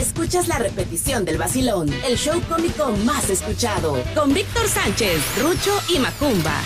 escuchas 0.00 0.48
la 0.48 0.58
repetición 0.58 1.26
del 1.26 1.36
vacilón, 1.36 1.92
el 2.06 2.16
show 2.16 2.40
cómico 2.48 2.90
más 3.04 3.28
escuchado, 3.28 4.02
con 4.14 4.32
Víctor 4.32 4.66
Sánchez, 4.66 5.20
Rucho 5.42 5.78
y 5.90 5.98
Macumba. 5.98 6.58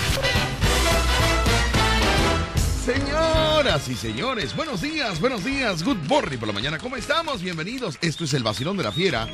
Señoras 2.84 3.88
y 3.88 3.96
señores, 3.96 4.54
buenos 4.54 4.82
días, 4.82 5.20
buenos 5.20 5.44
días, 5.44 5.82
good 5.82 5.96
morning 6.08 6.38
por 6.38 6.46
la 6.46 6.54
mañana, 6.54 6.78
¿cómo 6.78 6.96
estamos? 6.96 7.42
Bienvenidos, 7.42 7.98
esto 8.02 8.25
es 8.25 8.34
el 8.34 8.45
Vacilón 8.45 8.77
de 8.77 8.84
la 8.84 8.93
Fiera, 8.93 9.27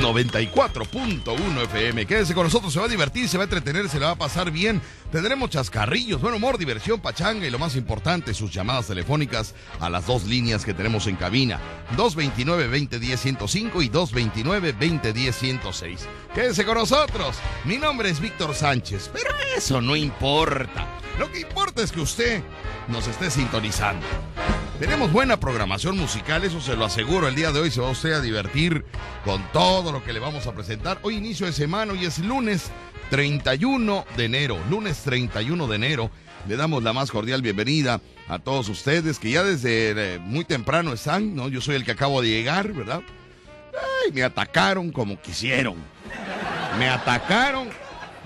94.1 0.00 1.62
FM. 1.64 2.06
Quédese 2.06 2.34
con 2.34 2.44
nosotros, 2.44 2.72
se 2.72 2.78
va 2.78 2.86
a 2.86 2.88
divertir, 2.88 3.28
se 3.28 3.36
va 3.36 3.44
a 3.44 3.44
entretener, 3.44 3.88
se 3.88 3.98
le 3.98 4.06
va 4.06 4.12
a 4.12 4.18
pasar 4.18 4.50
bien. 4.50 4.80
Tendremos 5.12 5.50
chascarrillos, 5.50 6.20
buen 6.20 6.34
humor, 6.34 6.58
diversión, 6.58 7.00
pachanga 7.00 7.46
y 7.46 7.50
lo 7.50 7.58
más 7.58 7.76
importante, 7.76 8.34
sus 8.34 8.50
llamadas 8.50 8.88
telefónicas 8.88 9.54
a 9.80 9.88
las 9.88 10.06
dos 10.06 10.24
líneas 10.24 10.64
que 10.64 10.74
tenemos 10.74 11.06
en 11.06 11.16
cabina, 11.16 11.60
229-2010-105 11.96 13.84
y 13.84 13.90
229-2010-106. 13.90 15.98
Quédese 16.34 16.64
con 16.64 16.78
nosotros, 16.78 17.36
mi 17.64 17.78
nombre 17.78 18.10
es 18.10 18.20
Víctor 18.20 18.54
Sánchez, 18.54 19.10
pero 19.12 19.30
eso 19.56 19.80
no 19.80 19.96
importa. 19.96 20.86
Lo 21.18 21.30
que 21.30 21.40
importa 21.40 21.82
es 21.82 21.92
que 21.92 22.00
usted 22.00 22.42
nos 22.88 23.06
esté 23.06 23.30
sintonizando. 23.30 24.04
Tenemos 24.78 25.12
buena 25.12 25.38
programación 25.38 25.96
musical, 25.96 26.42
eso 26.42 26.60
se 26.60 26.74
lo 26.74 26.84
aseguro. 26.84 27.28
El 27.28 27.36
día 27.36 27.52
de 27.52 27.60
hoy 27.60 27.70
se 27.70 27.80
va 27.80 27.90
usted 27.90 28.12
a 28.12 28.20
divertir 28.20 28.84
con 29.24 29.40
todo 29.52 29.92
lo 29.92 30.02
que 30.02 30.12
le 30.12 30.18
vamos 30.18 30.48
a 30.48 30.52
presentar. 30.52 30.98
Hoy 31.02 31.14
inicio 31.14 31.46
de 31.46 31.52
semana, 31.52 31.92
hoy 31.92 32.04
es 32.04 32.18
lunes 32.18 32.72
31 33.10 34.04
de 34.16 34.24
enero. 34.24 34.58
Lunes 34.68 34.98
31 35.04 35.68
de 35.68 35.76
enero. 35.76 36.10
Le 36.48 36.56
damos 36.56 36.82
la 36.82 36.92
más 36.92 37.12
cordial 37.12 37.40
bienvenida 37.40 38.00
a 38.28 38.40
todos 38.40 38.68
ustedes 38.68 39.20
que 39.20 39.30
ya 39.30 39.44
desde 39.44 40.14
eh, 40.16 40.18
muy 40.18 40.44
temprano 40.44 40.92
están, 40.92 41.36
¿no? 41.36 41.48
Yo 41.48 41.60
soy 41.60 41.76
el 41.76 41.84
que 41.84 41.92
acabo 41.92 42.20
de 42.20 42.30
llegar, 42.30 42.72
¿verdad? 42.72 43.00
Ay, 44.04 44.12
me 44.12 44.24
atacaron 44.24 44.90
como 44.90 45.20
quisieron. 45.22 45.76
Me 46.80 46.88
atacaron, 46.88 47.68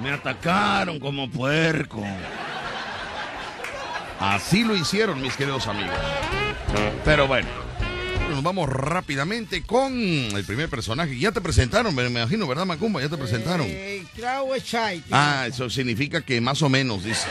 me 0.03 0.11
atacaron 0.11 0.98
como 0.98 1.30
puerco. 1.30 2.03
Así 4.20 4.64
lo 4.64 4.77
hicieron, 4.77 5.20
mis 5.20 5.34
queridos 5.34 5.66
amigos. 5.66 5.94
Pero 7.05 7.27
bueno, 7.27 7.48
nos 8.30 8.42
vamos 8.42 8.69
rápidamente 8.69 9.62
con 9.62 9.92
el 9.94 10.44
primer 10.44 10.69
personaje. 10.69 11.19
Ya 11.19 11.33
te 11.33 11.41
presentaron, 11.41 11.94
me 11.94 12.06
imagino, 12.06 12.46
¿verdad, 12.46 12.66
Macumba? 12.66 13.00
Ya 13.00 13.08
te 13.08 13.16
presentaron. 13.16 13.66
Eh. 13.69 14.05
Ah, 15.11 15.46
eso 15.46 15.70
significa 15.70 16.22
que 16.22 16.41
más 16.41 16.62
o 16.62 16.69
menos, 16.69 17.05
dice. 17.05 17.28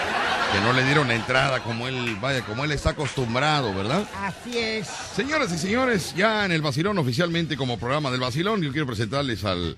Que 0.53 0.61
no 0.61 0.71
le 0.71 0.85
dieron 0.85 1.09
la 1.09 1.15
entrada 1.15 1.61
como 1.61 1.87
él, 1.87 2.17
vaya, 2.21 2.41
como 2.45 2.63
él 2.63 2.71
está 2.71 2.91
acostumbrado, 2.91 3.75
¿verdad? 3.75 4.07
Así 4.21 4.57
es. 4.57 4.87
Señoras 4.87 5.51
y 5.51 5.57
señores, 5.57 6.13
ya 6.15 6.45
en 6.45 6.53
el 6.53 6.61
Vacilón, 6.61 6.97
oficialmente 6.97 7.57
como 7.57 7.77
programa 7.77 8.09
del 8.09 8.21
Vacilón, 8.21 8.61
yo 8.61 8.71
quiero 8.71 8.87
presentarles 8.87 9.43
al 9.43 9.75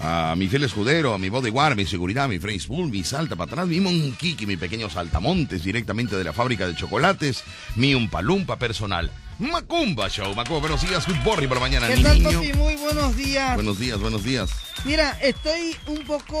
a 0.00 0.34
mi 0.36 0.48
fiel 0.48 0.64
escudero, 0.64 1.14
a 1.14 1.18
mi 1.18 1.28
bodyguard, 1.28 1.76
mi 1.76 1.84
seguridad, 1.86 2.28
mi 2.28 2.38
Facebook, 2.38 2.88
mi 2.90 3.02
salta 3.04 3.36
para 3.36 3.50
atrás, 3.50 3.66
mi 3.68 3.80
monkiki, 3.80 4.46
mi 4.46 4.56
pequeño 4.56 4.88
saltamontes 4.88 5.64
directamente 5.64 6.16
de 6.16 6.24
la 6.24 6.32
fábrica 6.32 6.66
de 6.66 6.74
chocolates, 6.76 7.42
mi 7.76 7.94
umpalumpa 7.94 8.58
personal. 8.58 9.10
Macumba 9.40 10.08
Show, 10.08 10.34
Macumba, 10.34 10.60
buenos 10.60 10.80
días, 10.88 11.06
good 11.06 11.16
morning 11.24 11.48
por 11.48 11.56
la 11.58 11.60
mañana, 11.62 11.86
¿Qué 11.88 11.96
mi 11.96 12.02
tal, 12.02 12.18
niño. 12.22 12.40
papi? 12.40 12.52
Muy 12.54 12.76
buenos 12.76 13.16
días. 13.16 13.54
Buenos 13.54 13.78
días, 13.78 13.98
buenos 14.00 14.24
días. 14.24 14.50
Mira, 14.84 15.16
estoy 15.22 15.76
un 15.86 16.04
poco 16.04 16.40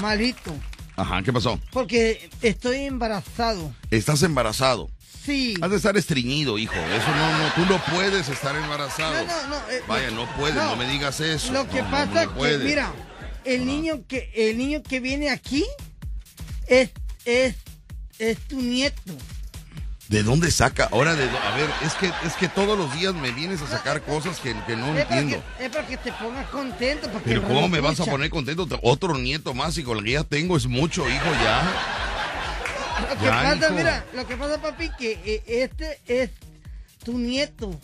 malito 0.00 0.54
Ajá, 0.96 1.22
¿qué 1.22 1.32
pasó? 1.32 1.58
porque 1.72 2.28
estoy 2.42 2.80
embarazado. 2.80 3.74
Estás 3.90 4.22
embarazado. 4.22 4.88
Sí. 5.24 5.54
Has 5.62 5.70
de 5.70 5.76
estar 5.76 5.96
estreñido, 5.96 6.58
hijo. 6.58 6.74
Eso 6.74 7.08
no, 7.16 7.38
no, 7.38 7.52
tú 7.54 7.72
no 7.72 7.78
puedes 7.94 8.28
estar 8.28 8.54
embarazado. 8.56 9.14
No, 9.26 9.42
no, 9.42 9.48
no, 9.48 9.56
eh, 9.70 9.82
Vaya, 9.88 10.10
no 10.10 10.26
puedes, 10.36 10.54
no, 10.56 10.70
no. 10.70 10.76
me 10.76 10.86
digas 10.86 11.18
eso. 11.20 11.52
Lo 11.52 11.68
que 11.68 11.80
No, 11.82 11.90
pasa 11.90 12.26
no 12.26 12.44
es 12.44 12.58
que, 12.58 12.64
mira, 12.64 12.92
el 13.44 13.64
niño 13.66 14.02
que 14.06 14.30
el 14.34 14.58
niño 14.58 14.82
que 14.82 15.00
viene 15.00 15.30
aquí 15.30 15.64
es 16.66 16.90
es 17.24 17.54
es 18.18 18.38
tu 18.46 18.60
nieto. 18.60 19.00
¿De 20.08 20.22
dónde 20.22 20.50
saca? 20.50 20.88
Ahora, 20.92 21.14
de, 21.14 21.24
a 21.24 21.56
ver, 21.56 21.68
es 21.82 21.94
que, 21.94 22.12
es 22.26 22.34
que 22.38 22.46
todos 22.48 22.76
los 22.76 22.94
días 22.94 23.14
me 23.14 23.30
vienes 23.32 23.62
a 23.62 23.66
sacar 23.66 24.02
cosas 24.02 24.38
que, 24.38 24.54
que 24.66 24.76
no 24.76 24.94
Es 24.96 25.00
entiendo. 25.10 25.42
que, 25.58 25.64
es 25.64 25.70
para 25.70 25.86
que 25.86 25.96
te 25.96 26.12
pongas 26.12 26.46
contento. 26.50 27.10
Porque 27.10 27.30
Pero 27.30 27.42
¿cómo 27.42 27.68
me 27.70 27.80
vas 27.80 27.98
a 28.00 28.04
poner 28.04 28.28
contento? 28.28 28.68
Otro 28.82 29.16
nieto 29.16 29.54
más 29.54 29.78
y 29.78 29.82
con 29.82 29.96
el 29.98 30.04
que 30.04 30.10
ya 30.12 30.22
tengo 30.24 30.58
es 30.58 30.66
mucho, 30.66 31.08
hijo, 31.08 31.24
ya. 31.42 31.62
Lo 33.00 33.08
que 33.18 33.24
Ya, 33.24 33.30
pasa, 33.42 33.66
hijo. 33.66 33.74
mira, 33.74 34.04
lo 34.14 34.26
que 34.26 34.36
pasa, 34.36 34.60
papi, 34.62 34.90
que 34.98 35.12
eh, 35.24 35.42
este 35.46 35.98
es 36.06 36.30
tu 37.04 37.18
nieto. 37.18 37.78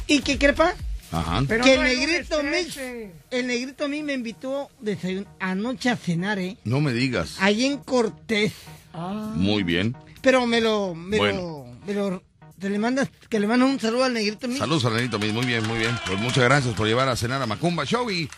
¿Y 0.06 0.20
qué 0.20 0.38
crepa? 0.38 0.74
Ajá. 1.10 1.42
Pero 1.48 1.64
que 1.64 1.76
no 1.76 1.82
el 1.84 1.98
negrito 1.98 2.42
Mix, 2.42 2.74
13. 2.74 3.10
el 3.30 3.46
negrito 3.46 3.84
a 3.84 3.88
mí 3.88 4.02
me 4.02 4.12
invitó 4.14 4.70
desayun- 4.82 5.26
anoche 5.40 5.90
a 5.90 5.96
cenar, 5.96 6.38
¿eh? 6.38 6.56
No 6.64 6.80
me 6.80 6.92
digas. 6.92 7.36
Allí 7.40 7.64
en 7.66 7.78
Cortés. 7.78 8.52
Ah, 8.92 9.32
Muy 9.34 9.62
bien. 9.62 9.96
Pero 10.20 10.46
me 10.46 10.60
lo, 10.60 10.94
me 10.94 11.16
Bueno. 11.16 11.40
lo, 11.40 11.66
me 11.86 11.94
lo, 11.94 12.22
te 12.58 12.68
le 12.68 12.78
mandas, 12.78 13.08
que 13.30 13.38
le 13.40 13.46
mandas 13.46 13.70
un 13.70 13.80
saludo 13.80 14.04
al 14.04 14.12
negrito 14.14 14.48
Mix. 14.48 14.58
Saludos, 14.58 14.84
Alanito. 14.84 15.18
Muy 15.18 15.46
bien, 15.46 15.66
muy 15.66 15.78
bien. 15.78 15.96
Pues 16.06 16.18
muchas 16.18 16.44
gracias 16.44 16.74
por 16.74 16.86
llevar 16.86 17.08
a 17.08 17.16
cenar 17.16 17.40
a 17.40 17.46
Macumba 17.46 17.84
Show 17.84 18.10
y 18.10 18.28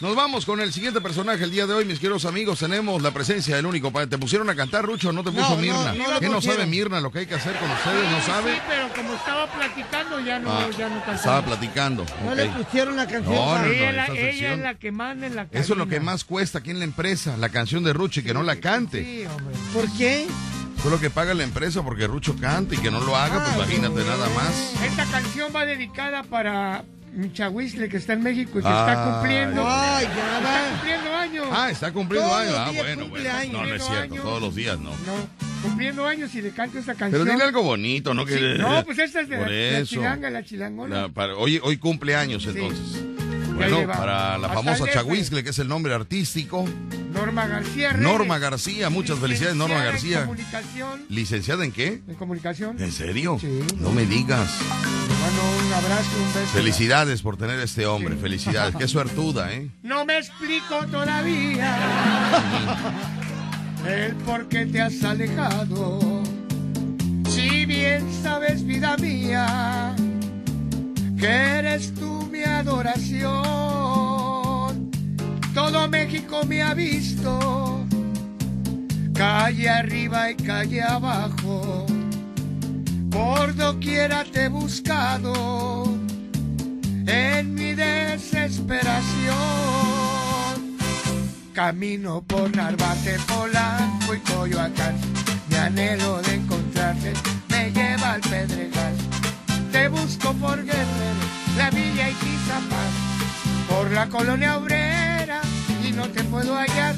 nos 0.00 0.16
vamos 0.16 0.46
con 0.46 0.60
el 0.60 0.72
siguiente 0.72 1.00
personaje 1.00 1.44
el 1.44 1.50
día 1.50 1.66
de 1.66 1.74
hoy, 1.74 1.84
mis 1.84 1.98
queridos 1.98 2.24
amigos. 2.24 2.58
Tenemos 2.58 3.02
la 3.02 3.10
presencia 3.10 3.56
del 3.56 3.66
único. 3.66 3.92
¿Te 4.08 4.16
pusieron 4.16 4.48
a 4.48 4.54
cantar, 4.54 4.84
Rucho? 4.86 5.12
¿No 5.12 5.22
te 5.22 5.30
puso 5.30 5.50
No, 5.50 5.56
Mirna? 5.56 5.92
no 5.92 6.10
lo 6.14 6.20
¿Qué 6.20 6.28
no 6.30 6.40
sabe 6.40 6.64
Mirna 6.66 7.00
lo 7.00 7.12
que 7.12 7.20
hay 7.20 7.26
que 7.26 7.34
hacer 7.34 7.54
con 7.56 7.70
ustedes? 7.70 8.10
¿No 8.10 8.20
sabe? 8.22 8.54
Sí, 8.54 8.60
pero 8.66 8.88
como 8.94 9.14
estaba 9.14 9.46
platicando, 9.52 10.20
ya 10.20 10.38
no, 10.38 10.50
Ah, 10.50 10.68
ya 10.78 10.88
no 10.88 10.94
cantaba. 10.96 11.16
estaba 11.16 11.44
platicando. 11.44 12.06
No 12.24 12.34
le 12.34 12.46
pusieron 12.46 12.96
la 12.96 13.06
canción. 13.06 13.34
No, 13.34 13.64
ella, 13.64 13.92
la- 13.92 14.06
ella 14.06 14.52
es 14.54 14.58
la 14.60 14.74
que 14.74 14.90
manda 14.90 15.26
en 15.26 15.36
la 15.36 15.42
Eso 15.52 15.72
es 15.74 15.78
lo 15.78 15.84
que 15.86 15.96
cabina. 15.96 16.12
más 16.12 16.24
cuesta 16.24 16.58
aquí 16.60 16.70
en 16.70 16.78
la 16.78 16.84
empresa, 16.84 17.36
la 17.36 17.50
canción 17.50 17.84
de 17.84 17.92
Rucho 17.92 18.20
y 18.20 18.22
que 18.22 18.32
no 18.32 18.42
la 18.42 18.56
cante. 18.56 19.04
Sí, 19.04 19.26
hombre. 19.26 19.54
¿Por 19.74 19.90
qué? 19.98 20.22
Eso 20.24 20.88
es 20.88 20.90
lo 20.92 20.98
que 20.98 21.10
paga 21.10 21.34
la 21.34 21.44
empresa 21.44 21.82
porque 21.82 22.06
Rucho 22.06 22.34
canta 22.40 22.74
y 22.74 22.78
que 22.78 22.90
no 22.90 23.00
lo 23.00 23.14
haga, 23.16 23.44
pues 23.44 23.50
Ay, 23.68 23.76
imagínate 23.76 24.02
nada 24.08 24.28
más. 24.30 24.72
Esta 24.82 25.04
canción 25.04 25.52
va 25.54 25.66
dedicada 25.66 26.22
para 26.22 26.84
mi 27.12 27.32
chahuizle 27.32 27.88
que 27.88 27.96
está 27.96 28.12
en 28.14 28.22
México 28.22 28.58
y 28.58 28.62
que 28.62 28.68
Ah, 28.68 28.86
está 28.88 29.04
cumpliendo. 29.12 29.64
Ay, 29.66 30.04
ya 30.04 30.38
Está 30.38 30.40
va. 30.40 30.70
cumpliendo 30.70 31.14
años. 31.16 31.46
Ah, 31.50 31.70
está 31.70 31.92
cumpliendo 31.92 32.28
Todos 32.28 32.40
años. 32.42 32.54
Ah, 32.58 32.70
bueno, 32.74 33.02
cumple 33.02 33.22
bueno. 33.22 33.38
años. 33.38 33.52
No, 33.52 33.66
no 33.66 33.74
es 33.74 33.84
cierto, 33.84 34.02
años. 34.14 34.24
todos 34.24 34.40
los 34.42 34.54
días 34.54 34.78
no. 34.78 34.90
No, 34.90 35.28
cumpliendo 35.62 36.06
años 36.06 36.34
y 36.34 36.42
le 36.42 36.50
canto 36.50 36.78
esta 36.78 36.94
canción. 36.94 37.22
Pero 37.22 37.32
dile 37.32 37.44
algo 37.44 37.62
bonito, 37.62 38.14
¿no? 38.14 38.24
Que, 38.24 38.34
Sí, 38.38 38.58
No, 38.58 38.84
pues 38.84 38.98
esta 38.98 39.20
es 39.22 39.28
de 39.28 39.36
la, 39.38 39.78
la 39.80 39.84
chilanga, 39.84 40.30
la 40.30 40.44
chilangona. 40.44 41.02
La- 41.02 41.08
para- 41.08 41.34
hoy, 41.36 41.60
hoy 41.62 41.76
cumple 41.78 42.14
años 42.14 42.42
Sí. 42.44 42.50
entonces. 42.50 43.02
Bueno, 43.68 43.86
para 43.92 44.38
la 44.38 44.46
Hasta 44.48 44.62
famosa. 44.62 44.84
Chahuizcle, 44.92 45.44
que 45.44 45.50
es 45.50 45.58
el 45.58 45.68
nombre 45.68 45.94
artístico. 45.94 46.64
Norma 47.12 47.46
García 47.46 47.92
Reyes. 47.92 48.06
Norma 48.06 48.38
García, 48.38 48.88
muchas 48.90 49.18
felicidades, 49.18 49.56
Norma 49.56 49.82
García. 49.82 50.20
En 50.20 50.26
comunicación. 50.26 51.04
¿Licenciada 51.08 51.64
en 51.64 51.72
qué? 51.72 52.00
En 52.08 52.14
comunicación. 52.14 52.80
¿En 52.80 52.92
serio? 52.92 53.38
Sí. 53.40 53.60
No 53.80 53.90
me 53.92 54.06
digas. 54.06 54.48
Mando 55.20 55.66
un 55.66 55.72
abrazo, 55.72 56.10
un 56.18 56.34
beso. 56.34 56.52
Felicidades 56.52 57.22
por 57.22 57.36
tener 57.36 57.58
este 57.60 57.86
hombre, 57.86 58.14
Sí. 58.14 58.20
felicidades. 58.22 58.76
Qué 58.76 58.88
suertuda, 58.88 59.52
¿eh? 59.52 59.68
No 59.82 60.04
me 60.04 60.18
explico 60.18 60.86
todavía 60.90 61.76
el 63.86 64.14
por 64.16 64.48
qué 64.48 64.66
te 64.66 64.80
has 64.80 65.02
alejado. 65.02 66.22
Si 67.28 67.64
bien 67.66 68.06
sabes, 68.22 68.64
vida 68.64 68.96
mía, 68.98 69.94
que 71.20 71.28
eres 71.28 71.94
tú 71.94 72.26
mi 72.32 72.42
adoración. 72.42 73.30
Todo 75.54 75.86
México 75.88 76.44
me 76.46 76.62
ha 76.62 76.72
visto, 76.72 77.84
calle 79.12 79.68
arriba 79.68 80.30
y 80.30 80.36
calle 80.36 80.82
abajo. 80.82 81.86
Por 83.10 83.54
doquiera 83.54 84.24
te 84.24 84.44
he 84.44 84.48
buscado 84.48 85.84
en 87.06 87.54
mi 87.54 87.74
desesperación. 87.74 89.34
Camino 91.52 92.22
por 92.22 92.56
Narvarte, 92.56 93.18
Polanco 93.26 94.14
y 94.14 94.20
Coyoacán. 94.20 94.96
Mi 95.50 95.56
anhelo 95.56 96.22
de 96.22 96.36
encontrarte 96.36 97.12
me 97.50 97.70
lleva 97.72 98.12
al 98.12 98.20
Pedregal. 98.22 99.19
Te 99.72 99.88
busco 99.88 100.32
por 100.34 100.56
Guerrero, 100.64 101.24
la 101.56 101.70
Villa 101.70 102.10
y 102.10 102.14
Tizapán. 102.14 102.90
Por 103.68 103.90
la 103.92 104.08
colonia 104.08 104.56
obrera, 104.58 105.40
y 105.86 105.92
no 105.92 106.08
te 106.08 106.24
puedo 106.24 106.56
hallar. 106.56 106.96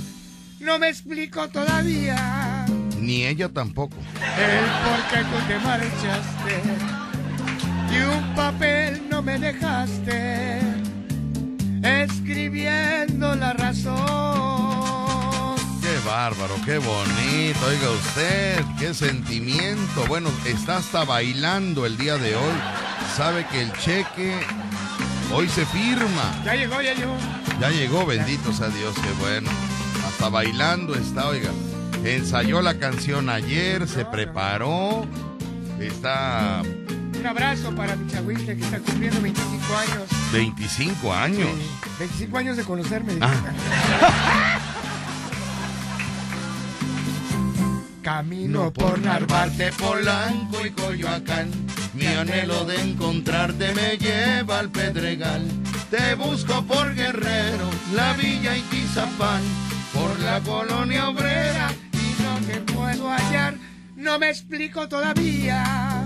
No 0.60 0.78
me 0.78 0.88
explico 0.88 1.48
todavía 1.48 2.64
Ni 2.98 3.24
ella 3.24 3.48
tampoco. 3.48 3.96
el 3.96 4.64
por 4.84 5.00
qué 5.10 5.24
tú 5.24 5.46
te 5.48 5.58
marchaste 5.58 6.62
y 7.92 7.98
un 8.04 8.34
papel 8.34 9.02
no 9.10 9.22
me 9.22 9.38
dejaste 9.38 10.60
escribiendo 11.82 13.34
la 13.34 13.52
razón. 13.54 14.71
Bárbaro, 16.12 16.56
qué 16.66 16.76
bonito. 16.76 17.58
Oiga 17.66 17.90
usted, 17.90 18.62
qué 18.78 18.92
sentimiento. 18.92 20.04
Bueno, 20.08 20.28
está 20.44 20.76
hasta 20.76 21.04
bailando 21.06 21.86
el 21.86 21.96
día 21.96 22.18
de 22.18 22.36
hoy. 22.36 22.52
Sabe 23.16 23.46
que 23.46 23.62
el 23.62 23.72
cheque 23.78 24.34
hoy 25.32 25.48
se 25.48 25.64
firma. 25.64 26.42
Ya 26.44 26.54
llegó, 26.54 26.82
ya 26.82 26.92
llegó. 26.92 27.16
Ya 27.58 27.70
llegó, 27.70 28.04
bendito 28.04 28.52
sea 28.52 28.68
Dios, 28.68 28.94
qué 28.94 29.10
bueno. 29.22 29.48
Hasta 30.06 30.28
bailando 30.28 30.94
está, 30.94 31.28
oiga. 31.28 31.50
Ensayó 32.04 32.60
la 32.60 32.74
canción 32.78 33.30
ayer, 33.30 33.88
se 33.88 34.04
preparó. 34.04 35.06
Está 35.80 36.60
Un 37.18 37.26
abrazo 37.26 37.74
para 37.74 37.96
mi 37.96 38.06
chagüiste 38.12 38.54
que 38.54 38.62
está 38.62 38.80
cumpliendo 38.80 39.18
25 39.22 39.76
años. 39.78 40.08
25 40.30 41.14
años. 41.14 41.48
25 41.98 42.36
años 42.36 42.56
de 42.58 42.64
conocerme. 42.64 43.14
Ah. 43.22 43.32
Camino 48.02 48.72
por 48.72 48.98
Narvarte, 49.00 49.70
Polanco 49.72 50.66
y 50.66 50.70
Coyoacán. 50.70 51.48
Mi 51.94 52.06
anhelo 52.06 52.64
de 52.64 52.80
encontrarte 52.80 53.72
me 53.74 53.96
lleva 53.96 54.58
al 54.58 54.70
Pedregal. 54.70 55.42
Te 55.90 56.14
busco 56.16 56.64
por 56.64 56.94
Guerrero, 56.94 57.70
la 57.94 58.12
Villa 58.14 58.56
y 58.56 58.60
Tizapán, 58.62 59.42
por 59.94 60.18
la 60.20 60.40
colonia 60.40 61.08
obrera. 61.08 61.70
y 61.92 62.22
no 62.22 62.46
te 62.46 62.60
puedo 62.72 63.08
hallar. 63.08 63.54
No 63.96 64.18
me 64.18 64.30
explico 64.30 64.88
todavía 64.88 66.02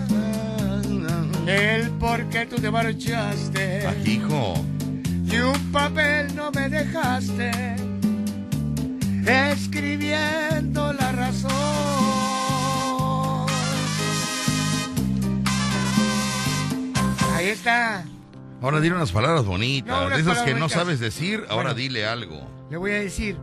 el 1.46 1.90
por 1.92 2.28
qué 2.28 2.44
tú 2.44 2.56
te 2.56 2.70
marchaste 2.70 3.86
Aquí, 3.86 4.14
hijo. 4.14 4.54
y 5.24 5.36
un 5.38 5.72
papel 5.72 6.34
no 6.34 6.50
me 6.50 6.68
dejaste 6.68 7.76
escribiendo 9.26 10.92
la 10.92 11.05
Ahí 17.34 17.48
está. 17.48 18.04
Ahora 18.62 18.80
dile 18.80 18.94
unas 18.96 19.12
palabras 19.12 19.44
bonitas. 19.44 19.88
No, 20.00 20.06
unas 20.06 20.24
de 20.24 20.30
esas 20.32 20.42
que 20.44 20.52
no 20.54 20.60
bonitas. 20.60 20.72
sabes 20.72 21.00
decir, 21.00 21.40
ahora 21.48 21.70
Bueno. 21.70 21.74
dile 21.74 22.06
algo. 22.06 22.48
Le 22.70 22.76
voy 22.76 22.92
a 22.92 23.00
decir. 23.00 23.36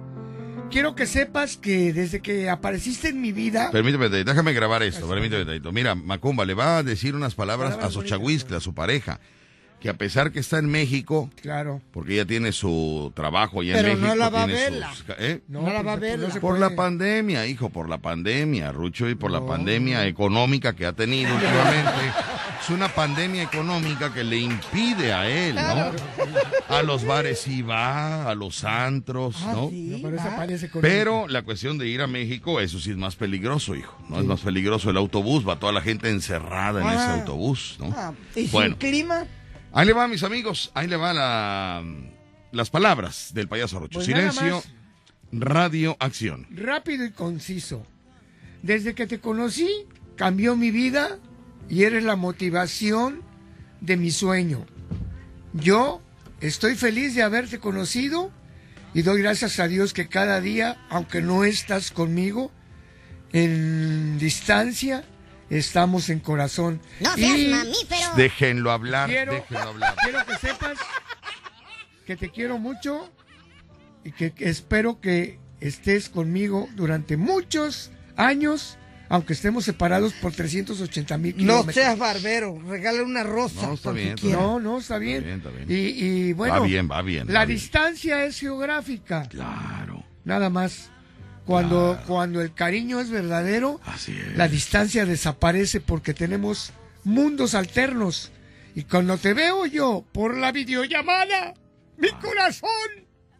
Quiero 0.72 0.96
que 0.96 1.06
sepas 1.06 1.58
que 1.58 1.94
desde 1.94 2.20
que 2.22 2.50
apareciste 2.50 3.10
en 3.10 3.22
mi 3.22 3.32
vida. 3.32 3.70
Permíteme, 3.72 4.10
déjame 4.10 4.54
grabar 4.54 4.82
esto, 4.82 5.08
permíteme. 5.08 5.46
tantito. 5.46 5.72
Mira, 5.72 5.94
Macumba 5.94 6.46
le 6.46 6.56
va 6.56 6.78
a 6.78 6.84
decir 6.84 7.14
unas 7.16 7.36
palabras 7.36 7.76
Palabras 7.76 7.96
a 7.96 8.04
chahuiscle, 8.04 8.58
a 8.58 8.60
su 8.60 8.74
pareja, 8.74 9.20
que 9.84 9.90
a 9.90 9.94
pesar 9.96 10.32
que 10.32 10.40
está 10.40 10.60
en 10.60 10.68
México, 10.72 11.30
Claro. 11.42 11.82
porque 11.92 12.14
ella 12.14 12.26
tiene 12.26 12.54
su 12.54 13.12
trabajo 13.14 13.60
allá 13.60 13.74
Pero 13.76 13.90
en 13.90 13.96
no 13.96 14.08
México. 14.08 14.16
la 14.18 14.30
va 14.30 14.44
a 14.44 14.46
verla. 14.46 14.94
sus- 14.96 15.06
¿eh? 15.20 15.42
No 15.50 15.60
la 15.62 15.66
pues, 15.66 15.76
va 15.76 15.80
a 15.94 15.98
pues, 15.98 16.00
ver. 16.00 16.20
no 16.20 16.32
se 16.34 16.40
Por 16.40 16.58
la 16.58 16.70
pandemia, 16.74 17.46
hijo, 17.48 17.70
por 17.70 17.90
la 17.90 17.98
pandemia, 17.98 18.72
Rucho, 18.72 19.10
y 19.10 19.16
por 19.16 19.30
la 19.30 19.42
No. 19.42 19.46
pandemia 19.48 20.08
económica 20.08 20.74
que 20.74 20.86
ha 20.86 20.94
tenido 20.94 21.36
últimamente. 21.36 21.92
Es 22.62 22.70
una 22.70 22.88
pandemia 22.88 23.44
económica 23.44 24.14
que 24.14 24.24
le 24.24 24.38
impide 24.38 25.12
a 25.12 25.28
él, 25.30 25.56
¿no? 25.56 25.92
A 26.74 26.82
los 26.82 27.04
bares 27.06 27.40
sí 27.40 27.62
va, 27.62 28.30
a 28.30 28.36
los 28.36 28.64
antros, 28.64 29.36
Ah, 29.46 29.52
¿no? 29.54 29.70
sí, 29.70 29.90
No, 30.02 30.10
pero 30.10 30.18
ah. 30.22 30.48
Pero 30.82 31.28
la 31.28 31.42
cuestión 31.42 31.78
de 31.78 31.90
ir 31.90 32.02
a 32.02 32.08
México, 32.08 32.62
eso 32.62 32.80
sí 32.80 32.92
es 32.92 32.98
más 32.98 33.18
peligroso, 33.18 33.76
hijo. 33.76 33.98
No 34.08 34.18
es 34.18 34.26
más 34.26 34.40
peligroso 34.40 34.90
el 34.90 34.96
autobús, 34.96 35.46
va 35.46 35.60
toda 35.60 35.74
la 35.74 35.82
gente 35.82 36.10
encerrada 36.10 36.80
en 36.82 36.88
Ah. 36.88 36.94
ese 36.94 37.20
autobús, 37.20 37.76
¿no? 37.80 37.94
Ah, 37.98 38.14
¿Y 38.34 38.48
Bueno. 38.48 38.78
sin 38.80 38.90
clima? 38.90 39.26
Ahí 39.74 39.88
le 39.88 39.94
va, 39.94 40.08
mis 40.08 40.24
amigos, 40.24 40.72
ahí 40.76 40.88
le 40.88 40.98
va 40.98 41.14
la, 41.14 41.84
las 42.52 42.70
palabras 42.70 43.32
del 43.34 43.48
payaso 43.48 43.80
Rocho. 43.80 43.96
Pues 43.96 44.06
Silencio, 44.06 44.64
radio, 45.32 45.98
acción. 46.00 46.46
rápido 46.52 47.06
y 47.06 47.12
conciso. 47.12 47.86
Desde 48.62 48.94
que 48.94 49.08
te 49.08 49.20
conocí, 49.20 49.70
cambió 50.16 50.56
mi 50.56 50.70
vida 50.70 51.18
y 51.68 51.84
eres 51.84 52.04
la 52.04 52.16
motivación 52.16 53.22
de 53.82 53.98
mi 53.98 54.12
sueño. 54.12 54.66
Yo 55.54 56.02
estoy 56.40 56.76
feliz 56.76 57.16
de 57.16 57.24
haberte 57.24 57.60
conocido 57.60 58.32
y 58.94 59.02
doy 59.02 59.22
gracias 59.22 59.60
a 59.60 59.68
Dios 59.68 59.94
que 59.94 60.08
cada 60.08 60.40
día, 60.40 60.86
aunque 60.90 61.22
no 61.22 61.44
estás 61.44 61.90
conmigo, 61.92 62.52
en 63.32 64.20
distancia, 64.20 65.04
estamos 65.58 66.10
en 66.10 66.20
corazón. 66.20 66.82
No 67.00 67.14
seas 67.16 67.38
Y 67.40 67.48
mamífero. 67.50 68.16
Déjenlo 68.16 68.72
hablar, 68.72 69.10
Quiero- 69.10 69.34
déjenlo 69.34 69.70
hablar. 69.70 69.96
quiero 70.04 70.26
que 70.26 70.36
sepas 70.38 70.78
que 72.06 72.16
te 72.16 72.30
quiero 72.30 72.58
mucho 72.58 73.10
y 74.04 74.12
que, 74.12 74.32
que 74.34 74.50
espero 74.50 75.00
que 75.00 75.40
estés 75.62 76.10
conmigo 76.10 76.68
durante 76.76 77.16
muchos 77.16 77.92
años, 78.18 78.78
aunque 79.10 79.34
estemos 79.34 79.64
separados 79.64 80.12
por 80.14 80.34
380 80.34 81.18
mil 81.18 81.32
No 81.34 81.38
kilómetros. 81.40 81.76
seas 81.76 81.98
barbero. 81.98 82.60
Regala 82.68 83.04
una 83.04 83.24
rosa. 83.24 83.66
No, 83.68 83.74
está 83.74 83.92
bien, 83.92 84.16
está. 84.16 84.28
No, 84.28 84.60
no, 84.60 84.80
está 84.80 84.98
bien. 84.98 85.18
Está 85.26 85.26
bien, 85.28 85.38
está 85.38 85.50
bien. 85.52 85.72
Y, 85.72 86.04
y 86.30 86.34
bueno, 86.34 86.62
Va 86.62 86.66
bien, 86.68 86.90
va 86.92 87.02
bien, 87.02 87.28
la 87.32 87.40
va 87.42 87.46
distancia 87.46 88.26
es 88.26 88.40
geográfica, 88.40 89.28
Claro, 89.30 90.04
nada 90.26 90.50
más. 90.50 90.90
Cuando, 91.46 92.00
cuando 92.08 92.42
el 92.42 92.54
cariño 92.54 93.00
es 93.00 93.10
verdadero, 93.10 93.80
así 93.86 94.18
es. 94.18 94.38
la 94.38 94.48
distancia 94.48 95.06
desaparece 95.06 95.82
porque 95.82 96.14
tenemos 96.14 96.72
mundos 97.04 97.54
alternos. 97.56 98.32
Y 98.76 98.84
cuando 98.84 99.18
te 99.18 99.34
veo 99.34 99.66
yo 99.66 100.04
por 100.14 100.38
la 100.38 100.52
videollamada, 100.52 101.54
mi 101.98 102.10
corazón 102.12 102.70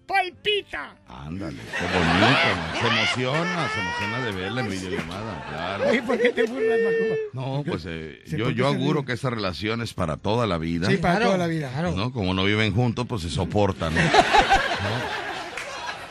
palpita. 0.06 0.96
Ándale, 1.08 1.58
qué 1.58 1.86
bonito, 1.86 2.82
se 2.82 2.88
emociona, 2.88 3.70
se 3.74 3.80
emociona 3.80 4.26
de 4.26 4.32
verla 4.34 4.62
en 4.62 4.70
videollamada, 4.70 5.46
claro. 5.50 5.90
Oye, 5.90 6.04
¿por 6.04 6.20
qué 6.22 6.30
te 6.32 6.44
burlas, 6.44 6.80
Macuba? 6.84 7.16
No, 7.34 7.64
pues 7.64 7.84
eh, 7.88 8.22
yo, 8.28 8.38
¿por 8.46 8.48
qué 8.50 8.60
yo 8.60 8.68
auguro 8.68 9.06
que 9.06 9.14
esta 9.14 9.30
relación 9.30 9.82
es 9.82 9.94
para 9.94 10.18
toda 10.18 10.46
la 10.46 10.58
vida. 10.58 10.88
Sí, 10.90 10.98
para 10.98 11.16
Claro, 11.16 11.26
toda 11.28 11.38
la 11.38 11.48
vida. 11.48 11.72
¿no? 11.96 12.12
Como 12.12 12.34
no 12.34 12.44
viven 12.44 12.74
juntos, 12.76 13.06
pues 13.08 13.22
se 13.24 13.30
soportan. 13.30 13.96
¿no? 13.96 14.02
¿No? 14.04 15.33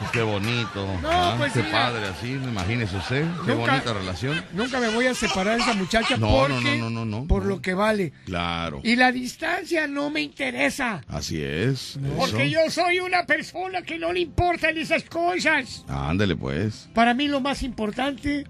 Pues 0.02 0.10
qué 0.12 0.23
bonito. 0.23 0.99
No, 1.00 1.09
¿ah? 1.11 1.35
pues 1.38 1.52
qué 1.52 1.62
padre 1.62 2.06
así, 2.09 2.32
imagínese 2.32 2.97
usted. 2.97 3.23
Qué 3.47 3.54
Nunca- 3.54 3.73
bonita 3.73 3.92
relación. 3.92 4.44
Nunca 4.52 4.80
me 4.80 4.88
voy 4.88 5.06
a 5.06 5.14
separar 5.14 5.56
de 5.56 5.62
esa 5.62 5.75
muchacha 5.75 6.16
No, 6.16 6.28
porque, 6.49 6.76
no, 6.78 6.90
no, 6.90 7.04
no, 7.04 7.21
no, 7.21 7.26
por 7.28 7.44
no. 7.44 7.50
lo 7.50 7.62
que 7.62 7.75
vale. 7.75 8.12
Claro. 8.26 8.80
Y 8.82 8.97
la 8.97 9.12
distancia 9.12 9.87
no 9.87 10.11
me 10.11 10.21
interesa. 10.23 11.02
Así 11.09 11.40
es. 11.42 11.99
Porque 12.16 12.47
eso. 12.47 12.52
yo 12.64 12.71
soy 12.71 12.99
una 13.00 13.25
persona 13.26 13.82
que 13.82 13.99
no 13.99 14.12
le 14.12 14.21
importan 14.21 14.76
esas 14.76 15.04
cosas. 15.04 15.85
Ándale, 15.88 16.35
pues. 16.35 16.88
Para 16.94 17.14
mí 17.14 17.28
lo 17.28 17.40
más 17.40 17.62
importante 17.62 18.44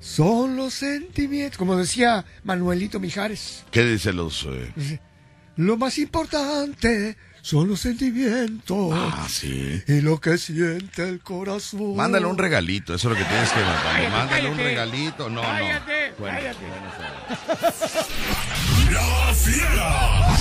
son 0.00 0.56
los 0.56 0.74
sentimientos. 0.74 1.56
Como 1.56 1.76
decía 1.76 2.24
Manuelito 2.44 3.00
Mijares. 3.00 3.64
¿Qué 3.70 3.84
dicen 3.84 4.16
los...? 4.16 4.44
eh? 4.50 4.70
Dice, 4.76 5.00
Lo 5.56 5.76
más 5.76 5.98
importante 5.98 7.16
son 7.48 7.66
los 7.66 7.80
sentimientos. 7.80 8.90
Ah, 8.92 9.26
sí. 9.26 9.82
Y 9.86 10.02
lo 10.02 10.20
que 10.20 10.36
siente 10.36 11.08
el 11.08 11.20
corazón. 11.20 11.96
Mándale 11.96 12.26
un 12.26 12.36
regalito, 12.36 12.94
eso 12.94 13.10
es 13.10 13.18
lo 13.18 13.24
que 13.24 13.26
tienes 13.26 13.48
que 13.50 13.60
mandar. 13.60 13.82
Cállate, 13.84 14.10
Mándale 14.10 14.50
un 14.50 14.58
regalito. 14.58 15.30
No, 15.30 15.40
Cállate, 15.40 16.10
no. 16.10 16.16
Bueno, 16.18 16.38
cállate. 16.38 16.66
bueno. 16.66 16.92
La 18.92 19.34
fiera. 19.34 20.36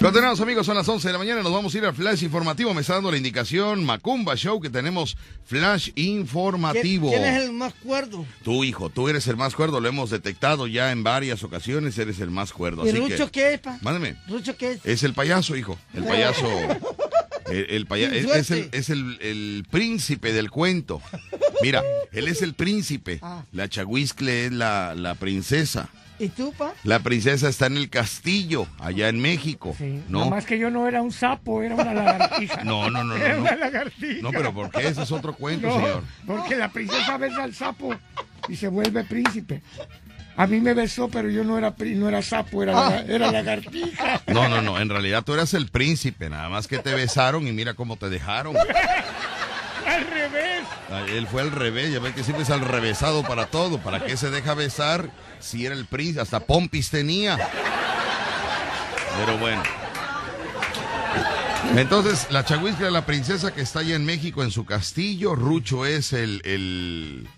Continuamos 0.00 0.40
amigos, 0.40 0.64
son 0.64 0.76
las 0.76 0.88
11 0.88 1.08
de 1.08 1.12
la 1.12 1.18
mañana, 1.18 1.42
nos 1.42 1.52
vamos 1.52 1.74
a 1.74 1.78
ir 1.78 1.84
al 1.84 1.94
flash 1.94 2.22
informativo, 2.22 2.72
me 2.72 2.80
está 2.80 2.94
dando 2.94 3.10
la 3.10 3.18
indicación 3.18 3.84
Macumba 3.84 4.34
Show 4.34 4.58
que 4.58 4.70
tenemos 4.70 5.14
flash 5.44 5.90
¿Quién, 5.94 6.08
informativo. 6.20 7.10
quién 7.10 7.22
es 7.24 7.42
el 7.42 7.52
más 7.52 7.74
cuerdo? 7.74 8.24
Tu 8.42 8.64
hijo, 8.64 8.88
tú 8.88 9.10
eres 9.10 9.26
el 9.26 9.36
más 9.36 9.54
cuerdo, 9.54 9.78
lo 9.78 9.88
hemos 9.90 10.08
detectado 10.08 10.66
ya 10.66 10.90
en 10.90 11.02
varias 11.04 11.42
ocasiones, 11.44 11.98
eres 11.98 12.18
el 12.20 12.30
más 12.30 12.50
cuerdo. 12.54 12.86
¿Y 12.86 12.88
Así 12.88 12.98
Rucho 12.98 13.26
que, 13.26 13.30
qué 13.32 13.54
es, 13.54 13.60
pa? 13.60 13.78
mándame, 13.82 14.16
¿Rucho 14.26 14.56
qué 14.56 14.72
es? 14.72 14.80
es 14.86 15.02
el 15.02 15.12
payaso, 15.12 15.54
hijo, 15.54 15.78
el 15.92 16.04
payaso, 16.04 16.48
el, 17.50 17.66
el 17.68 17.86
paya- 17.86 18.08
Sin 18.08 18.30
es, 18.30 18.36
es 18.36 18.50
el, 18.52 18.68
es 18.72 18.88
el, 18.88 19.18
el 19.20 19.66
príncipe 19.70 20.32
del 20.32 20.50
cuento. 20.50 21.02
Mira, 21.60 21.82
él 22.12 22.26
es 22.28 22.40
el 22.40 22.54
príncipe, 22.54 23.18
Ah. 23.20 23.44
la 23.52 23.68
chahuiscle 23.68 24.46
es 24.46 24.52
la, 24.52 24.94
la 24.94 25.14
princesa. 25.14 25.90
¿Y 26.20 26.28
tú, 26.28 26.52
pa? 26.52 26.74
La 26.84 26.98
princesa 27.00 27.48
está 27.48 27.64
en 27.66 27.78
el 27.78 27.88
castillo, 27.88 28.66
allá 28.78 29.08
en 29.08 29.20
México. 29.20 29.74
Sí, 29.78 30.02
¿no? 30.08 30.20
Nomás 30.26 30.44
que 30.44 30.58
yo 30.58 30.70
no 30.70 30.86
era 30.86 31.00
un 31.00 31.10
sapo, 31.12 31.62
era 31.62 31.74
una 31.74 31.94
lagartija. 31.94 32.62
No, 32.64 32.90
no, 32.90 33.02
no, 33.02 33.16
no, 33.16 33.24
Era 33.24 33.34
no. 33.36 33.40
una 33.40 33.56
lagartija. 33.56 34.20
No, 34.22 34.30
pero 34.30 34.52
¿por 34.52 34.70
qué? 34.70 34.86
Ese 34.86 35.02
es 35.02 35.10
otro 35.12 35.32
cuento, 35.32 35.66
No, 35.68 35.74
señor. 35.76 36.02
Porque 36.26 36.56
la 36.56 36.68
princesa 36.70 37.16
besa 37.16 37.42
al 37.42 37.54
sapo 37.54 37.94
y 38.48 38.54
se 38.56 38.68
vuelve 38.68 39.02
príncipe. 39.04 39.62
A 40.36 40.46
mí 40.46 40.60
me 40.60 40.74
besó, 40.74 41.08
pero 41.08 41.28
yo 41.30 41.42
no 41.42 41.56
era, 41.58 41.74
no 41.78 42.08
era 42.08 42.20
sapo, 42.22 42.62
era, 42.62 42.88
Ah. 42.88 43.02
era 43.08 43.32
lagartija. 43.32 44.20
No, 44.26 44.48
no, 44.48 44.60
no. 44.62 44.78
En 44.78 44.88
realidad 44.90 45.22
tú 45.24 45.32
eras 45.34 45.54
el 45.54 45.68
príncipe. 45.68 46.28
Nada 46.30 46.48
más 46.50 46.66
que 46.66 46.78
te 46.78 46.94
besaron 46.94 47.46
y 47.48 47.52
mira 47.52 47.72
cómo 47.74 47.96
te 47.96 48.08
dejaron. 48.10 48.54
Al 49.86 50.06
revés. 50.06 50.62
Él 51.08 51.26
fue 51.26 51.42
al 51.42 51.50
revés. 51.50 51.92
Ya 51.92 51.98
ves 51.98 52.14
que 52.14 52.22
siempre 52.22 52.44
es 52.44 52.50
al 52.50 52.60
revésado 52.60 53.22
para 53.22 53.46
todo. 53.46 53.78
¿Para 53.78 54.04
qué 54.04 54.16
se 54.16 54.30
deja 54.30 54.54
besar 54.54 55.10
si 55.40 55.66
era 55.66 55.74
el 55.74 55.86
príncipe? 55.86 56.20
Hasta 56.20 56.40
Pompis 56.40 56.90
tenía. 56.90 57.38
Pero 59.18 59.38
bueno. 59.38 59.62
Entonces, 61.76 62.26
la 62.30 62.44
Chahuisca 62.44 62.86
es 62.86 62.92
la 62.92 63.06
princesa 63.06 63.54
que 63.54 63.60
está 63.60 63.80
allá 63.80 63.94
en 63.94 64.04
México 64.04 64.42
en 64.42 64.50
su 64.50 64.64
castillo. 64.64 65.34
Rucho 65.34 65.86
es 65.86 66.12
el. 66.12 66.40
el 66.44 67.28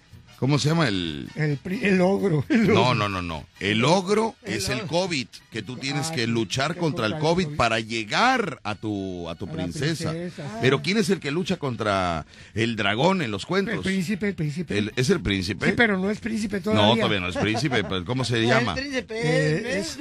¿Cómo 0.42 0.58
se 0.58 0.70
llama? 0.70 0.88
El. 0.88 1.28
El, 1.36 1.56
pri- 1.56 1.84
el 1.84 2.00
ogro. 2.00 2.44
el 2.48 2.66
No, 2.66 2.80
ogro. 2.88 2.94
no, 2.96 3.08
no, 3.08 3.22
no. 3.22 3.46
El 3.60 3.84
ogro 3.84 4.34
es 4.42 4.68
el 4.70 4.80
COVID, 4.82 5.28
que 5.52 5.62
tú 5.62 5.76
tienes 5.76 6.08
Ah, 6.10 6.14
que 6.16 6.26
luchar 6.26 6.74
contra 6.76 7.06
el 7.06 7.16
COVID 7.18 7.44
COVID. 7.44 7.56
para 7.56 7.78
llegar 7.78 8.58
a 8.64 8.74
tu, 8.74 9.28
a 9.30 9.36
tu 9.36 9.44
A 9.46 9.52
princesa. 9.52 10.12
Pero 10.60 10.82
¿quién 10.82 10.98
es 10.98 11.10
el 11.10 11.20
que 11.20 11.30
lucha 11.30 11.58
contra 11.58 12.26
el 12.54 12.74
dragón 12.74 13.22
en 13.22 13.30
los 13.30 13.42
El 13.42 13.46
cuentos? 13.46 13.84
príncipe, 13.84 14.26
el 14.30 14.34
príncipe. 14.34 14.76
El- 14.78 14.92
¿Es 14.96 15.10
el 15.10 15.20
príncipe? 15.20 15.64
Sí, 15.66 15.72
pero 15.76 15.96
no 15.96 16.10
es 16.10 16.18
príncipe 16.18 16.56
no, 16.56 16.62
todavía. 16.64 16.94
todavía 17.04 17.20
no 17.20 17.28
es 17.28 17.36
príncipe. 17.36 17.84
pues, 17.88 18.02
¿Cómo 18.02 18.24
se 18.24 18.42
llama? 18.44 18.72
El 18.74 18.80
príncipe 18.80 19.14
Eh, 19.22 19.78
es 19.78 19.98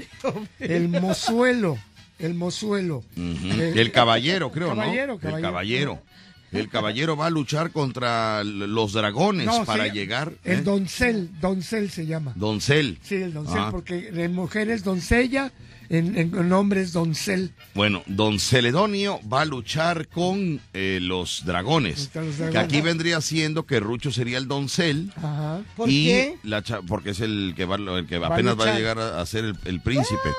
El 0.60 0.88
mozuelo. 0.90 1.78
El 2.18 2.34
mozuelo. 2.36 3.04
Eh, 3.16 3.74
El 3.76 3.92
caballero, 3.92 4.52
creo, 4.52 4.70
caballero, 4.70 5.14
¿no? 5.14 5.20
caballero. 5.20 5.38
El 5.38 5.42
caballero. 5.44 6.04
El 6.52 6.70
caballero 6.70 7.16
va 7.16 7.28
a 7.28 7.30
luchar 7.30 7.72
contra 7.72 8.44
los 8.44 8.94
dragones 8.94 9.46
No, 9.48 9.64
para 9.66 9.86
sí, 9.86 9.92
llegar. 9.92 10.34
El 10.44 10.60
¿eh? 10.60 10.62
doncel, 10.64 11.30
doncel 11.40 11.90
se 11.90 12.06
llama. 12.06 12.34
Doncel. 12.36 12.98
Sí, 13.02 13.16
el 13.16 13.34
doncel, 13.34 13.58
Ah. 13.60 13.70
porque 13.72 14.10
en 14.14 14.34
mujer 14.36 14.70
es 14.70 14.84
doncella, 14.84 15.52
en, 15.90 16.18
en, 16.18 16.38
en 16.38 16.52
hombre 16.54 16.82
es 16.82 16.94
doncel. 16.94 17.52
Bueno, 17.74 18.04
Don 18.06 18.40
Celedonio 18.40 19.20
va 19.32 19.42
a 19.42 19.46
luchar 19.46 20.08
con 20.08 20.60
eh, 20.74 21.00
los 21.02 21.44
dragones. 21.46 22.10
Contra 22.14 22.24
los 22.24 22.52
Que 22.52 22.58
aquí 22.58 22.82
vendría 22.82 23.22
siendo 23.22 23.66
que 23.66 23.80
Rucho 23.80 24.12
sería 24.12 24.38
el 24.38 24.48
doncel. 24.48 25.12
Ajá. 25.18 25.62
¿Por 25.76 25.90
y 25.90 26.06
qué? 26.06 26.38
La 26.44 26.62
cha- 26.64 26.82
porque 26.82 27.12
es 27.12 27.20
el 27.22 27.54
que, 27.56 27.66
va, 27.66 27.76
el 27.76 28.08
que 28.08 28.16
apenas 28.18 28.58
va 28.60 28.72
a 28.74 28.78
llegar 28.78 29.00
a, 29.00 29.22
a 29.22 29.26
ser 29.26 29.46
el, 29.46 29.56
el 29.66 29.82
príncipe. 29.82 30.30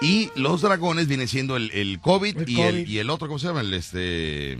Y 0.00 0.30
los 0.34 0.62
dragones 0.62 1.06
viene 1.06 1.28
siendo 1.28 1.56
el, 1.56 1.70
el 1.70 2.00
COVID, 2.00 2.38
El 2.38 2.48
y, 2.50 2.60
El, 2.60 2.74
COVID. 2.74 2.88
y 2.88 2.98
el 2.98 3.08
otro, 3.10 3.28
¿cómo 3.28 3.38
se 3.38 3.46
llama? 3.46 3.60
El 3.60 3.72
este. 3.74 4.58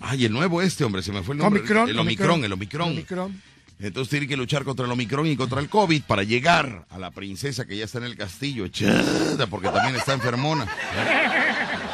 Ay, 0.00 0.24
el 0.26 0.32
nuevo 0.32 0.60
este, 0.62 0.84
hombre, 0.84 1.02
se 1.02 1.12
me 1.12 1.22
fue 1.22 1.34
el 1.34 1.40
nombre. 1.40 1.60
Omicron. 1.60 1.88
el 1.88 1.98
Omicron, 1.98 2.44
el 2.44 2.52
Omicron. 2.52 2.90
Omicron. 2.90 3.42
Entonces 3.80 4.10
tiene 4.10 4.28
que 4.28 4.36
luchar 4.36 4.64
contra 4.64 4.86
el 4.86 4.92
Omicron 4.92 5.26
y 5.26 5.36
contra 5.36 5.60
el 5.60 5.68
COVID 5.68 6.02
para 6.04 6.22
llegar 6.22 6.86
a 6.90 6.98
la 6.98 7.10
princesa 7.10 7.64
que 7.66 7.76
ya 7.76 7.84
está 7.86 7.98
en 7.98 8.04
el 8.04 8.16
castillo, 8.16 8.64
echada, 8.66 9.46
porque 9.48 9.68
también 9.68 9.96
está 9.96 10.12
enfermona. 10.14 10.66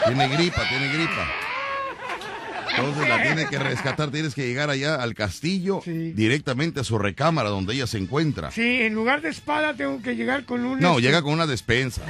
Tiene 0.07 0.29
gripa, 0.29 0.69
tiene 0.69 0.93
gripa. 0.93 1.27
Entonces 2.77 3.09
la 3.09 3.23
tiene 3.23 3.47
que 3.47 3.59
rescatar, 3.59 4.11
tienes 4.11 4.35
que 4.35 4.47
llegar 4.47 4.71
allá 4.71 4.95
al 4.97 5.15
castillo, 5.15 5.81
Sí. 5.85 6.13
directamente 6.13 6.81
a 6.81 6.85
su 6.85 6.99
recámara 6.99 7.49
donde 7.49 7.75
ella 7.75 7.87
se 7.87 7.99
encuentra. 7.99 8.51
Sí, 8.53 8.83
en 8.83 8.95
lugar 8.95 9.23
de 9.23 9.29
espada 9.31 9.75
tengo 9.75 10.01
que 10.01 10.15
llegar 10.15 10.45
con 10.45 10.65
un... 10.65 10.79
No, 10.81 10.91
este, 10.93 11.03
llega 11.03 11.23
con 11.23 11.33
una 11.33 11.47
despensa. 11.47 12.03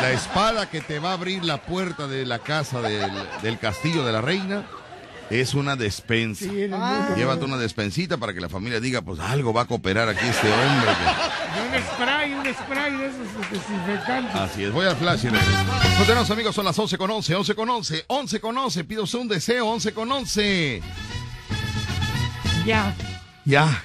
La 0.00 0.12
espada 0.12 0.70
que 0.70 0.80
te 0.80 0.98
va 0.98 1.10
a 1.10 1.14
abrir 1.14 1.44
la 1.44 1.62
puerta 1.62 2.06
de 2.06 2.24
la 2.24 2.38
casa 2.38 2.80
del, 2.80 3.10
del 3.42 3.58
castillo 3.58 4.04
de 4.04 4.12
la 4.12 4.20
reina 4.20 4.64
es 5.40 5.54
una 5.54 5.76
despensa. 5.76 6.44
Sí, 6.44 6.68
Ah. 6.72 7.14
Llévate 7.16 7.44
una 7.44 7.56
despensita 7.56 8.16
para 8.18 8.32
que 8.34 8.40
la 8.40 8.48
familia 8.48 8.80
diga, 8.80 9.02
pues 9.02 9.18
algo 9.20 9.52
va 9.52 9.62
a 9.62 9.64
cooperar 9.66 10.08
aquí 10.08 10.26
este 10.26 10.48
hombre. 10.52 10.90
Un 11.72 11.82
spray, 11.82 12.32
un 12.34 12.54
spray 12.54 12.96
de 12.96 13.06
esos 13.06 13.50
desinfectantes. 13.50 14.34
Así 14.34 14.64
es, 14.64 14.72
voy 14.72 14.86
al 14.86 14.96
flash. 14.96 15.22
Continuamos 15.96 16.30
amigos, 16.30 16.54
son 16.54 16.64
las 16.64 16.78
11 16.78 16.98
con 16.98 17.10
11, 17.10 17.34
11 17.34 17.54
con 17.54 17.70
11, 17.70 18.04
11 18.08 18.40
con 18.40 18.58
11, 18.58 18.84
pido 18.84 19.04
usted 19.04 19.18
un 19.18 19.28
deseo, 19.28 19.66
11 19.68 19.92
con 19.92 20.10
11. 20.12 20.82
Ya. 22.66 22.94
Ya. 23.44 23.82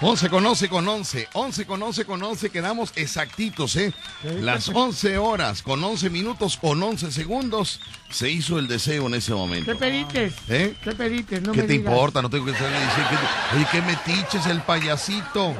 11 0.00 0.28
con 0.30 0.46
11 0.46 0.68
con 0.68 0.86
11, 0.86 1.28
11 1.32 1.66
con 1.66 1.82
11 1.82 2.04
con 2.04 2.22
11, 2.22 2.50
quedamos 2.50 2.92
exactitos, 2.94 3.74
¿eh? 3.74 3.92
Las 4.40 4.68
11 4.68 5.18
horas 5.18 5.60
con 5.60 5.82
11 5.82 6.08
minutos 6.08 6.56
con 6.56 6.80
11 6.80 7.10
segundos 7.10 7.80
se 8.08 8.30
hizo 8.30 8.60
el 8.60 8.68
deseo 8.68 9.08
en 9.08 9.14
ese 9.14 9.34
momento. 9.34 9.72
¿Qué 9.72 9.76
pedites? 9.76 10.34
¿Eh? 10.48 10.76
¿Qué 10.84 10.92
pedites? 10.92 11.42
No 11.42 11.50
¿Qué 11.50 11.62
me 11.62 11.66
te 11.66 11.72
digas. 11.72 11.92
importa? 11.92 12.22
No 12.22 12.30
tengo 12.30 12.44
que 12.44 12.52
estar 12.52 12.68
diciendo. 12.70 13.10
que- 13.50 13.56
Oye, 13.56 13.66
qué 13.72 13.82
metiche 13.82 14.38
es 14.38 14.46
el 14.46 14.60
payasito. 14.60 15.56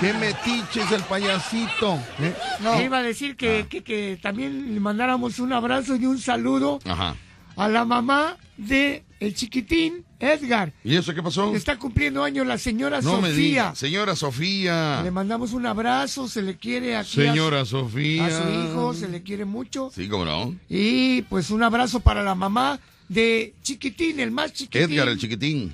Qué 0.00 0.12
metiche 0.14 0.82
es 0.82 0.90
el 0.90 1.02
payasito. 1.04 1.94
¿Eh? 2.18 2.34
Te 2.76 2.84
iba 2.84 2.98
a 2.98 3.02
decir 3.04 3.36
que, 3.36 3.62
Ah. 3.64 3.68
que, 3.68 3.84
que 3.84 4.18
también 4.20 4.74
le 4.74 4.80
mandáramos 4.80 5.38
un 5.38 5.52
abrazo 5.52 5.94
y 5.94 6.06
un 6.06 6.18
saludo 6.18 6.80
Ajá. 6.84 7.14
a 7.54 7.68
la 7.68 7.84
mamá 7.84 8.36
de 8.56 9.04
el 9.20 9.32
chiquitín 9.34 10.04
Edgar. 10.20 10.72
¿Y 10.84 10.96
eso 10.96 11.14
qué 11.14 11.22
pasó? 11.22 11.54
Está 11.54 11.78
cumpliendo 11.78 12.22
años 12.22 12.46
la 12.46 12.58
señora 12.58 13.00
No 13.00 13.20
me 13.20 13.30
Sofía. 13.30 13.34
diga. 13.42 13.74
Señora 13.74 14.14
Sofía. 14.14 15.00
Le 15.02 15.10
mandamos 15.10 15.52
un 15.52 15.66
abrazo, 15.66 16.28
se 16.28 16.42
le 16.42 16.56
quiere 16.56 16.94
aquí 16.94 17.08
a 17.10 17.12
su- 17.14 17.20
Señora 17.22 17.64
Sofía. 17.64 18.26
a 18.26 18.30
su 18.42 18.48
hijo, 18.50 18.94
se 18.94 19.08
le 19.08 19.22
quiere 19.22 19.44
mucho. 19.46 19.90
Sí, 19.94 20.08
cómo 20.08 20.24
no. 20.26 20.54
Y 20.68 21.22
pues 21.22 21.50
un 21.50 21.62
abrazo 21.62 22.00
para 22.00 22.22
la 22.22 22.34
mamá 22.34 22.78
de 23.08 23.54
Chiquitín, 23.62 24.20
el 24.20 24.30
más 24.30 24.52
chiquitín. 24.52 24.92
Edgar, 24.92 25.08
el 25.08 25.18
chiquitín. 25.18 25.72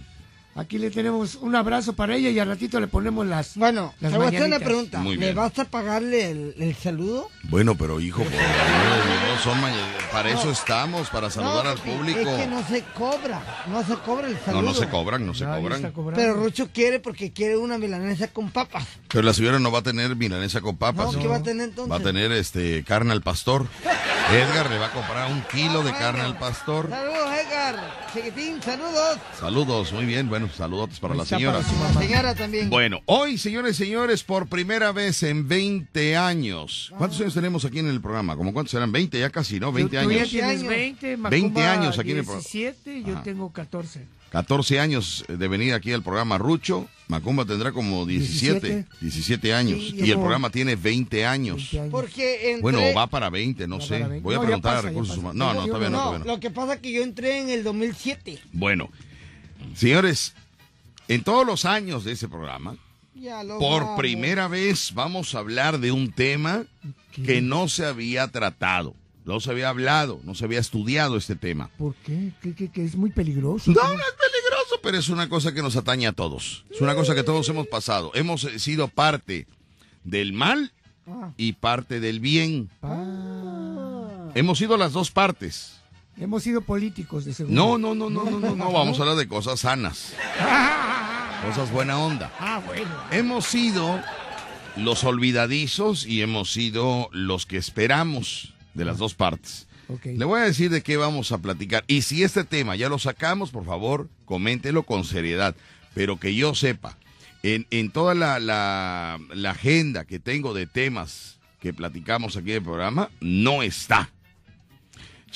Aquí 0.57 0.79
le 0.79 0.91
tenemos 0.91 1.35
un 1.37 1.55
abrazo 1.55 1.93
para 1.93 2.17
ella 2.17 2.31
y 2.31 2.39
al 2.39 2.49
ratito 2.49 2.81
le 2.81 2.87
ponemos 2.87 3.27
las. 3.27 3.57
Bueno, 3.57 3.93
Las 4.01 4.13
te 4.13 4.17
voy 4.19 4.27
a 4.27 4.29
hacer 4.31 4.43
una 4.45 4.59
pregunta. 4.59 4.99
Muy 5.01 5.17
¿Le 5.17 5.27
bien. 5.27 5.37
vas 5.37 5.59
a 5.59 5.67
pagarle 5.67 6.31
el, 6.31 6.55
el 6.59 6.75
saludo? 6.75 7.29
Bueno, 7.45 7.75
pero 7.77 8.01
hijo, 8.01 8.23
por 8.23 8.33
no 8.33 9.43
son 9.45 9.61
ma- 9.61 9.71
para 10.11 10.31
eso 10.31 10.51
estamos, 10.51 11.11
para 11.11 11.29
saludar 11.31 11.65
No, 11.65 11.71
al 11.73 11.79
público. 11.79 12.21
Es 12.21 12.27
que 12.41 12.47
no 12.47 12.67
se 12.67 12.83
cobra. 12.97 13.65
No 13.69 13.85
se 13.85 13.95
cobra 13.97 14.29
el 14.29 14.33
No, 14.35 14.41
saludo. 14.47 14.63
no 14.63 14.75
se 14.75 14.89
cobran, 14.89 15.27
no 15.27 15.35
se 15.35 15.45
Nadie 15.45 15.63
cobran. 15.93 16.15
Pero 16.15 16.35
Rucho 16.35 16.69
quiere 16.73 17.01
porque 17.01 17.33
quiere 17.33 17.59
una 17.59 17.77
milanesa 17.77 18.29
con 18.29 18.51
papas. 18.51 18.87
Pero 19.09 19.23
la 19.25 19.35
señora 19.35 19.59
no 19.59 19.71
va 19.71 19.81
a 19.81 19.83
tener 19.83 20.17
milanesa 20.17 20.63
con 20.63 20.77
papas. 20.79 21.13
No, 21.13 21.19
¿qué 21.21 21.29
va 21.29 21.37
a 21.37 21.43
tener 21.43 21.69
entonces? 21.69 21.93
Va 21.93 21.97
a 21.97 22.01
tener 22.03 22.33
este 22.33 22.83
carne 22.85 23.13
al 23.13 23.21
pastor. 23.21 23.67
Edgar 24.33 24.69
le 24.71 24.79
va 24.79 24.87
a 24.87 24.91
comprar 24.91 25.31
un 25.31 25.43
kilo 25.43 25.83
de 25.85 25.93
carne 25.93 26.23
al 26.23 26.37
pastor. 26.39 26.89
Saludos, 26.91 27.29
Edgar. 27.47 28.07
Chiquitín, 28.13 28.61
saludos. 28.63 29.19
Saludos, 29.39 29.93
muy 29.93 30.05
bien. 30.05 30.29
Bueno, 30.29 30.46
saludos 30.55 30.99
para 31.01 31.15
Ahí 31.15 31.19
la 31.19 31.25
señora. 31.27 31.61
para 31.61 31.93
La 31.95 32.01
señora 32.01 32.35
también. 32.35 32.71
Bueno, 32.71 33.01
hoy, 33.07 33.39
señores 33.39 33.81
y 33.81 33.85
señores, 33.85 34.23
por 34.23 34.47
primera 34.49 34.93
vez 34.93 35.23
en 35.23 35.49
20 35.49 36.17
años. 36.17 36.93
¿Cuántos 36.97 37.21
años 37.21 37.35
tenemos 37.35 37.65
aquí 37.65 37.79
en 37.79 37.89
el 37.89 38.01
programa? 38.01 38.37
¿Cómo 38.37 38.53
cuántos 38.53 38.73
serán? 38.73 38.93
20 38.93 39.19
ya 39.19 39.31
casi, 39.31 39.59
¿no? 39.61 39.73
20 39.73 39.97
Tú- 39.99 40.05
tú 40.05 40.11
ya 40.11 40.17
años. 40.19 40.31
tienes 40.31 40.51
años. 40.61 40.69
20, 40.69 41.07
20 41.17 41.17
Macumba 41.17 41.73
años 41.73 41.99
aquí 41.99 42.11
en 42.13 42.19
el 42.19 42.25
programa. 42.25 42.43
17, 42.53 43.03
yo 43.05 43.15
Ajá. 43.15 43.23
tengo 43.23 43.53
14. 43.53 44.07
14 44.31 44.81
años 44.81 45.25
de 45.29 45.49
venir 45.49 45.73
aquí 45.73 45.93
al 45.93 46.03
programa 46.03 46.37
Rucho. 46.37 46.89
Macumba 47.09 47.45
tendrá 47.45 47.71
como 47.73 48.05
17, 48.05 48.61
17. 48.61 48.97
17 49.01 49.55
años. 49.55 49.79
Sí, 49.79 49.95
y 49.99 50.11
el 50.11 50.19
programa 50.19 50.51
tiene 50.51 50.75
20 50.77 51.25
años. 51.25 51.57
20 51.57 51.79
años. 51.79 51.91
Porque 51.93 52.51
entré... 52.51 52.61
Bueno, 52.61 52.81
va 52.95 53.07
para 53.07 53.31
20, 53.31 53.69
no 53.69 53.79
Va 53.79 53.83
sé. 53.85 53.95
para 54.01 54.09
20. 54.09 54.25
Voy 54.25 54.35
a 54.35 54.39
No, 54.39 54.45
preguntar 54.45 54.75
pasa, 54.75 54.87
a 54.87 54.91
recursos 54.91 55.17
humanos. 55.17 55.37
No, 55.37 55.55
no, 55.55 55.61
No, 55.61 55.67
todavía 55.69 55.91
no, 55.91 55.97
No, 55.97 56.03
todavía 56.05 56.25
no. 56.27 56.33
lo 56.35 56.41
que 56.41 56.51
pasa 56.51 56.75
es 56.75 56.81
que 56.81 56.93
yo 56.93 57.03
entré 57.05 57.39
en 57.41 57.51
el 57.51 57.63
2007. 57.63 58.41
Bueno, 58.53 58.91
señores, 59.75 60.35
en 61.09 61.23
todos 61.25 61.47
los 61.47 61.65
años 61.65 62.05
de 62.05 62.13
ese 62.13 62.29
programa, 62.29 62.77
por 63.59 63.83
vamos. 63.83 63.99
primera 63.99 64.49
vez 64.49 64.93
vamos 64.95 65.35
a 65.35 65.39
hablar 65.39 65.79
de 65.81 65.93
un 65.93 66.13
tema 66.13 66.65
que 67.13 67.41
no 67.41 67.69
se 67.69 67.85
había 67.87 68.29
tratado. 68.29 68.95
No 69.25 69.41
se 69.41 69.51
había 69.51 69.71
hablado, 69.71 70.21
no 70.23 70.37
se 70.37 70.45
había 70.45 70.61
estudiado 70.61 71.17
este 71.17 71.35
tema. 71.35 71.69
¿Por 71.79 71.97
qué? 71.97 72.31
¿Que, 72.41 72.55
que, 72.55 72.69
que 72.71 72.85
es 72.85 72.95
muy 72.95 73.11
peligroso? 73.11 73.73
No, 73.73 73.83
no 73.83 73.89
es 73.95 73.99
peligroso, 74.13 74.79
pero 74.85 74.99
es 74.99 75.09
una 75.09 75.29
cosa 75.29 75.53
que 75.53 75.63
nos 75.63 75.75
atañe 75.75 76.07
a 76.07 76.13
todos. 76.13 76.65
Es 76.71 76.81
una 76.81 76.95
cosa 76.95 77.13
que 77.17 77.25
todos 77.25 77.49
hemos 77.49 77.67
pasado. 77.67 78.13
Hemos 78.15 78.43
sido 78.59 78.87
parte 78.87 79.47
del 80.05 80.33
mal 80.33 80.73
Ah. 81.09 81.31
y 81.37 81.53
parte 81.55 81.99
del 82.01 82.19
bien. 82.21 82.69
Ah, 82.83 84.29
Hemos 84.35 84.59
sido 84.59 84.77
las 84.77 84.93
dos 84.93 85.11
partes. 85.13 85.76
Hemos 86.19 86.43
sido 86.43 86.61
políticos, 86.61 87.25
de 87.25 87.35
seguro. 87.35 87.55
No, 87.55 87.79
no, 87.79 87.95
no, 87.95 88.11
no, 88.11 88.25
no, 88.25 88.39
no, 88.41 88.57
no. 88.57 88.73
Vamos 88.73 88.99
a 88.99 89.03
hablar 89.03 89.17
de 89.17 89.29
cosas 89.29 89.61
sanas. 89.61 90.13
Cosas 91.47 91.71
buena 91.71 91.99
onda. 91.99 92.33
Ah, 92.41 92.61
bueno. 92.67 92.89
Hemos 93.11 93.47
sido 93.47 94.01
los 94.77 95.05
olvidadizos 95.05 96.07
y 96.07 96.23
hemos 96.23 96.53
sido 96.53 97.09
los 97.13 97.47
que 97.47 97.57
esperamos 97.57 98.55
de 98.75 98.85
las 98.85 98.99
dos 98.99 99.15
partes. 99.15 99.67
Le 100.05 100.25
voy 100.25 100.41
a 100.41 100.45
decir 100.45 100.71
de 100.71 100.83
qué 100.83 100.97
vamos 100.97 101.31
a 101.33 101.39
platicar. 101.39 101.85
Y 101.87 102.03
si 102.03 102.25
este 102.25 102.43
tema 102.45 102.75
ya 102.75 102.89
lo 102.89 102.99
sacamos, 102.99 103.51
por 103.51 103.65
favor, 103.65 104.09
coméntelo 104.25 104.83
con 104.83 105.05
seriedad. 105.05 105.55
Pero 105.95 106.19
que 106.19 106.35
yo 106.35 106.55
sepa, 106.55 106.99
en, 107.43 107.67
en 107.71 107.91
toda 107.91 108.15
la, 108.15 108.41
la- 108.41 109.19
la 109.33 109.51
agenda 109.53 110.05
que 110.05 110.19
tengo 110.19 110.53
de 110.55 110.67
temas 110.67 111.39
que 111.61 111.73
platicamos 111.73 112.37
aquí 112.37 112.51
en 112.51 112.57
el 112.59 112.63
programa, 112.65 113.11
no 113.21 113.63
está. 113.63 114.11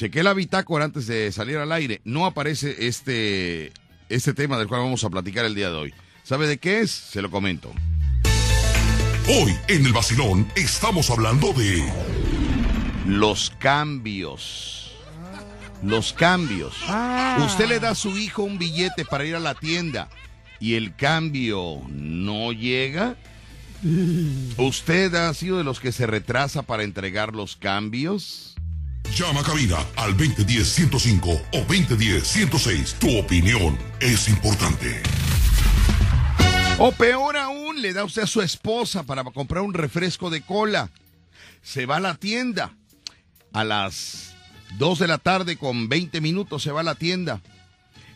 Chequé 0.00 0.22
la 0.22 0.32
bitácora 0.32 0.86
antes 0.86 1.06
de 1.06 1.30
salir 1.30 1.58
al 1.58 1.72
aire. 1.72 2.00
No 2.04 2.24
aparece 2.24 2.86
este, 2.86 3.70
este 4.08 4.32
tema 4.32 4.56
del 4.56 4.66
cual 4.66 4.80
vamos 4.80 5.04
a 5.04 5.10
platicar 5.10 5.44
el 5.44 5.54
día 5.54 5.68
de 5.68 5.76
hoy. 5.76 5.94
¿Sabe 6.22 6.46
de 6.46 6.56
qué 6.56 6.80
es? 6.80 6.90
Se 6.90 7.20
lo 7.20 7.30
comento. 7.30 7.70
Hoy 9.28 9.54
en 9.68 9.84
el 9.84 9.92
vacilón 9.92 10.50
estamos 10.56 11.10
hablando 11.10 11.52
de 11.52 11.84
Los 13.06 13.50
cambios. 13.58 14.96
Los 15.82 16.14
cambios. 16.14 16.76
Ah. 16.88 17.36
Usted 17.44 17.68
le 17.68 17.78
da 17.78 17.90
a 17.90 17.94
su 17.94 18.16
hijo 18.16 18.42
un 18.42 18.58
billete 18.58 19.04
para 19.04 19.26
ir 19.26 19.36
a 19.36 19.38
la 19.38 19.54
tienda 19.54 20.08
y 20.60 20.76
el 20.76 20.96
cambio 20.96 21.82
no 21.90 22.52
llega. 22.52 23.16
¿Usted 24.56 25.14
ha 25.14 25.34
sido 25.34 25.58
de 25.58 25.64
los 25.64 25.78
que 25.78 25.92
se 25.92 26.06
retrasa 26.06 26.62
para 26.62 26.84
entregar 26.84 27.34
los 27.34 27.54
cambios? 27.54 28.50
Llama 29.14 29.40
a 29.40 29.44
cabina 29.44 29.76
al 29.96 30.16
2010-105 30.16 31.42
o 31.52 31.58
2010-106. 31.66 32.98
Tu 32.98 33.18
opinión 33.18 33.78
es 34.00 34.28
importante. 34.28 35.02
O 36.78 36.92
peor 36.92 37.36
aún, 37.36 37.82
le 37.82 37.92
da 37.92 38.04
usted 38.04 38.22
a 38.22 38.26
su 38.26 38.40
esposa 38.40 39.02
para 39.02 39.22
comprar 39.24 39.62
un 39.62 39.74
refresco 39.74 40.30
de 40.30 40.40
cola. 40.40 40.90
Se 41.62 41.84
va 41.84 41.96
a 41.96 42.00
la 42.00 42.14
tienda. 42.14 42.74
A 43.52 43.64
las 43.64 44.34
2 44.78 44.98
de 45.00 45.08
la 45.08 45.18
tarde 45.18 45.56
con 45.56 45.88
20 45.88 46.20
minutos 46.20 46.62
se 46.62 46.72
va 46.72 46.80
a 46.80 46.84
la 46.84 46.94
tienda. 46.94 47.42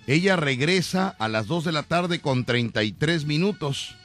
Ella 0.06 0.36
regresa 0.36 1.14
a 1.18 1.28
las 1.28 1.46
2 1.46 1.64
de 1.64 1.72
la 1.72 1.82
tarde 1.82 2.20
con 2.20 2.44
33 2.44 3.26
minutos. 3.26 3.96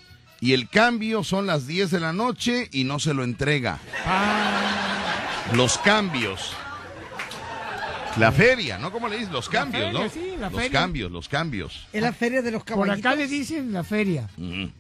Y 0.42 0.54
el 0.54 0.70
cambio 0.70 1.24
son 1.24 1.46
las 1.46 1.68
10 1.68 1.92
de 1.92 2.00
la 2.00 2.14
noche 2.14 2.70
y 2.72 2.84
no 2.84 3.00
se 3.00 3.14
lo 3.14 3.24
entrega. 3.24 3.80
Los 5.54 5.78
cambios. 5.78 6.54
La 8.18 8.32
feria, 8.32 8.78
¿no? 8.78 8.92
¿Cómo 8.92 9.08
le 9.08 9.18
dices? 9.18 9.32
Los 9.32 9.48
cambios, 9.50 9.84
feria, 9.86 10.00
¿no? 10.04 10.10
sí, 10.10 10.34
la 10.40 10.50
los 10.50 10.60
feria. 10.62 10.80
cambios, 10.80 11.12
los 11.12 11.30
cambios. 11.30 11.88
Es 11.94 12.02
la 12.02 12.12
feria 12.14 12.42
de 12.42 12.52
los 12.52 12.64
Por 12.64 12.74
caballitos. 12.74 13.00
acá 13.00 13.16
le 13.16 13.28
dicen 13.28 13.72
la 13.72 13.84
feria. 13.84 14.28
Ujú. 14.38 14.72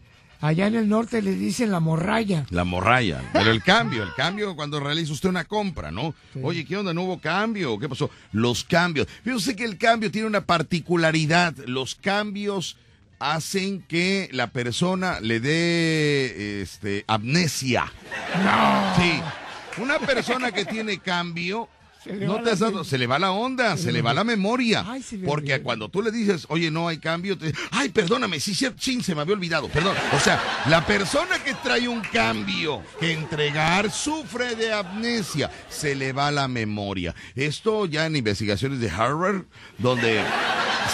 Allá 0.41 0.67
en 0.67 0.75
el 0.75 0.87
norte 0.87 1.21
le 1.21 1.33
dicen 1.35 1.69
la 1.71 1.79
morralla. 1.81 2.45
La 2.49 2.63
morralla. 2.63 3.21
Pero 3.33 3.51
el 3.51 3.61
cambio, 3.61 4.03
el 4.03 4.13
cambio 4.15 4.55
cuando 4.55 4.79
realiza 4.79 5.11
usted 5.11 5.27
una 5.29 5.43
compra, 5.43 5.91
¿no? 5.91 6.13
Oye, 6.41 6.65
¿qué 6.65 6.77
onda? 6.77 6.93
¿No 6.93 7.03
hubo 7.03 7.19
cambio? 7.19 7.77
¿Qué 7.77 7.89
pasó? 7.89 8.09
Los 8.31 8.63
cambios. 8.63 9.07
Fíjese 9.23 9.55
que 9.55 9.65
el 9.65 9.77
cambio 9.77 10.09
tiene 10.11 10.27
una 10.27 10.41
particularidad. 10.41 11.55
Los 11.65 11.95
cambios 11.95 12.77
hacen 13.19 13.81
que 13.81 14.29
la 14.31 14.47
persona 14.47 15.19
le 15.19 15.41
dé 15.41 16.61
este, 16.61 17.03
amnesia. 17.07 17.91
No. 18.43 18.95
Sí. 18.95 19.21
Una 19.81 19.99
persona 19.99 20.51
que 20.53 20.63
tiene 20.65 20.99
cambio. 20.99 21.67
Se 22.03 22.15
le 22.15 22.25
no 22.25 22.41
te 22.41 22.51
has 22.51 22.59
dado- 22.59 22.83
se 22.83 22.97
le 22.97 23.07
va 23.07 23.19
la 23.19 23.31
onda, 23.31 23.75
se 23.75 23.91
le 23.91 24.01
va 24.01 24.13
la 24.13 24.23
memoria. 24.23 24.85
Ay, 24.87 25.03
me 25.11 25.27
porque 25.27 25.61
cuando 25.61 25.89
tú 25.89 26.01
le 26.01 26.11
dices, 26.11 26.45
oye, 26.49 26.71
no 26.71 26.87
hay 26.87 26.97
cambio, 26.97 27.37
te 27.37 27.53
ay, 27.71 27.89
perdóname, 27.89 28.39
sí, 28.39 28.55
chin, 28.77 29.03
se 29.03 29.13
me 29.15 29.21
había 29.21 29.33
olvidado, 29.33 29.67
perdón. 29.67 29.95
O 30.15 30.19
sea, 30.19 30.41
la 30.67 30.85
persona 30.85 31.43
que 31.43 31.53
trae 31.55 31.87
un 31.87 32.01
cambio 32.01 32.81
que 32.99 33.11
entregar 33.11 33.91
sufre 33.91 34.55
de 34.55 34.71
amnesia, 34.73 35.51
se 35.69 35.93
le 35.95 36.13
va 36.13 36.31
la 36.31 36.47
memoria. 36.47 37.13
Esto 37.35 37.85
ya 37.85 38.05
en 38.05 38.15
investigaciones 38.15 38.79
de 38.79 38.89
Harvard, 38.89 39.43
donde 39.77 40.23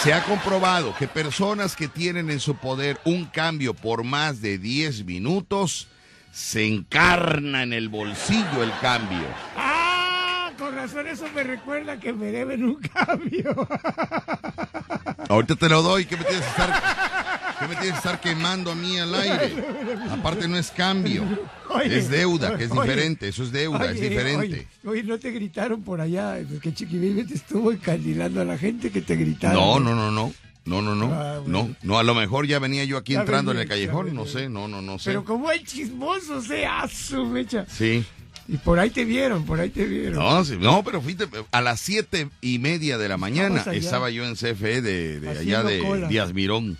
se 0.02 0.12
ha 0.12 0.24
comprobado 0.24 0.94
que 0.98 1.06
personas 1.08 1.76
que 1.76 1.88
tienen 1.88 2.30
en 2.30 2.40
su 2.40 2.56
poder 2.56 2.98
un 3.04 3.26
cambio 3.26 3.74
por 3.74 4.02
más 4.04 4.42
de 4.42 4.58
10 4.58 5.04
minutos, 5.04 5.88
se 6.32 6.66
encarna 6.66 7.62
en 7.62 7.72
el 7.72 7.88
bolsillo 7.88 8.62
el 8.62 8.72
cambio. 8.82 9.24
Con 10.66 10.74
razón 10.74 11.06
eso 11.06 11.26
me 11.32 11.44
recuerda 11.44 12.00
que 12.00 12.12
me 12.12 12.32
deben 12.32 12.64
un 12.64 12.74
cambio. 12.80 13.54
Ahorita 15.28 15.54
te 15.54 15.68
lo 15.68 15.80
doy, 15.82 16.06
¿qué 16.06 16.16
me 16.16 16.24
tienes 16.24 16.42
que 16.44 16.50
estar, 16.50 17.56
qué 17.60 17.68
me 17.68 17.74
tienes 17.76 17.92
que 17.92 17.96
estar 17.98 18.20
quemando 18.20 18.72
a 18.72 18.74
mí 18.74 18.98
al 18.98 19.14
aire? 19.14 19.64
Aparte 20.10 20.48
no 20.48 20.56
es 20.56 20.72
cambio, 20.72 21.22
Oye, 21.70 21.98
es 21.98 22.10
deuda, 22.10 22.56
que 22.58 22.64
es 22.64 22.72
oye, 22.72 22.80
diferente, 22.82 23.28
eso 23.28 23.44
es 23.44 23.52
deuda, 23.52 23.84
es 23.84 23.92
Oye, 23.92 24.08
diferente. 24.08 24.66
Oye, 24.82 24.90
oye, 24.90 25.02
no 25.04 25.18
te 25.20 25.30
gritaron 25.30 25.82
por 25.82 26.00
allá, 26.00 26.36
que 26.60 26.74
Chiquibaby 26.74 27.22
te 27.24 27.34
estuvo 27.34 27.70
encandilando 27.70 28.40
a 28.40 28.44
la 28.44 28.58
gente 28.58 28.90
que 28.90 29.02
te 29.02 29.14
gritaron. 29.14 29.56
No, 29.56 29.78
no, 29.78 29.94
no, 29.94 30.10
no. 30.10 30.32
No, 30.64 30.82
no, 30.82 30.96
no, 30.96 31.14
Ah, 31.14 31.38
bueno. 31.38 31.68
no, 31.68 31.76
no, 31.84 31.98
a 32.00 32.02
lo 32.02 32.12
mejor 32.16 32.44
ya 32.48 32.58
venía 32.58 32.82
yo 32.84 32.96
aquí 32.96 33.12
Ya 33.12 33.20
entrando 33.20 33.52
en 33.52 33.58
venía, 33.58 33.62
el 33.76 33.80
ya 33.82 33.86
callejón, 33.92 34.12
no 34.16 34.26
sé, 34.26 34.48
no, 34.48 34.66
no, 34.66 34.82
no 34.82 34.98
sé. 34.98 35.10
Pero 35.10 35.24
como 35.24 35.48
hay 35.48 35.62
chismosos, 35.62 36.50
eh, 36.50 36.66
a 36.66 36.88
su 36.88 37.24
mecha. 37.24 37.66
Sí, 37.70 38.04
Y 38.48 38.56
por 38.58 38.78
ahí 38.78 38.90
te 38.90 39.04
vieron, 39.04 39.44
por 39.44 39.58
ahí 39.60 39.70
te 39.70 39.84
vieron. 39.86 40.14
no, 40.14 40.44
sí, 40.44 40.56
no, 40.58 40.82
pero 40.84 41.00
fíjate, 41.02 41.26
a 41.50 41.60
las 41.60 41.80
siete 41.80 42.28
y 42.40 42.58
media 42.58 42.96
de 42.98 43.08
la 43.08 43.16
mañana 43.16 43.64
estaba 43.72 44.10
yo 44.10 44.24
en 44.24 44.34
CFE 44.34 44.82
de, 44.82 45.20
de 45.20 45.28
allá 45.30 45.62
de 45.64 45.80
cola. 45.80 46.06
Díaz 46.08 46.32
Mirón, 46.32 46.78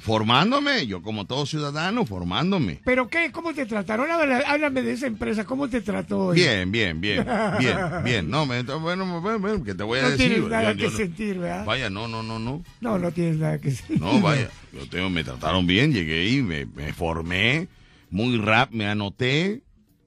formándome, 0.00 0.86
yo 0.86 1.02
como 1.02 1.26
todo 1.26 1.46
ciudadano, 1.46 2.06
formándome. 2.06 2.80
¿Pero 2.84 3.08
qué? 3.08 3.30
¿Cómo 3.32 3.52
te 3.54 3.66
trataron? 3.66 4.08
Háblame, 4.10 4.82
de 4.82 4.92
esa 4.92 5.06
empresa, 5.06 5.44
¿cómo 5.44 5.68
te 5.68 5.80
trató? 5.82 6.26
hoy? 6.26 6.36
Bien, 6.36 6.72
bien, 6.72 7.00
bien, 7.00 7.26
bien, 7.58 7.76
bien. 8.04 8.30
No, 8.30 8.46
me, 8.46 8.62
bueno, 8.62 9.20
bueno, 9.20 9.38
bueno, 9.40 9.62
que 9.62 9.74
te 9.74 9.82
voy 9.82 9.98
a 9.98 10.02
No 10.02 10.10
decir. 10.10 10.28
tienes 10.32 10.48
nada 10.48 10.70
yo- 10.72 10.76
que 10.76 10.82
yo 10.84 10.90
no- 10.90 10.96
sentir, 10.96 11.38
¿verdad? 11.38 11.64
Vaya, 11.66 11.90
no, 11.90 12.08
no, 12.08 12.22
no, 12.22 12.38
no. 12.38 12.64
No, 12.80 12.98
no 12.98 13.12
tienes 13.12 13.36
nada 13.36 13.58
que 13.58 13.70
sentir. 13.72 14.00
No, 14.00 14.20
vaya. 14.20 14.48
Yo 14.72 14.88
tengo, 14.88 15.10
me 15.10 15.22
trataron 15.22 15.66
bien, 15.66 15.92
llegué 15.92 16.20
ahí, 16.22 16.42
me, 16.42 16.64
me 16.66 16.92
formé, 16.92 17.68
muy 18.10 18.38
rap, 18.38 18.72
me 18.72 18.86
anoté 18.86 19.60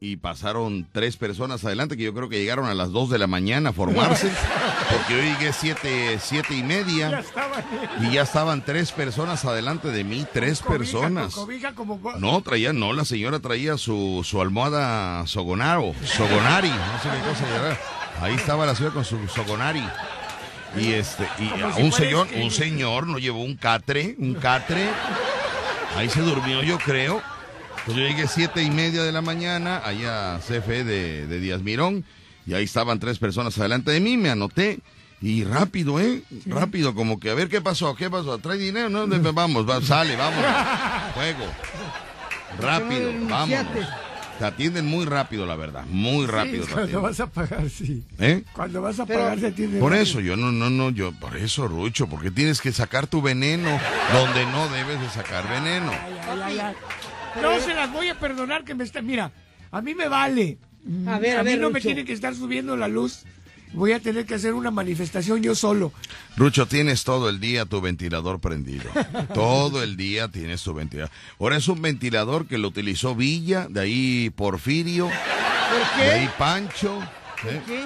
y 0.04 0.18
pasaron 0.18 0.86
tres 0.92 1.16
personas 1.16 1.64
adelante 1.64 1.96
que 1.96 2.04
yo 2.04 2.14
creo 2.14 2.28
que 2.28 2.38
llegaron 2.38 2.66
a 2.66 2.74
las 2.74 2.92
dos 2.92 3.10
de 3.10 3.18
la 3.18 3.26
mañana 3.26 3.70
a 3.70 3.72
formarse, 3.72 4.30
porque 4.92 5.14
yo 5.14 5.22
llegué 5.22 5.54
siete, 5.54 6.20
siete 6.22 6.56
y 6.56 6.58
Ya 6.58 6.66
media 6.66 7.20
estaban 7.20 7.64
y 8.02 8.12
ya 8.12 8.24
estaban 8.24 8.66
tres 8.66 8.92
personas 8.92 9.46
adelante 9.46 9.92
de 9.92 10.04
mí, 10.04 10.28
tres 10.34 10.60
Cobija, 10.60 10.78
personas. 10.78 11.34
cobija 11.34 11.74
como... 11.74 12.02
No, 12.20 12.42
traía, 12.42 12.74
no, 12.74 12.92
la 12.92 13.06
señora 13.06 13.40
traía 13.40 13.78
su, 13.78 14.26
su 14.26 14.42
almohada 14.42 15.26
Sogonaro, 15.26 15.94
Sogonari, 16.04 16.68
no 16.68 17.00
sé 17.02 17.08
qué 17.10 17.30
cosa 17.30 17.48
era. 17.56 17.80
Ahí 18.20 18.36
estaba 18.36 18.66
la 18.66 18.76
señora 18.76 18.96
con 18.96 19.06
su 19.06 19.26
Sogonari. 19.30 19.88
Y 20.78 20.92
este, 20.92 21.30
y 21.40 21.48
si 21.78 21.82
un 21.82 21.94
señor, 21.94 22.28
un 22.42 22.52
señor 22.52 23.08
nos 23.08 23.22
llevó 23.22 23.42
un 23.42 23.56
catre, 23.56 24.16
un 24.20 24.34
catre. 24.34 24.90
Ahí 25.96 26.10
se 26.10 26.20
durmió, 26.20 26.62
yo 26.62 26.78
creo. 26.80 27.22
Pues 27.86 27.98
yo 27.98 28.04
llegué 28.04 28.28
siete 28.28 28.64
y 28.64 28.70
media 28.72 29.04
de 29.04 29.12
la 29.12 29.22
mañana 29.22 29.82
allá 29.84 30.36
a 30.36 30.40
CFE 30.40 30.84
de, 30.84 31.28
de 31.28 31.40
Díaz 31.40 31.62
Mirón 31.62 32.06
y 32.46 32.54
ahí 32.54 32.64
estaban 32.64 33.00
tres 33.00 33.20
personas 33.20 33.58
adelante 33.58 33.92
de 33.92 34.00
mí, 34.00 34.16
me 34.18 34.30
anoté 34.30 34.80
y 35.22 35.44
rápido, 35.44 36.00
¿eh? 36.00 36.22
Rápido, 36.46 36.96
como 36.96 37.20
que 37.20 37.30
a 37.30 37.34
ver 37.34 37.50
qué 37.50 37.62
pasó, 37.62 37.96
qué 37.96 38.10
pasó, 38.10 38.38
trae 38.40 38.58
dinero, 38.58 38.90
no, 38.90 39.08
vamos, 39.34 39.70
va, 39.70 39.82
sale, 39.82 40.16
vamos, 40.16 40.44
juego, 41.14 41.46
rápido, 42.60 43.12
¿Por 43.12 43.12
qué 43.12 43.20
no 43.20 43.30
vámonos. 43.30 43.30
denunciaste? 43.30 43.88
Te 44.40 44.46
atienden 44.46 44.86
muy 44.88 45.06
rápido, 45.06 45.46
la 45.46 45.56
verdad, 45.56 45.86
muy 45.88 46.26
rápido. 46.26 46.64
Sí, 46.66 46.70
te 46.70 46.74
cuando 46.74 46.82
atienden. 46.84 47.02
vas 47.04 47.20
a 47.20 47.28
pagar, 47.28 47.70
sí. 47.70 48.04
¿Eh? 48.20 48.44
Cuando 48.52 48.82
vas 48.82 49.00
a 49.00 49.06
pagar 49.06 49.40
se 49.40 49.48
atiende 49.48 49.80
Por 49.80 49.92
rápido. 49.92 50.04
eso, 50.04 50.20
yo 50.22 50.36
no, 50.36 50.52
no, 50.52 50.70
no, 50.72 50.90
yo, 50.90 51.12
por 51.14 51.38
eso, 51.38 51.68
Rucho, 51.68 52.08
porque 52.08 52.32
tienes 52.32 52.60
que 52.60 52.72
sacar 52.72 53.06
tu 53.08 53.22
veneno 53.22 53.70
donde 54.12 54.46
no 54.48 54.68
debes 54.70 55.00
de 55.00 55.10
sacar 55.10 55.48
veneno. 55.48 55.92
Ay, 55.92 56.14
ay, 56.30 56.42
ay, 56.44 56.60
ay. 56.60 56.76
No 57.42 57.60
se 57.60 57.74
las 57.74 57.92
voy 57.92 58.10
a 58.10 58.20
perdonar 58.20 58.64
que 58.64 58.76
me 58.76 58.84
está... 58.84 59.02
Mira, 59.02 59.32
a 59.72 59.82
mí 59.82 59.94
me 59.96 60.08
vale. 60.08 60.58
A 61.08 61.18
ver, 61.20 61.38
a 61.38 61.40
a 61.42 61.44
mí 61.44 61.52
ver, 61.52 61.60
no 61.60 61.70
me 61.70 61.82
tiene 61.82 62.06
que 62.06 62.14
estar 62.14 62.36
subiendo 62.36 62.76
la 62.78 62.88
luz. 62.88 63.24
Voy 63.74 63.92
a 63.92 64.00
tener 64.00 64.26
que 64.28 64.36
hacer 64.36 64.54
una 64.54 64.70
manifestación 64.70 65.42
yo 65.42 65.56
solo. 65.56 65.92
Rucho, 66.38 66.68
tienes 66.68 67.04
todo 67.04 67.28
el 67.30 67.40
día 67.40 67.66
tu 67.66 67.82
ventilador 67.82 68.40
prendido. 68.40 68.84
Todo 69.34 69.82
el 69.82 69.98
día 69.98 70.28
tienes 70.28 70.62
tu 70.62 70.76
ventilador. 70.76 71.10
Ahora 71.40 71.58
es 71.58 71.68
un 71.68 71.82
ventilador 71.82 72.46
que 72.48 72.60
lo 72.60 72.68
utilizó 72.68 73.16
Villa, 73.16 73.66
de 73.70 73.80
ahí 73.80 74.30
Porfirio, 74.36 75.08
¿Por 75.08 76.06
de 76.06 76.12
ahí 76.12 76.26
qué? 76.28 76.32
Pancho. 76.38 77.00
¿eh? 77.48 77.62
¿Qué? 77.66 77.86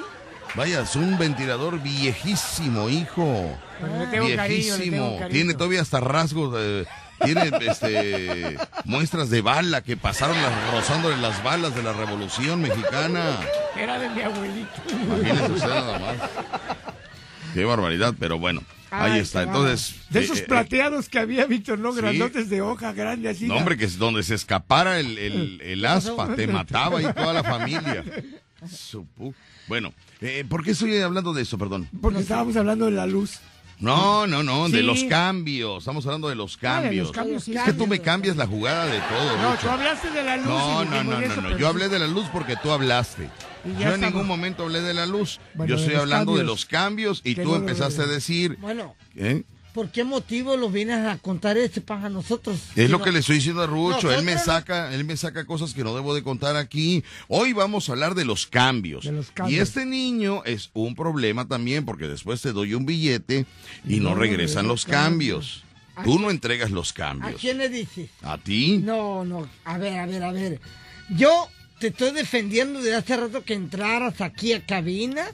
Vaya, 0.56 0.82
es 0.82 0.96
un 0.98 1.18
ventilador 1.18 1.82
viejísimo, 1.82 2.90
hijo. 2.90 3.58
Pero 3.80 3.98
le 4.00 4.08
tengo 4.08 4.36
cariño, 4.36 4.38
le 4.78 4.84
Viejísimo. 4.84 4.92
tengo 4.92 5.20
cariño. 5.20 5.30
Tiene 5.34 5.54
todavía 5.54 5.82
hasta 5.82 6.00
rasgos, 6.02 6.54
eh, 6.58 6.86
tiene 7.24 7.52
este 7.62 8.58
muestras 8.86 9.30
de 9.30 9.42
bala 9.42 9.82
que 9.82 9.98
pasaron 9.98 10.36
las, 10.42 10.72
rozándole 10.72 11.18
las 11.18 11.44
balas 11.44 11.76
de 11.76 11.84
la 11.84 11.94
Revolución 11.94 12.62
Mexicana. 12.62 13.38
Era 13.78 14.00
de 14.00 14.10
mi 14.10 14.22
abuelito. 14.22 14.72
Imagínese 14.90 15.52
usted 15.52 15.68
nada 15.68 16.00
más. 16.00 16.16
Qué 17.54 17.66
barbaridad, 17.66 18.14
pero 18.20 18.38
bueno, 18.38 18.62
ahí 18.92 19.20
está. 19.20 19.44
Entonces, 19.44 19.96
De 20.10 20.20
eh, 20.20 20.24
esos 20.24 20.40
eh, 20.40 20.46
plateados 20.48 21.10
que 21.10 21.20
había, 21.20 21.46
Víctor, 21.46 21.80
¿no? 21.80 21.92
sí. 21.92 21.98
Grandotes 21.98 22.50
de 22.50 22.62
hoja 22.62 22.94
grande 22.94 23.30
así. 23.30 23.48
No, 23.48 23.58
hombre, 23.58 23.78
que 23.78 23.86
es 23.86 23.98
donde 23.98 24.24
se 24.24 24.36
escapara 24.36 25.00
el, 25.00 25.18
el, 25.18 25.62
el 25.62 25.86
aspa, 25.86 26.36
te 26.36 26.48
mataba 26.48 27.00
ahí 27.00 27.08
toda 27.14 27.34
la 27.34 27.44
familia. 27.44 28.04
Bueno, 29.68 29.94
eh, 30.22 30.46
¿por 30.48 30.64
qué 30.64 30.72
estoy 30.72 30.98
hablando 31.00 31.34
de 31.34 31.42
eso, 31.44 31.58
perdón? 31.58 31.90
Porque 32.02 32.20
estábamos 32.20 32.56
hablando 32.58 32.86
de 32.86 32.92
la 32.92 33.06
luz. 33.06 33.40
No, 33.80 34.26
no, 34.26 34.42
no, 34.44 34.70
de 34.70 34.82
los 34.84 35.04
cambios. 35.04 35.80
Estamos 35.80 36.06
hablando 36.06 36.30
de 36.30 36.36
los 36.36 36.56
Ah, 36.58 36.60
cambios. 36.82 37.08
los 37.08 37.12
cambios, 37.16 37.44
sí. 37.44 37.56
Es 37.56 37.64
que 37.64 37.74
tú 37.74 37.86
me 37.88 38.00
cambias 38.00 38.36
la 38.36 38.48
jugada 38.48 38.86
de 38.88 39.00
todo, 39.00 39.38
No, 39.38 39.52
Rucho. 39.52 39.62
tú 39.64 39.70
hablaste 39.70 40.10
de 40.12 40.24
la 40.24 40.38
luz. 40.38 40.48
No, 40.48 40.86
no, 40.86 41.04
no, 41.04 41.22
no, 41.22 41.42
no. 41.42 41.58
Yo 41.58 41.68
hablé 41.68 41.88
de 41.90 42.00
la 42.00 42.08
luz 42.08 42.26
porque 42.34 42.56
tú 42.56 42.72
hablaste. 42.72 43.30
Yo 43.80 43.94
en 43.94 44.02
ningún 44.02 44.26
momento 44.26 44.64
hablé 44.64 44.82
de 44.82 44.94
la 44.94 45.06
luz. 45.06 45.40
Bueno, 45.54 45.70
Yo 45.76 45.80
estoy 45.82 45.96
hablando 45.96 46.36
de 46.38 46.44
los 46.44 46.66
cambios 46.66 47.22
y 47.24 47.36
tú 47.36 47.54
empezaste 47.56 48.02
a 48.02 48.06
decir, 48.08 48.58
Bueno, 48.60 48.96
¿eh? 49.16 49.44
¿Por 49.74 49.90
qué 49.90 50.04
motivo 50.04 50.58
lo 50.58 50.70
vienes 50.70 51.06
a 51.06 51.18
contar 51.18 51.58
ese 51.58 51.82
pan 51.82 52.06
a 52.06 52.10
nosotros? 52.10 52.60
Es 52.76 52.90
lo 52.90 53.02
que 53.02 53.12
le 53.12 53.20
estoy 53.20 53.36
diciendo 53.36 53.62
a 53.62 53.68
Rucho. 53.68 54.12
Él 54.12 54.24
me 54.24 54.38
saca, 54.38 54.94
él 54.94 55.04
me 55.06 55.16
saca 55.18 55.46
cosas 55.46 55.74
que 55.74 55.84
no 55.84 55.94
debo 55.96 56.16
de 56.16 56.24
contar 56.24 56.56
aquí. 56.56 57.04
Hoy 57.28 57.54
vamos 57.54 57.88
a 57.90 57.94
hablar 57.94 58.16
de 58.16 58.26
los 58.26 58.48
cambios. 58.48 59.06
De 59.06 59.12
los 59.12 59.32
Y 59.48 59.58
este 59.60 59.86
niño 59.86 60.44
es 60.46 60.70
un 60.74 60.96
problema 60.96 61.48
también 61.48 61.86
porque 61.86 62.08
después 62.08 62.42
te 62.42 62.54
doy 62.54 62.74
un 62.74 62.86
billete 62.86 63.46
y 63.86 63.98
no, 64.00 64.10
No 64.10 64.16
regresan 64.16 64.28
regresa. 64.38 64.64
los 64.64 64.86
cambios. 64.86 65.64
Tú 66.04 66.20
no 66.20 66.30
entregas 66.30 66.70
los 66.72 66.92
¿A 66.92 66.96
cambios. 66.96 67.42
quién 67.42 67.58
le 67.58 67.70
dices? 67.70 68.10
¿A 68.22 68.38
ti? 68.38 68.78
No, 68.84 69.26
no, 69.26 69.50
a 69.66 69.78
ver, 69.78 70.00
a 70.00 70.06
ver, 70.06 70.24
a 70.24 70.32
ver. 70.32 70.60
Yo 71.10 71.48
te 71.80 71.88
estoy 71.88 72.12
defendiendo 72.12 72.82
de 72.82 72.96
hace 72.96 73.18
rato 73.18 73.44
que 73.44 73.54
entraras 73.56 74.22
aquí 74.22 74.54
a 74.54 74.66
cabina. 74.66 75.26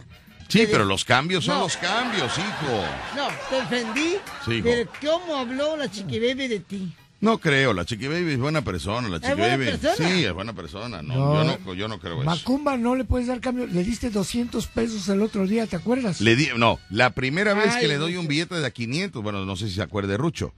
Sí, 0.54 0.60
Te 0.60 0.68
pero 0.68 0.84
de- 0.84 0.90
los 0.90 1.04
cambios 1.04 1.46
son 1.46 1.56
No. 1.58 1.64
los 1.64 1.78
cambios, 1.78 2.32
hijo. 2.38 2.84
No, 3.16 3.28
te 3.50 3.56
defendí 3.56 4.16
Sí, 4.46 4.52
hijo. 4.54 4.68
de 4.68 4.88
cómo 5.04 5.36
habló 5.36 5.76
la 5.76 5.90
chiquibebe 5.90 6.48
de 6.48 6.60
ti. 6.60 6.94
No 7.22 7.38
creo, 7.38 7.74
la 7.74 7.86
Chiqui 7.86 8.08
Baby 8.10 8.34
es 8.34 8.38
buena 8.38 8.64
persona, 8.64 9.08
la 9.08 9.18
Chiqui 9.22 9.34
buena 9.36 9.56
Baby. 9.56 9.78
persona? 9.78 9.96
Sí, 10.10 10.26
es 10.26 10.34
buena 10.34 10.52
persona. 10.54 11.02
No, 11.02 11.14
No. 11.16 11.44
Yo, 11.46 11.58
no, 11.66 11.74
yo 11.74 11.88
no 11.88 11.98
creo 11.98 12.16
eso. 12.18 12.26
Macumba 12.26 12.76
no 12.76 12.96
le 12.98 13.06
puedes 13.06 13.28
dar 13.28 13.40
cambio. 13.40 13.66
Le 13.66 13.82
diste 13.82 14.10
200 14.10 14.68
pesos 14.68 15.08
el 15.08 15.22
otro 15.22 15.48
día, 15.48 15.66
¿te 15.66 15.78
acuerdas? 15.78 16.20
Le 16.20 16.36
di, 16.36 16.50
no, 16.58 16.80
la 16.90 17.12
primera 17.12 17.54
vez 17.54 17.74
Ay, 17.76 17.82
que 17.84 17.88
le 17.88 17.96
doy 17.96 18.18
un 18.18 18.28
billete 18.28 18.56
de 18.56 18.66
a 18.68 18.72
500, 18.72 19.24
bueno, 19.24 19.46
no 19.46 19.56
sé 19.56 19.70
si 19.70 19.76
se 19.76 19.82
acuerde 19.82 20.18
Rucho. 20.18 20.54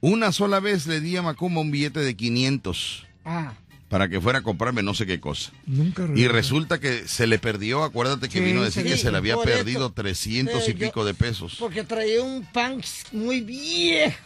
Una 0.00 0.32
sola 0.32 0.58
vez 0.58 0.88
le 0.88 1.00
di 1.00 1.16
a 1.16 1.22
Macumba 1.22 1.60
un 1.60 1.70
billete 1.70 2.00
de 2.00 2.16
500 2.16 3.06
Ah, 3.24 3.52
para 3.88 4.08
que 4.08 4.20
fuera 4.20 4.40
a 4.40 4.42
comprarme 4.42 4.82
no 4.82 4.92
sé 4.94 5.06
qué 5.06 5.18
cosa. 5.20 5.50
Nunca 5.66 6.06
Y 6.14 6.28
resulta 6.28 6.78
que 6.78 7.08
se 7.08 7.26
le 7.26 7.38
perdió, 7.38 7.84
acuérdate 7.84 8.28
que 8.28 8.38
Sí, 8.38 8.44
vino 8.44 8.60
a 8.60 8.64
decir 8.66 8.82
sí, 8.82 8.90
que 8.90 8.96
se 8.98 9.10
le 9.10 9.16
había 9.18 9.36
perdido 9.38 9.86
eso. 9.86 9.92
300 9.92 10.68
y 10.68 10.70
Eh, 10.72 10.74
yo- 10.74 10.86
pico 10.86 11.04
de 11.04 11.14
pesos. 11.14 11.56
porque 11.58 11.84
traía 11.84 12.22
un 12.22 12.44
pan 12.44 12.82
muy 13.12 13.40
viejo. 13.40 14.16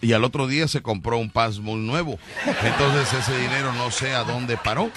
Y 0.00 0.12
al 0.12 0.24
otro 0.24 0.46
día 0.46 0.66
se 0.68 0.80
compró 0.82 1.18
un 1.18 1.30
Paz 1.30 1.58
muy 1.58 1.76
nuevo. 1.76 2.18
Entonces 2.64 3.12
ese 3.12 3.38
dinero 3.38 3.72
no 3.74 3.90
sé 3.90 4.14
a 4.14 4.24
dónde 4.24 4.56
paró. 4.56 4.90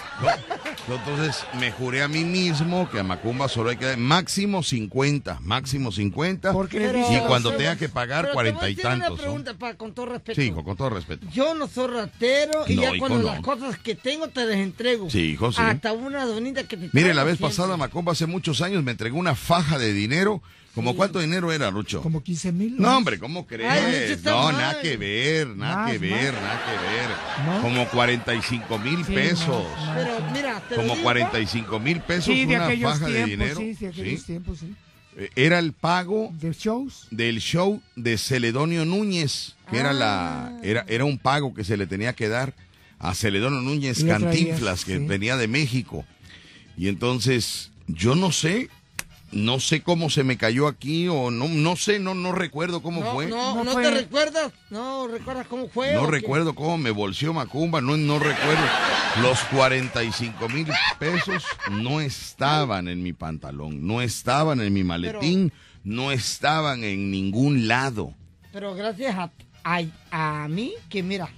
¿no? 0.87 0.95
Entonces 0.95 1.45
me 1.59 1.71
juré 1.71 2.01
a 2.01 2.07
mí 2.07 2.23
mismo 2.23 2.89
que 2.89 2.99
a 2.99 3.03
Macumba 3.03 3.47
solo 3.47 3.69
hay 3.69 3.77
que 3.77 3.85
dar 3.85 3.97
máximo 3.97 4.63
50, 4.63 5.39
máximo 5.41 5.91
50. 5.91 6.53
Porque 6.53 7.05
Y 7.11 7.19
cuando 7.27 7.53
tenga 7.53 7.75
que 7.75 7.89
pagar 7.89 8.29
pero 8.33 8.43
te 8.43 8.51
voy 8.51 8.51
a 8.51 8.59
40 8.59 8.69
y 8.69 8.73
una 8.73 8.81
tantos. 9.05 9.09
¿no? 9.17 9.23
pregunta 9.23 9.53
para, 9.55 9.75
con 9.77 9.93
todo 9.93 10.07
respeto. 10.07 10.41
Sí, 10.41 10.47
hijo, 10.47 10.63
con 10.63 10.75
todo 10.77 10.89
respeto. 10.89 11.27
Yo 11.31 11.53
no 11.53 11.67
soy 11.67 11.87
ratero 11.87 12.63
y 12.67 12.75
No, 12.75 12.81
ya 12.81 12.91
cuando 12.97 13.19
no. 13.19 13.23
las 13.25 13.41
cosas 13.41 13.77
que 13.77 13.95
tengo 13.95 14.27
te 14.29 14.45
las 14.45 14.55
entrego. 14.57 15.09
Sí, 15.09 15.31
hijo, 15.31 15.51
sí. 15.51 15.61
Hasta 15.61 15.93
una 15.93 16.25
donita 16.25 16.63
que 16.63 16.77
te 16.77 16.89
Mire, 16.93 17.13
la 17.13 17.23
vez 17.23 17.37
siempre. 17.37 17.55
pasada 17.55 17.77
Macumba 17.77 18.13
hace 18.13 18.25
muchos 18.25 18.61
años 18.61 18.83
me 18.83 18.91
entregó 18.91 19.17
una 19.17 19.35
faja 19.35 19.77
de 19.77 19.93
dinero. 19.93 20.41
¿Como 20.73 20.95
cuánto 20.95 21.19
dinero 21.19 21.51
era, 21.51 21.69
Rucho? 21.69 22.01
como 22.01 22.23
15 22.23 22.51
mil. 22.53 22.75
No, 22.77 22.95
hombre, 22.97 23.19
¿cómo 23.19 23.45
crees? 23.45 24.23
No, 24.23 24.43
mal. 24.43 24.57
nada 24.57 24.81
que 24.81 24.95
ver, 24.95 25.47
nada 25.49 25.75
Más, 25.75 25.91
que 25.91 25.97
ver, 25.97 26.33
más. 26.33 26.41
nada 26.41 26.61
que 26.65 27.45
ver. 27.45 27.55
¿No? 27.55 27.61
Como 27.61 27.87
45 27.89 28.79
mil 28.79 29.05
Sí, 29.05 29.11
pesos. 29.13 29.65
más, 29.77 29.85
más. 29.87 29.95
Pero 29.97 30.31
mira, 30.33 30.61
te 30.69 30.75
Como 30.75 30.89
digo, 30.93 31.03
45 31.03 31.79
mil 31.79 31.99
pesos 32.01 32.25
Sí, 32.33 32.45
una 32.45 32.69
faja 32.81 33.07
de 33.07 33.25
dinero. 33.25 33.57
sí, 33.59 33.73
de 33.73 33.87
aquellos 33.87 34.19
¿sí? 34.21 34.25
tiempos, 34.25 34.59
sí. 34.59 34.73
Eh, 35.17 35.29
Era 35.35 35.59
el 35.59 35.73
pago 35.73 36.29
De 36.39 36.53
shows. 36.53 37.07
del 37.11 37.41
show 37.41 37.81
de 37.97 38.17
Celedonio 38.17 38.85
Núñez, 38.85 39.55
que 39.69 39.77
era 39.77 39.91
la 39.91 40.45
Ah. 40.47 40.59
era 40.63 40.85
era 40.87 41.03
un 41.03 41.17
pago 41.17 41.53
que 41.53 41.65
se 41.65 41.75
le 41.75 41.85
tenía 41.85 42.13
que 42.13 42.29
dar 42.29 42.53
a 42.97 43.13
Celedonio 43.13 43.59
Núñez 43.59 43.97
traías, 43.99 44.21
Cantinflas, 44.21 44.85
que 44.85 44.99
sí. 44.99 45.05
venía 45.05 45.35
de 45.35 45.49
México. 45.49 46.05
Y 46.77 46.87
entonces, 46.87 47.71
yo 47.87 48.15
no 48.15 48.31
sé, 48.31 48.69
no 49.31 49.59
sé 49.59 49.81
cómo 49.81 50.09
se 50.09 50.23
me 50.23 50.37
cayó 50.37 50.67
aquí 50.67 51.07
o 51.07 51.31
no 51.31 51.47
no 51.47 51.75
sé, 51.75 51.99
no 51.99 52.13
no 52.13 52.31
recuerdo 52.33 52.81
cómo 52.81 53.01
No, 53.01 53.13
fue. 53.13 53.27
no, 53.27 53.55
No 53.55 53.63
no, 53.63 53.71
fue- 53.71 53.83
te 53.83 53.91
recuerdas. 53.91 54.51
No 54.69 55.07
recuerdas 55.07 55.47
cómo 55.47 55.69
fue. 55.69 55.93
No 55.93 56.05
qué? 56.05 56.11
recuerdo 56.11 56.53
cómo 56.55 56.77
me 56.77 56.91
bolseó 56.91 57.33
Macumba, 57.33 57.81
no, 57.81 57.95
no 57.97 58.19
recuerdo. 58.19 58.63
Los 59.21 59.39
45 59.45 60.49
mil 60.49 60.67
pesos 60.99 61.43
no 61.69 62.01
estaban 62.01 62.87
en 62.87 63.01
mi 63.03 63.13
pantalón, 63.13 63.85
no 63.85 64.01
estaban 64.01 64.61
en 64.61 64.73
mi 64.73 64.83
maletín, 64.83 65.51
no 65.83 66.11
estaban 66.11 66.83
en 66.83 67.11
ningún 67.11 67.67
lado. 67.67 68.13
Pero 68.53 68.73
gracias 68.75 69.15
a, 69.15 69.31
a, 69.63 70.43
a 70.43 70.47
mí, 70.47 70.73
que 70.89 71.03
mira. 71.03 71.29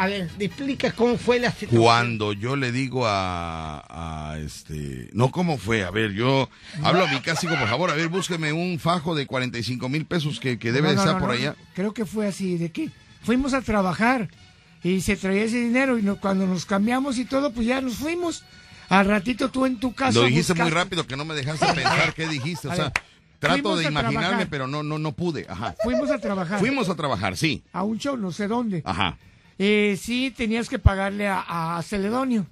A 0.00 0.06
ver, 0.06 0.30
explica 0.38 0.92
cómo 0.92 1.18
fue 1.18 1.38
la 1.38 1.50
situación. 1.50 1.82
Cuando 1.82 2.32
yo 2.32 2.56
le 2.56 2.72
digo 2.72 3.06
a, 3.06 3.84
a 4.32 4.38
este, 4.38 5.10
no 5.12 5.30
cómo 5.30 5.58
fue, 5.58 5.84
a 5.84 5.90
ver, 5.90 6.12
yo 6.12 6.48
hablo 6.82 7.04
a 7.04 7.06
mi 7.08 7.20
digo, 7.20 7.58
por 7.58 7.68
favor, 7.68 7.90
a 7.90 7.94
ver, 7.94 8.08
búsqueme 8.08 8.50
un 8.50 8.78
fajo 8.78 9.14
de 9.14 9.26
45 9.26 9.90
mil 9.90 10.06
pesos 10.06 10.40
que, 10.40 10.58
que 10.58 10.72
debe 10.72 10.94
No, 10.94 11.00
estar 11.00 11.16
no, 11.16 11.20
por 11.20 11.32
allá. 11.32 11.54
Creo 11.74 11.92
que 11.92 12.06
fue 12.06 12.26
así, 12.26 12.56
de 12.56 12.70
que 12.72 12.88
fuimos 13.22 13.52
a 13.52 13.60
trabajar 13.60 14.30
y 14.82 15.02
se 15.02 15.16
traía 15.16 15.44
ese 15.44 15.58
dinero 15.60 15.98
y 15.98 16.02
no- 16.02 16.18
cuando 16.18 16.46
nos 16.46 16.64
cambiamos 16.64 17.18
y 17.18 17.26
todo, 17.26 17.52
pues 17.52 17.66
ya 17.66 17.82
nos 17.82 17.96
fuimos. 17.96 18.42
Al 18.88 19.04
ratito 19.04 19.50
tú 19.50 19.66
en 19.66 19.78
tu 19.78 19.92
casa. 19.92 20.18
Lo 20.18 20.24
dijiste 20.24 20.54
muy 20.54 20.70
rápido 20.70 21.06
que 21.06 21.16
no 21.18 21.26
me 21.26 21.34
dejaste 21.34 21.66
pensar 21.74 22.14
qué 22.14 22.26
dijiste, 22.26 22.68
o 22.68 22.74
sea, 22.74 22.90
trato 23.38 23.76
de 23.76 23.84
imaginarme, 23.84 24.46
pero 24.46 24.66
no, 24.66 24.82
no, 24.82 24.98
no 24.98 25.12
pude, 25.12 25.44
ajá. 25.46 25.74
Fuimos 25.82 26.10
a 26.10 26.18
trabajar. 26.18 26.58
Fuimos 26.58 26.88
a 26.88 26.94
trabajar, 26.94 27.36
sí, 27.36 27.62
A 27.74 27.82
un 27.82 27.98
show, 27.98 28.16
no 28.16 28.32
sé 28.32 28.48
dónde. 28.48 28.80
ajá. 28.86 29.18
Eh, 29.62 29.98
sí, 30.00 30.32
tenías 30.34 30.70
que 30.70 30.78
pagarle 30.78 31.28
a, 31.28 31.76
a 31.76 31.82
Celedonio. 31.82 32.46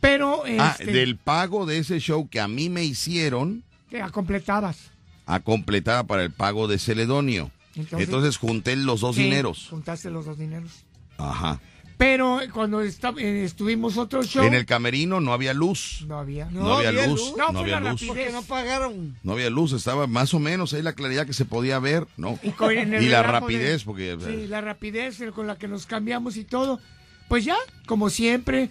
Pero, 0.00 0.42
Ah, 0.58 0.74
este, 0.78 0.90
del 0.92 1.16
pago 1.16 1.66
de 1.66 1.78
ese 1.78 2.00
show 2.00 2.28
que 2.28 2.40
a 2.40 2.48
mí 2.48 2.68
me 2.68 2.82
hicieron 2.84 3.62
que 3.88 4.00
completabas. 4.10 4.90
a 5.24 5.38
completar 5.40 6.04
para 6.06 6.24
el 6.24 6.32
pago 6.32 6.66
de 6.66 6.78
Celedonio. 6.80 7.50
Entonces- 7.76 8.08
Entonces, 8.08 8.36
junté 8.38 8.74
los 8.74 9.00
dos 9.02 9.14
Sí, 9.16 9.22
dineros. 9.22 9.68
Juntaste 9.70 10.10
los 10.10 10.24
dos 10.26 10.36
dineros. 10.38 10.70
Ajá. 11.16 11.60
Pero 11.98 12.40
cuando 12.52 12.82
esta- 12.82 13.14
eh, 13.16 13.44
estuvimos 13.44 13.96
otro 13.96 14.22
show, 14.22 14.44
En 14.44 14.52
el 14.52 14.66
camerino 14.66 15.18
no 15.20 15.32
había 15.32 15.54
luz. 15.54 16.04
no 16.06 16.18
había. 16.18 16.44
No, 16.50 16.74
había 16.74 16.90
había 16.90 17.06
luz. 17.06 17.20
luz. 17.20 17.34
No, 17.38 17.46
No, 17.46 17.52
fue 17.52 17.60
había 17.62 17.80
la 17.80 17.90
luz. 17.92 18.04
Porque 18.06 18.30
no 18.32 18.42
pagaron. 18.42 19.16
No 19.22 19.32
había 19.32 19.48
luz. 19.48 19.72
Estaba 19.72 20.06
más 20.06 20.34
o 20.34 20.38
menos 20.38 20.74
ahí 20.74 20.82
la 20.82 20.92
claridad 20.92 21.26
que 21.26 21.32
se 21.32 21.46
podía 21.46 21.78
ver, 21.78 22.06
¿no? 22.18 22.38
Y, 22.42 22.50
con- 22.50 22.74
la 22.74 22.84
de- 22.98 23.22
rapidez, 23.22 23.84
porque... 23.84 24.16
Sí, 24.26 24.46
la 24.46 24.60
rapidez 24.60 25.18
con 25.34 25.46
la 25.46 25.56
que 25.56 25.68
nos 25.68 25.86
cambiamos 25.86 26.36
y 26.36 26.44
todo. 26.44 26.80
Pues 27.28 27.44
ya, 27.46 27.56
como 27.86 28.10
siempre, 28.10 28.68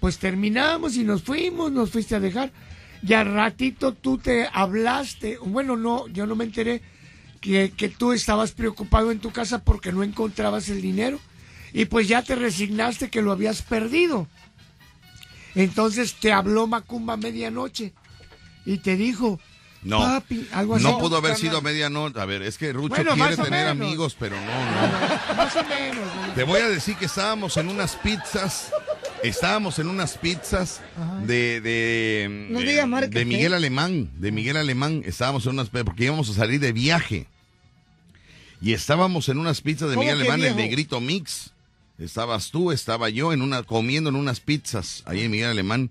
pues 0.00 0.18
terminamos 0.18 0.94
y 0.96 1.02
nos 1.02 1.22
fuimos, 1.22 1.72
nos 1.72 1.90
fuiste 1.90 2.14
a 2.14 2.20
dejar. 2.20 2.52
Y 3.02 3.12
al 3.14 3.32
ratito 3.32 3.92
tú 3.92 4.18
te 4.18 4.48
hablaste, 4.52 5.38
bueno, 5.44 5.76
no, 5.76 6.06
yo 6.08 6.26
no 6.26 6.36
me 6.36 6.44
enteré 6.44 6.80
que, 7.40 7.72
que 7.76 7.88
tú 7.88 8.12
estabas 8.12 8.52
preocupado 8.52 9.10
en 9.10 9.18
tu 9.18 9.30
casa 9.32 9.64
porque 9.64 9.90
no 9.92 10.04
encontrabas 10.04 10.68
el 10.68 10.80
dinero. 10.80 11.18
Y 11.72 11.84
pues 11.86 12.08
ya 12.08 12.22
te 12.22 12.34
resignaste 12.34 13.08
que 13.10 13.22
lo 13.22 13.32
habías 13.32 13.62
perdido. 13.62 14.26
Entonces 15.54 16.14
te 16.14 16.32
habló 16.32 16.66
Macumba 16.66 17.14
a 17.14 17.16
medianoche 17.16 17.92
y 18.64 18.78
te 18.78 18.96
dijo, 18.96 19.40
No, 19.82 19.98
papi, 19.98 20.46
algo 20.52 20.74
así. 20.76 20.84
no 20.84 20.98
pudo 20.98 21.16
haber 21.16 21.36
sido 21.36 21.58
a 21.58 21.60
medianoche. 21.60 22.20
A 22.20 22.24
ver, 22.26 22.42
es 22.42 22.58
que 22.58 22.72
Rucho 22.72 22.94
Bueno, 22.94 23.14
quiere 23.14 23.36
tener 23.36 23.50
menos. 23.66 23.70
amigos, 23.86 24.16
pero 24.18 24.36
no, 24.36 24.46
no. 24.46 25.34
Más 25.36 25.56
o 25.56 25.64
menos. 25.64 26.06
¿no? 26.28 26.32
Te 26.34 26.44
voy 26.44 26.60
a 26.60 26.68
decir 26.68 26.96
que 26.96 27.06
estábamos 27.06 27.56
en 27.56 27.68
unas 27.68 27.96
pizzas. 27.96 28.70
Estábamos 29.24 29.78
en 29.80 29.88
unas 29.88 30.16
pizzas 30.16 30.80
de 31.26 31.60
de, 31.60 32.46
No 32.50 32.60
de- 32.60 32.86
marcas, 32.86 33.10
de 33.10 33.22
¿eh? 33.22 33.24
Miguel 33.24 33.52
Alemán, 33.54 34.10
de 34.16 34.30
Miguel 34.30 34.56
Alemán. 34.56 35.02
Estábamos 35.04 35.44
en 35.46 35.52
unas 35.52 35.70
porque 35.70 36.04
íbamos 36.04 36.30
a 36.30 36.34
salir 36.34 36.60
de 36.60 36.72
viaje. 36.72 37.26
Y 38.60 38.74
estábamos 38.74 39.28
en 39.28 39.38
unas 39.38 39.60
pizzas 39.60 39.88
de 39.88 39.94
¿Cómo 39.96 40.02
Miguel 40.04 40.20
Alemán, 40.20 40.40
el 40.40 40.54
viejo? 40.54 40.58
Negrito 40.58 41.00
Mix. 41.00 41.52
Estabas 41.98 42.50
tú, 42.50 42.70
estaba 42.70 43.10
yo 43.10 43.32
en 43.32 43.42
una 43.42 43.62
comiendo 43.64 44.10
en 44.10 44.16
unas 44.16 44.40
pizzas 44.40 45.02
ahí 45.06 45.22
en 45.22 45.30
Miguel 45.30 45.50
Alemán. 45.50 45.90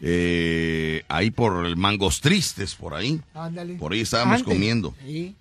Eh, 0.00 1.02
ahí 1.08 1.30
por 1.30 1.66
el 1.66 1.76
Mangos 1.76 2.20
Tristes, 2.20 2.74
por 2.74 2.94
ahí. 2.94 3.20
Ándale. 3.34 3.74
Por 3.74 3.92
ahí 3.92 4.00
estábamos 4.00 4.40
Antes. 4.40 4.52
comiendo. 4.52 4.94
Sí. 5.04 5.34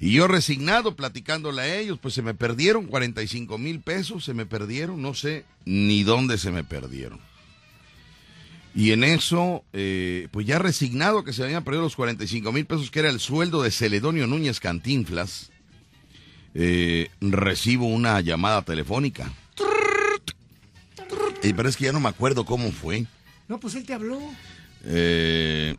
Y 0.00 0.12
yo 0.12 0.28
resignado, 0.28 0.94
platicándole 0.94 1.62
a 1.62 1.78
ellos, 1.78 1.98
pues 2.00 2.14
se 2.14 2.22
me 2.22 2.34
perdieron 2.34 2.86
45 2.86 3.58
mil 3.58 3.80
pesos, 3.80 4.24
se 4.24 4.34
me 4.34 4.44
perdieron, 4.44 5.00
no 5.00 5.14
sé 5.14 5.44
ni 5.64 6.02
dónde 6.02 6.36
se 6.36 6.50
me 6.50 6.64
perdieron. 6.64 7.20
Y 8.74 8.92
en 8.92 9.04
eso, 9.04 9.64
eh, 9.72 10.28
pues 10.32 10.46
ya 10.46 10.58
resignado 10.58 11.24
que 11.24 11.32
se 11.32 11.42
habían 11.42 11.64
perdido 11.64 11.84
los 11.84 11.96
45 11.96 12.52
mil 12.52 12.66
pesos, 12.66 12.90
que 12.90 12.98
era 12.98 13.08
el 13.08 13.20
sueldo 13.20 13.62
de 13.62 13.70
Celedonio 13.70 14.26
Núñez 14.26 14.60
Cantinflas, 14.60 15.50
eh, 16.58 17.10
recibo 17.20 17.86
una 17.86 18.20
llamada 18.22 18.62
telefónica. 18.62 19.30
Y 21.42 21.52
pero 21.52 21.68
es 21.68 21.76
que 21.76 21.84
ya 21.84 21.92
no 21.92 22.00
me 22.00 22.08
acuerdo 22.08 22.44
cómo 22.44 22.72
fue. 22.72 23.04
No, 23.46 23.60
pues 23.60 23.74
él 23.76 23.84
te 23.84 23.92
habló. 23.94 24.18
Eh, 24.84 25.76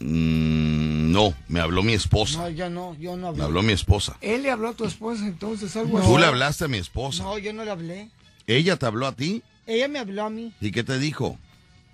mm, 0.00 1.12
no, 1.12 1.34
me 1.48 1.60
habló 1.60 1.82
mi 1.82 1.92
esposa. 1.92 2.38
No, 2.38 2.48
yo 2.48 2.68
no, 2.70 2.96
yo 2.98 3.16
no 3.16 3.28
hablé. 3.28 3.38
Me 3.40 3.44
habló 3.44 3.62
mi 3.62 3.72
esposa. 3.74 4.16
Él 4.20 4.42
le 4.42 4.50
habló 4.50 4.70
a 4.70 4.72
tu 4.74 4.84
esposa 4.86 5.26
entonces, 5.26 5.76
algo 5.76 6.00
Tú 6.00 6.14
así. 6.14 6.20
le 6.20 6.26
hablaste 6.26 6.64
a 6.64 6.68
mi 6.68 6.78
esposa. 6.78 7.22
No, 7.22 7.38
yo 7.38 7.52
no 7.52 7.64
le 7.64 7.70
hablé. 7.70 8.08
¿Ella 8.46 8.76
te 8.76 8.86
habló 8.86 9.06
a 9.06 9.12
ti? 9.12 9.42
Ella 9.66 9.86
me 9.88 9.98
habló 9.98 10.24
a 10.24 10.30
mí 10.30 10.54
¿Y 10.62 10.70
qué 10.70 10.82
te 10.82 10.98
dijo? 10.98 11.38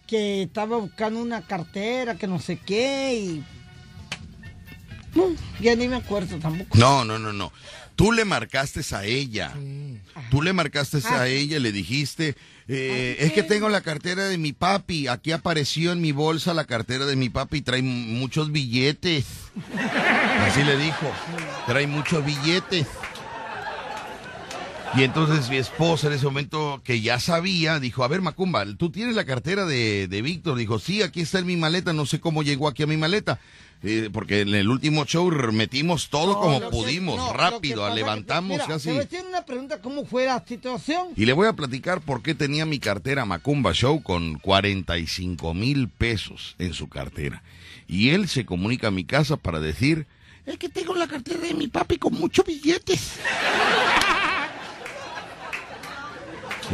que 0.06 0.42
estaba 0.42 0.76
buscando 0.76 1.20
una 1.20 1.42
cartera, 1.42 2.14
que 2.16 2.26
no 2.26 2.38
sé 2.38 2.58
qué, 2.58 3.14
y 3.18 3.44
No, 5.14 5.24
ya 5.60 5.74
ni 5.74 5.88
me 5.88 5.96
acuerdo 5.96 6.38
tampoco. 6.38 6.76
No, 6.78 7.04
no, 7.04 7.18
no, 7.18 7.32
no. 7.32 7.50
Tú 7.96 8.12
le 8.12 8.24
marcaste 8.24 8.80
a 8.94 9.04
ella. 9.04 9.52
Tú 10.30 10.42
le 10.42 10.52
marcaste 10.52 10.98
a 11.08 11.28
ella, 11.28 11.58
le 11.58 11.72
dijiste, 11.72 12.34
eh, 12.66 13.16
es 13.20 13.32
que 13.32 13.42
tengo 13.42 13.68
la 13.68 13.82
cartera 13.82 14.24
de 14.24 14.38
mi 14.38 14.52
papi. 14.52 15.08
Aquí 15.08 15.32
apareció 15.32 15.92
en 15.92 16.00
mi 16.00 16.12
bolsa 16.12 16.54
la 16.54 16.64
cartera 16.64 17.06
de 17.06 17.16
mi 17.16 17.28
papi 17.28 17.58
y 17.58 17.62
trae 17.62 17.82
muchos 17.82 18.50
billetes. 18.50 19.24
Así 20.40 20.64
le 20.64 20.76
dijo, 20.76 21.12
trae 21.66 21.86
muchos 21.86 22.24
billetes. 22.24 22.86
Y 24.96 25.02
entonces 25.02 25.50
mi 25.50 25.56
esposa 25.56 26.06
en 26.06 26.12
ese 26.12 26.24
momento 26.24 26.80
que 26.84 27.00
ya 27.00 27.18
sabía, 27.18 27.80
dijo, 27.80 28.04
a 28.04 28.08
ver 28.08 28.22
Macumba, 28.22 28.64
¿tú 28.76 28.90
tienes 28.90 29.16
la 29.16 29.24
cartera 29.24 29.66
de, 29.66 30.06
de 30.06 30.22
Víctor? 30.22 30.56
Dijo, 30.56 30.78
sí, 30.78 31.02
aquí 31.02 31.20
está 31.20 31.40
en 31.40 31.46
mi 31.46 31.56
maleta, 31.56 31.92
no 31.92 32.06
sé 32.06 32.20
cómo 32.20 32.44
llegó 32.44 32.68
aquí 32.68 32.84
a 32.84 32.86
mi 32.86 32.96
maleta. 32.96 33.40
Eh, 33.82 34.08
porque 34.12 34.40
en 34.40 34.54
el 34.54 34.68
último 34.68 35.04
show 35.04 35.30
metimos 35.52 36.08
todo 36.08 36.40
como 36.40 36.70
pudimos, 36.70 37.34
rápido, 37.34 37.92
levantamos 37.92 38.62
casi. 38.66 38.88
Te 38.88 39.18
voy 39.18 39.28
una 39.28 39.44
pregunta, 39.44 39.80
¿cómo 39.82 40.06
fue 40.06 40.24
la 40.24 40.42
situación? 40.46 41.08
Y 41.16 41.26
le 41.26 41.34
voy 41.34 41.48
a 41.48 41.52
platicar 41.52 42.00
por 42.00 42.22
qué 42.22 42.34
tenía 42.34 42.64
mi 42.64 42.78
cartera 42.78 43.26
Macumba 43.26 43.74
Show 43.74 44.02
con 44.02 44.38
45 44.38 45.52
mil 45.54 45.88
pesos 45.88 46.54
en 46.58 46.72
su 46.72 46.88
cartera. 46.88 47.42
Y 47.86 48.10
él 48.10 48.28
se 48.28 48.46
comunica 48.46 48.88
a 48.88 48.90
mi 48.90 49.04
casa 49.04 49.36
para 49.36 49.60
decir, 49.60 50.06
es 50.46 50.56
que 50.56 50.70
tengo 50.70 50.94
la 50.94 51.06
cartera 51.06 51.40
de 51.40 51.52
mi 51.52 51.68
papi 51.68 51.98
con 51.98 52.14
muchos 52.14 52.46
billetes. 52.46 53.18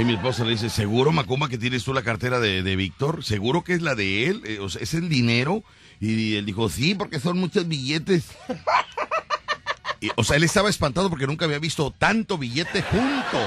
Y 0.00 0.04
mi 0.06 0.14
esposa 0.14 0.44
le 0.44 0.52
dice, 0.52 0.70
¿seguro, 0.70 1.12
Macumba, 1.12 1.50
que 1.50 1.58
tienes 1.58 1.84
tú 1.84 1.92
la 1.92 2.00
cartera 2.00 2.40
de, 2.40 2.62
de 2.62 2.74
Víctor? 2.74 3.22
¿Seguro 3.22 3.64
que 3.64 3.74
es 3.74 3.82
la 3.82 3.94
de 3.94 4.28
él? 4.28 4.40
Eh, 4.46 4.58
o 4.58 4.70
sea, 4.70 4.80
¿Es 4.80 4.94
el 4.94 5.10
dinero? 5.10 5.62
Y 6.00 6.36
él 6.36 6.46
dijo, 6.46 6.70
sí, 6.70 6.94
porque 6.94 7.20
son 7.20 7.36
muchos 7.36 7.68
billetes. 7.68 8.24
o 10.16 10.24
sea, 10.24 10.38
él 10.38 10.44
estaba 10.44 10.70
espantado 10.70 11.10
porque 11.10 11.26
nunca 11.26 11.44
había 11.44 11.58
visto 11.58 11.90
tanto 11.90 12.38
billete 12.38 12.80
junto. 12.80 13.38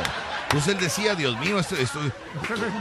Entonces 0.44 0.76
él 0.76 0.80
decía, 0.80 1.16
Dios 1.16 1.40
mío, 1.40 1.58
esto, 1.58 1.76
esto, 1.76 2.00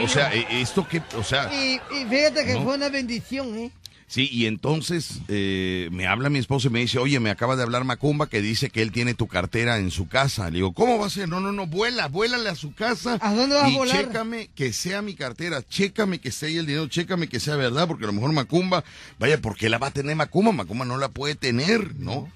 o 0.03 0.07
sea, 0.07 0.35
eh, 0.35 0.47
esto 0.51 0.87
que, 0.87 1.01
o 1.17 1.25
sea. 1.25 1.51
Y, 1.51 1.81
fíjate 2.11 2.45
que 2.45 2.61
fue 2.61 2.75
una 2.75 2.91
bendición, 2.91 3.57
¿eh? 3.57 3.73
Sí, 4.13 4.29
y 4.31 4.45
entonces 4.45 5.23
eh, 5.29 5.89
me 5.91 6.07
habla 6.07 6.29
mi 6.29 6.39
esposo 6.39 6.69
y 6.69 6.71
me 6.71 6.81
dice, 6.81 6.99
oye, 6.99 7.19
me 7.19 7.31
acaba 7.31 7.57
de 7.57 7.63
hablar 7.63 7.85
Macumba 7.85 8.29
que 8.29 8.43
dice 8.43 8.69
que 8.69 8.83
él 8.83 8.93
tiene 8.93 9.15
tu 9.15 9.27
cartera 9.27 9.79
en 9.79 9.91
su 9.91 10.07
casa. 10.07 10.51
Le 10.51 10.57
digo, 10.57 10.75
¿cómo 10.75 10.99
va 10.99 11.07
a 11.07 11.09
ser? 11.09 11.31
No, 11.31 11.41
no, 11.41 11.51
no, 11.51 11.67
vuela, 11.67 12.09
vuélale 12.09 12.51
a 12.51 12.55
su 12.55 12.75
casa. 12.75 13.17
¿A 13.23 13.33
dónde 13.33 13.57
va 13.57 13.65
a 13.65 13.71
volar? 13.71 13.97
chécame 13.97 14.51
que 14.55 14.75
sea 14.75 15.01
mi 15.01 15.15
cartera, 15.15 15.63
chécame 15.67 16.19
que 16.19 16.31
sea 16.31 16.51
ahí 16.51 16.59
el 16.59 16.67
dinero, 16.67 16.89
chécame 16.89 17.27
que 17.27 17.41
sea 17.41 17.57
verdad, 17.57 17.89
porque 17.89 18.05
a 18.05 18.09
lo 18.09 18.13
mejor 18.13 18.35
Macumba, 18.35 18.85
vaya, 19.19 19.41
¿por 19.41 19.57
qué 19.57 19.71
la 19.71 19.79
va 19.79 19.87
a 19.87 19.93
tener 19.93 20.15
Macumba? 20.15 20.53
Macumba 20.53 20.85
no 20.85 20.99
la 20.99 21.09
puede 21.09 21.35
tener, 21.35 21.99
¿no? 21.99 22.31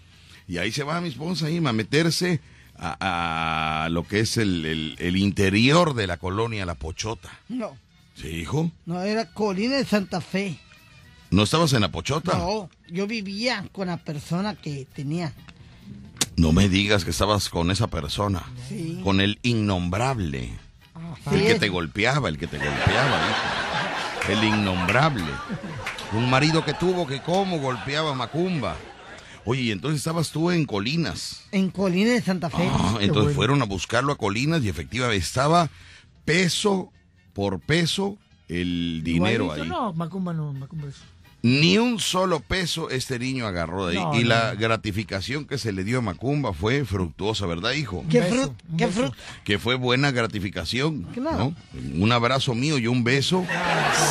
Y 0.48 0.56
ahí 0.56 0.72
se 0.72 0.82
va 0.82 1.02
mi 1.02 1.10
esposa 1.10 1.48
ahí 1.48 1.58
a 1.58 1.72
meterse 1.74 2.40
a, 2.78 3.88
lo 3.90 4.08
que 4.08 4.20
es 4.20 4.38
el, 4.38 4.96
el 4.98 5.16
interior 5.18 5.92
de 5.92 6.06
la 6.06 6.16
colonia 6.16 6.64
La 6.64 6.74
Pochota. 6.74 7.38
No. 7.50 7.76
¿Sí, 8.14 8.28
hijo? 8.28 8.72
No, 8.86 9.02
era 9.02 9.30
Colina 9.30 9.76
de 9.76 9.84
Santa 9.84 10.22
Fe. 10.22 10.58
¿No 11.30 11.42
estabas 11.42 11.72
en 11.72 11.82
la 11.82 11.90
pochota? 11.90 12.36
No, 12.38 12.70
yo 12.88 13.06
vivía 13.06 13.68
con 13.72 13.88
la 13.88 13.96
persona 13.96 14.54
que 14.54 14.86
tenía. 14.94 15.32
No 16.36 16.52
me 16.52 16.68
digas 16.68 17.04
que 17.04 17.10
estabas 17.10 17.48
con 17.48 17.70
esa 17.70 17.88
persona. 17.88 18.42
Sí. 18.68 19.00
Con 19.02 19.20
el 19.20 19.38
innombrable. 19.42 20.52
el 21.32 21.46
que 21.46 21.54
te 21.56 21.68
golpeaba, 21.68 22.28
el 22.28 22.38
que 22.38 22.46
te 22.46 22.58
golpeaba. 22.58 23.20
El 24.28 24.44
innombrable. 24.44 25.24
Un 26.12 26.30
marido 26.30 26.64
que 26.64 26.74
tuvo 26.74 27.06
que 27.06 27.20
como 27.20 27.58
golpeaba 27.58 28.14
Macumba. 28.14 28.76
Oye, 29.44 29.62
y 29.62 29.70
entonces 29.70 29.98
estabas 29.98 30.30
tú 30.30 30.50
en 30.50 30.66
Colinas. 30.66 31.44
En 31.52 31.70
Colinas 31.70 32.14
de 32.14 32.22
Santa 32.22 32.50
Fe. 32.50 32.68
Ah, 32.70 32.98
entonces 33.00 33.34
fueron 33.34 33.62
a 33.62 33.64
buscarlo 33.64 34.12
a 34.12 34.18
Colinas 34.18 34.62
y 34.62 34.68
efectivamente 34.68 35.24
estaba 35.24 35.70
peso 36.24 36.92
por 37.32 37.60
peso 37.60 38.18
el 38.48 39.02
dinero 39.04 39.52
ahí. 39.52 39.68
No, 39.68 39.92
Macumba 39.92 40.32
no, 40.32 40.52
Macumba 40.52 40.88
ni 41.42 41.79
un 41.79 42.01
solo 42.01 42.40
peso 42.40 42.90
este 42.90 43.18
niño 43.18 43.46
agarró 43.46 43.87
de 43.87 43.99
ahí. 43.99 44.20
y 44.20 44.25
la 44.25 44.55
gratificación 44.55 45.44
que 45.46 45.59
se 45.59 45.72
le 45.72 45.85
dio 45.85 45.99
a 45.99 46.01
Macumba 46.03 46.53
fue 46.53 46.85
fructuosa, 46.85 47.46
¿verdad, 47.46 47.72
hijo? 47.72 48.05
¿Qué 48.11 48.22
fruto? 48.22 48.55
¿Qué 48.77 48.88
fruto? 48.88 49.14
Que 49.44 49.59
fue 49.59 49.77
buena 49.77 50.11
gratificación. 50.11 51.07
¿no? 51.16 51.55
Un 51.94 52.12
abrazo 52.12 52.55
mío 52.55 52.79
y 52.79 52.87
un 52.87 53.05
beso 53.05 53.44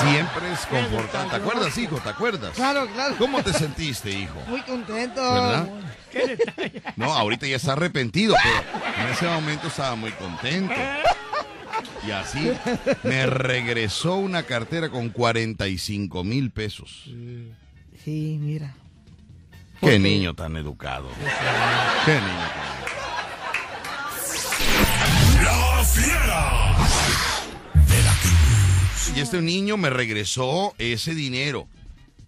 siempre 0.01 0.51
es 0.53 0.65
confortante. 0.67 1.29
¿Te 1.31 1.35
acuerdas, 1.35 1.77
hijo? 1.77 1.97
¿Te 1.97 2.09
acuerdas? 2.09 2.55
Claro, 2.55 2.87
claro. 2.93 3.15
¿Cómo 3.17 3.43
te 3.43 3.53
sentiste, 3.53 4.11
hijo? 4.11 4.35
Muy 4.47 4.61
contento. 4.61 5.21
¿Verdad? 5.21 5.69
No, 6.95 7.13
ahorita 7.13 7.45
ya 7.47 7.57
está 7.57 7.73
arrepentido, 7.73 8.35
pero 8.41 9.05
en 9.05 9.13
ese 9.13 9.25
momento 9.25 9.67
estaba 9.67 9.95
muy 9.95 10.11
contento. 10.11 10.73
Y 12.07 12.11
así 12.11 12.51
me 13.03 13.25
regresó 13.25 14.15
una 14.15 14.43
cartera 14.43 14.89
con 14.89 15.09
45 15.09 16.23
mil 16.23 16.51
pesos. 16.51 17.05
Sí, 18.03 18.37
mira. 18.39 18.75
Qué 19.81 19.99
niño 19.99 20.33
tan 20.33 20.55
educado. 20.55 21.09
Qué 22.05 22.13
niño 22.13 22.47
tan 22.55 22.75
La 25.43 25.83
fiera 25.83 26.75
de 27.87 28.03
la 28.03 29.17
Y 29.17 29.21
este 29.21 29.41
niño 29.41 29.77
me 29.77 29.89
regresó 29.89 30.73
ese 30.77 31.13
dinero. 31.13 31.67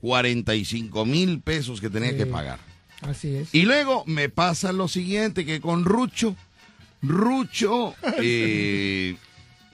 45 0.02 1.06
mil 1.06 1.42
pesos 1.42 1.82
que 1.82 1.90
tenía 1.90 2.16
que 2.16 2.26
pagar. 2.26 2.60
Así 3.02 3.36
es. 3.36 3.54
Y 3.54 3.64
luego 3.64 4.04
me 4.06 4.30
pasa 4.30 4.72
lo 4.72 4.88
siguiente, 4.88 5.46
que 5.46 5.60
con 5.62 5.86
Rucho, 5.86 6.36
Rucho 7.02 7.96
eh, 8.22 9.16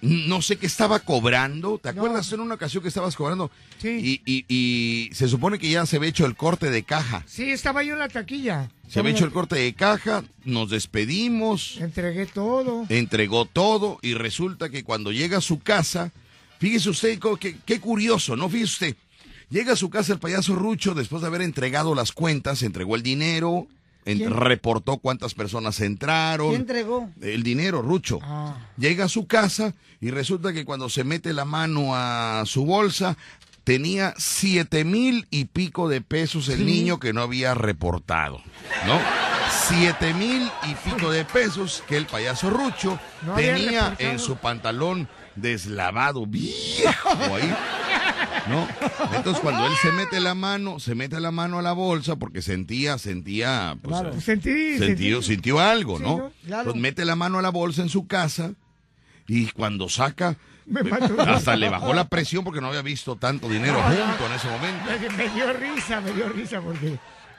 no 0.03 0.41
sé 0.41 0.57
qué 0.57 0.65
estaba 0.65 0.99
cobrando. 0.99 1.77
¿Te 1.77 1.89
acuerdas 1.89 2.31
en 2.33 2.41
una 2.41 2.55
ocasión 2.55 2.83
que 2.83 2.89
estabas 2.89 3.15
cobrando? 3.15 3.49
Sí. 3.79 4.21
Y, 4.25 5.09
se 5.13 5.27
supone 5.27 5.59
que 5.59 5.69
ya 5.69 5.85
se 5.85 5.95
había 5.95 6.09
hecho 6.09 6.25
el 6.25 6.35
corte 6.35 6.69
de 6.69 6.83
caja. 6.83 7.23
Sí, 7.25 7.51
estaba 7.51 7.83
yo 7.83 7.93
en 7.93 7.99
la 7.99 8.09
taquilla. 8.09 8.69
Se 8.89 8.99
había 8.99 9.13
hecho 9.13 9.25
el 9.25 9.31
corte 9.31 9.55
de 9.55 9.73
caja, 9.73 10.23
nos 10.43 10.69
despedimos. 10.69 11.77
Entregué 11.79 12.25
todo. 12.25 12.85
Entregó 12.89 13.45
todo 13.45 13.99
y 14.01 14.13
resulta 14.13 14.69
que 14.69 14.83
cuando 14.83 15.11
llega 15.11 15.37
a 15.37 15.41
su 15.41 15.61
casa, 15.61 16.11
fíjese 16.59 16.89
usted 16.89 17.19
qué, 17.39 17.57
qué 17.65 17.79
curioso, 17.79 18.35
¿no? 18.35 18.49
Fíjese 18.49 18.73
usted. 18.73 18.95
Llega 19.49 19.73
a 19.73 19.77
su 19.77 19.89
casa 19.89 20.13
el 20.13 20.19
payaso 20.19 20.55
Rucho 20.55 20.93
después 20.95 21.21
de 21.21 21.27
haber 21.27 21.41
entregado 21.41 21.95
las 21.95 22.11
cuentas, 22.11 22.61
entregó 22.61 22.95
el 22.95 23.03
dinero, 23.03 23.67
reportó 24.05 24.97
cuántas 24.97 25.33
personas 25.33 25.79
entraron. 25.79 26.49
¿Quién 26.49 26.61
entregó? 26.61 27.09
El 27.21 27.43
dinero, 27.43 27.81
Rucho. 27.81 28.19
Ah. 28.21 28.57
Llega 28.77 29.05
a 29.05 29.09
su 29.09 29.27
casa 29.27 29.73
y 30.01 30.11
resulta 30.11 30.53
que 30.53 30.65
cuando 30.65 30.89
se 30.89 31.03
mete 31.03 31.33
la 31.33 31.45
mano 31.45 31.95
a 31.95 32.43
su 32.45 32.65
bolsa, 32.65 33.17
tenía 33.63 34.13
siete 34.17 34.83
mil 34.83 35.27
y 35.29 35.45
pico 35.45 35.87
de 35.87 36.01
pesos 36.01 36.49
el 36.49 36.65
niño 36.65 36.99
que 36.99 37.13
no 37.13 37.21
había 37.21 37.53
reportado, 37.53 38.41
¿no? 38.85 38.99
Siete 39.67 40.13
mil 40.13 40.49
y 40.63 40.75
pico 40.75 41.11
de 41.11 41.25
pesos 41.25 41.83
que 41.87 41.97
el 41.97 42.05
payaso 42.05 42.49
Rucho 42.49 42.99
tenía 43.35 43.95
en 43.99 44.19
su 44.19 44.35
pantalón 44.35 45.07
deslavado, 45.35 46.25
viejo 46.25 47.09
ahí. 47.09 47.55
¿no? 48.47 48.67
Entonces 49.15 49.41
cuando 49.41 49.65
él 49.65 49.73
se 49.81 49.91
mete 49.91 50.19
la 50.19 50.35
mano, 50.35 50.79
se 50.79 50.95
mete 50.95 51.19
la 51.19 51.31
mano 51.31 51.59
a 51.59 51.61
la 51.61 51.73
bolsa 51.73 52.15
porque 52.15 52.41
sentía, 52.41 52.97
sentía, 52.97 53.77
pues, 53.81 53.99
claro. 53.99 54.21
Sentí, 54.21 54.77
sintió, 54.77 55.21
sintió 55.21 55.59
algo, 55.59 55.99
¿no? 55.99 56.31
Pues 56.63 56.75
mete 56.75 57.05
la 57.05 57.15
mano 57.15 57.39
a 57.39 57.41
la 57.41 57.49
bolsa 57.49 57.81
en 57.81 57.89
su 57.89 58.07
casa 58.07 58.53
y 59.27 59.47
cuando 59.47 59.89
saca, 59.89 60.37
hasta 61.27 61.55
le 61.55 61.69
bajó 61.69 61.93
la 61.93 62.07
presión 62.07 62.43
porque 62.43 62.61
no 62.61 62.67
había 62.67 62.81
visto 62.81 63.15
tanto 63.15 63.49
dinero 63.49 63.81
junto 63.81 64.25
en 64.25 64.33
ese 64.33 64.47
momento. 64.49 65.17
Me, 65.17 65.29
dio 65.29 65.53
risa, 65.53 66.01
me 66.01 66.11
dio 66.13 66.29
risa 66.29 66.61
porque 66.61 66.97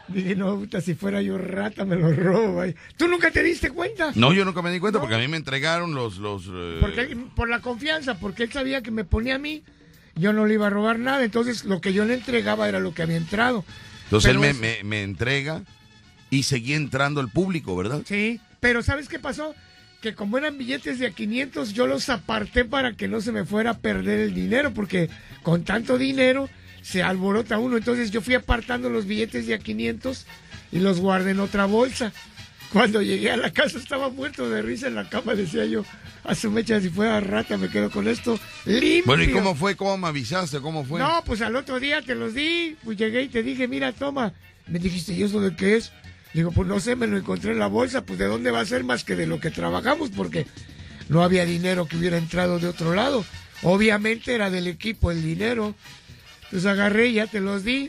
dije, 0.08 0.36
no, 0.36 0.62
si 0.82 0.94
fuera 0.94 1.22
yo 1.22 1.38
rata 1.38 1.84
me 1.84 1.96
lo 1.96 2.12
robo. 2.12 2.62
¿Tú 2.96 3.08
nunca 3.08 3.30
te 3.30 3.42
diste 3.42 3.70
cuenta? 3.70 4.12
No, 4.14 4.32
yo 4.32 4.44
nunca 4.44 4.62
me 4.62 4.70
di 4.70 4.80
cuenta 4.80 5.00
porque 5.00 5.14
a 5.14 5.18
mí 5.18 5.28
me 5.28 5.36
entregaron 5.36 5.94
los... 5.94 6.18
los 6.18 6.48
eh, 6.50 7.16
por 7.34 7.48
la 7.48 7.60
confianza, 7.60 8.18
porque 8.18 8.44
él 8.44 8.52
sabía 8.52 8.82
que 8.82 8.90
me 8.90 9.04
ponía 9.04 9.36
a 9.36 9.38
mí 9.38 9.62
yo 10.16 10.32
no 10.32 10.46
le 10.46 10.54
iba 10.54 10.68
a 10.68 10.70
robar 10.70 10.98
nada, 10.98 11.24
entonces 11.24 11.64
lo 11.64 11.80
que 11.80 11.92
yo 11.92 12.04
le 12.04 12.14
entregaba 12.14 12.68
era 12.68 12.80
lo 12.80 12.94
que 12.94 13.02
había 13.02 13.16
entrado. 13.16 13.64
Entonces 14.04 14.30
él 14.30 14.38
me, 14.38 14.52
me, 14.84 15.02
entrega 15.02 15.62
y 16.30 16.44
seguía 16.44 16.76
entrando 16.76 17.20
el 17.20 17.28
público, 17.28 17.76
¿verdad? 17.76 18.02
Sí, 18.04 18.40
pero 18.60 18.82
¿sabes 18.82 19.08
qué 19.08 19.18
pasó? 19.18 19.54
Que 20.00 20.14
como 20.14 20.38
eran 20.38 20.58
billetes 20.58 20.98
de 20.98 21.06
a 21.06 21.10
500, 21.10 21.72
yo 21.72 21.86
los 21.86 22.08
aparté 22.10 22.64
para 22.64 22.92
que 22.92 23.08
no 23.08 23.20
se 23.20 23.32
me 23.32 23.44
fuera 23.44 23.70
a 23.70 23.78
perder 23.78 24.20
el 24.20 24.34
dinero, 24.34 24.72
porque 24.72 25.08
con 25.42 25.64
tanto 25.64 25.98
dinero 25.98 26.48
se 26.82 27.02
alborota 27.02 27.58
uno. 27.58 27.78
Entonces 27.78 28.10
yo 28.10 28.20
fui 28.20 28.34
apartando 28.34 28.90
los 28.90 29.06
billetes 29.06 29.46
de 29.46 29.54
a 29.54 29.58
500 29.58 30.26
y 30.70 30.80
los 30.80 31.00
guardé 31.00 31.30
en 31.30 31.40
otra 31.40 31.64
bolsa. 31.64 32.12
Cuando 32.74 33.00
llegué 33.02 33.30
a 33.30 33.36
la 33.36 33.52
casa 33.52 33.78
estaba 33.78 34.08
muerto 34.08 34.50
de 34.50 34.60
risa 34.60 34.88
en 34.88 34.96
la 34.96 35.08
cama, 35.08 35.36
decía 35.36 35.64
yo, 35.64 35.84
a 36.24 36.34
su 36.34 36.50
mecha 36.50 36.80
si 36.80 36.88
fuera 36.90 37.20
rata 37.20 37.56
me 37.56 37.68
quedo 37.68 37.88
con 37.88 38.08
esto 38.08 38.36
limpio. 38.66 39.04
Bueno, 39.06 39.22
¿y 39.22 39.30
cómo 39.30 39.54
fue? 39.54 39.76
¿Cómo 39.76 39.96
me 39.96 40.08
avisaste? 40.08 40.58
¿Cómo 40.60 40.84
fue? 40.84 40.98
No, 40.98 41.22
pues 41.24 41.40
al 41.40 41.54
otro 41.54 41.78
día 41.78 42.02
te 42.02 42.16
los 42.16 42.34
di, 42.34 42.76
pues 42.82 42.98
llegué 42.98 43.22
y 43.22 43.28
te 43.28 43.44
dije, 43.44 43.68
mira, 43.68 43.92
toma. 43.92 44.32
Me 44.66 44.80
dijiste, 44.80 45.12
¿y 45.12 45.22
eso 45.22 45.40
de 45.40 45.54
qué 45.54 45.76
es? 45.76 45.92
Digo, 46.32 46.50
pues 46.50 46.66
no 46.66 46.80
sé, 46.80 46.96
me 46.96 47.06
lo 47.06 47.16
encontré 47.16 47.52
en 47.52 47.60
la 47.60 47.68
bolsa, 47.68 48.04
pues 48.04 48.18
de 48.18 48.26
dónde 48.26 48.50
va 48.50 48.58
a 48.58 48.66
ser 48.66 48.82
más 48.82 49.04
que 49.04 49.14
de 49.14 49.28
lo 49.28 49.38
que 49.38 49.52
trabajamos, 49.52 50.10
porque 50.10 50.44
no 51.08 51.22
había 51.22 51.44
dinero 51.44 51.86
que 51.86 51.96
hubiera 51.96 52.18
entrado 52.18 52.58
de 52.58 52.66
otro 52.66 52.92
lado. 52.92 53.24
Obviamente 53.62 54.34
era 54.34 54.50
del 54.50 54.66
equipo 54.66 55.12
el 55.12 55.22
dinero. 55.22 55.76
Entonces 56.46 56.66
agarré 56.68 57.06
y 57.06 57.12
ya 57.14 57.28
te 57.28 57.38
los 57.38 57.62
di. 57.62 57.88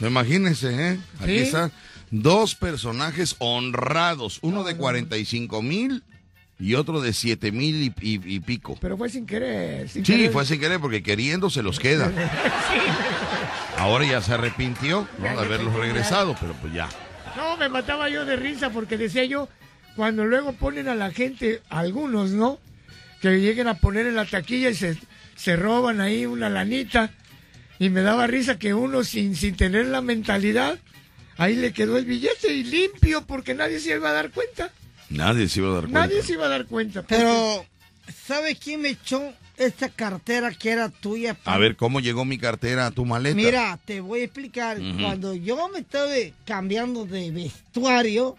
Imagínense, 0.00 0.74
¿eh? 0.92 0.98
Aquí 1.20 1.38
Sí. 1.38 1.44
están 1.44 1.70
dos 2.10 2.54
personajes 2.54 3.36
honrados, 3.38 4.38
uno 4.42 4.64
de 4.64 4.76
45 4.76 5.62
mil 5.62 6.02
y 6.60 6.74
otro 6.74 7.00
de 7.00 7.12
7 7.12 7.52
mil 7.52 7.82
y, 7.82 7.94
y- 8.00 8.34
y 8.34 8.40
pico. 8.40 8.76
Pero 8.80 8.96
fue 8.96 9.08
sin 9.08 9.26
querer. 9.26 9.88
sin 9.88 10.04
Sí, 10.04 10.12
querer. 10.14 10.32
fue 10.32 10.44
sin 10.44 10.58
querer 10.60 10.80
porque 10.80 11.02
queriendo 11.02 11.50
se 11.50 11.62
los 11.62 11.78
queda. 11.78 12.10
Ahora 13.76 14.04
ya 14.06 14.20
se 14.20 14.34
arrepintió 14.34 15.06
¿no? 15.18 15.24
de 15.24 15.30
haberlos 15.30 15.74
regresado, 15.74 16.34
pero 16.40 16.52
pues 16.54 16.72
ya. 16.72 16.88
No, 17.36 17.56
me 17.56 17.68
mataba 17.68 18.08
yo 18.08 18.24
de 18.24 18.36
risa 18.36 18.70
porque 18.70 18.96
decía 18.98 19.24
yo, 19.24 19.48
cuando 19.94 20.24
luego 20.24 20.52
ponen 20.54 20.88
a 20.88 20.94
la 20.94 21.10
gente, 21.12 21.62
algunos, 21.68 22.30
¿no? 22.30 22.58
Que 23.20 23.40
lleguen 23.40 23.68
a 23.68 23.74
poner 23.74 24.06
en 24.06 24.16
la 24.16 24.24
taquilla 24.24 24.70
y 24.70 24.74
se, 24.74 24.96
se 25.36 25.56
roban 25.56 26.00
ahí 26.00 26.26
una 26.26 26.48
lanita. 26.50 27.10
Y 27.78 27.90
me 27.90 28.00
daba 28.02 28.26
risa 28.26 28.58
que 28.58 28.74
uno 28.74 29.04
sin, 29.04 29.36
sin 29.36 29.54
tener 29.56 29.86
la 29.86 30.00
mentalidad, 30.00 30.78
ahí 31.38 31.56
le 31.56 31.72
quedó 31.72 31.96
el 31.96 32.04
billete 32.04 32.52
y 32.52 32.64
limpio 32.64 33.24
porque 33.26 33.54
nadie 33.54 33.80
se 33.80 33.94
iba 33.96 34.10
a 34.10 34.12
dar 34.12 34.30
cuenta. 34.30 34.70
Nadie 35.10 35.48
se 35.48 35.60
iba 35.60 35.70
a 35.70 35.72
dar 35.74 35.82
cuenta. 35.84 36.00
Nadie 36.00 36.22
se 36.22 36.32
iba 36.34 36.44
a 36.46 36.48
dar 36.50 36.66
cuenta. 36.66 37.00
porque- 37.02 37.16
Pero, 37.16 37.64
¿sabes 38.26 38.58
quién 38.58 38.82
me 38.82 38.90
echó 38.90 39.22
esta 39.56 39.88
cartera 39.88 40.52
que 40.52 40.70
era 40.70 40.88
tuya? 40.90 41.32
pa? 41.34 41.54
A 41.54 41.58
ver, 41.58 41.76
¿cómo 41.76 42.00
llegó 42.00 42.24
mi 42.26 42.36
cartera 42.38 42.86
a 42.86 42.90
tu 42.90 43.04
maleta? 43.06 43.34
Mira, 43.34 43.78
te 43.84 44.00
voy 44.00 44.20
a 44.20 44.24
explicar. 44.24 44.78
Cuando 45.00 45.34
yo 45.34 45.68
me 45.70 45.78
estaba 45.80 46.12
cambiando 46.44 47.06
de 47.06 47.30
vestuario, 47.30 48.36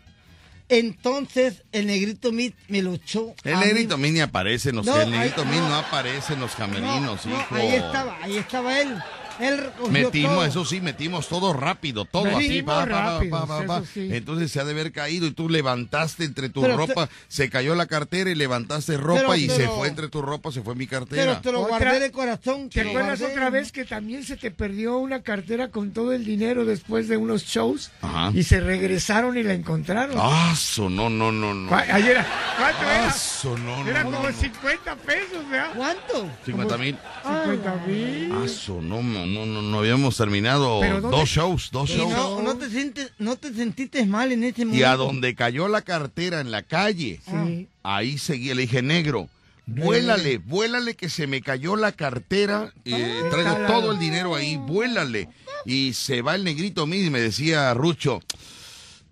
entonces 0.69 1.63
el 1.71 1.87
negrito 1.87 2.31
Mit 2.31 2.53
me 2.67 2.81
lo 2.83 2.93
echó. 2.93 3.33
El 3.43 3.59
negrito 3.59 3.97
Min 3.97 4.13
ni 4.13 4.19
aparece 4.19 4.69
en 4.69 4.75
los... 4.77 4.85
No, 4.85 5.01
el 5.01 5.09
negrito 5.09 5.41
ahí- 5.41 5.47
Min 5.47 5.59
no 5.61 5.69
no. 5.69 5.75
aparece 5.77 6.33
en 6.33 6.39
los 6.41 6.51
No, 6.51 6.57
camerinos, 6.57 7.25
no, 7.25 7.31
hijo. 7.39 7.55
ahí 7.55 7.67
estaba, 7.75 8.17
ahí 8.21 8.37
estaba 8.37 8.79
él. 8.79 8.95
Él 9.39 9.61
Metimos, 9.89 10.33
todo. 10.35 10.45
eso 10.45 10.65
sí, 10.65 10.81
metimos 10.81 11.27
todo 11.27 11.53
rápido, 11.53 12.05
todo 12.05 12.25
Metimos 12.25 12.43
así, 12.43 12.61
pa, 12.61 12.85
pa, 12.85 13.19
pa, 13.19 13.29
pa, 13.29 13.47
pa, 13.47 13.65
pa. 13.65 13.77
eso 13.77 13.85
sí. 13.93 14.09
Entonces 14.11 14.51
se 14.51 14.59
ha 14.59 14.65
de 14.65 14.71
haber 14.71 14.91
caído 14.91 15.27
y 15.27 15.31
tú 15.31 15.47
levantaste 15.49 16.25
entre 16.25 16.49
tu 16.49 16.61
Pero 16.61 16.75
ropa, 16.77 17.07
se 17.27 17.49
cayó 17.49 17.75
la 17.75 17.85
cartera 17.85 18.29
y 18.29 18.35
levantaste 18.35 18.97
ropa 18.97 19.21
Pero- 19.21 19.35
y 19.35 19.47
se 19.47 19.57
pero- 19.57 19.75
fue 19.77 19.87
entre 19.87 20.09
tu 20.09 20.21
ropa, 20.21 20.51
se 20.51 20.61
fue 20.61 20.75
mi 20.75 20.87
Pero 20.87 20.99
cartera. 21.05 21.41
te 21.41 21.51
lo 21.51 21.61
Otra- 21.61 21.77
guardé 21.77 21.99
de 22.01 22.11
corazón. 22.11 22.69
¿Te 22.69 22.83
lo 22.83 22.89
acuerdas 22.91 23.19
guardé. 23.19 23.33
otra 23.35 23.49
vez 23.49 23.71
que 23.71 23.85
también 23.85 24.23
se 24.25 24.35
te 24.37 24.51
perdió 24.51 24.97
una 24.97 25.21
cartera 25.21 25.69
con 25.69 25.91
todo 25.91 26.11
el 26.13 26.25
dinero 26.25 26.65
después 26.65 27.07
de 27.07 27.17
unos 27.17 27.43
shows? 27.45 27.91
Ajá. 28.01 28.31
Y 28.33 28.43
se 28.43 28.59
regresaron 28.59 29.37
y 29.37 29.43
la 29.43 29.53
encontraron. 29.53 30.15
Ah, 30.19 30.53
no, 30.77 31.09
no, 31.09 31.31
no, 31.31 31.53
no. 31.53 31.69
¿Cuá- 31.69 31.85
ayer 31.93 32.11
era- 32.11 32.27
¿Cuánto 32.57 32.79
Ah, 32.81 32.95
era? 33.03 33.13
so, 33.13 33.57
no, 33.57 33.87
Era 33.87 34.03
no, 34.03 34.11
como 34.11 34.23
no, 34.23 34.29
no. 34.31 34.35
50 34.37 34.95
pesos, 34.95 35.49
¿verdad? 35.49 35.71
¿Cuánto? 35.75 36.29
50 36.45 36.77
mil. 36.77 36.97
50 37.23 37.75
mil. 37.87 38.31
Ah, 38.33 38.45
no, 38.81 39.01
no, 39.03 39.25
no, 39.29 39.45
no, 39.45 39.61
no 39.61 39.79
habíamos 39.79 40.17
terminado 40.17 40.79
Pero 40.81 41.01
¿dónde- 41.01 41.17
dos 41.17 41.29
shows, 41.29 41.69
dos 41.71 41.89
shows. 41.89 42.11
no, 42.11 42.41
no 42.41 42.57
te 42.57 42.69
sientes, 42.69 43.11
no 43.19 43.35
te 43.37 43.53
sentiste 43.53 44.05
mal 44.05 44.31
en 44.31 44.43
ese 44.43 44.65
momento. 44.65 44.79
Y 44.79 44.83
a 44.83 44.95
donde 44.95 45.35
cayó 45.35 45.67
la 45.67 45.81
cartera 45.83 46.41
en 46.41 46.51
la 46.51 46.63
calle, 46.63 47.19
Sí. 47.25 47.67
ahí 47.83 48.17
seguía, 48.17 48.55
le 48.55 48.63
dije, 48.63 48.81
negro, 48.81 49.29
vuélale, 49.65 50.39
vuélale 50.39 50.95
que 50.95 51.09
se 51.09 51.27
me 51.27 51.41
cayó 51.41 51.75
la 51.75 51.91
cartera, 51.91 52.73
eh, 52.85 53.21
traigo 53.29 53.49
Déjala. 53.51 53.67
todo 53.67 53.91
el 53.91 53.99
dinero 53.99 54.35
ahí, 54.35 54.57
vuélale. 54.57 55.29
Y 55.65 55.93
se 55.93 56.21
va 56.21 56.35
el 56.35 56.43
negrito 56.43 56.83
a 56.83 56.87
mí 56.87 56.97
y 57.01 57.09
me 57.09 57.19
decía, 57.21 57.73
Rucho, 57.73 58.21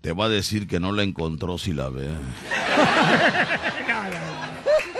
te 0.00 0.12
va 0.12 0.24
a 0.26 0.28
decir 0.28 0.66
que 0.66 0.80
no 0.80 0.92
la 0.92 1.02
encontró 1.02 1.58
si 1.58 1.72
la 1.72 1.88
ve. 1.90 2.08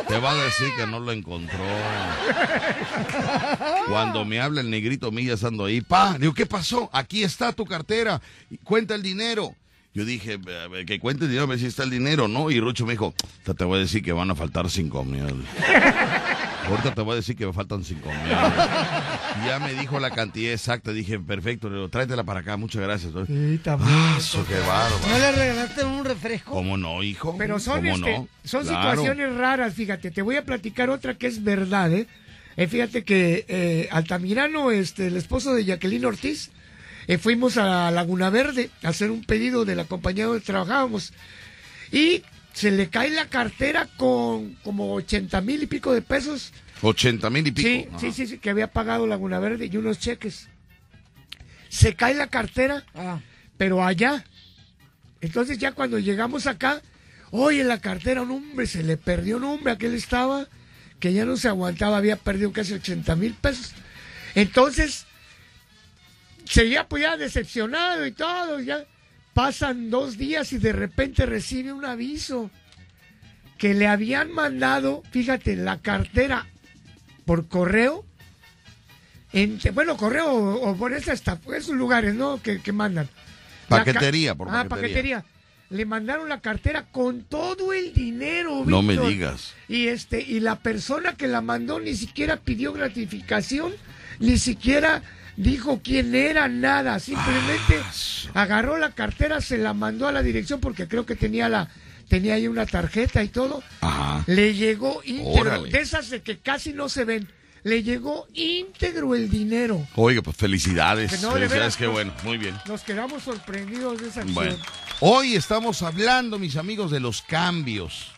Te 0.09 0.19
va 0.19 0.31
a 0.33 0.35
decir 0.35 0.69
que 0.77 0.87
no 0.87 1.01
la 1.01 1.13
encontró. 1.13 1.59
Cuando 3.89 4.25
me 4.25 4.41
habla 4.41 4.61
el 4.63 4.71
negrito 4.71 5.11
Milla 5.13 5.35
estando 5.35 5.67
ahí, 5.67 5.81
pa, 5.81 6.17
digo, 6.19 6.33
¿qué 6.35 6.47
pasó? 6.47 6.89
Aquí 6.93 7.23
está 7.23 7.53
tu 7.53 7.65
cartera, 7.67 8.21
cuenta 8.65 8.95
el 8.95 9.03
dinero. 9.03 9.55
Yo 9.95 10.05
dije, 10.05 10.39
"A 10.65 10.69
ver, 10.69 10.87
que 10.87 10.99
cuente 11.01 11.25
el 11.25 11.31
dinero, 11.31 11.45
a 11.45 11.49
ver 11.49 11.59
si 11.59 11.67
está 11.67 11.83
el 11.83 11.91
dinero, 11.91 12.29
¿no? 12.29 12.51
Y 12.51 12.61
Rucho 12.61 12.87
me 12.87 12.93
dijo, 12.93 13.15
"Ahorita 13.23 13.55
te 13.55 13.65
voy 13.65 13.79
a 13.79 13.81
decir 13.83 14.03
que 14.03 14.13
van 14.13 14.31
a 14.31 14.35
faltar 14.35 14.71
cinco 14.71 15.05
mil. 15.05 15.45
Ahorita 16.69 16.95
te 16.95 17.01
voy 17.03 17.13
a 17.13 17.17
decir 17.17 17.35
que 17.37 17.47
me 17.47 17.53
faltan 17.53 17.83
cinco 17.85 18.09
mil. 18.11 18.33
Y 19.43 19.47
ya 19.47 19.59
me 19.61 19.75
dijo 19.75 19.99
la 20.01 20.11
cantidad 20.11 20.53
exacta, 20.53 20.93
dije, 20.93 21.19
perfecto, 21.19 21.69
le 21.69 21.77
digo, 21.77 21.89
tráetela 21.89 22.25
para 22.25 22.41
acá, 22.41 22.57
muchas 22.57 22.83
gracias. 22.83 23.13
Sí, 23.27 23.59
también. 23.63 23.91
Ah, 23.93 24.17
eso, 24.19 24.45
qué 24.47 24.55
bárbaro. 24.59 24.97
¿No 25.09 25.19
le 25.19 25.33
regalaste 25.33 25.85
un 25.85 26.05
refresco? 26.05 26.51
¿Cómo 26.53 26.77
no, 26.77 27.03
hijo? 27.03 27.35
Pero 27.39 27.59
son, 27.59 27.77
¿Cómo 27.83 27.95
este, 27.95 28.19
no? 28.19 28.29
son 28.45 28.65
Claro. 28.67 28.91
situaciones 29.03 29.37
raras, 29.37 29.75
fíjate. 29.75 30.11
Te 30.11 30.23
voy 30.23 30.37
a 30.37 30.45
platicar 30.45 30.91
otra 30.91 31.15
que 31.15 31.27
es 31.27 31.43
verdad, 31.45 31.93
¿eh? 31.93 32.07
Eh, 32.57 32.67
fíjate 32.67 33.05
que 33.05 33.45
eh, 33.49 33.89
Altamirano, 33.93 34.71
este, 34.73 35.07
el 35.07 35.17
esposo 35.17 35.55
de 35.55 35.65
Jacqueline 35.65 36.05
Ortiz, 36.05 36.51
eh, 37.07 37.17
fuimos 37.17 37.57
a 37.57 37.91
Laguna 37.93 38.31
Verde 38.31 38.71
a 38.83 38.89
hacer 38.89 39.11
un 39.11 39.25
pedido 39.25 39.65
de 39.65 39.77
la 39.77 39.85
compañía 39.85 40.27
donde 40.27 40.41
trabajábamos. 40.41 41.13
Y 41.93 42.23
se 42.59 42.73
le 42.73 42.89
cae 42.91 43.11
la 43.11 43.27
cartera 43.27 43.87
con 43.97 44.55
como 44.65 44.93
80 44.95 45.41
mil 45.43 45.63
y 45.63 45.67
pico 45.67 45.93
de 45.95 46.03
pesos. 46.03 46.53
80 46.83 47.31
mil 47.31 47.47
y 47.47 47.53
pico. 47.53 47.69
Sí, 47.69 47.89
sí, 48.01 48.13
sí, 48.13 48.27
sí, 48.27 48.39
que 48.39 48.51
había 48.51 48.73
pagado 48.73 49.07
Laguna 49.07 49.39
Verde 49.39 49.69
y 49.73 49.77
unos 49.77 50.01
cheques. 50.01 50.49
Se 51.69 51.95
cae 51.95 52.15
la 52.15 52.27
cartera, 52.27 52.85
Ah, 52.97 53.21
pero 53.57 53.85
allá. 53.85 54.25
Entonces 55.21 55.59
ya 55.59 55.71
cuando 55.71 56.01
llegamos 56.01 56.49
acá, 56.49 56.83
oye, 57.31 57.63
la 57.63 57.81
cartera, 57.81 58.23
un 58.23 58.33
hombre, 58.33 58.67
se 58.67 58.83
le 58.83 58.97
perdió 58.97 59.37
un 59.37 59.45
hombre, 59.45 59.73
aquel 59.75 59.95
estaba, 59.95 60.49
que 60.99 61.13
ya 61.13 61.25
no 61.25 61.37
se 61.37 61.47
aguantaba, 61.47 61.97
había 61.99 62.17
perdido 62.17 62.53
casi 62.53 62.73
80 62.75 63.15
mil 63.15 63.35
pesos. 63.35 63.73
Entonces, 64.35 65.07
seguía 66.45 66.89
pues 66.89 67.05
ya 67.05 67.17
decepcionado 67.17 68.05
y 68.05 68.11
todo, 68.11 68.59
ya 68.59 68.85
pasan 69.39 69.89
dos 69.89 70.19
días 70.19 70.53
y 70.53 70.59
de 70.59 70.73
repente 70.73 71.25
recibe 71.25 71.73
un 71.73 71.85
aviso 71.85 72.51
que 73.57 73.73
le 73.73 73.87
habían 73.87 74.33
mandado, 74.33 75.05
fíjate, 75.13 75.55
la 75.55 75.79
cartera 75.81 76.49
por 77.25 77.47
correo, 77.47 78.05
en, 79.33 79.61
bueno, 79.75 79.97
correo 79.97 80.27
o, 80.33 80.71
o 80.71 80.77
por 80.77 80.93
esas, 80.93 81.23
esos 81.57 81.77
lugares, 81.77 82.17
¿no? 82.17 82.43
Que, 82.43 82.61
que 82.61 82.73
mandan. 82.73 83.09
Paquetería, 83.69 84.35
por 84.35 84.49
Ah, 84.51 84.65
paquetería. 84.69 85.25
Le 85.71 85.87
mandaron 85.87 86.29
la 86.29 86.41
cartera 86.41 86.87
con 86.91 87.23
todo 87.23 87.73
el 87.73 87.93
dinero, 87.93 88.65
No 88.67 88.83
me 88.83 88.95
Víctor. 88.95 89.09
digas. 89.09 89.55
Y 89.69 89.87
este, 89.87 90.21
y 90.21 90.41
la 90.41 90.57
persona 90.57 91.15
que 91.15 91.29
la 91.29 91.43
mandó 91.43 91.79
ni 91.79 91.95
siquiera 91.95 92.39
pidió 92.39 92.73
gratificación, 92.73 93.73
ni 94.19 94.37
siquiera 94.37 95.01
dijo 95.39 95.81
quién 95.83 96.15
era, 96.15 96.49
nada. 96.49 96.99
Simplemente 96.99 97.81
Ah, 98.35 98.43
agarró 98.43 98.77
la 98.77 98.91
cartera, 98.91 99.41
se 99.41 99.57
la 99.57 99.73
mandó 99.73 100.07
a 100.07 100.13
la 100.13 100.23
dirección 100.23 100.61
porque 100.61 100.89
creo 100.89 101.07
que 101.07 101.15
tenía 101.17 101.49
la, 101.49 101.71
tenía 102.09 102.35
ahí 102.35 102.49
una 102.49 102.67
tarjeta 102.67 103.23
y 103.23 103.29
todo. 103.29 103.63
Ajá. 103.81 104.25
Le 104.27 104.55
llegó 104.55 105.01
íntegro, 105.05 105.63
de 105.63 105.81
esas 105.81 106.11
de 106.11 106.23
que 106.23 106.39
casi 106.39 106.73
no 106.73 106.89
se 106.89 107.05
ven. 107.05 107.29
Le 107.65 107.83
llegó 107.83 108.27
íntegro 108.35 109.15
el 109.15 109.31
dinero. 109.31 109.87
Oiga, 109.95 110.23
pues 110.23 110.37
felicidades. 110.37 111.11
Que 111.11 111.19
no, 111.19 111.35
de 111.35 111.41
felicidades, 111.41 111.77
qué 111.77 111.87
bueno, 111.87 112.13
muy 112.25 112.39
bien. 112.39 112.55
Nos 112.67 112.83
quedamos 112.83 113.23
sorprendidos 113.23 114.01
de 114.01 114.09
esa 114.09 114.21
acción. 114.21 114.35
Bueno, 114.35 114.57
hoy 115.01 115.35
estamos 115.35 115.83
hablando, 115.83 116.39
mis 116.39 116.57
amigos, 116.57 116.91
de 116.91 117.01
los 117.01 117.23
cambios. 117.23 118.13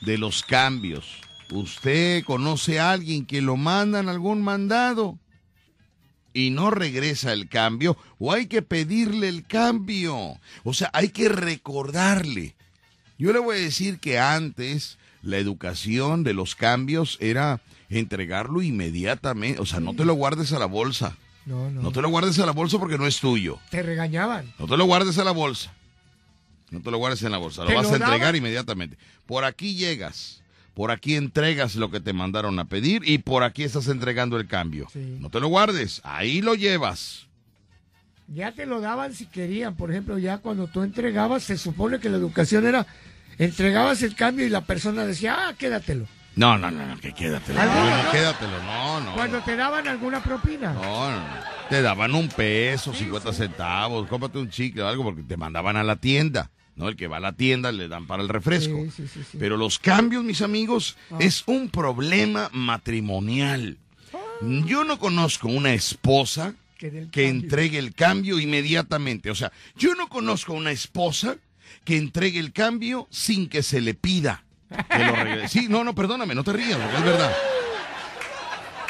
De 0.00 0.18
los 0.18 0.42
cambios. 0.42 1.20
¿Usted 1.50 2.24
conoce 2.24 2.80
a 2.80 2.92
alguien 2.92 3.26
que 3.26 3.40
lo 3.40 3.56
mandan 3.56 4.08
algún 4.08 4.42
mandado 4.42 5.18
y 6.36 6.50
no 6.50 6.70
regresa 6.70 7.32
el 7.32 7.48
cambio? 7.48 7.96
¿O 8.18 8.32
hay 8.32 8.46
que 8.46 8.60
pedirle 8.62 9.28
el 9.28 9.46
cambio? 9.46 10.38
O 10.64 10.74
sea, 10.74 10.90
hay 10.92 11.08
que 11.08 11.28
recordarle. 11.30 12.54
Yo 13.18 13.32
le 13.32 13.38
voy 13.38 13.56
a 13.56 13.60
decir 13.60 13.98
que 13.98 14.18
antes 14.18 14.98
la 15.22 15.38
educación 15.38 16.22
de 16.24 16.34
los 16.34 16.54
cambios 16.54 17.16
era 17.20 17.60
entregarlo 17.88 18.60
inmediatamente. 18.60 19.60
O 19.60 19.66
sea, 19.66 19.80
no 19.80 19.94
te 19.94 20.04
lo 20.04 20.14
guardes 20.14 20.52
a 20.52 20.58
la 20.58 20.66
bolsa. 20.66 21.16
No, 21.46 21.70
no. 21.70 21.80
No 21.80 21.92
te 21.92 22.02
lo 22.02 22.10
guardes 22.10 22.38
a 22.38 22.44
la 22.46 22.52
bolsa 22.52 22.78
porque 22.78 22.98
no 22.98 23.06
es 23.06 23.18
tuyo. 23.20 23.58
Te 23.70 23.82
regañaban. 23.82 24.52
No 24.58 24.66
te 24.66 24.76
lo 24.76 24.84
guardes 24.84 25.16
en 25.16 25.24
la 25.24 25.30
bolsa. 25.30 25.72
No 26.70 26.80
te 26.82 26.90
lo 26.90 26.98
guardes 26.98 27.22
en 27.22 27.30
la 27.32 27.38
bolsa. 27.38 27.62
Lo 27.62 27.68
¿Te 27.68 27.74
vas 27.74 27.84
lo 27.84 27.90
a 27.92 27.96
entregar 27.96 28.18
daban? 28.20 28.36
inmediatamente. 28.36 28.98
Por 29.24 29.44
aquí 29.44 29.74
llegas. 29.76 30.42
Por 30.76 30.90
aquí 30.90 31.14
entregas 31.14 31.74
lo 31.74 31.90
que 31.90 32.00
te 32.00 32.12
mandaron 32.12 32.58
a 32.58 32.66
pedir 32.66 33.00
y 33.08 33.16
por 33.16 33.44
aquí 33.44 33.62
estás 33.62 33.88
entregando 33.88 34.36
el 34.36 34.46
cambio. 34.46 34.86
Sí. 34.92 35.16
No 35.18 35.30
te 35.30 35.40
lo 35.40 35.48
guardes. 35.48 36.02
Ahí 36.04 36.42
lo 36.42 36.54
llevas. 36.54 37.26
Ya 38.28 38.52
te 38.52 38.66
lo 38.66 38.82
daban 38.82 39.14
si 39.14 39.24
querían. 39.24 39.74
Por 39.74 39.90
ejemplo, 39.90 40.18
ya 40.18 40.36
cuando 40.36 40.66
tú 40.66 40.82
entregabas, 40.82 41.44
se 41.44 41.56
supone 41.56 41.98
que 41.98 42.10
la 42.10 42.18
educación 42.18 42.66
era, 42.66 42.86
entregabas 43.38 44.02
el 44.02 44.14
cambio 44.14 44.44
y 44.44 44.50
la 44.50 44.66
persona 44.66 45.06
decía, 45.06 45.48
ah, 45.48 45.54
quédatelo. 45.54 46.06
No, 46.34 46.58
no, 46.58 46.70
no, 46.70 46.84
no, 46.84 47.00
que 47.00 47.14
quédatelo. 47.14 47.58
No, 47.58 47.64
no, 48.04 48.10
quédatelo, 48.12 48.62
no, 48.62 49.00
no. 49.00 49.14
Cuando 49.14 49.40
te 49.40 49.56
daban 49.56 49.88
alguna 49.88 50.22
propina. 50.22 50.74
No, 50.74 51.10
no. 51.10 51.24
Te 51.70 51.80
daban 51.80 52.14
un 52.14 52.28
peso, 52.28 52.92
50 52.92 53.32
centavos, 53.32 54.06
cómprate 54.08 54.38
un 54.38 54.50
chicle 54.50 54.82
o 54.82 54.88
algo 54.88 55.04
porque 55.04 55.22
te 55.22 55.38
mandaban 55.38 55.78
a 55.78 55.82
la 55.82 55.96
tienda. 55.96 56.50
¿No? 56.76 56.88
El 56.88 56.96
que 56.96 57.08
va 57.08 57.16
a 57.16 57.20
la 57.20 57.32
tienda 57.32 57.72
le 57.72 57.88
dan 57.88 58.06
para 58.06 58.22
el 58.22 58.28
refresco. 58.28 58.76
Sí, 58.84 58.90
sí, 58.96 59.08
sí, 59.08 59.20
sí. 59.32 59.38
Pero 59.38 59.56
los 59.56 59.78
cambios, 59.78 60.22
mis 60.22 60.42
amigos, 60.42 60.96
es 61.18 61.42
un 61.46 61.68
problema 61.68 62.48
matrimonial. 62.52 63.78
Yo 64.66 64.84
no 64.84 64.98
conozco 64.98 65.48
una 65.48 65.72
esposa 65.72 66.54
Que 67.10 67.28
entregue 67.28 67.78
el 67.78 67.94
cambio 67.94 68.38
inmediatamente. 68.38 69.30
O 69.30 69.34
sea, 69.34 69.50
yo 69.76 69.94
no 69.94 70.08
conozco 70.08 70.52
una 70.52 70.72
esposa 70.72 71.38
que 71.84 71.96
entregue 71.96 72.38
el 72.38 72.52
cambio 72.52 73.08
sin 73.10 73.48
que 73.48 73.62
se 73.62 73.80
le 73.80 73.94
pida 73.94 74.44
que 74.68 75.04
lo 75.04 75.16
regrese. 75.16 75.60
Sí, 75.60 75.66
no, 75.68 75.84
no, 75.84 75.94
perdóname, 75.94 76.34
no 76.34 76.44
te 76.44 76.52
rías, 76.52 76.78
es 76.78 77.04
verdad. 77.04 77.32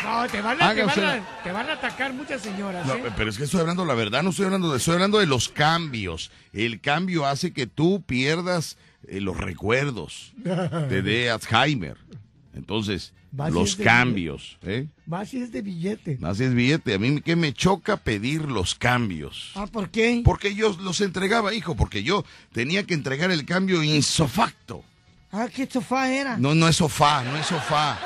No, 0.04 0.28
te 0.28 0.40
van, 0.40 0.62
a, 0.62 0.74
te, 0.74 0.82
van 0.82 1.04
a, 1.04 1.42
te 1.42 1.52
van 1.52 1.70
a 1.70 1.72
atacar 1.74 2.12
muchas 2.12 2.42
señoras. 2.42 2.86
No, 2.86 2.94
¿eh? 2.94 3.12
pero 3.16 3.30
es 3.30 3.38
que 3.38 3.44
estoy 3.44 3.60
hablando 3.60 3.84
la 3.84 3.94
verdad, 3.94 4.22
no 4.22 4.30
estoy 4.30 4.46
hablando 4.46 4.70
de, 4.70 4.78
estoy 4.78 4.94
hablando 4.94 5.18
de 5.18 5.26
los 5.26 5.48
cambios. 5.48 6.30
El 6.52 6.80
cambio 6.80 7.26
hace 7.26 7.52
que 7.52 7.66
tú 7.66 8.02
pierdas 8.02 8.76
eh, 9.08 9.20
los 9.20 9.36
recuerdos. 9.36 10.32
Te 10.88 11.02
dé 11.02 11.30
Alzheimer. 11.30 11.96
Entonces, 12.54 13.12
si 13.30 13.52
los 13.52 13.76
cambios, 13.76 14.58
¿eh? 14.62 14.86
Más 15.06 15.28
si 15.28 15.42
es 15.42 15.52
de 15.52 15.60
billete. 15.60 16.18
Así 16.22 16.44
es 16.44 16.54
billete. 16.54 16.94
A 16.94 16.98
mí 16.98 17.20
que 17.20 17.36
me 17.36 17.52
choca 17.52 17.98
pedir 17.98 18.42
los 18.42 18.74
cambios. 18.74 19.52
Ah, 19.54 19.66
¿por 19.66 19.90
qué? 19.90 20.22
Porque 20.24 20.54
yo 20.54 20.76
los 20.80 21.00
entregaba, 21.00 21.52
hijo, 21.52 21.76
porque 21.76 22.02
yo 22.02 22.24
tenía 22.52 22.84
que 22.84 22.94
entregar 22.94 23.30
el 23.30 23.44
cambio 23.44 23.82
insofacto. 23.82 24.84
Ah, 25.32 25.48
¿qué 25.54 25.68
sofá 25.70 26.10
era? 26.10 26.38
No, 26.38 26.54
no 26.54 26.66
es 26.66 26.76
sofá, 26.76 27.22
no 27.24 27.36
es 27.36 27.46
sofá. 27.46 27.98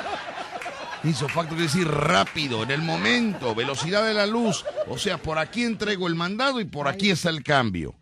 Insofacto 1.03 1.55
quiere 1.55 1.63
decir 1.63 1.87
rápido, 1.87 2.61
en 2.61 2.69
el 2.69 2.81
momento, 2.81 3.55
velocidad 3.55 4.05
de 4.05 4.13
la 4.13 4.27
luz. 4.27 4.63
O 4.87 4.99
sea, 4.99 5.17
por 5.17 5.39
aquí 5.39 5.63
entrego 5.63 6.07
el 6.07 6.15
mandado 6.15 6.59
y 6.59 6.65
por 6.65 6.87
aquí 6.87 7.09
está 7.09 7.29
el 7.29 7.43
cambio. 7.43 7.95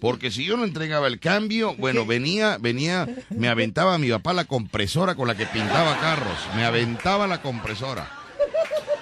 Porque 0.00 0.30
si 0.30 0.44
yo 0.44 0.56
no 0.56 0.64
entregaba 0.64 1.06
el 1.06 1.20
cambio, 1.20 1.74
bueno, 1.76 2.06
venía, 2.06 2.56
venía, 2.58 3.06
me 3.28 3.48
aventaba 3.48 3.98
mi 3.98 4.10
papá 4.10 4.32
la 4.32 4.46
compresora 4.46 5.14
con 5.14 5.28
la 5.28 5.34
que 5.34 5.46
pintaba 5.46 5.98
carros. 6.00 6.38
Me 6.56 6.64
aventaba 6.64 7.26
la 7.26 7.42
compresora. 7.42 8.10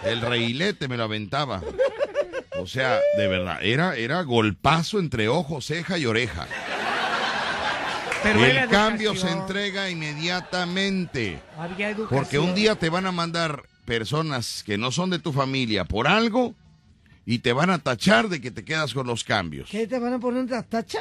El 0.04 0.20
reilete 0.20 0.88
me 0.88 0.96
lo 0.96 1.04
aventaba. 1.04 1.62
O 2.58 2.66
sea, 2.66 2.98
de 3.16 3.28
verdad, 3.28 3.58
era, 3.62 3.94
era 3.94 4.22
golpazo 4.22 4.98
entre 4.98 5.28
ojo, 5.28 5.60
ceja 5.60 5.96
y 5.96 6.06
oreja. 6.06 6.48
Pero 8.22 8.44
El 8.44 8.68
cambio 8.68 9.14
se 9.14 9.30
entrega 9.30 9.88
inmediatamente. 9.90 11.40
Había 11.56 11.90
educación. 11.90 12.18
Porque 12.20 12.38
un 12.38 12.54
día 12.54 12.74
te 12.74 12.88
van 12.88 13.06
a 13.06 13.12
mandar 13.12 13.62
personas 13.84 14.62
que 14.64 14.76
no 14.76 14.90
son 14.90 15.10
de 15.10 15.18
tu 15.18 15.32
familia 15.32 15.84
por 15.84 16.06
algo 16.08 16.54
y 17.24 17.38
te 17.38 17.52
van 17.52 17.70
a 17.70 17.78
tachar 17.78 18.28
de 18.28 18.40
que 18.40 18.50
te 18.50 18.64
quedas 18.64 18.92
con 18.92 19.06
los 19.06 19.24
cambios. 19.24 19.68
¿Qué 19.70 19.86
te 19.86 19.98
van 19.98 20.14
a 20.14 20.18
poner 20.18 20.44
una 20.44 20.62
tacha? 20.62 21.00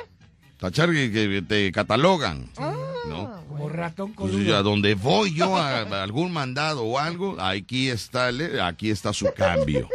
Tachar 0.59 0.91
que, 0.91 1.11
que 1.11 1.41
te 1.47 1.72
catalogan. 1.72 2.49
Ah, 2.57 2.74
¿no? 3.07 3.43
Como 3.47 3.70
ratón 3.70 4.13
Pues 4.13 4.34
a 4.49 4.61
donde 4.63 4.95
voy 4.95 5.34
yo 5.34 5.55
a, 5.57 5.80
a 5.82 6.03
algún 6.03 6.32
mandado 6.32 6.84
o 6.84 6.97
algo, 6.99 7.39
aquí 7.39 7.89
está, 7.89 8.30
el- 8.30 8.59
aquí 8.61 8.89
está 8.89 9.13
su 9.13 9.28
cambio. 9.36 9.89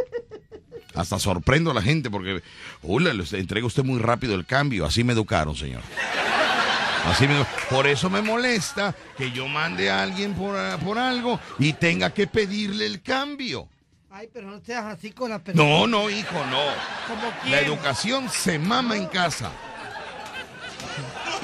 Hasta 0.95 1.19
sorprendo 1.19 1.71
a 1.71 1.75
la 1.75 1.81
gente 1.83 2.11
porque, 2.11 2.43
hola, 2.83 3.15
le 3.15 3.25
entrega 3.39 3.67
usted 3.67 3.83
muy 3.83 3.99
rápido 3.99 4.35
el 4.35 4.45
cambio. 4.45 4.85
Así 4.85 5.03
me 5.05 5.15
educaron, 5.15 5.57
señor. 5.57 5.81
Así 7.07 7.27
me, 7.27 7.45
por 7.69 7.87
eso 7.87 8.09
me 8.09 8.23
molesta 8.23 8.95
que 9.17 9.33
yo 9.33 9.49
mande 9.49 9.91
a 9.91 10.03
alguien 10.03 10.35
por, 10.35 10.57
por 10.81 10.99
algo 10.99 11.41
y 11.59 11.73
tenga 11.73 12.15
que 12.15 12.27
pedirle 12.27 12.87
el 12.87 13.03
cambio. 13.03 13.69
Ay, 14.11 14.29
pero 14.33 14.51
no 14.51 14.61
seas 14.65 14.85
así 14.85 15.11
con 15.11 15.31
la 15.31 15.39
persona. 15.39 15.67
No, 15.69 15.87
no, 15.87 16.11
hijo, 16.11 16.45
no. 16.51 16.61
La 17.51 17.61
educación 17.61 18.29
se 18.29 18.59
mama 18.59 18.97
en 18.97 19.07
casa. 19.07 19.51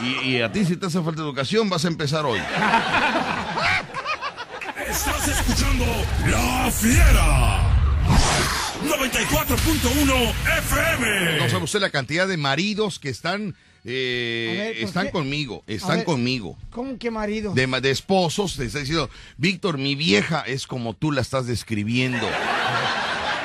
Y, 0.03 0.29
y 0.29 0.43
a 0.43 0.53
ti 0.53 0.65
si 0.65 0.77
te 0.77 0.87
hace 0.87 1.03
falta 1.03 1.23
educación 1.23 1.69
vas 1.69 1.85
a 1.85 1.89
empezar 1.89 2.25
hoy. 2.25 2.41
Estás 4.89 5.29
escuchando 5.29 5.85
La 6.27 6.71
Fiera. 6.71 7.63
94.1 8.85 10.33
FM. 10.59 11.39
No 11.39 11.49
sabe 11.49 11.65
usted 11.65 11.81
la 11.81 11.91
cantidad 11.91 12.29
de 12.29 12.37
maridos 12.37 12.99
que 12.99 13.09
están 13.09 13.57
eh, 13.85 14.49
A 14.51 14.63
ver, 14.63 14.75
¿por 14.81 14.89
están 14.89 15.07
qué? 15.07 15.13
conmigo, 15.13 15.65
están 15.67 15.97
ver. 15.99 16.05
conmigo. 16.05 16.57
¿Cómo 16.71 16.99
que 16.99 17.11
marido? 17.11 17.53
De, 17.55 17.91
esposos, 17.91 18.57
te 18.57 18.65
está 18.67 18.81
diciendo, 18.81 19.09
Víctor, 19.37 19.79
mi 19.79 19.95
vieja 19.95 20.41
es 20.47 20.67
como 20.67 20.95
tú 20.95 21.13
la 21.13 21.21
estás 21.23 21.47
describiendo. 21.47 22.27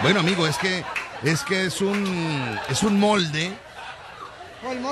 Bueno, 0.01 0.19
amigo, 0.19 0.45
es 0.47 0.57
que 0.57 0.83
es 1.23 1.41
que 1.43 1.65
es 1.65 1.79
un 1.81 2.57
es 2.69 2.83
un 2.83 2.99
molde, 2.99 3.51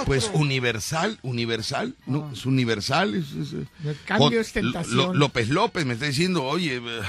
pues 0.06 0.30
universal, 0.34 1.18
universal, 1.22 1.96
¿no? 2.06 2.30
Es 2.34 2.46
universal. 2.46 3.16
es- 3.16 3.32
es- 3.34 3.54
El 3.86 3.98
cambio 4.06 4.40
es 4.42 4.52
tentación. 4.54 5.18
López 5.18 5.50
López 5.50 5.86
me 5.86 5.94
está 5.94 6.06
diciendo, 6.06 6.44
oye, 6.44 6.78
eh, 6.78 7.02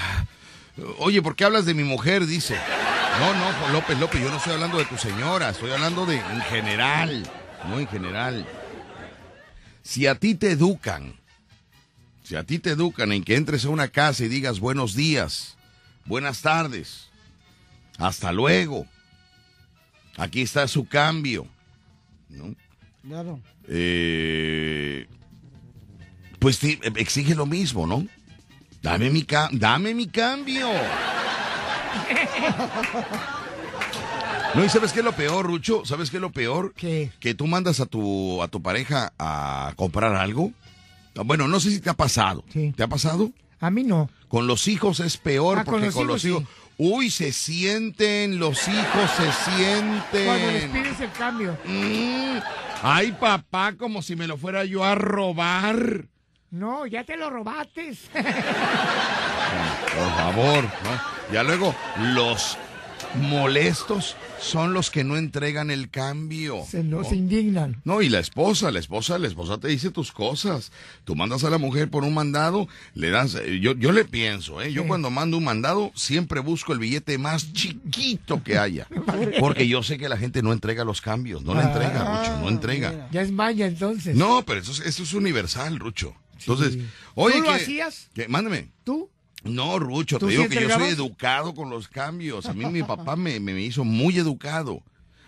oye, 0.99 1.21
¿por 1.21 1.35
qué 1.35 1.45
hablas 1.45 1.65
de 1.65 1.73
mi 1.73 1.83
mujer? 1.83 2.25
Dice. 2.25 2.57
No, 3.19 3.33
no, 3.35 3.73
López 3.73 3.99
López, 3.99 4.21
yo 4.21 4.29
no 4.31 4.37
estoy 4.37 4.53
hablando 4.53 4.77
de 4.79 4.85
tu 4.85 4.97
señora, 4.97 5.49
estoy 5.51 5.69
hablando 5.71 6.05
de 6.05 6.15
en 6.15 6.41
general, 6.49 7.23
no 7.69 7.79
en 7.79 7.87
general. 7.87 8.45
Si 9.81 10.07
a 10.07 10.15
ti 10.15 10.35
te 10.35 10.51
educan, 10.51 11.13
si 12.23 12.35
a 12.35 12.43
ti 12.43 12.59
te 12.59 12.71
educan 12.71 13.11
en 13.11 13.23
que 13.23 13.35
entres 13.35 13.65
a 13.65 13.69
una 13.69 13.89
casa 13.89 14.23
y 14.23 14.27
digas 14.29 14.59
buenos 14.59 14.95
días, 14.95 15.57
buenas 16.05 16.41
tardes, 16.41 17.09
hasta 17.97 18.31
luego, 18.31 18.85
aquí 20.17 20.41
está 20.41 20.67
su 20.67 20.87
cambio, 20.87 21.47
¿no? 22.29 22.55
Claro. 23.07 23.39
Eh, 23.67 25.07
pues 26.39 26.59
ti- 26.59 26.79
exige 26.95 27.35
lo 27.35 27.45
mismo, 27.45 27.85
¿no? 27.87 28.05
Dame 28.81 29.09
mi, 29.09 29.23
ca- 29.23 29.49
dame 29.51 29.93
mi 29.93 30.07
cambio. 30.07 30.69
No, 34.55 34.63
y 34.63 34.69
¿sabes 34.69 34.93
qué 34.93 34.99
es 34.99 35.05
lo 35.05 35.13
peor, 35.13 35.45
Rucho? 35.47 35.83
¿Sabes 35.85 36.09
qué 36.11 36.17
es 36.17 36.21
lo 36.21 36.31
peor? 36.31 36.73
¿Qué? 36.75 37.11
Que 37.19 37.33
tú 37.33 37.47
mandas 37.47 37.79
a 37.79 37.85
tu, 37.85 38.41
a 38.43 38.47
tu 38.47 38.61
pareja 38.61 39.11
a 39.17 39.73
comprar 39.75 40.15
algo. 40.15 40.51
Bueno, 41.15 41.47
no 41.47 41.59
sé 41.59 41.71
si 41.71 41.79
te 41.79 41.89
ha 41.89 41.93
pasado. 41.95 42.43
Sí. 42.51 42.73
¿Te 42.75 42.83
ha 42.83 42.87
pasado? 42.87 43.31
A 43.59 43.69
mí 43.69 43.83
no. 43.83 44.09
Con 44.27 44.45
los 44.47 44.67
hijos 44.67 44.99
es 44.99 45.17
peor 45.17 45.59
Ah, 45.59 45.63
con 45.63 45.73
porque 45.73 45.85
los 45.87 45.95
con 45.95 46.07
los 46.07 46.25
hijos, 46.25 46.41
hijos... 46.43 46.53
Uy, 46.77 47.09
se 47.11 47.31
sienten, 47.31 48.39
los 48.39 48.67
hijos 48.67 49.11
se 49.15 49.31
sienten. 49.51 50.25
Cuando 50.25 50.51
les 50.51 50.65
pides 50.65 50.99
el 50.99 51.11
cambio. 51.11 51.57
Mm. 51.65 52.37
Ay, 52.81 53.11
papá, 53.13 53.73
como 53.73 54.01
si 54.01 54.15
me 54.15 54.27
lo 54.27 54.37
fuera 54.37 54.65
yo 54.65 54.83
a 54.83 54.95
robar. 54.95 56.05
No, 56.49 56.85
ya 56.85 57.03
te 57.03 57.15
lo 57.15 57.29
robaste. 57.29 57.93
Por 58.13 58.23
favor, 60.17 60.63
¿no? 60.63 61.33
Ya 61.33 61.43
luego, 61.43 61.73
los 62.13 62.57
molestos 63.15 64.15
son 64.39 64.73
los 64.73 64.89
que 64.89 65.03
no 65.03 65.17
entregan 65.17 65.71
el 65.71 65.89
cambio. 65.89 66.63
se 66.69 66.79
indignan. 67.15 67.81
No, 67.85 68.01
y 68.01 68.09
la 68.09 68.19
esposa, 68.19 68.71
la 68.71 68.79
esposa, 68.79 69.17
la 69.19 69.27
esposa 69.27 69.57
te 69.57 69.67
dice 69.69 69.91
tus 69.91 70.11
cosas. 70.11 70.71
Tú 71.05 71.15
mandas 71.15 71.43
a 71.43 71.49
la 71.49 71.57
mujer 71.57 71.89
por 71.89 72.03
un 72.03 72.13
mandado, 72.13 72.67
le 72.93 73.09
das, 73.09 73.35
eh, 73.35 73.59
yo, 73.59 73.73
yo 73.73 73.91
le 73.91 74.05
pienso, 74.05 74.61
¿eh? 74.61 74.71
Yo 74.73 74.81
Sí. 74.83 74.87
cuando 74.87 75.09
mando 75.09 75.37
un 75.37 75.43
mandado 75.43 75.91
siempre 75.95 76.39
busco 76.39 76.73
el 76.73 76.79
billete 76.79 77.17
más 77.17 77.53
chiquito 77.53 78.43
que 78.43 78.57
haya. 78.57 78.87
Porque 79.39 79.67
yo 79.67 79.83
sé 79.83 79.97
que 79.97 80.09
la 80.09 80.17
gente 80.17 80.41
no 80.41 80.51
entrega 80.53 80.83
los 80.83 81.01
cambios, 81.01 81.43
no 81.43 81.53
le 81.55 81.61
entrega, 81.61 82.19
Rucho, 82.21 82.39
no 82.39 82.49
entrega. 82.49 82.91
mira. 82.91 83.09
Ya 83.11 83.21
es 83.21 83.31
maña 83.31 83.65
entonces. 83.67 84.15
No, 84.15 84.43
pero 84.45 84.59
eso 84.61 84.71
es, 84.71 84.79
eso 84.81 85.03
es 85.03 85.13
universal, 85.13 85.79
Rucho. 85.79 86.15
Entonces, 86.39 86.73
Sí. 86.73 86.85
oye, 87.15 87.35
¿Tú 87.37 87.43
lo 87.43 87.49
que- 87.49 87.55
hacías? 87.55 88.09
que- 88.13 88.27
mándame. 88.27 88.69
¿Tú? 88.83 89.09
No, 89.43 89.77
Rucho, 89.79 90.19
¿Tú 90.19 90.27
te 90.27 90.31
sí 90.33 90.37
digo 90.37 90.49
que 90.49 90.61
yo 90.61 90.69
soy 90.69 90.89
educado 90.89 91.53
con 91.53 91.69
los 91.69 91.87
cambios. 91.87 92.45
A 92.45 92.53
mí 92.53 92.65
mi 92.65 92.83
papá 92.83 93.15
me, 93.17 93.39
me 93.39 93.59
hizo 93.61 93.83
muy 93.83 94.17
educado. 94.17 94.81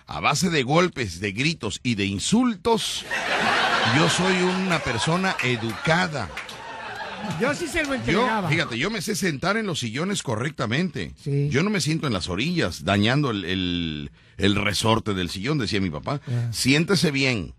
A 0.07 0.19
base 0.19 0.49
de 0.49 0.63
golpes, 0.63 1.19
de 1.19 1.31
gritos 1.31 1.79
y 1.83 1.95
de 1.95 2.05
insultos, 2.05 3.03
yo 3.97 4.07
soy 4.09 4.35
una 4.43 4.79
persona 4.79 5.35
educada. 5.43 6.29
Yo 7.41 7.55
sí 7.55 7.67
se 7.67 7.81
lo 7.81 7.87
Yo, 7.89 7.93
entregaba. 7.95 8.47
fíjate, 8.49 8.77
yo 8.77 8.91
me 8.91 9.01
sé 9.01 9.15
sentar 9.15 9.57
en 9.57 9.65
los 9.65 9.79
sillones 9.79 10.21
correctamente. 10.21 11.13
Sí. 11.23 11.49
Yo 11.49 11.63
no 11.63 11.71
me 11.71 11.81
siento 11.81 12.05
en 12.05 12.13
las 12.13 12.29
orillas, 12.29 12.83
dañando 12.85 13.31
el, 13.31 13.45
el- 13.45 14.11
el 14.37 14.55
resorte 14.55 15.13
del 15.13 15.29
sillón, 15.29 15.57
decía 15.57 15.79
mi 15.81 15.89
papá. 15.89 16.21
Siéntese 16.51 17.09
bien. 17.11 17.53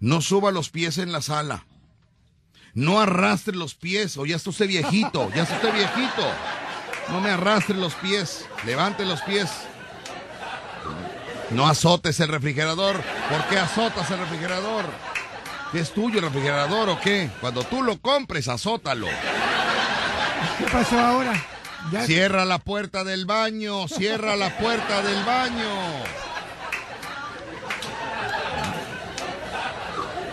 No 0.00 0.22
suba 0.22 0.50
los 0.50 0.70
pies 0.70 0.98
en 0.98 1.12
la 1.12 1.20
sala. 1.22 1.66
No 2.74 3.00
arrastre 3.00 3.54
los 3.56 3.74
pies. 3.74 4.16
O 4.16 4.26
ya 4.26 4.36
está 4.36 4.50
usted 4.50 4.66
viejito, 4.66 5.30
ya 5.34 5.42
está 5.42 5.56
usted 5.56 5.72
viejito. 5.74 6.26
No 7.08 7.20
me 7.20 7.30
arrastre 7.30 7.76
los 7.76 7.94
pies. 7.94 8.46
Levante 8.64 9.04
los 9.04 9.20
pies. 9.22 9.50
No 11.50 11.66
azotes 11.68 12.18
el 12.20 12.28
refrigerador. 12.28 13.00
¿Por 13.28 13.44
qué 13.48 13.58
azotas 13.58 14.10
el 14.10 14.18
refrigerador? 14.20 14.86
¿Qué 15.70 15.80
es 15.80 15.92
tuyo 15.92 16.18
el 16.18 16.24
refrigerador 16.24 16.88
o 16.88 17.00
qué? 17.00 17.30
Cuando 17.40 17.62
tú 17.64 17.82
lo 17.82 17.98
compres, 18.00 18.48
azótalo. 18.48 19.06
¿Qué 20.58 20.64
pasó 20.70 20.98
ahora? 20.98 21.32
Ya- 21.90 22.04
Cierra 22.06 22.44
la 22.44 22.58
puerta 22.58 23.04
del 23.04 23.26
baño, 23.26 23.88
cierra 23.88 24.36
la 24.36 24.56
puerta 24.56 25.02
del 25.02 25.22
baño. 25.24 25.68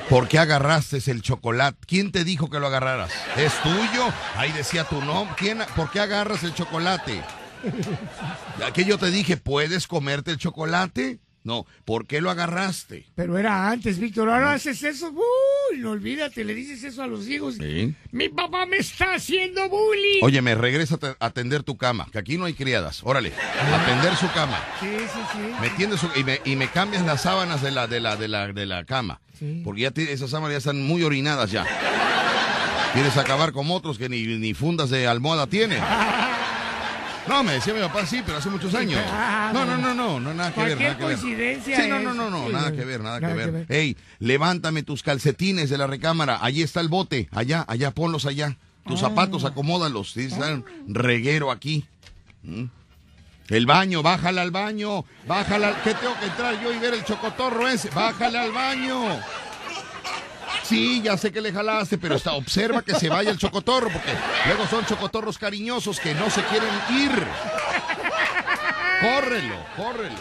¿Por 0.09 0.27
qué 0.27 0.39
agarraste 0.39 0.99
el 1.05 1.21
chocolate? 1.21 1.77
¿Quién 1.85 2.11
te 2.11 2.23
dijo 2.23 2.49
que 2.49 2.59
lo 2.59 2.65
agarraras? 2.65 3.11
¿Es 3.37 3.53
tuyo? 3.61 4.07
Ahí 4.35 4.51
decía 4.51 4.83
tu 4.83 5.01
nombre. 5.01 5.35
¿Quién, 5.37 5.59
¿Por 5.75 5.91
qué 5.91 5.99
agarras 5.99 6.43
el 6.43 6.53
chocolate? 6.55 7.21
Ya 8.59 8.73
que 8.73 8.85
yo 8.85 8.97
te 8.97 9.11
dije, 9.11 9.37
¿puedes 9.37 9.85
comerte 9.85 10.31
el 10.31 10.37
chocolate? 10.37 11.19
No, 11.49 11.65
¿por 11.83 12.05
qué 12.05 12.21
lo 12.21 12.29
agarraste? 12.29 13.07
Pero 13.15 13.35
era 13.39 13.71
antes, 13.71 13.97
Víctor. 13.97 14.29
Ahora 14.29 14.53
haces 14.53 14.83
eso. 14.83 15.09
Uy, 15.09 15.79
no 15.79 15.89
olvídate, 15.91 16.43
le 16.43 16.53
dices 16.53 16.83
eso 16.83 17.01
a 17.01 17.07
los 17.07 17.27
hijos. 17.27 17.55
Sí. 17.55 17.95
Mi 18.11 18.29
papá 18.29 18.67
me 18.67 18.77
está 18.77 19.15
haciendo 19.15 19.67
bullying. 19.67 20.19
Oye, 20.21 20.43
me 20.43 20.53
regresa 20.53 20.95
a 20.95 20.97
te- 20.99 21.07
a 21.07 21.15
atender 21.25 21.63
tu 21.63 21.75
cama, 21.75 22.07
que 22.11 22.19
aquí 22.19 22.37
no 22.37 22.45
hay 22.45 22.53
criadas. 22.53 23.01
Órale, 23.03 23.33
atender 23.73 24.15
su 24.15 24.31
cama. 24.31 24.63
Sí, 24.79 24.85
sí, 25.11 25.19
sí. 25.33 25.39
Me 25.59 25.69
tiendes 25.71 25.99
su- 26.01 26.11
y, 26.15 26.23
me, 26.23 26.39
y 26.45 26.55
me 26.55 26.67
cambias 26.69 27.03
las 27.03 27.23
sábanas 27.23 27.63
de 27.63 27.71
la, 27.71 27.87
de 27.87 27.99
la, 27.99 28.15
de 28.15 28.27
la, 28.27 28.47
de 28.53 28.65
la 28.67 28.85
cama. 28.85 29.19
Sí. 29.39 29.61
Porque 29.65 29.81
ya 29.81 29.89
te- 29.91 30.13
esas 30.13 30.29
sábanas 30.29 30.51
ya 30.53 30.57
están 30.59 30.79
muy 30.85 31.01
orinadas 31.01 31.49
ya. 31.49 31.65
Quieres 32.93 33.17
acabar 33.17 33.53
como 33.53 33.75
otros 33.75 33.97
que 33.97 34.07
ni, 34.07 34.23
ni 34.37 34.53
fundas 34.53 34.91
de 34.91 35.07
almohada 35.07 35.47
tienen. 35.47 35.81
No, 37.27 37.43
me 37.43 37.53
decía 37.53 37.73
mi 37.73 37.79
papá, 37.81 38.05
sí, 38.05 38.21
pero 38.25 38.37
hace 38.39 38.49
muchos 38.49 38.73
años. 38.73 38.99
No, 39.53 39.65
no, 39.65 39.77
no, 39.77 39.93
no, 39.93 40.19
no, 40.19 40.33
nada 40.33 40.51
que 40.53 40.63
ver, 40.63 40.77
Cualquier 40.77 40.97
coincidencia 40.97 41.81
Sí, 41.81 41.87
no, 41.89 41.99
no, 41.99 42.13
no, 42.13 42.29
no, 42.29 42.49
nada 42.49 42.71
que 42.71 42.83
ver, 42.85 43.01
nada, 43.01 43.19
que 43.19 43.33
ver. 43.33 43.65
Ey, 43.69 43.95
levántame 44.19 44.83
tus 44.83 45.03
calcetines 45.03 45.69
de 45.69 45.77
la 45.77 45.85
recámara, 45.87 46.39
allí 46.41 46.61
está 46.63 46.79
el 46.81 46.87
bote, 46.87 47.27
allá, 47.31 47.65
allá, 47.67 47.91
ponlos 47.91 48.25
allá. 48.25 48.57
Tus 48.85 49.03
Ah. 49.03 49.09
zapatos, 49.09 49.45
acomódalos, 49.45 50.13
sí, 50.13 50.21
están 50.25 50.65
reguero 50.87 51.51
aquí. 51.51 51.85
¿Mm? 52.43 52.65
El 53.49 53.65
baño, 53.65 54.01
bájala 54.03 54.41
al 54.41 54.51
baño, 54.51 55.05
bájala, 55.27 55.69
al- 55.69 55.81
¿qué 55.83 55.93
tengo 55.95 56.13
que 56.19 56.25
entrar 56.27 56.61
yo 56.63 56.71
y 56.73 56.77
ver 56.79 56.93
el 56.93 57.03
chocotorro 57.03 57.67
ese? 57.67 57.89
Bájale 57.89 58.37
al 58.39 58.51
baño. 58.51 59.19
Sí, 60.69 61.01
ya 61.01 61.17
sé 61.17 61.31
que 61.31 61.41
le 61.41 61.51
jalaste, 61.51 61.97
pero 61.97 62.13
está, 62.13 62.33
observa 62.33 62.83
que 62.83 62.93
se 62.93 63.09
vaya 63.09 63.31
el 63.31 63.39
chocotorro, 63.39 63.89
porque 63.89 64.11
luego 64.45 64.67
son 64.67 64.85
chocotorros 64.85 65.39
cariñosos 65.39 65.99
que 65.99 66.13
no 66.13 66.29
se 66.29 66.43
quieren 66.43 66.69
ir. 66.91 67.11
Córrelo, 69.01 69.55
córrelo. 69.75 70.15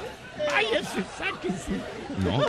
Váyase, 0.50 1.04
sáquese. 1.18 1.72
No, 2.24 2.40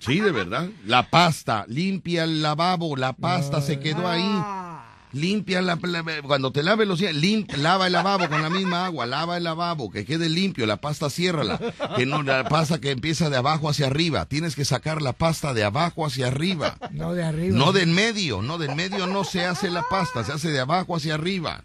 sí, 0.00 0.18
de 0.18 0.32
verdad. 0.32 0.66
La 0.84 1.08
pasta, 1.08 1.64
limpia 1.68 2.24
el 2.24 2.42
lavabo, 2.42 2.96
la 2.96 3.12
pasta 3.12 3.60
se 3.60 3.78
quedó 3.78 4.08
ahí. 4.08 4.73
Limpia 5.14 5.62
la, 5.62 5.78
cuando 6.26 6.50
te 6.50 6.64
laves 6.64 6.88
los 6.88 6.98
dientes, 6.98 7.56
lava 7.58 7.86
el 7.86 7.92
lavabo 7.92 8.28
con 8.28 8.42
la 8.42 8.50
misma 8.50 8.84
agua, 8.84 9.06
lava 9.06 9.36
el 9.36 9.44
lavabo, 9.44 9.88
que 9.90 10.04
quede 10.04 10.28
limpio, 10.28 10.66
la 10.66 10.78
pasta 10.78 11.08
ciérrala, 11.08 11.60
que 11.96 12.04
no 12.04 12.24
la 12.24 12.48
pasta 12.48 12.80
que 12.80 12.90
empieza 12.90 13.30
de 13.30 13.36
abajo 13.36 13.68
hacia 13.68 13.86
arriba, 13.86 14.26
tienes 14.26 14.56
que 14.56 14.64
sacar 14.64 15.02
la 15.02 15.12
pasta 15.12 15.54
de 15.54 15.62
abajo 15.62 16.04
hacia 16.04 16.26
arriba. 16.26 16.76
No 16.90 17.14
de 17.14 17.22
arriba. 17.22 17.56
No 17.56 17.72
del 17.72 17.86
medio, 17.86 18.42
no 18.42 18.58
del 18.58 18.74
medio 18.74 19.06
no 19.06 19.22
se 19.22 19.46
hace 19.46 19.70
la 19.70 19.84
pasta, 19.88 20.24
se 20.24 20.32
hace 20.32 20.50
de 20.50 20.58
abajo 20.58 20.96
hacia 20.96 21.14
arriba. 21.14 21.62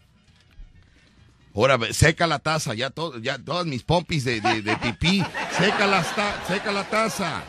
Ahora 1.56 1.80
seca 1.91 2.28
la 2.28 2.38
taza, 2.38 2.76
ya 2.76 2.91
todo, 2.91 3.18
ya 3.18 3.39
todas 3.39 3.66
mis 3.66 3.82
pompis 3.82 4.24
de, 4.24 4.39
de, 4.41 4.62
de 4.62 4.78
pipí, 4.78 5.24
seca 5.58 5.88
la, 5.88 6.04
seca 6.47 6.72
la 6.72 6.84
taza. 6.84 7.41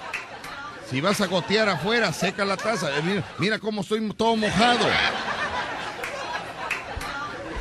Si 0.91 1.01
vas 1.01 1.21
a 1.21 1.27
gotear 1.27 1.69
afuera, 1.69 2.13
seca 2.13 2.45
la 2.45 2.57
taza. 2.57 2.91
Eh, 2.99 3.03
Mira, 3.05 3.25
mira 3.39 3.59
cómo 3.59 3.83
estoy 3.83 4.01
todo 4.15 4.35
mojado. 4.35 4.87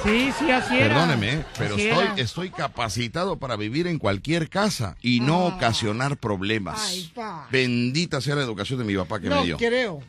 Sí, 0.04 0.32
sí, 0.40 0.50
así 0.52 0.78
era. 0.78 0.96
Perdóneme, 0.96 1.44
pero 1.58 1.76
Así 1.76 1.88
estoy, 1.88 2.06
era. 2.06 2.16
estoy 2.16 2.50
capacitado 2.52 3.38
para 3.38 3.56
vivir 3.58 3.86
en 3.88 4.00
cualquier 4.00 4.50
casa 4.50 4.96
y 5.02 5.20
no 5.20 5.46
ocasionar 5.48 6.18
problemas. 6.18 6.80
Ay, 6.90 7.12
pa. 7.14 7.48
Bendita 7.52 8.22
sea 8.22 8.36
la 8.36 8.44
educación 8.44 8.80
de 8.80 8.86
mi 8.86 8.96
papá 8.96 9.20
que 9.20 9.28
No 9.30 9.42
me 9.42 9.46
dio. 9.46 9.58
creo. 9.58 10.02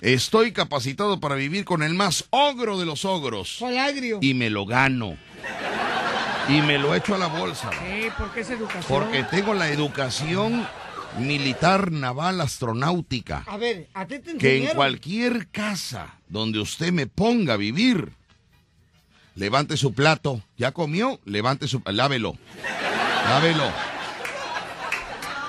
Estoy 0.00 0.52
capacitado 0.52 1.20
para 1.20 1.36
vivir 1.36 1.64
con 1.64 1.82
el 1.82 1.94
más 1.94 2.24
ogro 2.30 2.78
de 2.78 2.84
los 2.86 3.04
ogros. 3.04 3.56
Con 3.60 3.76
agrio. 3.78 4.18
Y 4.20 4.34
me 4.34 4.50
lo 4.50 4.66
gano. 4.66 5.16
Y 6.48 6.60
me 6.60 6.78
lo 6.78 6.94
echo 6.94 7.14
a 7.14 7.18
la 7.18 7.26
bolsa. 7.28 7.70
Sí, 7.72 8.08
porque 8.18 8.40
es 8.40 8.50
educación. 8.50 8.84
Porque 8.88 9.24
tengo 9.24 9.54
la 9.54 9.68
educación 9.68 10.66
militar, 11.18 11.90
naval, 11.92 12.40
astronáutica. 12.40 13.42
A 13.46 13.56
ver, 13.56 13.88
a 13.94 14.06
ti 14.06 14.18
te 14.18 14.36
Que 14.36 14.68
en 14.68 14.74
cualquier 14.74 15.48
casa 15.48 16.14
donde 16.28 16.58
usted 16.60 16.92
me 16.92 17.06
ponga 17.06 17.54
a 17.54 17.56
vivir, 17.56 18.12
levante 19.36 19.76
su 19.76 19.92
plato. 19.92 20.42
¿Ya 20.56 20.72
comió? 20.72 21.20
Levante 21.24 21.68
su... 21.68 21.80
Lávelo. 21.86 22.36
Lávelo. 23.28 23.70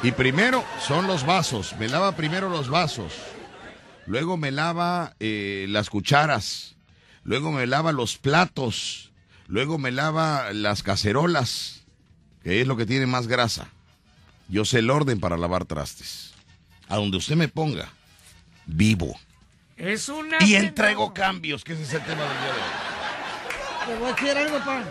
Y 0.04 0.12
primero 0.12 0.64
son 0.80 1.08
los 1.08 1.26
vasos. 1.26 1.76
Me 1.80 1.90
lava 1.90 2.16
primero 2.16 2.50
los 2.50 2.70
vasos. 2.70 3.14
Luego 4.06 4.38
me 4.38 4.52
lava 4.52 5.16
eh, 5.20 5.66
las 5.70 5.90
cucharas. 5.90 6.76
Luego 7.24 7.52
me 7.52 7.66
lava 7.66 7.92
los 7.92 8.18
platos. 8.18 9.12
Luego 9.48 9.78
me 9.78 9.92
lava 9.92 10.52
las 10.54 10.84
cacerolas, 10.84 11.86
que 12.44 12.62
es 12.62 12.68
lo 12.68 12.76
que 12.76 12.86
tiene 12.86 13.06
más 13.06 13.28
grasa. 13.28 13.70
Yo 14.50 14.66
sé 14.66 14.80
el 14.80 14.90
orden 14.90 15.20
para 15.20 15.38
lavar 15.38 15.66
trastes. 15.66 16.34
A 16.90 16.98
donde 16.98 17.18
usted 17.18 17.36
me 17.36 17.48
ponga, 17.48 17.90
vivo. 18.66 19.18
Es 19.78 20.10
una. 20.10 20.38
Y 20.42 20.56
entrego 20.56 21.14
cambios, 21.14 21.64
que 21.64 21.74
ese 21.74 21.84
es 21.84 21.94
el 21.94 22.02
tema 22.02 22.24
del 22.24 22.38
día 22.40 22.54
de 22.54 22.60
hoy. 22.60 22.87
Te 23.88 23.96
voy 23.96 24.10
a 24.10 24.14
decir 24.14 24.38
algo, 24.38 24.58
pa. 24.60 24.84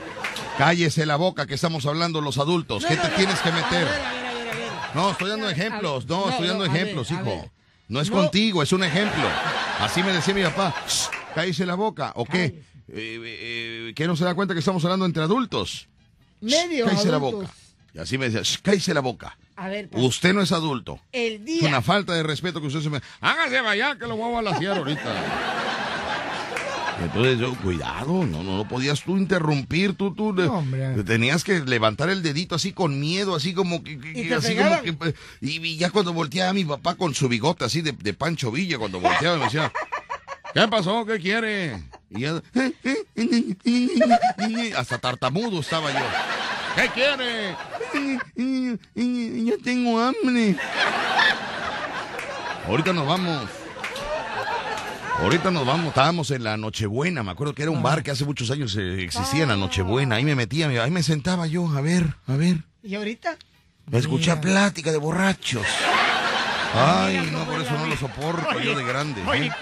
Cállese 0.59 1.05
la 1.07 1.17
boca 1.17 1.47
que 1.47 1.55
estamos 1.55 1.85
hablando 1.87 2.21
los 2.21 2.39
adultos. 2.39 2.83
No, 2.83 2.89
¿Qué 2.89 2.97
no, 2.97 3.03
te 3.03 3.09
no. 3.11 3.15
tienes 3.17 3.39
que 3.41 3.49
A 3.51 3.53
meter? 3.53 3.85
ver, 3.85 3.89
a 3.89 4.13
ver, 4.13 4.27
a 4.27 4.33
ver, 4.35 4.49
a 4.49 4.55
ver. 4.55 4.69
No, 4.95 5.11
estoy 5.11 5.29
dando 5.31 5.51
ejemplos. 5.51 6.07
No, 6.07 6.29
estoy 6.31 6.49
dando 6.49 6.65
ejemplos, 6.65 7.11
hijo. 7.11 7.51
No 7.89 8.01
es 8.01 8.11
contigo, 8.11 8.63
es 8.63 8.73
un 8.73 8.83
ejemplo. 8.83 9.25
Así 9.81 10.03
me 10.03 10.13
decía 10.13 10.35
mi 10.35 10.43
papá. 10.43 10.75
"Shh, 10.89 11.09
Cállese 11.35 11.67
la 11.67 11.75
boca. 11.75 12.13
¿O 12.17 12.25
qué? 12.25 12.45
Eh, 12.45 12.63
eh, 12.89 13.93
¿Qué 13.95 14.07
no 14.07 14.17
se 14.17 14.25
da 14.25 14.35
cuenta 14.35 14.55
que 14.55 14.61
estamos 14.61 14.83
hablando 14.85 15.05
entre 15.07 15.23
adultos? 15.23 15.87
Medio 16.41 16.87
Cállese 16.87 17.11
la 17.11 17.19
boca. 17.19 17.49
Y 17.93 17.99
así 17.99 18.17
me 18.19 18.29
decía, 18.31 18.41
"Shh, 18.43 18.61
cállese 18.63 18.95
la 18.95 19.01
boca. 19.01 19.37
A 19.57 19.69
ver, 19.69 19.89
pa. 19.89 19.99
Usted 19.99 20.33
no 20.35 20.41
es 20.43 20.53
adulto. 20.53 20.99
el 21.13 21.35
Es 21.35 21.45
día. 21.45 21.69
una 21.69 21.83
falta 21.83 22.13
de 22.15 22.23
respeto 22.23 22.61
que 22.61 22.67
usted 22.67 22.81
se 22.81 22.91
me... 22.91 23.01
Hágase 23.21 23.61
vaya 23.61 23.97
que 23.99 24.07
lo 24.07 24.17
voy 24.17 24.31
a 24.31 24.35
balasear 24.43 24.77
ahorita. 24.79 25.03
Entonces 27.03 27.39
yo, 27.39 27.55
cuidado, 27.57 28.25
no, 28.25 28.43
no, 28.43 28.57
no 28.57 28.67
podías 28.69 29.03
tú 29.03 29.19
interrumpir, 29.19 29.93
tú, 29.95 30.15
tú, 30.15 30.29
hombre. 30.51 31.03
tenías 31.05 31.45
que 31.45 31.61
levantar 31.61 32.09
el 32.09 32.23
dedito 32.23 32.55
así 32.55 32.73
con 32.73 32.99
miedo, 32.99 33.35
así 33.35 33.53
como 33.53 33.85
que, 33.85 33.99
¿Y 34.15 34.33
así 34.33 34.57
como 34.57 34.81
que, 34.81 34.97
y, 35.43 35.61
y 35.67 35.77
ya 35.77 35.91
cuando 35.91 36.15
volteaba 36.15 36.55
mi 36.55 36.65
papá 36.65 36.95
con 36.95 37.15
su 37.15 37.29
bigote 37.29 37.67
así 37.67 37.83
de, 37.83 37.93
de 37.93 38.15
Pancho 38.15 38.51
Villa, 38.51 38.79
cuando 38.79 38.99
volteaba 38.99 39.37
me 39.37 39.45
decía, 39.45 39.71
¿qué 40.55 40.67
pasó? 40.69 41.05
¿Qué 41.05 41.19
quiere? 41.21 41.83
Y 42.09 42.21
ya, 42.21 42.41
hasta 44.79 44.97
tartamudo 44.99 45.61
estaba 45.61 45.93
yo. 45.93 45.99
¿Qué 46.77 46.89
quiere? 46.95 47.57
Ya 49.47 49.55
tengo 49.63 50.01
hambre. 50.01 50.57
Ahorita 52.69 52.93
nos 52.93 53.07
vamos. 53.07 53.49
Ahorita 55.19 55.51
nos 55.51 55.67
vamos, 55.67 55.89
estábamos 55.89 56.31
en 56.31 56.45
la 56.45 56.57
Nochebuena, 56.57 57.23
me 57.23 57.31
acuerdo 57.33 57.55
que 57.55 57.63
era 57.63 57.71
un 57.71 57.83
bar 57.83 58.03
que 58.03 58.11
hace 58.11 58.25
muchos 58.25 58.51
años 58.51 58.77
eh, 58.77 59.03
existía 59.03 59.43
en 59.45 59.49
la 59.49 59.57
Nochebuena, 59.57 60.17
ahí 60.17 60.25
me 60.25 60.35
metía, 60.35 60.69
ahí 60.83 60.91
me 60.91 61.03
sentaba 61.03 61.47
yo, 61.47 61.67
a 61.69 61.81
ver, 61.81 62.15
a 62.27 62.37
ver, 62.37 62.59
¿Y 62.83 62.95
ahorita? 62.95 63.37
a 63.93 63.97
escuchar 63.97 64.41
plática 64.41 64.93
de 64.93 64.99
borrachos. 64.99 65.65
Ay, 66.75 67.31
no, 67.33 67.45
por 67.47 67.61
eso 67.61 67.73
no 67.79 67.87
lo 67.87 67.97
soporto 67.97 68.61
yo 68.61 68.77
de 68.77 68.85
grande. 68.85 69.23
¿eh? 69.23 69.25
Oye, 69.27 69.53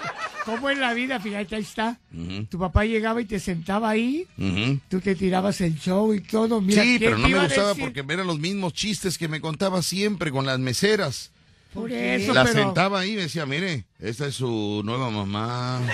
¿cómo 0.43 0.69
es 0.69 0.77
la 0.77 0.93
vida? 0.93 1.19
Fíjate, 1.19 1.55
ahí 1.55 1.61
está. 1.61 1.97
Ujú, 2.13 2.45
Tu 2.45 2.59
papá 2.59 2.83
llegaba 2.83 3.21
y 3.21 3.25
te 3.25 3.39
sentaba 3.39 3.89
ahí, 3.91 4.27
ujú. 4.37 4.79
tú 4.89 4.99
te 4.99 5.15
tirabas 5.15 5.61
el 5.61 5.79
show 5.79 6.13
y 6.13 6.19
todo. 6.21 6.59
Mira, 6.59 6.83
Sí, 6.83 6.99
¿qué 6.99 7.05
pero 7.05 7.17
no 7.17 7.29
me 7.29 7.39
gustaba 7.39 7.73
porque 7.75 8.03
eran 8.09 8.27
los 8.27 8.39
mismos 8.39 8.73
chistes 8.73 9.17
que 9.17 9.27
me 9.29 9.39
contaba 9.39 9.81
siempre 9.81 10.31
con 10.31 10.45
las 10.45 10.59
meseras. 10.59 11.31
Por 11.75 11.91
eso, 11.91 12.33
La 12.33 12.43
pero... 12.45 12.55
sentaba 12.63 13.01
ahí 13.01 13.11
y 13.11 13.15
me 13.17 13.21
decía, 13.23 13.45
mire, 13.45 13.83
esta 13.99 14.25
es 14.27 14.35
su 14.35 14.81
nueva 14.83 15.09
mamá. 15.11 15.81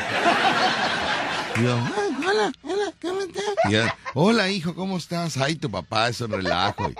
Y 1.57 1.63
yo, 1.63 1.75
"Ah, 1.75 1.91
hola, 2.25 2.49
hola, 2.63 2.93
¿cómo 3.01 3.19
estás? 3.23 3.43
Y 3.65 3.75
ella, 3.75 3.93
hola, 4.13 4.49
hijo, 4.49 4.73
¿cómo 4.73 4.95
estás? 4.95 5.35
Ay, 5.35 5.55
tu 5.55 5.69
papá 5.69 6.07
es 6.07 6.21
un 6.21 6.31
relajo. 6.31 6.89
Y, 6.89 6.95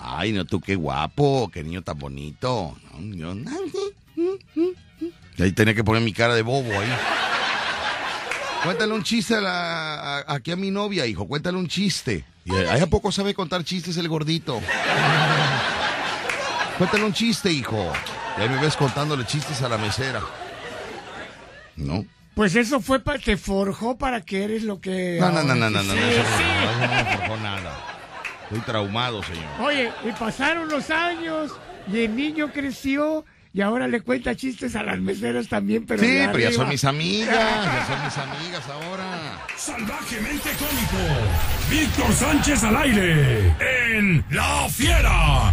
Ay, 0.00 0.32
no, 0.32 0.46
tú 0.46 0.62
qué 0.62 0.76
guapo, 0.76 1.50
qué 1.52 1.62
niño 1.62 1.82
tan 1.82 1.98
bonito. 1.98 2.74
No, 2.98 3.14
yo, 3.14 3.32
"Ah, 3.46 3.58
sí, 3.70 3.78
mm, 4.16 4.22
mm, 4.60 4.64
mm". 5.04 5.08
Y 5.36 5.42
ahí 5.42 5.52
tenía 5.52 5.74
que 5.74 5.84
poner 5.84 6.00
mi 6.02 6.14
cara 6.14 6.34
de 6.34 6.40
bobo 6.40 6.72
ahí. 6.72 6.88
Cuéntale 8.64 8.94
un 8.94 9.02
chiste 9.02 9.34
a 9.36 9.42
la- 9.42 10.20
a- 10.20 10.24
aquí 10.36 10.52
a 10.52 10.56
mi 10.56 10.70
novia, 10.70 11.04
hijo, 11.04 11.28
cuéntale 11.28 11.58
un 11.58 11.68
chiste. 11.68 12.24
Y 12.46 12.54
ahí 12.54 12.80
a 12.80 12.86
poco 12.86 13.12
sabe 13.12 13.34
contar 13.34 13.62
chistes 13.62 13.98
el 13.98 14.08
gordito. 14.08 14.58
Cuéntale 16.78 17.04
un 17.04 17.12
chiste, 17.12 17.52
hijo. 17.52 17.92
Y 18.38 18.40
ahí 18.40 18.48
me 18.48 18.60
ves 18.60 18.76
contándole 18.76 19.24
chistes 19.24 19.62
a 19.62 19.68
la 19.68 19.78
mesera. 19.78 20.20
¿No? 21.76 22.04
Pues 22.34 22.54
eso 22.56 22.80
fue 22.80 23.00
para 23.00 23.18
te 23.18 23.36
forjó 23.36 23.98
para 23.98 24.22
que 24.22 24.44
eres 24.44 24.62
lo 24.62 24.80
que. 24.80 25.18
No, 25.20 25.30
no, 25.30 25.42
no, 25.42 25.54
no, 25.54 25.68
no, 25.68 25.82
no, 25.82 25.82
no, 25.82 25.92
sí, 25.92 25.98
eso 25.98 26.22
sí. 26.38 26.44
no, 26.44 26.70
eso 26.70 26.80
no 26.80 27.04
me 27.10 27.16
forjó 27.16 27.36
nada. 27.42 27.72
Estoy 28.44 28.60
traumado, 28.60 29.22
señor. 29.22 29.44
Oye, 29.60 29.90
y 30.04 30.12
pasaron 30.12 30.68
los 30.68 30.90
años 30.90 31.52
y 31.90 32.04
el 32.04 32.16
niño 32.16 32.50
creció 32.52 33.24
y 33.54 33.60
ahora 33.60 33.86
le 33.86 34.00
cuenta 34.00 34.34
chistes 34.34 34.76
a 34.76 34.82
las 34.82 34.98
meseras 34.98 35.46
también, 35.48 35.84
pero 35.84 36.02
Sí, 36.02 36.20
pero 36.26 36.38
ya 36.38 36.52
son 36.52 36.68
mis 36.70 36.84
amigas, 36.84 37.28
ya 37.34 37.86
son 37.86 38.04
mis 38.04 38.18
amigas 38.44 38.64
ahora. 38.68 39.46
Salvajemente 39.56 40.50
cómico. 40.58 41.30
Víctor 41.70 42.12
Sánchez 42.14 42.64
al 42.64 42.76
aire. 42.76 43.54
En 43.96 44.24
La 44.30 44.68
Fiera. 44.70 45.52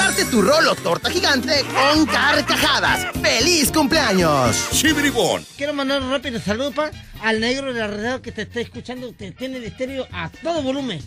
Parte 0.03 0.25
tu 0.25 0.41
rolo 0.41 0.73
torta 0.75 1.11
gigante 1.11 1.63
con 1.75 2.07
carcajadas. 2.07 3.05
¡Feliz 3.21 3.71
cumpleaños! 3.71 4.69
Chibribón. 4.71 5.45
Quiero 5.55 5.73
mandar 5.75 6.01
un 6.01 6.09
rápido 6.09 6.39
saludo 6.39 6.71
pa, 6.71 6.89
al 7.21 7.39
negro 7.39 7.71
de 7.71 7.79
la 7.81 7.85
reserva 7.87 8.19
que 8.19 8.31
te 8.31 8.41
está 8.41 8.61
escuchando, 8.61 9.15
que 9.15 9.31
tiene 9.31 9.57
el 9.57 9.65
estéreo 9.65 10.07
a 10.11 10.29
todo 10.29 10.63
volumen. 10.63 10.99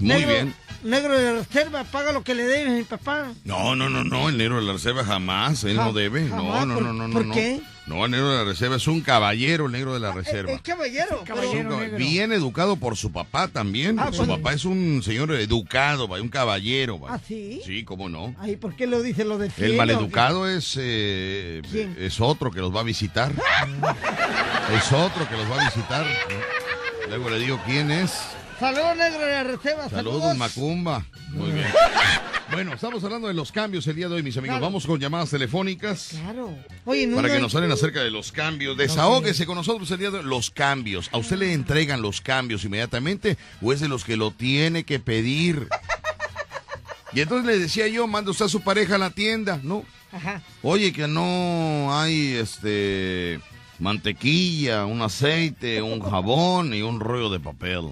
Muy 0.00 0.08
Negro- 0.08 0.28
bien. 0.28 0.54
Negro 0.84 1.18
de 1.18 1.24
la 1.32 1.38
reserva, 1.40 1.82
paga 1.84 2.12
lo 2.12 2.22
que 2.22 2.34
le 2.34 2.44
debes, 2.44 2.72
mi 2.76 2.84
papá. 2.84 3.32
No, 3.44 3.74
no, 3.74 3.88
no, 3.88 4.04
no, 4.04 4.28
el 4.28 4.36
negro 4.36 4.56
de 4.56 4.62
la 4.66 4.74
reserva 4.74 5.02
jamás, 5.04 5.64
él 5.64 5.76
Ja- 5.76 5.86
no 5.86 5.92
debe. 5.94 6.24
No, 6.24 6.36
jamás, 6.36 6.66
no, 6.66 6.74
¿por- 6.74 6.82
no, 6.84 6.92
no, 6.92 7.08
no. 7.08 7.12
por 7.14 7.24
no. 7.26 7.34
qué? 7.34 7.60
No, 7.86 8.04
el 8.04 8.10
negro 8.10 8.30
de 8.30 8.38
la 8.38 8.44
reserva 8.44 8.76
es 8.76 8.86
un 8.86 9.00
caballero, 9.00 9.66
el 9.66 9.72
negro 9.72 9.94
de 9.94 10.00
la 10.00 10.12
reserva. 10.12 10.50
Es, 10.52 10.56
es 10.56 10.62
caballero. 10.62 11.06
pero- 11.08 11.16
Es 11.16 11.20
un 11.20 11.26
caballero. 11.26 11.70
cab- 11.70 11.80
negro. 11.80 11.96
Bien 11.98 12.32
educado 12.32 12.76
por 12.76 12.96
su 12.96 13.12
papá 13.12 13.48
también. 13.48 13.98
Ah, 13.98 14.10
su 14.12 14.18
pues- 14.26 14.28
papá 14.28 14.52
es 14.52 14.64
un 14.66 15.02
señor 15.02 15.32
educado, 15.32 16.06
un 16.06 16.28
caballero. 16.28 17.00
¿Ah, 17.08 17.18
sí? 17.26 17.60
Sí, 17.64 17.84
cómo 17.84 18.08
no. 18.10 18.34
Ay, 18.38 18.56
¿por 18.56 18.76
qué 18.76 18.86
lo 18.86 19.00
dice 19.02 19.24
lo 19.24 19.38
de 19.38 19.50
El 19.58 19.76
maleducado 19.76 20.48
es, 20.48 20.76
eh, 20.78 21.62
es 21.98 22.20
otro 22.20 22.50
que 22.50 22.60
los 22.60 22.74
va 22.74 22.80
a 22.80 22.84
visitar. 22.84 23.32
es 24.76 24.92
otro 24.92 25.26
que 25.28 25.36
los 25.36 25.50
va 25.50 25.62
a 25.62 25.64
visitar. 25.66 26.06
Luego 27.08 27.30
le 27.30 27.38
digo 27.38 27.58
quién 27.66 27.90
es. 27.90 28.12
Saludos, 28.58 28.96
negro 28.96 29.20
de 29.26 29.44
reserva. 29.44 29.88
Saludos, 29.88 30.36
Macumba. 30.36 31.04
Muy 31.30 31.50
bien. 31.52 31.66
Bueno, 32.52 32.74
estamos 32.74 33.02
hablando 33.02 33.26
de 33.26 33.34
los 33.34 33.50
cambios 33.50 33.84
el 33.88 33.96
día 33.96 34.06
de 34.08 34.14
hoy, 34.16 34.22
mis 34.22 34.36
amigos. 34.36 34.52
Claro. 34.58 34.66
Vamos 34.66 34.86
con 34.86 35.00
llamadas 35.00 35.30
telefónicas 35.30 36.10
Claro. 36.10 36.54
Oye, 36.84 37.06
no 37.06 37.16
para 37.16 37.28
que 37.28 37.34
no- 37.36 37.40
nos 37.44 37.54
hablen 37.54 37.72
acerca 37.72 38.00
de 38.04 38.10
los 38.12 38.30
cambios. 38.30 38.76
Desahóguese 38.76 39.44
con 39.46 39.56
nosotros 39.56 39.90
el 39.90 39.98
día 39.98 40.10
de 40.10 40.18
hoy. 40.18 40.24
Los 40.24 40.50
cambios. 40.50 41.08
¿A 41.12 41.16
usted 41.16 41.36
le 41.38 41.52
entregan 41.54 42.00
los 42.02 42.20
cambios 42.20 42.62
inmediatamente 42.64 43.38
o 43.60 43.72
es 43.72 43.80
de 43.80 43.88
los 43.88 44.04
que 44.04 44.16
lo 44.16 44.30
tiene 44.30 44.84
que 44.84 45.00
pedir? 45.00 45.66
Y 47.12 47.22
entonces 47.22 47.46
le 47.46 47.58
decía 47.58 47.88
yo, 47.88 48.06
manda 48.06 48.30
usted 48.30 48.44
a 48.44 48.48
su 48.50 48.60
pareja 48.60 48.96
a 48.96 48.98
la 48.98 49.10
tienda, 49.10 49.58
¿no? 49.62 49.82
Ajá. 50.12 50.40
Oye, 50.62 50.92
que 50.92 51.08
no 51.08 51.98
hay 51.98 52.34
este 52.34 53.40
mantequilla, 53.80 54.84
un 54.84 55.00
aceite, 55.02 55.82
un 55.82 55.98
jabón 56.00 56.72
y 56.74 56.82
un 56.82 57.00
rollo 57.00 57.30
de 57.30 57.40
papel. 57.40 57.88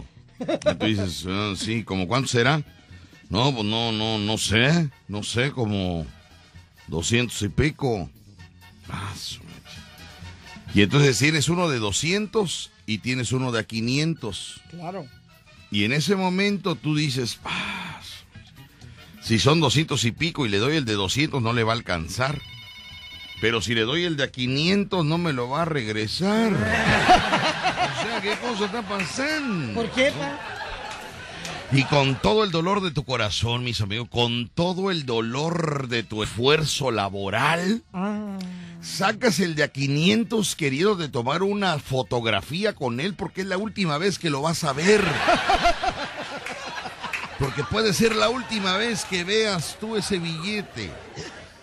Y 0.70 0.74
tú 0.74 0.86
dices, 0.86 1.24
"Ah, 1.28 1.55
sí, 1.57 1.84
¿como 1.84 2.07
cuánto 2.09 2.28
será? 2.28 2.62
No, 3.28 3.53
pues 3.55 3.64
no, 3.64 3.93
no, 3.93 4.18
no 4.18 4.38
sé, 4.38 4.90
no 5.09 5.22
sé, 5.22 5.51
como 5.53 6.07
doscientos 6.86 7.40
y 7.43 7.49
pico. 7.49 8.11
Ah. 8.88 9.12
Y 10.74 10.82
entonces 10.82 11.18
tienes 11.18 11.49
uno 11.49 11.68
de 11.68 11.78
200 11.78 12.70
y 12.86 12.99
tienes 12.99 13.32
uno 13.32 13.53
de 13.53 13.61
a 13.61 13.64
500. 13.64 14.61
Claro. 14.70 15.07
Y 15.70 15.84
en 15.84 15.93
ese 15.93 16.16
momento 16.16 16.74
tú 16.74 16.95
dices, 16.95 17.38
"Ah, 17.45 17.82
si 19.22 19.38
son 19.38 19.61
200 19.61 20.05
y 20.05 20.11
pico 20.11 20.47
y 20.47 20.49
le 20.49 20.59
doy 20.59 20.76
el 20.76 20.84
de 20.84 20.95
200 20.95 21.40
no 21.40 21.53
le 21.53 21.62
va 21.62 21.72
a 21.72 21.76
alcanzar. 21.76 22.40
Pero 23.40 23.62
si 23.62 23.74
le 23.74 23.82
doy 23.82 24.05
el 24.05 24.16
de 24.16 24.24
a 24.24 24.30
500 24.32 25.05
no 25.05 25.16
me 25.16 25.32
lo 25.32 25.49
va 25.49 25.62
a 25.62 25.64
regresar. 25.64 26.53
¿qué 28.23 28.37
cosa 28.39 28.64
está 28.66 28.83
pasando? 28.83 29.75
¿Por 29.75 29.91
qué, 29.91 30.12
pa? 30.12 30.39
Y 31.73 31.85
con 31.85 32.16
todo 32.16 32.45
el 32.45 32.51
dolor 32.51 32.83
de 32.83 32.91
tu 32.91 33.05
corazón, 33.05 33.64
mis 33.64 33.81
amigos, 33.81 34.09
con 34.11 34.49
todo 34.49 34.91
el 34.91 35.07
dolor 35.07 35.89
de 35.89 36.03
tu 36.03 36.23
esfuerzo 36.23 36.91
laboral, 36.91 37.83
Ah. 37.95 38.37
sacas 38.83 39.41
el 39.41 39.55
de 39.55 39.62
a 39.64 39.68
500 39.68 40.55
querido 40.55 40.97
de 40.97 41.09
tomar 41.09 41.43
una 41.43 41.79
fotografía 41.79 42.75
con 42.75 43.01
él 43.01 43.14
porque 43.14 43.41
es 43.41 43.47
la 43.47 43.57
última 43.57 43.97
vez 43.97 44.18
que 44.18 44.29
lo 44.29 44.43
vas 44.43 44.64
a 44.64 44.73
ver. 44.73 45.03
Porque 47.39 47.64
puede 47.64 47.93
ser 47.93 48.14
la 48.14 48.29
última 48.29 48.77
vez 48.77 49.05
que 49.05 49.25
veas 49.25 49.77
tú 49.81 49.97
ese 49.97 50.18
billete. 50.20 50.93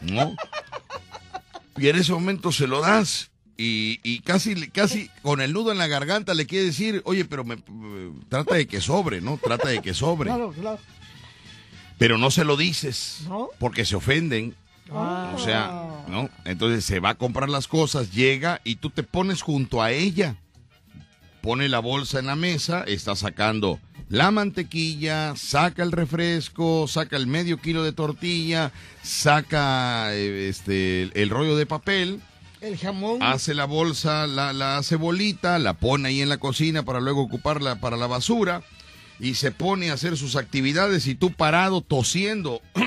¿No? 0.02 0.36
Y 1.78 1.88
en 1.88 1.96
ese 1.96 2.12
momento 2.12 2.52
se 2.52 2.68
lo 2.68 2.82
das 2.82 3.30
y, 3.62 4.00
y 4.04 4.20
casi, 4.22 4.70
casi 4.70 5.10
con 5.22 5.42
el 5.42 5.52
nudo 5.52 5.72
en 5.74 5.78
la 5.78 5.88
garganta 5.88 6.34
le 6.34 6.46
quiere 6.46 6.66
decir, 6.68 7.02
oye, 7.04 7.26
pero 7.26 7.44
me, 7.44 7.58
me- 7.58 8.14
trata 8.30 8.56
de 8.56 8.66
que 8.68 8.80
sobre, 8.80 9.20
¿no? 9.20 9.38
Trata 9.44 9.68
de 9.68 9.82
que 9.82 9.94
sobre. 9.94 10.30
Claro, 10.30 10.54
claro. 10.54 10.80
Pero 11.98 12.18
no 12.18 12.32
se 12.32 12.46
lo 12.46 12.56
dices 12.56 13.24
¿No? 13.28 13.50
porque 13.60 13.84
se 13.84 13.98
ofenden. 13.98 14.56
Ah. 14.92 15.34
O 15.36 15.40
sea, 15.40 16.06
¿no? 16.08 16.30
Entonces 16.46 16.86
se 16.86 17.02
va 17.02 17.10
a 17.10 17.16
comprar 17.16 17.50
las 17.50 17.68
cosas, 17.68 18.12
llega 18.14 18.62
y 18.64 18.78
tú 18.78 18.90
te 18.90 19.04
pones 19.04 19.42
junto 19.42 19.82
a 19.84 19.92
ella. 19.92 20.38
Pone 21.42 21.68
la 21.70 21.80
bolsa 21.80 22.20
en 22.20 22.26
la 22.28 22.36
mesa, 22.36 22.84
está 22.88 23.16
sacando 23.16 23.80
la 24.10 24.32
mantequilla, 24.32 25.36
saca 25.36 25.84
el 25.84 25.92
refresco, 25.92 26.88
saca 26.88 27.16
el 27.18 27.28
medio 27.28 27.58
kilo 27.58 27.84
de 27.84 27.92
tortilla, 27.92 28.72
saca 29.04 30.14
eh, 30.16 30.48
este 30.50 31.10
el 31.22 31.30
rollo 31.30 31.56
de 31.56 31.66
papel, 31.66 32.20
El 32.62 32.78
jamón. 32.78 33.22
hace 33.24 33.54
la 33.54 33.66
bolsa, 33.66 34.28
la, 34.28 34.54
la 34.54 34.78
hace 34.78 34.96
bolita, 34.96 35.60
la 35.60 35.74
pone 35.74 36.10
ahí 36.10 36.22
en 36.22 36.30
la 36.30 36.38
cocina 36.38 36.84
para 36.84 37.00
luego 37.00 37.22
ocuparla 37.22 37.80
para 37.80 37.98
la 37.98 38.08
basura 38.08 38.62
y 39.20 39.36
se 39.36 39.52
pone 39.52 39.90
a 39.90 39.94
hacer 39.94 40.18
sus 40.18 40.36
actividades 40.36 41.08
y 41.08 41.16
tú 41.16 41.32
parado 41.32 41.82
tosiendo. 41.82 42.62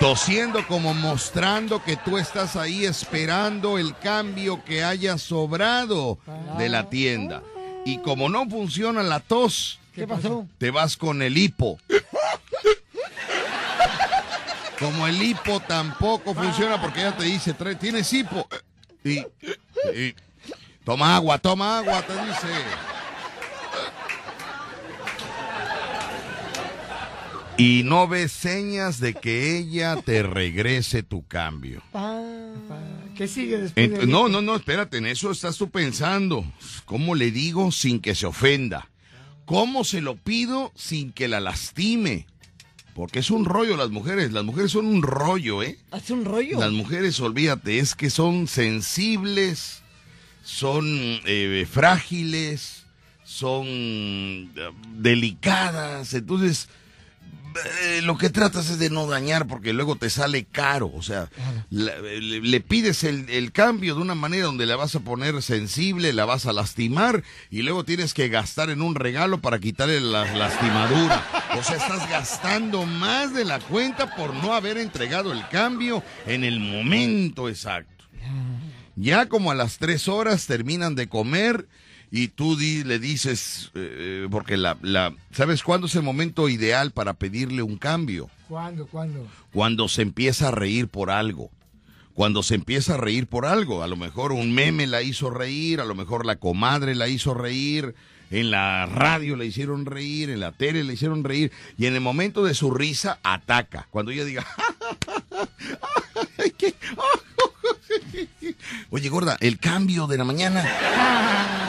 tosiendo 0.00 0.66
como 0.66 0.94
mostrando 0.94 1.82
que 1.82 1.96
tú 1.96 2.18
estás 2.18 2.56
ahí 2.56 2.84
esperando 2.84 3.78
el 3.78 3.96
cambio 3.96 4.62
que 4.64 4.84
haya 4.84 5.18
sobrado 5.18 6.18
de 6.58 6.68
la 6.68 6.90
tienda. 6.90 7.42
Y 7.86 7.98
como 7.98 8.28
no 8.28 8.48
funciona 8.48 9.02
la 9.02 9.20
tos, 9.20 9.78
¿Qué 9.94 10.06
pasó? 10.06 10.46
te 10.58 10.70
vas 10.70 10.96
con 10.96 11.22
el 11.22 11.38
hipo. 11.38 11.78
Como 14.78 15.06
el 15.06 15.22
hipo 15.22 15.60
tampoco 15.60 16.34
funciona 16.34 16.80
porque 16.80 17.00
ella 17.00 17.16
te 17.16 17.24
dice, 17.24 17.54
"Trae- 17.54 17.78
tienes 17.78 18.12
hipo. 18.12 18.46
Y, 19.04 19.18
y- 19.18 20.14
toma 20.84 21.14
agua, 21.16 21.38
toma 21.38 21.78
agua, 21.78 22.02
te 22.02 22.12
dice. 22.14 22.48
Y 27.56 27.82
no 27.84 28.08
ves 28.08 28.32
señas 28.32 28.98
de 28.98 29.14
que 29.14 29.56
ella 29.58 29.96
te 30.02 30.24
regrese 30.24 31.04
tu 31.04 31.24
cambio. 31.26 31.82
Pa. 31.92 32.20
¿Qué 33.16 33.28
sigue 33.28 33.58
después? 33.58 33.90
Ent- 33.90 33.98
de 34.00 34.06
no, 34.08 34.28
no, 34.28 34.42
no, 34.42 34.56
espérate, 34.56 34.98
en 34.98 35.06
eso 35.06 35.30
estás 35.30 35.56
tú 35.56 35.70
pensando. 35.70 36.44
¿Cómo 36.84 37.14
le 37.14 37.30
digo 37.30 37.70
sin 37.70 38.00
que 38.00 38.16
se 38.16 38.26
ofenda? 38.26 38.90
¿Cómo 39.44 39.84
se 39.84 40.00
lo 40.00 40.16
pido 40.16 40.72
sin 40.74 41.12
que 41.12 41.28
la 41.28 41.38
lastime? 41.38 42.26
Porque 42.94 43.18
es 43.18 43.30
un 43.30 43.44
rollo 43.44 43.76
las 43.76 43.90
mujeres, 43.90 44.32
las 44.32 44.44
mujeres 44.44 44.70
son 44.70 44.86
un 44.86 45.02
rollo, 45.02 45.62
¿eh? 45.62 45.78
Hace 45.90 46.12
un 46.12 46.24
rollo. 46.24 46.60
Las 46.60 46.70
mujeres, 46.70 47.18
olvídate, 47.18 47.80
es 47.80 47.96
que 47.96 48.08
son 48.08 48.46
sensibles, 48.46 49.82
son 50.44 50.86
eh, 51.26 51.66
frágiles, 51.70 52.86
son 53.24 53.66
eh, 53.66 54.48
delicadas, 54.96 56.14
entonces 56.14 56.68
eh, 57.82 58.00
lo 58.02 58.18
que 58.18 58.30
tratas 58.30 58.68
es 58.70 58.78
de 58.78 58.90
no 58.90 59.06
dañar 59.06 59.46
porque 59.46 59.72
luego 59.72 59.96
te 59.96 60.10
sale 60.10 60.44
caro. 60.44 60.90
O 60.94 61.02
sea, 61.02 61.28
la- 61.70 61.96
le, 61.98 62.40
le 62.40 62.60
pides 62.60 63.04
el, 63.04 63.28
el 63.30 63.52
cambio 63.52 63.94
de 63.94 64.00
una 64.02 64.14
manera 64.14 64.46
donde 64.46 64.66
la 64.66 64.76
vas 64.76 64.94
a 64.94 65.00
poner 65.00 65.40
sensible, 65.42 66.12
la 66.12 66.24
vas 66.24 66.46
a 66.46 66.52
lastimar 66.52 67.22
y 67.50 67.62
luego 67.62 67.84
tienes 67.84 68.14
que 68.14 68.28
gastar 68.28 68.70
en 68.70 68.82
un 68.82 68.94
regalo 68.94 69.40
para 69.40 69.58
quitarle 69.58 70.00
la 70.00 70.24
lastimadura. 70.34 71.24
O 71.58 71.62
sea, 71.62 71.76
estás 71.76 72.08
gastando 72.10 72.84
más 72.86 73.32
de 73.34 73.44
la 73.44 73.60
cuenta 73.60 74.14
por 74.16 74.34
no 74.34 74.54
haber 74.54 74.78
entregado 74.78 75.32
el 75.32 75.46
cambio 75.48 76.02
en 76.26 76.44
el 76.44 76.60
momento 76.60 77.48
exacto. 77.48 78.04
Ya 78.96 79.26
como 79.28 79.50
a 79.50 79.54
las 79.54 79.78
tres 79.78 80.06
horas 80.08 80.46
terminan 80.46 80.94
de 80.94 81.08
comer 81.08 81.66
y 82.16 82.28
tú 82.28 82.54
di- 82.56 82.84
le 82.84 83.00
dices, 83.00 83.72
eh, 83.74 84.28
porque 84.30 84.56
la, 84.56 84.76
la, 84.82 85.12
¿sabes 85.32 85.64
cuándo 85.64 85.88
es 85.88 85.96
el 85.96 86.02
momento 86.04 86.48
ideal 86.48 86.92
para 86.92 87.14
pedirle 87.14 87.62
un 87.62 87.76
cambio? 87.76 88.30
¿Cuándo, 88.48 88.86
cuándo? 88.86 89.26
Cuando 89.52 89.88
se 89.88 90.02
empieza 90.02 90.48
a 90.48 90.50
reír 90.52 90.86
por 90.86 91.10
algo. 91.10 91.50
Cuando 92.12 92.44
se 92.44 92.54
empieza 92.54 92.94
a 92.94 92.98
reír 92.98 93.26
por 93.26 93.46
algo. 93.46 93.82
A 93.82 93.88
lo 93.88 93.96
mejor 93.96 94.30
un 94.30 94.54
meme 94.54 94.86
la 94.86 95.02
hizo 95.02 95.28
reír, 95.30 95.80
a 95.80 95.84
lo 95.84 95.96
mejor 95.96 96.24
la 96.24 96.36
comadre 96.36 96.94
la 96.94 97.08
hizo 97.08 97.34
reír, 97.34 97.96
en 98.30 98.52
la 98.52 98.86
radio 98.86 99.34
la 99.34 99.44
hicieron 99.44 99.84
reír, 99.84 100.30
en 100.30 100.38
la 100.38 100.52
tele 100.52 100.84
la 100.84 100.92
hicieron 100.92 101.24
reír, 101.24 101.50
y 101.76 101.86
en 101.86 101.94
el 101.94 102.00
momento 102.00 102.44
de 102.44 102.54
su 102.54 102.70
risa 102.70 103.18
ataca. 103.24 103.88
Cuando 103.90 104.12
ella 104.12 104.24
diga, 104.24 104.46
Ay, 106.38 106.52
qué- 106.56 106.74
Oye, 108.90 109.08
gorda, 109.08 109.36
el 109.40 109.58
cambio 109.58 110.06
de 110.06 110.18
la 110.18 110.24
mañana. 110.24 110.64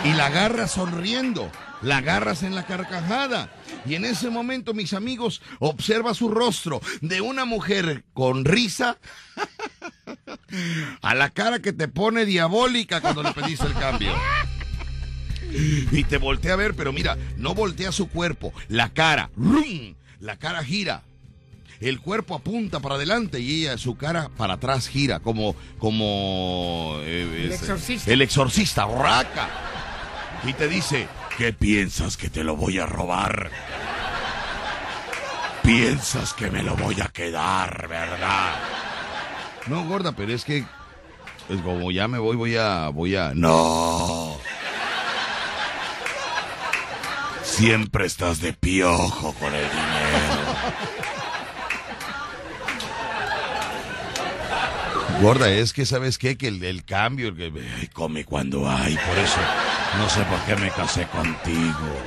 Y 0.03 0.13
la 0.13 0.27
agarras 0.27 0.71
sonriendo, 0.71 1.51
la 1.81 1.97
agarras 1.97 2.43
en 2.43 2.55
la 2.55 2.65
carcajada. 2.65 3.51
Y 3.85 3.95
en 3.95 4.05
ese 4.05 4.29
momento, 4.29 4.73
mis 4.73 4.93
amigos, 4.93 5.41
observa 5.59 6.13
su 6.13 6.29
rostro 6.29 6.81
de 7.01 7.21
una 7.21 7.45
mujer 7.45 8.03
con 8.13 8.45
risa 8.45 8.97
a 11.01 11.15
la 11.15 11.29
cara 11.29 11.59
que 11.59 11.73
te 11.73 11.87
pone 11.87 12.25
diabólica 12.25 13.01
cuando 13.01 13.23
le 13.23 13.33
pediste 13.33 13.65
el 13.65 13.73
cambio. 13.73 14.13
Y 15.91 16.03
te 16.03 16.17
voltea 16.17 16.53
a 16.53 16.57
ver, 16.57 16.75
pero 16.75 16.91
mira, 16.91 17.17
no 17.37 17.55
voltea 17.55 17.91
su 17.91 18.09
cuerpo, 18.09 18.53
la 18.67 18.89
cara, 18.89 19.29
¡rum! 19.37 19.95
la 20.19 20.37
cara 20.37 20.63
gira. 20.63 21.03
El 21.79 21.99
cuerpo 21.99 22.35
apunta 22.35 22.79
para 22.79 22.95
adelante 22.95 23.39
y 23.39 23.61
ella, 23.63 23.77
su 23.77 23.95
cara 23.95 24.29
para 24.37 24.53
atrás 24.53 24.87
gira, 24.87 25.19
como, 25.19 25.55
como 25.77 26.97
eh, 27.01 27.43
El 27.45 27.51
este, 27.51 27.65
exorcista. 27.65 28.11
el 28.11 28.21
exorcista, 28.21 28.85
raca. 28.85 29.49
Y 30.45 30.53
te 30.53 30.67
dice, 30.67 31.07
¿qué 31.37 31.53
piensas 31.53 32.17
que 32.17 32.29
te 32.29 32.43
lo 32.43 32.55
voy 32.55 32.79
a 32.79 32.85
robar? 32.85 33.49
Piensas 35.63 36.33
que 36.33 36.51
me 36.51 36.61
lo 36.61 36.75
voy 36.75 37.01
a 37.01 37.07
quedar, 37.07 37.87
¿verdad? 37.87 38.55
No, 39.67 39.83
gorda, 39.85 40.11
pero 40.11 40.31
es 40.33 40.45
que 40.45 40.63
es 41.49 41.61
como 41.61 41.91
ya 41.91 42.07
me 42.07 42.19
voy, 42.19 42.35
voy 42.35 42.55
a, 42.55 42.89
voy 42.89 43.15
a, 43.15 43.31
no. 43.33 44.37
Siempre 47.43 48.05
estás 48.05 48.41
de 48.41 48.53
piojo 48.53 49.33
con 49.33 49.53
el 49.53 49.67
dinero. 49.69 50.44
Gorda, 55.21 55.49
es 55.49 55.73
que 55.73 55.85
sabes 55.85 56.17
qué, 56.17 56.37
que 56.37 56.49
el, 56.49 56.63
el 56.63 56.83
cambio, 56.83 57.29
el 57.29 57.35
que 57.35 57.51
ay, 57.79 57.87
come 57.87 58.25
cuando 58.25 58.69
hay, 58.69 58.95
por 58.95 59.17
eso 59.17 59.39
no 59.97 60.09
sé 60.09 60.21
por 60.23 60.39
qué 60.41 60.55
me 60.55 60.69
casé 60.71 61.07
contigo. 61.07 62.01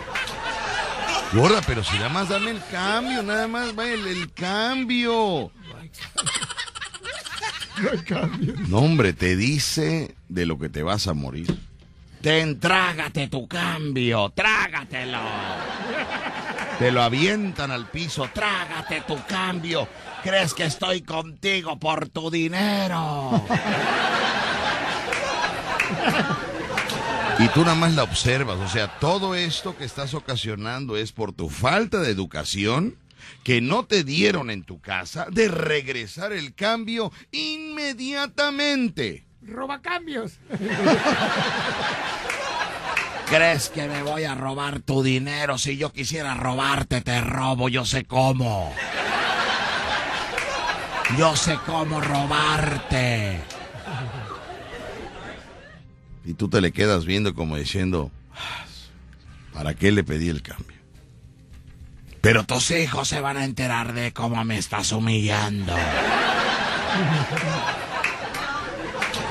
Gorda, 1.32 1.60
pero 1.66 1.82
si 1.82 1.96
nada 1.96 2.08
más 2.10 2.28
dame 2.28 2.50
el 2.52 2.62
cambio, 2.70 3.22
nada 3.22 3.48
más 3.48 3.76
va 3.78 3.86
el, 3.88 4.06
el 4.06 4.32
cambio. 4.32 5.50
No, 8.68 8.78
hombre, 8.78 9.12
te 9.12 9.36
dice 9.36 10.14
de 10.28 10.46
lo 10.46 10.58
que 10.58 10.68
te 10.68 10.82
vas 10.82 11.06
a 11.06 11.14
morir. 11.14 11.58
Ten, 12.20 12.58
trágate 12.58 13.28
tu 13.28 13.46
cambio, 13.46 14.30
trágatelo. 14.30 15.20
Te 16.78 16.90
lo 16.90 17.02
avientan 17.02 17.70
al 17.70 17.86
piso, 17.86 18.28
trágate 18.32 19.02
tu 19.06 19.16
cambio. 19.26 19.88
¿Crees 20.22 20.54
que 20.54 20.64
estoy 20.64 21.02
contigo 21.02 21.78
por 21.78 22.08
tu 22.08 22.30
dinero? 22.30 23.44
Y 27.38 27.46
tú 27.48 27.60
nada 27.60 27.76
más 27.76 27.94
la 27.94 28.02
observas, 28.02 28.58
o 28.58 28.68
sea, 28.68 28.98
todo 28.98 29.36
esto 29.36 29.76
que 29.76 29.84
estás 29.84 30.12
ocasionando 30.14 30.96
es 30.96 31.12
por 31.12 31.32
tu 31.32 31.48
falta 31.48 32.00
de 32.00 32.10
educación 32.10 32.96
que 33.44 33.60
no 33.60 33.84
te 33.84 34.02
dieron 34.02 34.50
en 34.50 34.64
tu 34.64 34.80
casa 34.80 35.28
de 35.30 35.46
regresar 35.46 36.32
el 36.32 36.54
cambio 36.54 37.12
inmediatamente. 37.30 39.24
Roba 39.42 39.80
cambios. 39.80 40.32
¿Crees 43.30 43.68
que 43.68 43.86
me 43.86 44.02
voy 44.02 44.24
a 44.24 44.34
robar 44.34 44.80
tu 44.80 45.04
dinero? 45.04 45.58
Si 45.58 45.76
yo 45.76 45.92
quisiera 45.92 46.34
robarte, 46.34 47.02
te 47.02 47.20
robo, 47.20 47.68
yo 47.68 47.84
sé 47.84 48.04
cómo. 48.04 48.74
Yo 51.16 51.34
sé 51.36 51.58
cómo 51.64 52.00
robarte. 52.00 53.40
Y 56.24 56.34
tú 56.34 56.48
te 56.48 56.60
le 56.60 56.72
quedas 56.72 57.06
viendo 57.06 57.34
como 57.34 57.56
diciendo, 57.56 58.10
"Ah, 58.34 58.66
¿para 59.54 59.74
qué 59.74 59.90
le 59.90 60.04
pedí 60.04 60.28
el 60.28 60.42
cambio? 60.42 60.76
Pero 62.20 62.44
tus 62.44 62.70
hijos 62.72 63.08
se 63.08 63.20
van 63.20 63.36
a 63.36 63.44
enterar 63.44 63.94
de 63.94 64.12
cómo 64.12 64.44
me 64.44 64.58
estás 64.58 64.92
humillando. 64.92 65.74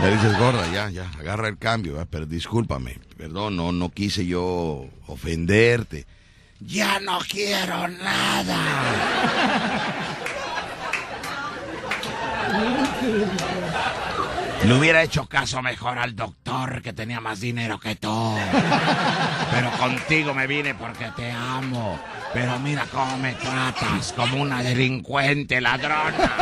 Ya 0.01 0.07
dices, 0.09 0.38
gorda, 0.39 0.71
ya, 0.71 0.89
ya, 0.89 1.11
agarra 1.19 1.47
el 1.47 1.57
cambio, 1.57 1.93
¿verdad? 1.93 2.07
pero 2.09 2.25
discúlpame, 2.25 2.99
perdón, 3.17 3.55
no, 3.55 3.71
no 3.71 3.89
quise 3.89 4.25
yo 4.25 4.86
ofenderte. 5.07 6.05
Ya 6.59 6.99
no 6.99 7.19
quiero 7.30 7.88
nada. 7.88 8.57
Le 14.63 14.73
hubiera 14.73 15.03
hecho 15.03 15.27
caso 15.27 15.61
mejor 15.61 15.97
al 15.99 16.15
doctor 16.15 16.81
que 16.81 16.91
tenía 16.91 17.21
más 17.21 17.39
dinero 17.39 17.79
que 17.79 17.95
tú. 17.95 18.35
Pero 19.51 19.71
contigo 19.71 20.33
me 20.33 20.47
vine 20.47 20.73
porque 20.75 21.11
te 21.15 21.31
amo. 21.31 21.99
Pero 22.33 22.59
mira 22.59 22.85
cómo 22.91 23.17
me 23.17 23.33
tratas, 23.33 24.13
como 24.13 24.41
una 24.41 24.61
delincuente 24.61 25.61
ladrona. 25.61 26.35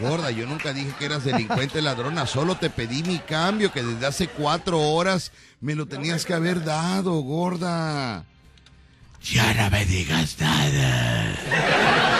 Gorda, 0.00 0.30
yo 0.30 0.46
nunca 0.46 0.72
dije 0.72 0.92
que 0.98 1.04
eras 1.04 1.24
delincuente 1.24 1.82
ladrona, 1.82 2.26
solo 2.26 2.54
te 2.54 2.70
pedí 2.70 3.02
mi 3.02 3.18
cambio 3.18 3.70
que 3.72 3.82
desde 3.82 4.06
hace 4.06 4.28
cuatro 4.28 4.80
horas 4.80 5.32
me 5.60 5.74
lo 5.74 5.86
tenías 5.86 6.24
que 6.24 6.32
haber 6.34 6.64
dado, 6.64 7.12
gorda. 7.20 8.24
Ya 9.22 9.52
no 9.52 9.70
me 9.70 9.84
digas 9.84 10.36
nada. 10.40 11.34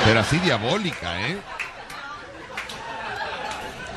Pero 0.05 0.21
así 0.21 0.39
diabólica, 0.39 1.29
¿eh? 1.29 1.39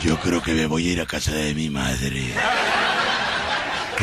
Yo 0.04 0.20
creo 0.20 0.44
que 0.44 0.54
me 0.54 0.66
voy 0.66 0.90
a 0.90 0.92
ir 0.92 1.02
a 1.02 1.06
casa 1.06 1.32
de 1.32 1.56
mi 1.56 1.70
madre. 1.70 2.34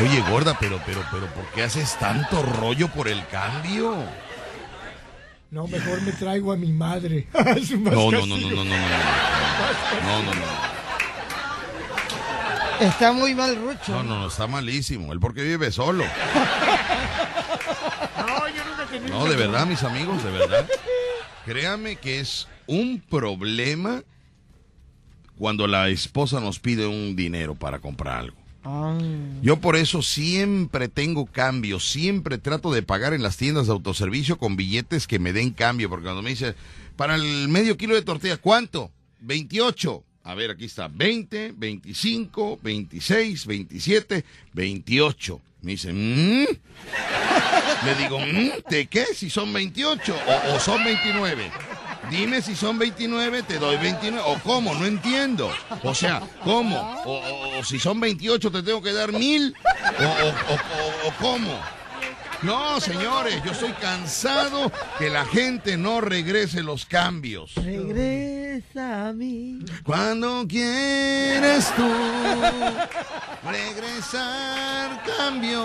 Oye, 0.01 0.21
gorda, 0.31 0.57
pero, 0.59 0.81
pero, 0.83 1.03
pero, 1.11 1.27
¿por 1.27 1.45
qué 1.53 1.61
haces 1.61 1.95
tanto 1.99 2.41
rollo 2.41 2.87
por 2.87 3.07
el 3.07 3.23
cambio? 3.27 3.95
No, 5.51 5.67
mejor 5.67 6.01
me 6.01 6.11
traigo 6.13 6.53
a 6.53 6.57
mi 6.57 6.71
madre. 6.71 7.27
No, 7.33 8.09
no, 8.09 8.25
no, 8.25 8.37
no, 8.37 8.37
no, 8.37 8.49
no, 8.49 8.63
no. 8.63 8.63
No, 8.63 10.23
no, 10.23 10.33
no. 10.33 10.71
Está 12.79 13.11
muy 13.11 13.35
mal, 13.35 13.55
Rucho. 13.57 13.91
No, 13.91 14.01
no, 14.01 14.19
no, 14.21 14.27
está 14.27 14.47
malísimo. 14.47 15.13
Él 15.13 15.19
porque 15.19 15.43
vive 15.43 15.71
solo. 15.71 16.03
No, 18.17 18.47
yo 18.47 18.65
nunca 18.65 18.83
he 18.83 18.87
tenido 18.87 19.19
No, 19.19 19.25
de 19.25 19.35
verdad, 19.35 19.67
mis 19.67 19.83
amigos, 19.83 20.23
de 20.23 20.31
verdad. 20.31 20.67
Créame 21.45 21.97
que 21.97 22.19
es 22.21 22.47
un 22.65 23.03
problema 23.07 24.01
cuando 25.37 25.67
la 25.67 25.89
esposa 25.89 26.39
nos 26.39 26.59
pide 26.59 26.85
un 26.87 27.15
dinero 27.15 27.55
para 27.55 27.79
comprar 27.79 28.19
algo. 28.19 28.37
Ah, 28.63 28.95
Yo 29.41 29.57
por 29.59 29.75
eso 29.75 30.03
siempre 30.03 30.87
tengo 30.87 31.25
cambio, 31.25 31.79
siempre 31.79 32.37
trato 32.37 32.71
de 32.71 32.83
pagar 32.83 33.13
en 33.13 33.23
las 33.23 33.37
tiendas 33.37 33.65
de 33.65 33.73
autoservicio 33.73 34.37
con 34.37 34.55
billetes 34.55 35.07
que 35.07 35.17
me 35.17 35.33
den 35.33 35.49
cambio, 35.51 35.89
porque 35.89 36.03
cuando 36.03 36.21
me 36.21 36.29
dice, 36.29 36.53
para 36.95 37.15
el 37.15 37.47
medio 37.47 37.75
kilo 37.77 37.95
de 37.95 38.03
tortilla, 38.03 38.37
¿cuánto? 38.37 38.91
28. 39.21 40.03
A 40.23 40.35
ver, 40.35 40.51
aquí 40.51 40.65
está, 40.65 40.87
20, 40.87 41.53
25, 41.57 42.59
26, 42.61 43.47
27, 43.47 44.23
28. 44.53 45.41
Me 45.63 45.71
dice, 45.71 45.91
¿mm? 45.91 46.45
Le 47.85 47.95
digo, 47.95 48.19
¿mm? 48.19 48.69
¿de 48.69 48.85
qué? 48.85 49.05
Si 49.15 49.31
son 49.31 49.51
28 49.51 50.15
o, 50.15 50.55
o 50.55 50.59
son 50.59 50.83
29. 50.83 51.51
Dime 52.11 52.41
si 52.41 52.55
son 52.57 52.77
29, 52.77 53.41
te 53.43 53.57
doy 53.57 53.77
29. 53.77 54.21
¿O 54.27 54.37
cómo? 54.43 54.75
No 54.75 54.85
entiendo. 54.85 55.49
O 55.83 55.95
sea, 55.95 56.21
¿cómo? 56.43 56.77
O, 57.05 57.63
si 57.63 57.79
son 57.79 58.01
28, 58.01 58.51
te 58.51 58.61
tengo 58.63 58.81
que 58.81 58.91
dar 58.91 59.13
mil. 59.13 59.55
¿O, 59.97 60.03
o- 60.03 60.53
o- 60.53 61.07
o- 61.07 61.09
o 61.09 61.13
cómo? 61.21 61.57
No, 62.43 62.79
señores, 62.81 63.35
yo 63.45 63.51
estoy 63.51 63.71
cansado 63.73 64.71
que 64.97 65.09
la 65.11 65.25
gente 65.25 65.77
no 65.77 66.01
regrese 66.01 66.63
los 66.63 66.85
cambios. 66.85 67.53
Regresa 67.55 69.09
a 69.09 69.13
mí. 69.13 69.59
Cuando 69.83 70.45
quieres 70.47 71.71
tú 71.75 71.87
regresar, 73.49 75.03
cambio. 75.17 75.61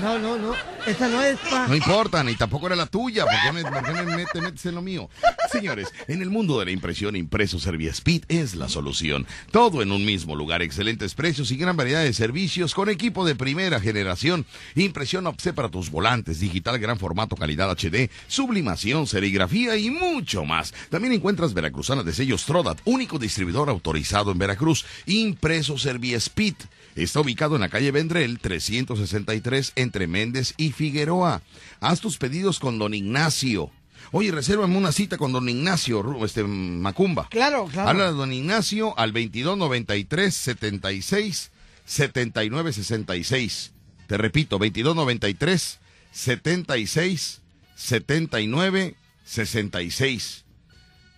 No, 0.00 0.18
no, 0.18 0.36
no. 0.38 0.52
Esa 0.86 1.08
no 1.08 1.20
es 1.22 1.38
pa. 1.50 1.66
No 1.66 1.74
importa, 1.74 2.22
ni 2.22 2.34
tampoco 2.36 2.66
era 2.68 2.76
la 2.76 2.86
tuya. 2.86 3.24
¿Por 3.24 3.34
qué 3.44 3.52
me, 3.52 3.62
por 3.62 3.82
qué 3.84 3.92
me 3.92 4.16
mete- 4.16 4.40
metes 4.40 4.64
en 4.66 4.74
lo 4.76 4.82
mío? 4.82 5.08
Señores, 5.50 5.88
en 6.06 6.22
el 6.22 6.30
mundo 6.30 6.58
de 6.60 6.66
la 6.66 6.70
impresión, 6.70 7.16
Impreso 7.16 7.58
Speed 7.58 8.24
es 8.28 8.54
la 8.54 8.68
solución. 8.68 9.26
Todo 9.50 9.82
en 9.82 9.90
un 9.90 10.04
mismo 10.04 10.36
lugar, 10.36 10.62
excelentes 10.62 11.14
precios 11.14 11.50
y 11.50 11.56
gran 11.56 11.76
variedad 11.76 12.02
de 12.02 12.12
servicios 12.12 12.74
con 12.74 12.88
equipo 12.90 13.24
de 13.24 13.34
primera 13.34 13.80
generación. 13.80 14.46
Impresión 14.76 15.26
offset 15.26 15.54
para 15.54 15.68
tus 15.68 15.90
volantes, 15.96 16.40
digital 16.40 16.78
gran 16.78 16.98
formato, 16.98 17.36
calidad 17.36 17.70
HD, 17.70 18.10
sublimación, 18.28 19.06
serigrafía 19.06 19.78
y 19.78 19.88
mucho 19.88 20.44
más. 20.44 20.74
También 20.90 21.14
encuentras 21.14 21.54
Veracruzana 21.54 22.02
de 22.02 22.12
sellos 22.12 22.44
Trodat, 22.44 22.78
único 22.84 23.18
distribuidor 23.18 23.70
autorizado 23.70 24.30
en 24.30 24.36
Veracruz. 24.36 24.84
Impreso 25.06 25.76
Speed. 25.76 26.54
Está 26.96 27.20
ubicado 27.20 27.54
en 27.54 27.62
la 27.62 27.70
calle 27.70 27.92
Vendrell 27.92 28.38
363 28.38 29.72
entre 29.76 30.06
Méndez 30.06 30.52
y 30.58 30.72
Figueroa. 30.72 31.40
Haz 31.80 32.02
tus 32.02 32.18
pedidos 32.18 32.58
con 32.58 32.78
don 32.78 32.92
Ignacio. 32.92 33.70
Oye, 34.12 34.30
resérvame 34.32 34.76
una 34.76 34.92
cita 34.92 35.16
con 35.16 35.32
don 35.32 35.48
Ignacio, 35.48 36.22
este 36.26 36.44
Macumba. 36.44 37.26
Claro, 37.30 37.68
claro. 37.72 37.88
Habla 37.88 38.04
de 38.08 38.12
don 38.12 38.34
Ignacio 38.34 38.98
al 38.98 39.14
2293 39.14 40.34
76 40.34 41.50
79 41.86 42.74
66. 42.74 43.72
Te 44.06 44.18
repito, 44.18 44.58
2293 44.58 45.85
76 46.16 47.42
79 47.74 48.96
66. 49.24 50.44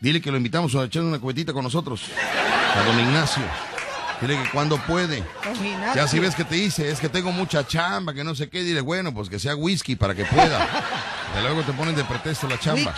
Dile 0.00 0.20
que 0.20 0.30
lo 0.30 0.36
invitamos 0.36 0.74
a 0.74 0.84
echar 0.84 1.02
una 1.02 1.18
cubetita 1.18 1.52
con 1.52 1.62
nosotros. 1.62 2.02
A 2.74 2.82
don 2.82 2.98
Ignacio. 2.98 3.42
Dile 4.20 4.42
que 4.42 4.50
cuando 4.50 4.76
puede. 4.78 5.22
Ya 5.94 6.08
si 6.08 6.18
ves 6.18 6.34
que 6.34 6.44
te 6.44 6.56
dice, 6.56 6.90
es 6.90 6.98
que 6.98 7.08
tengo 7.08 7.30
mucha 7.30 7.66
chamba, 7.66 8.12
que 8.12 8.24
no 8.24 8.34
sé 8.34 8.48
qué, 8.48 8.62
dile, 8.62 8.80
bueno, 8.80 9.14
pues 9.14 9.28
que 9.28 9.38
sea 9.38 9.54
whisky 9.54 9.94
para 9.94 10.14
que 10.14 10.24
pueda. 10.24 10.58
De 11.34 11.42
luego 11.42 11.62
te 11.62 11.72
ponen 11.72 11.94
de 11.94 12.04
pretexto 12.04 12.48
la 12.48 12.58
chamba. 12.58 12.94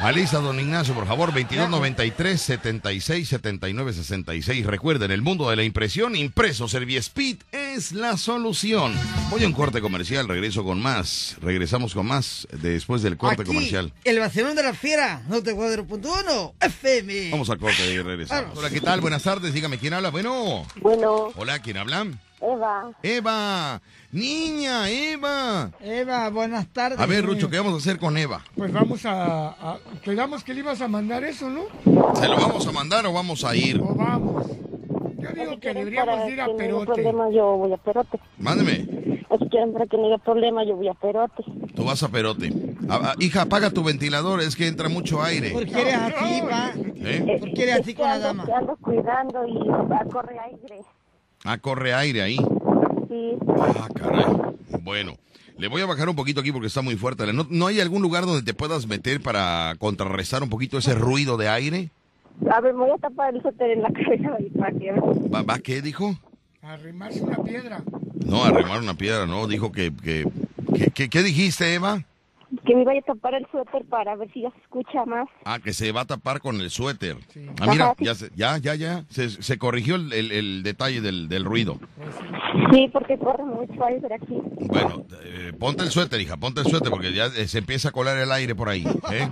Alisa, 0.00 0.38
don 0.38 0.60
Ignacio, 0.60 0.94
por 0.94 1.08
favor, 1.08 1.30
2293 1.32 2.40
76 2.40 3.28
79 3.28 3.92
66. 3.92 4.64
Recuerden, 4.66 5.10
el 5.10 5.22
mundo 5.22 5.50
de 5.50 5.56
la 5.56 5.64
impresión, 5.64 6.14
impreso 6.14 6.68
Serviespeed 6.68 7.38
es 7.50 7.90
la 7.90 8.16
solución. 8.16 8.94
Voy 9.28 9.42
a 9.42 9.46
un 9.48 9.52
corte 9.52 9.80
comercial, 9.80 10.28
regreso 10.28 10.62
con 10.62 10.80
más. 10.80 11.36
Regresamos 11.42 11.94
con 11.94 12.06
más 12.06 12.46
después 12.52 13.02
del 13.02 13.16
corte 13.16 13.42
Aquí, 13.42 13.48
comercial. 13.52 13.92
El 14.04 14.20
vacilón 14.20 14.54
de 14.54 14.62
la 14.62 14.72
fiera. 14.72 15.22
No 15.28 15.42
te 15.42 15.52
4.1 15.54 16.52
FM. 16.60 17.30
Vamos 17.32 17.50
al 17.50 17.58
corte 17.58 17.92
y 17.92 17.98
regresamos. 17.98 18.42
Vamos. 18.44 18.58
Hola, 18.58 18.70
¿qué 18.70 18.80
tal? 18.80 19.00
Buenas 19.00 19.24
tardes, 19.24 19.52
dígame 19.52 19.78
quién 19.78 19.94
habla. 19.94 20.10
Bueno, 20.10 20.64
Bueno, 20.80 21.32
hola, 21.34 21.58
¿quién 21.58 21.76
habla? 21.76 22.06
Eva, 22.58 22.90
Eva, 23.04 23.80
niña, 24.10 24.90
Eva. 24.90 25.70
Eva, 25.80 26.28
buenas 26.30 26.66
tardes. 26.72 26.98
A 26.98 27.06
ver. 27.06 27.24
Rucho, 27.24 27.48
¿qué 27.48 27.58
vamos 27.58 27.74
a 27.74 27.76
hacer 27.76 27.98
con 28.00 28.16
Eva? 28.18 28.42
Pues 28.56 28.72
vamos 28.72 29.06
a, 29.06 29.48
a- 29.50 29.78
Quedamos 30.02 30.42
que 30.42 30.54
le 30.54 30.60
ibas 30.60 30.80
a 30.80 30.88
mandar 30.88 31.22
eso, 31.22 31.48
¿no? 31.48 31.62
¿Se 32.14 32.26
lo 32.28 32.36
vamos 32.36 32.66
a 32.66 32.72
mandar 32.72 33.06
o 33.06 33.12
vamos 33.12 33.44
a 33.44 33.54
ir? 33.54 33.80
O 33.80 33.94
vamos. 33.94 34.44
Yo 35.18 35.28
digo 35.34 35.60
que 35.60 35.72
deberíamos 35.72 36.28
ir 36.30 36.40
a 36.40 36.46
Perote. 36.56 36.86
problema, 36.86 37.30
yo 37.30 37.56
voy 37.58 37.72
a 37.72 37.76
Perote. 37.76 38.18
Mándeme. 38.38 38.86
Si 39.38 39.48
quieren 39.50 39.72
para 39.72 39.86
que 39.86 39.96
no 39.96 40.06
haya 40.06 40.18
problema, 40.18 40.64
yo 40.64 40.74
voy 40.74 40.88
a 40.88 40.94
Perote. 40.94 41.44
Tú 41.76 41.84
vas 41.84 42.02
a 42.02 42.08
Perote. 42.08 42.50
Ah, 42.88 43.00
ah, 43.04 43.14
hija, 43.20 43.42
apaga 43.42 43.70
tu 43.70 43.84
ventilador, 43.84 44.40
es 44.40 44.56
que 44.56 44.66
entra 44.66 44.88
mucho 44.88 45.22
aire. 45.22 45.50
¿Por 45.50 45.64
qué 45.66 45.80
eres 45.80 45.94
así, 45.94 46.40
va? 46.40 46.72
¿Eh? 46.76 47.36
¿Por 47.38 47.52
qué 47.52 47.62
eres 47.64 47.80
así 47.80 47.94
con 47.94 48.06
la 48.08 48.18
dama? 48.18 48.44
ando 48.56 48.76
cuidando 48.78 49.46
y 49.46 49.68
va 49.68 50.00
a 50.00 50.04
correr 50.06 50.38
aire. 50.40 50.80
Ah, 51.50 51.58
corre 51.58 51.94
aire 51.94 52.20
ahí. 52.22 52.36
Sí, 52.36 53.38
Ah, 53.58 53.88
caray. 53.94 54.26
Bueno, 54.82 55.14
le 55.56 55.68
voy 55.68 55.80
a 55.82 55.86
bajar 55.86 56.08
un 56.08 56.16
poquito 56.16 56.40
aquí 56.40 56.52
porque 56.52 56.66
está 56.66 56.82
muy 56.82 56.96
fuerte. 56.96 57.30
¿No, 57.32 57.46
no 57.48 57.66
hay 57.66 57.80
algún 57.80 58.02
lugar 58.02 58.26
donde 58.26 58.42
te 58.42 58.52
puedas 58.54 58.86
meter 58.86 59.20
para 59.22 59.74
contrarrestar 59.78 60.42
un 60.42 60.50
poquito 60.50 60.78
ese 60.78 60.94
ruido 60.94 61.36
de 61.36 61.48
aire? 61.48 61.90
a 62.52 62.60
ver, 62.60 62.72
me 62.72 62.80
voy 62.80 62.90
a 62.92 62.98
tapar 62.98 63.34
el 63.34 63.42
suéter 63.42 63.70
en 63.70 63.82
la 63.82 63.88
cabeza 63.92 64.36
y 64.38 64.50
para 64.58 64.72
que 64.72 64.92
¿Va, 64.92 65.42
va 65.42 65.58
qué 65.58 65.80
dijo? 65.82 66.14
Arrimarse 66.62 67.22
una 67.22 67.38
piedra. 67.42 67.82
No, 68.26 68.44
arrimar 68.44 68.80
una 68.80 68.94
piedra, 68.94 69.26
no. 69.26 69.46
Dijo 69.46 69.72
que... 69.72 69.90
que, 69.92 70.24
que- 70.74 70.90
que- 70.90 71.08
¿Qué 71.08 71.22
dijiste, 71.22 71.74
Eva? 71.74 72.04
Que 72.64 72.74
me 72.74 72.84
vaya 72.84 73.00
a 73.00 73.02
tapar 73.02 73.34
el 73.34 73.46
suéter 73.50 73.84
para 73.86 74.16
ver 74.16 74.30
si 74.32 74.42
ya 74.42 74.50
se 74.50 74.58
escucha 74.60 75.04
más. 75.04 75.28
Ah, 75.44 75.58
que 75.58 75.72
se 75.72 75.92
va 75.92 76.02
a 76.02 76.04
tapar 76.06 76.40
con 76.40 76.60
el 76.60 76.70
suéter. 76.70 77.16
Ah, 77.60 77.66
mira, 77.70 77.84
Ajá, 77.86 77.94
sí. 77.98 78.04
ya, 78.04 78.14
se- 78.14 78.30
ya, 78.34 78.56
ya, 78.58 78.74
ya. 78.74 79.04
Se, 79.10 79.28
se 79.30 79.58
corrigió 79.58 79.96
el, 79.96 80.12
el- 80.12 80.32
el 80.32 80.62
detalle 80.62 81.00
del, 81.00 81.28
del 81.28 81.44
ruido. 81.44 81.78
Sí, 82.72 82.88
porque 82.92 83.18
corre 83.18 83.44
mucho 83.44 83.84
aire 83.84 84.14
aquí. 84.14 84.38
Bueno, 84.66 85.04
eh, 85.24 85.52
ponte 85.58 85.82
el 85.84 85.90
suéter, 85.90 86.20
hija, 86.20 86.36
ponte 86.36 86.60
el 86.60 86.66
suéter 86.66 86.90
porque 86.90 87.12
ya 87.12 87.26
eh, 87.26 87.46
se 87.48 87.58
empieza 87.58 87.90
a 87.90 87.92
colar 87.92 88.16
el 88.18 88.32
aire 88.32 88.54
por 88.54 88.68
ahí. 88.68 88.84
¿eh? 89.12 89.28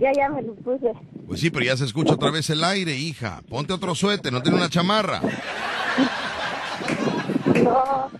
Ya, 0.00 0.10
ya 0.16 0.28
me 0.30 0.42
lo 0.42 0.54
puse. 0.56 0.92
Pues 1.26 1.40
sí, 1.40 1.50
pero 1.50 1.64
ya 1.64 1.76
se 1.76 1.84
escucha 1.84 2.14
otra 2.14 2.30
vez 2.30 2.48
el 2.50 2.64
aire, 2.64 2.96
hija. 2.96 3.42
Ponte 3.48 3.72
otro 3.72 3.94
suéter, 3.94 4.32
no 4.32 4.42
tiene 4.42 4.58
una 4.58 4.68
chamarra. 4.68 5.20
No, 7.62 8.10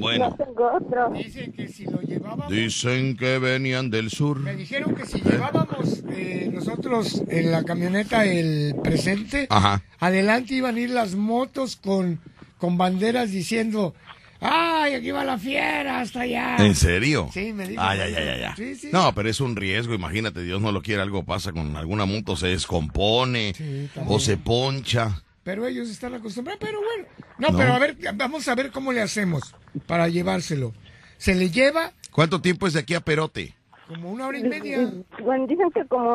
Bueno, 0.00 0.30
no 0.30 0.36
tengo 0.44 0.72
otro. 0.72 1.10
Dicen 1.10 1.52
que 1.52 1.68
si 1.68 1.84
lo 1.84 2.00
llevábamos... 2.00 2.50
dicen 2.50 3.16
que 3.16 3.38
venían 3.38 3.90
del 3.90 4.10
sur. 4.10 4.40
Me 4.40 4.56
dijeron 4.56 4.94
que 4.94 5.06
si 5.06 5.20
llevábamos 5.20 6.02
eh, 6.10 6.50
nosotros 6.52 7.22
en 7.28 7.52
la 7.52 7.62
camioneta 7.64 8.24
el 8.24 8.74
presente, 8.82 9.46
Ajá. 9.50 9.82
adelante 10.00 10.54
iban 10.54 10.76
a 10.76 10.80
ir 10.80 10.90
las 10.90 11.14
motos 11.14 11.76
con, 11.76 12.20
con 12.58 12.76
banderas 12.78 13.30
diciendo, 13.30 13.94
¡ay, 14.40 14.94
aquí 14.94 15.10
va 15.10 15.24
la 15.24 15.38
fiera 15.38 16.00
hasta 16.00 16.22
allá! 16.22 16.56
¿En 16.58 16.74
serio? 16.74 17.28
Sí, 17.32 17.52
me 17.52 17.68
dijo. 17.68 17.82
Ay, 17.82 18.00
ay, 18.00 18.14
ay, 18.16 18.28
ay, 18.28 18.42
ay. 18.42 18.52
Sí, 18.56 18.74
sí. 18.76 18.88
No, 18.92 19.14
pero 19.14 19.28
es 19.28 19.40
un 19.40 19.54
riesgo, 19.56 19.94
imagínate, 19.94 20.42
Dios 20.42 20.60
no 20.62 20.72
lo 20.72 20.82
quiere, 20.82 21.02
algo 21.02 21.24
pasa 21.24 21.52
con 21.52 21.76
alguna 21.76 22.06
moto, 22.06 22.36
se 22.36 22.48
descompone 22.48 23.52
Sí, 23.54 23.88
o 24.06 24.18
se 24.18 24.36
poncha. 24.36 25.22
Pero 25.42 25.66
ellos 25.66 25.88
están 25.88 26.14
acostumbrados, 26.14 26.60
pero 26.64 26.78
bueno. 26.78 27.08
No, 27.38 27.48
No. 27.48 27.58
pero 27.58 27.72
a 27.72 27.78
ver, 27.78 27.96
vamos 28.14 28.46
a 28.46 28.54
ver 28.54 28.70
cómo 28.70 28.92
le 28.92 29.00
hacemos 29.00 29.54
para 29.86 30.08
llevárselo. 30.08 30.72
Se 31.18 31.34
le 31.34 31.50
lleva 31.50 31.92
¿Cuánto 32.12 32.40
tiempo 32.40 32.66
es 32.66 32.72
de 32.72 32.80
aquí 32.80 32.94
a 32.94 33.00
Perote? 33.00 33.54
como 33.86 34.10
una 34.12 34.28
hora 34.28 34.38
y 34.38 34.44
media. 34.44 34.88
Bueno, 35.24 35.46
dicen 35.48 35.68
que 35.74 35.84
como 35.86 36.08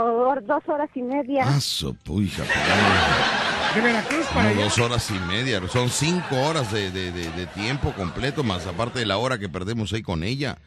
dos 0.47 0.63
horas 0.67 0.89
y 0.95 1.01
media. 1.01 1.43
Ah, 1.45 1.59
puja, 2.05 2.43
pues, 2.45 3.75
De 3.75 3.81
Veracruz 3.81 4.25
para 4.27 4.47
como 4.49 4.55
allá. 4.55 4.63
dos 4.63 4.79
horas 4.79 5.11
y 5.11 5.19
media. 5.27 5.61
Son 5.67 5.89
cinco 5.89 6.37
horas 6.37 6.71
de, 6.71 6.89
de- 6.91 7.11
de- 7.11 7.29
de 7.31 7.45
tiempo 7.47 7.91
completo, 7.93 8.43
más 8.45 8.65
aparte 8.65 8.99
de 8.99 9.05
la 9.05 9.17
hora 9.17 9.37
que 9.37 9.49
perdemos 9.49 9.91
ahí 9.91 10.01
con 10.01 10.23
ella. 10.23 10.57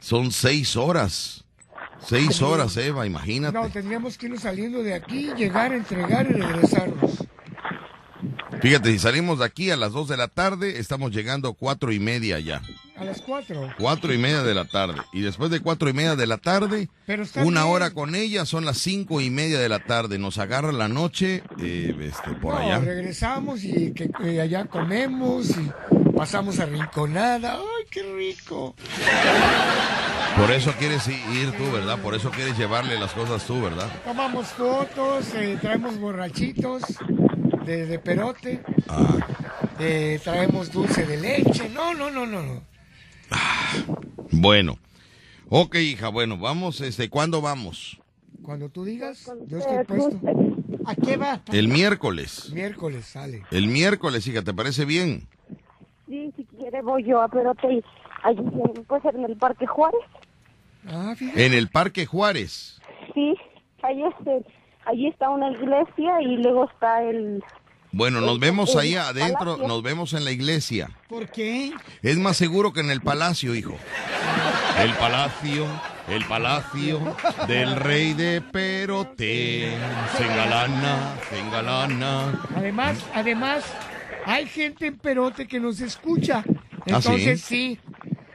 Son 0.00 0.32
seis 0.32 0.74
horas. 0.76 1.44
Seis 2.04 2.42
horas, 2.42 2.76
Eva, 2.76 3.06
imagínate. 3.06 3.56
No, 3.56 3.68
tendríamos 3.70 4.18
que 4.18 4.26
irnos 4.26 4.40
saliendo 4.42 4.82
de 4.82 4.94
aquí, 4.94 5.30
llegar, 5.36 5.72
entregar 5.72 6.26
y 6.28 6.32
regresarnos. 6.32 7.24
Fíjate, 8.62 8.92
si 8.92 8.98
salimos 9.00 9.40
de 9.40 9.44
aquí 9.44 9.70
a 9.72 9.76
las 9.76 9.90
dos 9.92 10.06
de 10.06 10.16
la 10.16 10.28
tarde, 10.28 10.78
estamos 10.78 11.10
llegando 11.10 11.48
a 11.48 11.54
cuatro 11.54 11.90
y 11.90 11.98
media 11.98 12.38
ya. 12.38 12.62
A 12.96 13.02
las 13.04 13.20
cuatro. 13.20 13.68
Cuatro 13.76 14.14
y 14.14 14.18
media 14.18 14.44
de 14.44 14.54
la 14.54 14.64
tarde. 14.64 15.00
Y 15.12 15.20
después 15.22 15.50
de 15.50 15.58
cuatro 15.58 15.88
y 15.90 15.92
media 15.92 16.14
de 16.14 16.28
la 16.28 16.36
tarde, 16.38 16.88
Pero 17.04 17.24
una 17.44 17.62
bien. 17.64 17.74
hora 17.74 17.90
con 17.90 18.14
ella, 18.14 18.46
son 18.46 18.64
las 18.64 18.78
cinco 18.78 19.20
y 19.20 19.30
media 19.30 19.58
de 19.58 19.68
la 19.68 19.80
tarde. 19.80 20.16
Nos 20.20 20.38
agarra 20.38 20.70
la 20.70 20.86
noche, 20.86 21.42
eh, 21.58 21.92
este, 22.02 22.30
por 22.40 22.54
No, 22.54 22.60
allá. 22.60 22.78
regresamos 22.78 23.64
y 23.64 23.92
que, 23.92 24.08
allá 24.40 24.66
comemos 24.66 25.50
y 25.50 25.70
pasamos 26.16 26.60
a 26.60 26.66
Rinconada. 26.66 27.54
¡Ay, 27.56 27.84
qué 27.90 28.04
rico! 28.16 28.76
Por 30.36 30.52
eso 30.52 30.72
quieres 30.78 31.08
ir 31.08 31.50
tú, 31.58 31.68
¿verdad? 31.72 31.98
Por 31.98 32.14
eso 32.14 32.30
quieres 32.30 32.56
llevarle 32.56 32.96
las 33.00 33.10
cosas 33.12 33.44
tú, 33.44 33.60
¿verdad? 33.60 33.88
Tomamos 34.04 34.46
fotos, 34.48 35.34
eh, 35.34 35.58
traemos 35.60 35.98
borrachitos 35.98 36.82
de, 37.64 37.86
de 37.86 37.98
perote, 37.98 38.62
Ah, 38.88 39.18
eh, 39.78 40.20
traemos 40.22 40.70
dulce 40.70 41.06
de 41.06 41.16
leche. 41.18 41.68
No, 41.68 41.94
no, 41.94 42.10
no, 42.10 42.26
no, 42.26 42.42
no. 42.42 42.62
bueno. 44.30 44.78
Ok, 45.48 45.76
hija, 45.76 46.08
bueno, 46.08 46.38
vamos, 46.38 46.80
este, 46.80 47.10
¿cuándo 47.10 47.42
vamos? 47.42 48.00
Cuando 48.42 48.70
tú 48.70 48.84
digas, 48.84 49.30
yo 49.46 49.58
estoy 49.58 49.84
puesto. 49.84 50.18
¿A 50.86 50.94
qué 50.96 51.16
vas? 51.16 51.40
El 51.52 51.68
miércoles. 51.68 52.50
Miércoles 52.52 53.04
sale. 53.06 53.42
El 53.50 53.66
miércoles, 53.68 54.26
hija, 54.26 54.42
¿te 54.42 54.54
parece 54.54 54.84
bien? 54.84 55.28
Sí, 56.08 56.32
si 56.36 56.44
quiere 56.44 56.82
voy 56.82 57.04
yo 57.04 57.20
a 57.20 57.28
Perote 57.28 57.72
y 57.72 57.84
allí 58.24 58.40
puede 58.88 59.02
ser 59.02 59.14
en 59.16 59.24
el 59.24 59.36
Parque 59.36 59.66
Juárez. 59.66 60.00
Ah, 60.88 61.14
fíjate. 61.16 61.46
En 61.46 61.52
el 61.54 61.68
Parque 61.68 62.06
Juárez. 62.06 62.80
Sí, 63.14 63.34
ahí, 63.82 64.02
este, 64.04 64.44
allí 64.84 65.08
está 65.08 65.30
una 65.30 65.50
iglesia 65.50 66.20
y 66.22 66.36
luego 66.36 66.68
está 66.70 67.02
el, 67.02 67.42
Bueno, 67.92 68.20
nos 68.20 68.38
vemos 68.38 68.76
ahí 68.76 68.94
adentro, 68.94 69.56
Palacio. 69.56 69.68
nos 69.68 69.82
vemos 69.82 70.12
en 70.14 70.24
la 70.24 70.30
iglesia. 70.30 70.90
¿Por 71.08 71.28
qué? 71.28 71.72
Es 72.02 72.18
más 72.18 72.36
seguro 72.36 72.72
que 72.72 72.80
en 72.80 72.90
el 72.90 73.00
palacio, 73.00 73.54
hijo. 73.54 73.74
El 74.78 74.92
palacio, 74.94 75.66
el 76.08 76.24
palacio 76.24 77.00
del 77.46 77.76
rey 77.76 78.14
de 78.14 78.40
Perote. 78.40 79.76
Se 80.16 80.24
engalana, 80.24 81.14
se 81.28 81.38
engalana. 81.38 82.40
Además, 82.56 83.04
además, 83.14 83.64
hay 84.24 84.46
gente 84.46 84.86
en 84.86 84.96
Perote 84.96 85.46
que 85.46 85.60
nos 85.60 85.80
escucha. 85.80 86.42
¿Ah, 86.46 87.00
sí? 87.00 87.08
Entonces 87.08 87.40
sí, 87.42 87.78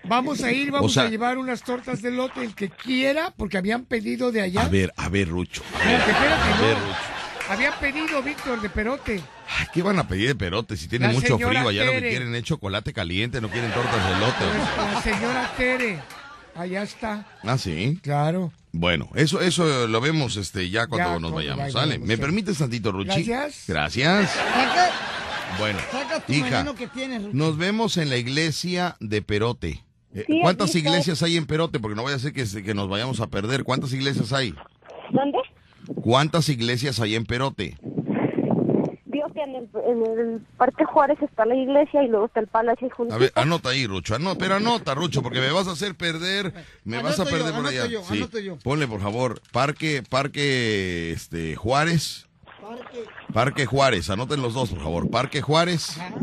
vamos 0.07 0.43
a 0.43 0.51
ir, 0.51 0.71
vamos 0.71 0.91
O 0.91 0.93
sea- 0.93 1.03
a 1.03 1.09
llevar 1.09 1.37
unas 1.37 1.61
tortas 1.63 2.01
de 2.01 2.11
lote, 2.11 2.43
el 2.43 2.55
que 2.55 2.69
quiera, 2.69 3.33
porque 3.37 3.57
habían 3.57 3.85
pedido 3.85 4.31
de 4.31 4.41
allá. 4.41 4.61
A 4.61 4.67
ver, 4.69 4.93
a 4.97 5.09
ver, 5.09 5.27
Rucho. 5.29 5.61
A 5.75 5.85
ver, 5.85 5.99
Espérate, 5.99 6.11
espérate, 6.11 6.43
a 6.53 6.61
ver, 6.61 6.77
no. 6.77 6.85
Rucho. 6.85 6.99
Habían 7.49 7.73
pedido, 7.79 8.21
Víctor, 8.23 8.61
de 8.61 8.69
Perote. 8.69 9.21
Ay, 9.57 9.67
¿Qué 9.73 9.81
van 9.81 9.97
a 9.99 10.07
pedir 10.07 10.27
de 10.27 10.35
Perote 10.35 10.75
si 10.75 10.89
tiene 10.89 11.07
mucho 11.09 11.37
frío? 11.37 11.67
Allá 11.69 11.85
lo 11.85 11.91
que 11.93 12.09
quieren 12.09 12.35
es 12.35 12.43
chocolate 12.43 12.91
caliente, 12.91 13.39
no 13.39 13.49
quieren 13.49 13.71
tortas 13.71 14.05
de 14.09 14.19
lote. 14.19 14.33
Pues, 14.75 14.93
la 14.93 15.01
señora 15.01 15.53
Tere, 15.55 15.99
allá 16.55 16.83
está. 16.83 17.25
Ah, 17.43 17.57
sí. 17.57 17.99
Claro. 18.03 18.51
Bueno, 18.73 19.09
eso 19.15 19.39
eso 19.39 19.87
lo 19.87 20.01
vemos 20.01 20.35
este 20.35 20.69
ya 20.69 20.87
cuando 20.87 21.13
Ya, 21.13 21.19
nos 21.19 21.31
vayamos, 21.31 21.71
¿sale? 21.71 21.97
¿Me 21.99 22.15
sí. 22.15 22.21
permites 22.21 22.57
tantito, 22.57 22.91
Ruchi? 22.91 23.23
Gracias. 23.23 23.63
Gracias. 23.65 24.29
Saca, 24.31 24.91
Bueno, 25.57 25.79
saca 25.89 26.19
tu 26.19 26.33
hija, 26.33 26.65
tienes, 26.93 27.23
Rucho. 27.23 27.37
nos 27.37 27.57
vemos 27.57 27.95
en 27.95 28.09
la 28.09 28.17
iglesia 28.17 28.97
de 28.99 29.21
Perote. 29.21 29.83
Eh, 30.17 30.23
Sí, 30.27 30.39
¿Cuántas 30.41 30.73
iglesias 30.75 31.21
hay 31.21 31.37
en 31.37 31.45
Perote? 31.45 31.79
Porque 31.79 31.95
no 31.95 32.03
vaya 32.03 32.15
a 32.15 32.19
ser 32.19 32.33
que, 32.33 32.73
nos 32.73 32.89
vayamos 32.89 33.19
a 33.19 33.27
perder. 33.27 33.63
¿Cuántas 33.63 33.93
iglesias 33.93 34.33
hay? 34.33 34.53
¿Dónde? 35.11 35.37
¿Cuántas 36.01 36.49
iglesias 36.49 36.99
hay 36.99 37.15
en 37.15 37.25
Perote? 37.25 37.77
Vio 39.05 39.25
que 39.33 39.41
en 39.41 39.55
el, 39.55 39.69
en 39.85 40.19
el 40.19 40.41
Parque 40.57 40.85
Juárez 40.85 41.17
está 41.21 41.45
la 41.45 41.55
iglesia 41.55 42.03
y 42.03 42.07
luego 42.07 42.25
está 42.25 42.39
el 42.39 42.47
palacio 42.47 42.89
junto. 42.89 43.13
A 43.13 43.17
ver, 43.19 43.31
anota 43.35 43.69
ahí, 43.69 43.85
Rucho. 43.85 44.15
Anota, 44.15 44.39
pero 44.39 44.55
anota, 44.55 44.95
Rucho, 44.95 45.21
porque 45.21 45.39
me 45.39 45.51
vas 45.51 45.67
a 45.67 45.71
hacer 45.71 45.95
perder. 45.95 46.51
Me 46.83 47.01
vas 47.01 47.19
a 47.19 47.23
yo, 47.23 47.29
perder 47.29 47.53
por 47.53 47.67
allá. 47.67 47.85
yo, 47.85 48.03
Sí. 48.03 48.27
yo. 48.43 48.57
Ponle, 48.57 48.87
por 48.87 49.01
favor, 49.01 49.39
Parque, 49.51 50.03
Parque, 50.09 51.11
este, 51.11 51.55
Juárez. 51.55 52.27
Parque. 52.61 53.03
Parque 53.33 53.65
Juárez. 53.65 54.09
Anoten 54.09 54.41
los 54.41 54.53
dos, 54.55 54.71
por 54.71 54.79
favor. 54.79 55.09
Parque 55.09 55.41
Juárez. 55.41 55.97
Ajá. 55.99 56.13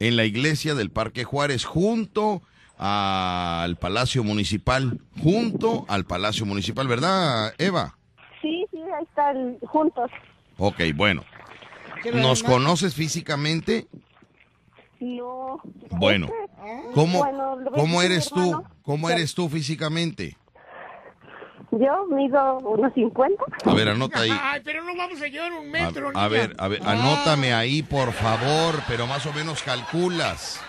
En 0.00 0.16
la 0.16 0.24
iglesia 0.24 0.74
del 0.74 0.90
Parque 0.90 1.24
Juárez, 1.24 1.64
junto 1.64 2.42
al 2.78 3.76
Palacio 3.76 4.24
Municipal. 4.24 5.00
Junto 5.22 5.84
al 5.88 6.04
Palacio 6.04 6.46
Municipal, 6.46 6.88
¿verdad, 6.88 7.54
Eva? 7.58 7.96
Sí, 8.42 8.66
sí, 8.70 8.78
ahí 8.78 9.04
están 9.04 9.58
juntos. 9.60 10.10
Ok, 10.58 10.80
bueno. 10.94 11.22
¿Qué 12.02 12.12
¿Nos 12.12 12.42
conoces 12.42 12.94
físicamente? 12.94 13.86
No. 15.00 15.60
Bueno. 15.90 16.28
¿Cómo, 16.94 17.18
bueno, 17.18 17.58
¿cómo 17.74 18.02
eres 18.02 18.30
tú? 18.30 18.64
¿Cómo 18.82 19.10
eres 19.10 19.34
tú 19.34 19.48
físicamente? 19.48 20.36
Yo 21.70 22.06
mido 22.08 22.58
unos 22.58 22.92
50. 22.94 23.42
A 23.64 23.74
ver, 23.74 23.88
anota 23.88 24.20
ahí. 24.20 24.30
Ay, 24.30 24.60
pero 24.64 24.84
no 24.84 24.96
vamos 24.96 25.20
a 25.20 25.26
llevar 25.26 25.52
un 25.52 25.70
metro, 25.70 26.10
a 26.14 26.28
ver, 26.28 26.54
a 26.58 26.68
ver, 26.68 26.80
anótame 26.84 27.52
ahí, 27.52 27.82
por 27.82 28.12
favor, 28.12 28.80
pero 28.86 29.06
más 29.06 29.26
o 29.26 29.32
menos 29.32 29.62
calculas. 29.62 30.62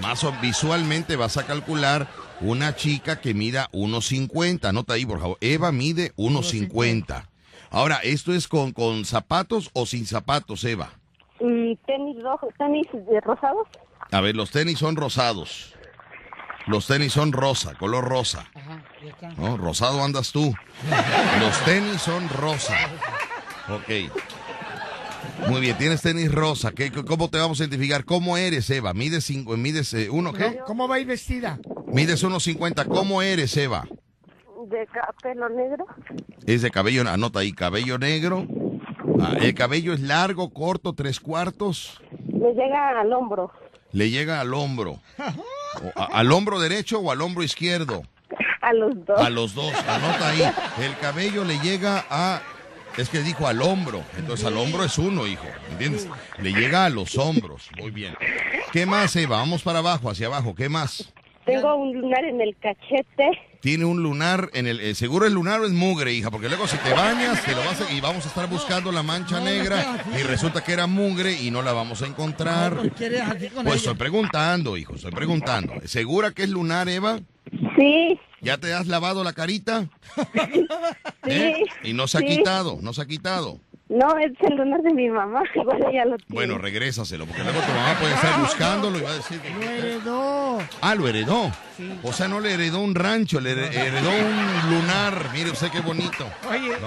Más 0.00 0.24
o 0.24 0.32
visualmente 0.40 1.16
vas 1.16 1.36
a 1.36 1.46
calcular 1.46 2.08
una 2.40 2.74
chica 2.74 3.20
que 3.20 3.34
mida 3.34 3.68
1.50. 3.72 4.68
Anota 4.68 4.94
ahí, 4.94 5.06
por 5.06 5.20
favor. 5.20 5.38
Eva 5.40 5.70
mide 5.72 6.12
1.50. 6.16 7.24
Ahora, 7.70 7.96
¿esto 8.02 8.34
es 8.34 8.48
con, 8.48 8.72
con 8.72 9.04
zapatos 9.04 9.70
o 9.74 9.86
sin 9.86 10.06
zapatos, 10.06 10.64
Eva? 10.64 10.90
Mm, 11.40 11.72
tenis 11.86 12.22
rojos, 12.22 12.52
tenis 12.58 12.86
de 12.92 13.20
rosados. 13.20 13.68
A 14.10 14.20
ver, 14.20 14.36
los 14.36 14.50
tenis 14.50 14.78
son 14.78 14.96
rosados. 14.96 15.74
Los 16.66 16.86
tenis 16.86 17.12
son 17.12 17.32
rosa, 17.32 17.74
color 17.74 18.04
rosa. 18.04 18.46
Ajá. 18.54 18.82
¿no? 19.36 19.56
Rosado 19.56 20.02
andas 20.02 20.30
tú. 20.32 20.54
Los 21.40 21.64
tenis 21.64 22.00
son 22.00 22.28
rosa. 22.28 22.76
Ok. 23.68 24.12
Muy 25.48 25.60
bien, 25.60 25.76
tienes 25.76 26.02
tenis 26.02 26.30
rosa. 26.32 26.72
¿Qué, 26.72 26.90
¿Cómo 26.92 27.28
te 27.28 27.38
vamos 27.38 27.60
a 27.60 27.64
identificar? 27.64 28.04
¿Cómo 28.04 28.36
eres, 28.36 28.68
Eva? 28.70 28.94
¿Mides, 28.94 29.24
cinco, 29.24 29.56
mides 29.56 29.92
eh, 29.94 30.08
uno 30.10 30.32
qué? 30.32 30.58
¿Cómo 30.66 30.88
va 30.88 30.96
a 30.96 31.00
ir 31.00 31.06
vestida? 31.06 31.58
Mides 31.86 32.24
1.50. 32.24 32.86
¿Cómo 32.86 33.22
eres, 33.22 33.56
Eva? 33.56 33.84
De 34.68 34.86
pelo 35.22 35.48
negro. 35.48 35.86
Es 36.46 36.62
de 36.62 36.70
cabello, 36.70 37.08
anota 37.08 37.40
ahí, 37.40 37.52
cabello 37.52 37.98
negro. 37.98 38.46
Ah, 39.20 39.34
el 39.40 39.54
cabello 39.54 39.92
es 39.92 40.00
largo, 40.00 40.50
corto, 40.50 40.94
tres 40.94 41.20
cuartos. 41.20 42.00
Me 42.28 42.52
llega 42.54 43.00
al 43.00 43.12
hombro. 43.12 43.50
Le 43.92 44.08
llega 44.10 44.40
al 44.40 44.54
hombro. 44.54 45.00
O 45.18 46.00
a- 46.00 46.18
¿Al 46.18 46.32
hombro 46.32 46.58
derecho 46.60 47.00
o 47.00 47.10
al 47.10 47.20
hombro 47.20 47.42
izquierdo? 47.42 48.02
A 48.62 48.72
los 48.72 49.04
dos. 49.04 49.18
A 49.20 49.28
los 49.28 49.54
dos, 49.54 49.72
anota 49.88 50.28
ahí. 50.28 50.42
El 50.80 50.96
cabello 50.98 51.44
le 51.44 51.58
llega 51.58 52.04
a. 52.08 52.40
Es 52.96 53.08
que 53.08 53.20
dijo 53.22 53.46
al 53.46 53.62
hombro. 53.62 54.02
Entonces 54.18 54.44
al 54.46 54.56
hombro 54.56 54.84
es 54.84 54.98
uno, 54.98 55.26
hijo. 55.26 55.46
¿Entiendes? 55.70 56.08
Le 56.40 56.52
llega 56.52 56.84
a 56.84 56.90
los 56.90 57.16
hombros. 57.18 57.68
Muy 57.78 57.90
bien. 57.90 58.14
¿Qué 58.72 58.84
más, 58.86 59.14
Eva? 59.16 59.38
Vamos 59.38 59.62
para 59.62 59.78
abajo, 59.80 60.10
hacia 60.10 60.26
abajo. 60.26 60.54
¿Qué 60.54 60.68
más? 60.68 61.12
Tengo 61.46 61.74
un 61.74 61.92
lunar 62.00 62.24
en 62.24 62.40
el 62.40 62.54
cachete. 62.56 63.30
Tiene 63.60 63.84
un 63.84 64.02
lunar 64.02 64.50
en 64.54 64.66
el. 64.66 64.80
eh, 64.80 64.94
seguro 64.94 65.26
el 65.26 65.32
lunar 65.34 65.60
es 65.64 65.70
mugre, 65.70 66.12
hija, 66.12 66.30
porque 66.30 66.48
luego 66.48 66.66
si 66.68 66.76
te 66.78 66.92
bañas, 66.92 67.42
te 67.44 67.52
lo 67.52 67.58
vas 67.64 67.80
a- 67.80 67.92
y 67.92 68.00
vamos 68.00 68.24
a 68.24 68.28
estar 68.28 68.48
buscando 68.48 68.90
la 68.92 69.02
mancha 69.02 69.40
negra 69.40 70.04
y 70.18 70.22
resulta 70.22 70.62
que 70.62 70.72
era 70.72 70.86
mugre 70.86 71.32
y 71.40 71.50
no 71.50 71.62
la 71.62 71.72
vamos 71.72 72.02
a 72.02 72.06
encontrar. 72.06 72.76
¿Por 72.76 72.90
qué 72.92 73.06
eres 73.06 73.22
así 73.22 73.48
con 73.48 73.64
Pues 73.64 73.76
estoy 73.78 73.94
preguntando, 73.94 74.76
hijo, 74.76 74.94
estoy 74.94 75.12
preguntando. 75.12 75.74
¿Segura 75.84 76.30
que 76.32 76.42
es 76.44 76.48
lunar, 76.50 76.88
Eva? 76.88 77.18
Sí, 77.76 78.18
¿Ya 78.42 78.58
te 78.58 78.74
has 78.74 78.88
lavado 78.88 79.22
la 79.22 79.32
carita? 79.32 79.86
sí. 80.34 80.66
¿Eh? 81.26 81.62
Y 81.84 81.92
no 81.92 82.08
se 82.08 82.18
ha 82.18 82.20
sí. 82.20 82.26
quitado, 82.26 82.78
no 82.82 82.92
se 82.92 83.02
ha 83.02 83.06
quitado. 83.06 83.60
No, 83.88 84.18
es 84.18 84.32
el 84.40 84.56
lunar 84.56 84.80
de 84.82 84.92
mi 84.92 85.08
mamá. 85.08 85.42
Igual 85.54 85.78
ella 85.88 86.06
lo 86.06 86.16
tiene. 86.16 86.34
Bueno, 86.34 86.58
regrésaselo, 86.58 87.24
porque 87.24 87.44
luego 87.44 87.60
tu 87.60 87.72
mamá 87.72 87.94
puede 88.00 88.14
estar 88.14 88.40
buscándolo 88.40 88.98
y 88.98 89.02
va 89.02 89.10
a 89.10 89.14
decir 89.14 89.38
que... 89.38 89.50
Lo 89.50 89.62
heredó. 89.62 90.58
Ah, 90.80 90.94
lo 90.96 91.06
heredó. 91.06 91.52
O 92.02 92.12
sea, 92.12 92.26
no 92.26 92.40
le 92.40 92.54
heredó 92.54 92.80
un 92.80 92.96
rancho, 92.96 93.40
le 93.40 93.52
heredó 93.52 94.10
un 94.10 94.74
lunar. 94.74 95.30
Mire 95.32 95.50
usted 95.50 95.70
qué 95.70 95.80
bonito. 95.80 96.26
Oye, 96.48 96.70
¿no? 96.80 96.86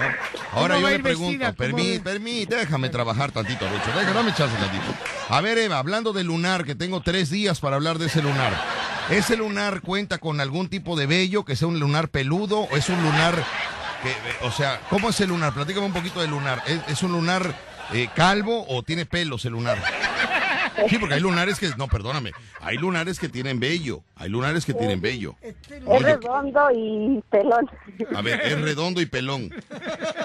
Ahora 0.52 0.74
¿cómo 0.74 0.88
yo 0.88 0.96
le 0.96 1.02
pregunto, 1.02 1.54
permí, 1.54 1.98
permí, 2.00 2.44
déjame 2.44 2.88
trabajar 2.88 3.30
tantito, 3.30 3.66
Rucho, 3.66 3.98
déjame, 3.98 4.12
dame 4.12 4.34
chance 4.34 4.56
tantito. 4.56 4.92
A 5.28 5.40
ver, 5.40 5.58
Eva, 5.58 5.78
hablando 5.78 6.12
de 6.12 6.24
lunar, 6.24 6.64
que 6.64 6.74
tengo 6.74 7.00
tres 7.00 7.30
días 7.30 7.60
para 7.60 7.76
hablar 7.76 7.98
de 7.98 8.06
ese 8.06 8.22
lunar. 8.22 8.52
¿Ese 9.10 9.36
lunar 9.36 9.82
cuenta 9.82 10.18
con 10.18 10.40
algún 10.40 10.68
tipo 10.68 10.96
de 10.96 11.06
vello, 11.06 11.44
que 11.44 11.54
sea 11.56 11.68
un 11.68 11.78
lunar 11.78 12.08
peludo, 12.08 12.60
o 12.60 12.76
es 12.76 12.88
un 12.88 13.00
lunar 13.02 13.34
que, 14.02 14.10
eh, 14.10 14.14
o 14.42 14.50
sea, 14.50 14.80
¿cómo 14.90 15.10
es 15.10 15.20
el 15.20 15.28
lunar? 15.28 15.54
Platícame 15.54 15.86
un 15.86 15.92
poquito 15.92 16.20
del 16.20 16.30
lunar. 16.30 16.62
¿Es, 16.66 16.80
es 16.88 17.02
un 17.02 17.12
lunar 17.12 17.54
eh, 17.92 18.08
calvo 18.14 18.66
o 18.68 18.82
tiene 18.82 19.06
pelos 19.06 19.44
el 19.44 19.52
lunar? 19.52 19.78
Sí, 20.88 20.98
porque 20.98 21.14
hay 21.14 21.20
lunares 21.20 21.58
que, 21.58 21.70
no, 21.76 21.88
perdóname, 21.88 22.32
hay 22.60 22.76
lunares 22.76 23.18
que 23.18 23.28
tienen 23.28 23.58
vello, 23.58 24.02
hay 24.14 24.28
lunares 24.28 24.64
que 24.64 24.74
tienen 24.74 25.00
vello. 25.00 25.34
Es 25.40 25.54
redondo 26.02 26.70
y 26.74 27.22
pelón. 27.30 27.70
a 28.14 28.22
ver, 28.22 28.40
es 28.42 28.60
redondo 28.60 29.00
y 29.00 29.06
pelón. 29.06 29.50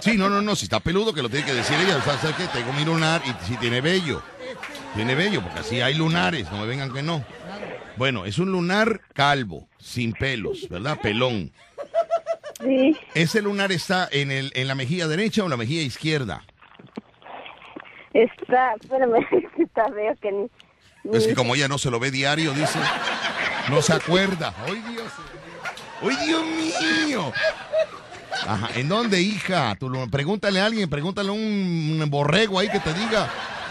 Sí, 0.01 0.17
no, 0.17 0.29
no, 0.29 0.41
no, 0.41 0.55
si 0.55 0.65
está 0.65 0.79
peludo 0.79 1.13
que 1.13 1.21
lo 1.21 1.29
tiene 1.29 1.45
que 1.45 1.53
decir 1.53 1.77
ella. 1.79 1.97
O 1.97 2.01
sea, 2.01 2.17
¿sabes 2.17 2.36
qué? 2.36 2.47
Tengo 2.47 2.73
mi 2.73 2.84
lunar 2.84 3.21
y 3.25 3.45
si 3.45 3.55
tiene 3.57 3.82
vello. 3.82 4.21
Tiene 4.93 5.15
vello, 5.15 5.41
porque 5.41 5.59
así 5.59 5.79
hay 5.79 5.93
lunares, 5.93 6.51
no 6.51 6.59
me 6.59 6.65
vengan 6.65 6.91
que 6.91 7.01
no. 7.01 7.23
Bueno, 8.02 8.26
es 8.26 8.39
un 8.39 8.52
lunar 8.52 9.02
calvo, 9.14 9.68
sin 9.78 10.14
pelos, 10.14 10.68
¿verdad? 10.70 10.99
Pelón. 10.99 11.52
Sí, 12.60 12.97
¿Ese 13.14 13.43
lunar 13.43 13.72
está 13.72 14.10
en, 14.12 14.32
el, 14.32 14.52
en 14.56 14.68
la 14.68 14.74
mejilla 14.74 15.08
derecha 15.08 15.43
o 15.43 15.45
en 15.45 15.52
la 15.52 15.58
mejilla 15.58 15.84
izquierda? 15.84 16.43
está, 18.12 18.74
espérame, 18.82 19.24
está 19.60 19.86
feo 19.93 20.16
que 20.20 20.32
ni... 20.32 21.16
Es 21.16 21.28
que 21.28 21.36
como 21.36 21.54
ella 21.54 21.68
no 21.68 21.78
se 21.78 21.91
lo 21.91 21.99
ve 21.99 22.10
diario, 22.10 22.54
dice, 22.54 22.80
no 23.70 23.84
se 23.84 23.93
acuerda. 23.93 24.52
¡Ay, 24.66 24.82
Dios! 24.91 25.12
¡Ay, 26.02 26.26
Dios 26.26 26.43
mío! 27.06 27.32
Ajá, 28.47 28.70
¿en 28.80 28.89
dónde, 28.89 29.22
hija? 29.22 29.76
Tú 29.80 29.91
pregúntale 30.10 30.60
a 30.60 30.66
alguien, 30.66 30.89
pregúntale 30.89 31.30
a 31.30 31.34
un, 31.34 31.99
un 32.02 32.10
borrego 32.10 32.58
ahí 32.58 32.68
que 32.68 32.80
te 32.80 32.95
diga, 32.95 33.30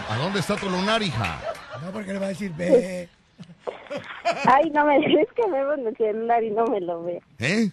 ¿a 0.09 0.15
dónde 0.15 0.39
está 0.39 0.55
tu 0.55 0.69
lunar, 0.69 1.03
hija? 1.03 1.37
No, 1.83 1.91
porque 1.91 2.13
le 2.13 2.19
va 2.19 2.27
a 2.27 2.29
decir, 2.29 2.53
ve. 2.55 3.09
Ay, 4.45 4.69
no 4.71 4.85
me... 4.85 4.97
Es 5.21 5.27
que 5.35 5.47
me 5.47 5.57
veo 5.63 5.73
en 5.73 5.87
el 5.87 5.97
celular 5.97 6.43
y 6.43 6.51
no 6.51 6.65
me 6.65 6.81
lo 6.81 7.03
veo. 7.03 7.19
¿Eh? 7.39 7.69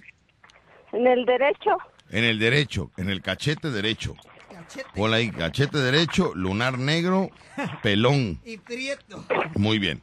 En 0.93 1.07
el 1.07 1.25
derecho, 1.27 1.77
En 2.11 2.25
el 2.25 2.39
derecho, 2.39 2.91
en 2.97 3.11
el 3.11 3.21
cachete 3.23 3.71
derecho. 3.71 4.15
Cachete 4.51 4.89
Ponle 4.95 5.17
ahí, 5.17 5.31
cachete 5.31 5.79
derecho, 5.79 6.33
lunar 6.35 6.79
negro, 6.79 7.31
pelón. 7.83 8.41
y 8.45 8.57
prieto. 8.59 9.25
Muy 9.57 9.79
bien. 9.79 10.01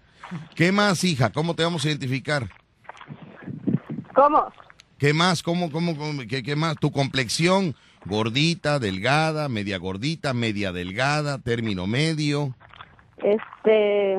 ¿Qué 0.56 0.72
más, 0.72 1.04
hija? 1.04 1.32
¿Cómo 1.32 1.56
te 1.56 1.64
vamos 1.64 1.84
a 1.86 1.88
identificar? 1.90 2.48
¿cómo? 4.14 4.52
¿Qué 4.98 5.14
más? 5.14 5.44
¿Cómo, 5.44 5.72
cómo, 5.72 5.96
cómo- 5.98 6.22
qué, 6.28 6.42
qué 6.42 6.56
más? 6.56 6.76
¿Tu 6.78 6.92
complexión? 6.92 7.76
Gordita, 8.06 8.80
delgada, 8.80 9.50
media 9.50 9.78
gordita, 9.78 10.34
media 10.34 10.72
delgada, 10.72 11.40
término 11.40 11.86
medio. 11.88 12.56
Este. 13.18 14.18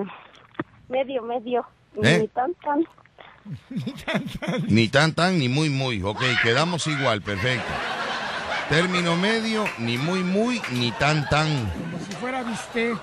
Medio, 0.89 1.23
medio. 1.23 1.67
¿Eh? 2.03 2.19
Ni 2.21 2.29
tan, 2.29 2.55
tan. 2.63 2.85
Ni 4.69 4.89
tan 4.89 5.13
tan 5.15 5.39
ni 5.39 5.49
muy 5.49 5.71
muy. 5.71 6.03
Ok, 6.03 6.21
quedamos 6.43 6.87
igual, 6.87 7.23
perfecto. 7.23 7.73
Término 8.69 9.17
medio, 9.17 9.65
ni 9.79 9.97
muy 9.97 10.21
muy, 10.25 10.61
ni 10.73 10.91
tan 10.93 11.29
tan. 11.29 11.49
Como 11.71 11.99
si 12.05 12.13
fuera 12.15 12.43
bistec, 12.43 12.97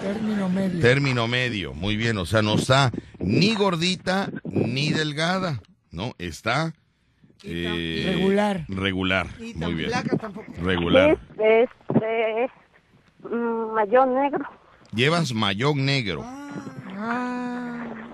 término 0.00 0.48
medio. 0.48 0.80
Término 0.80 1.28
medio, 1.28 1.72
muy 1.74 1.96
bien. 1.96 2.18
O 2.18 2.26
sea, 2.26 2.42
no 2.42 2.54
está 2.56 2.90
ni 3.18 3.54
gordita 3.54 4.28
ni 4.44 4.90
delgada. 4.90 5.60
No, 5.92 6.14
está 6.18 6.72
eh, 7.44 8.12
Regular. 8.16 8.64
Regular, 8.68 9.26
Y 9.38 9.54
muy 9.54 9.74
bien. 9.74 9.90
flaca 9.90 10.16
tampoco. 10.16 10.52
Regular. 10.60 11.16
Este. 11.38 11.68
mm, 13.22 13.74
Mayón 13.74 14.14
negro. 14.14 14.44
Llevas 14.92 15.32
mayón 15.32 15.84
negro. 15.84 16.22
Ah, 16.24 16.43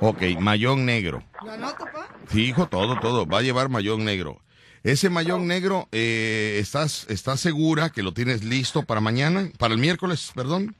Ok, 0.00 0.22
mayón 0.38 0.86
negro. 0.86 1.22
¿Lo 1.44 1.52
anoto, 1.52 1.84
pa? 1.84 2.08
Sí, 2.28 2.46
hijo, 2.46 2.66
todo, 2.68 2.98
todo. 3.00 3.26
Va 3.26 3.38
a 3.38 3.42
llevar 3.42 3.68
mayón 3.68 4.04
negro. 4.04 4.40
Ese 4.82 5.10
mayón 5.10 5.46
negro, 5.46 5.88
eh, 5.92 6.56
¿estás, 6.60 7.06
¿estás 7.10 7.40
segura 7.40 7.90
que 7.90 8.02
lo 8.02 8.14
tienes 8.14 8.42
listo 8.44 8.82
para 8.82 9.00
mañana? 9.02 9.50
Para 9.58 9.74
el 9.74 9.80
miércoles, 9.80 10.32
perdón. 10.34 10.74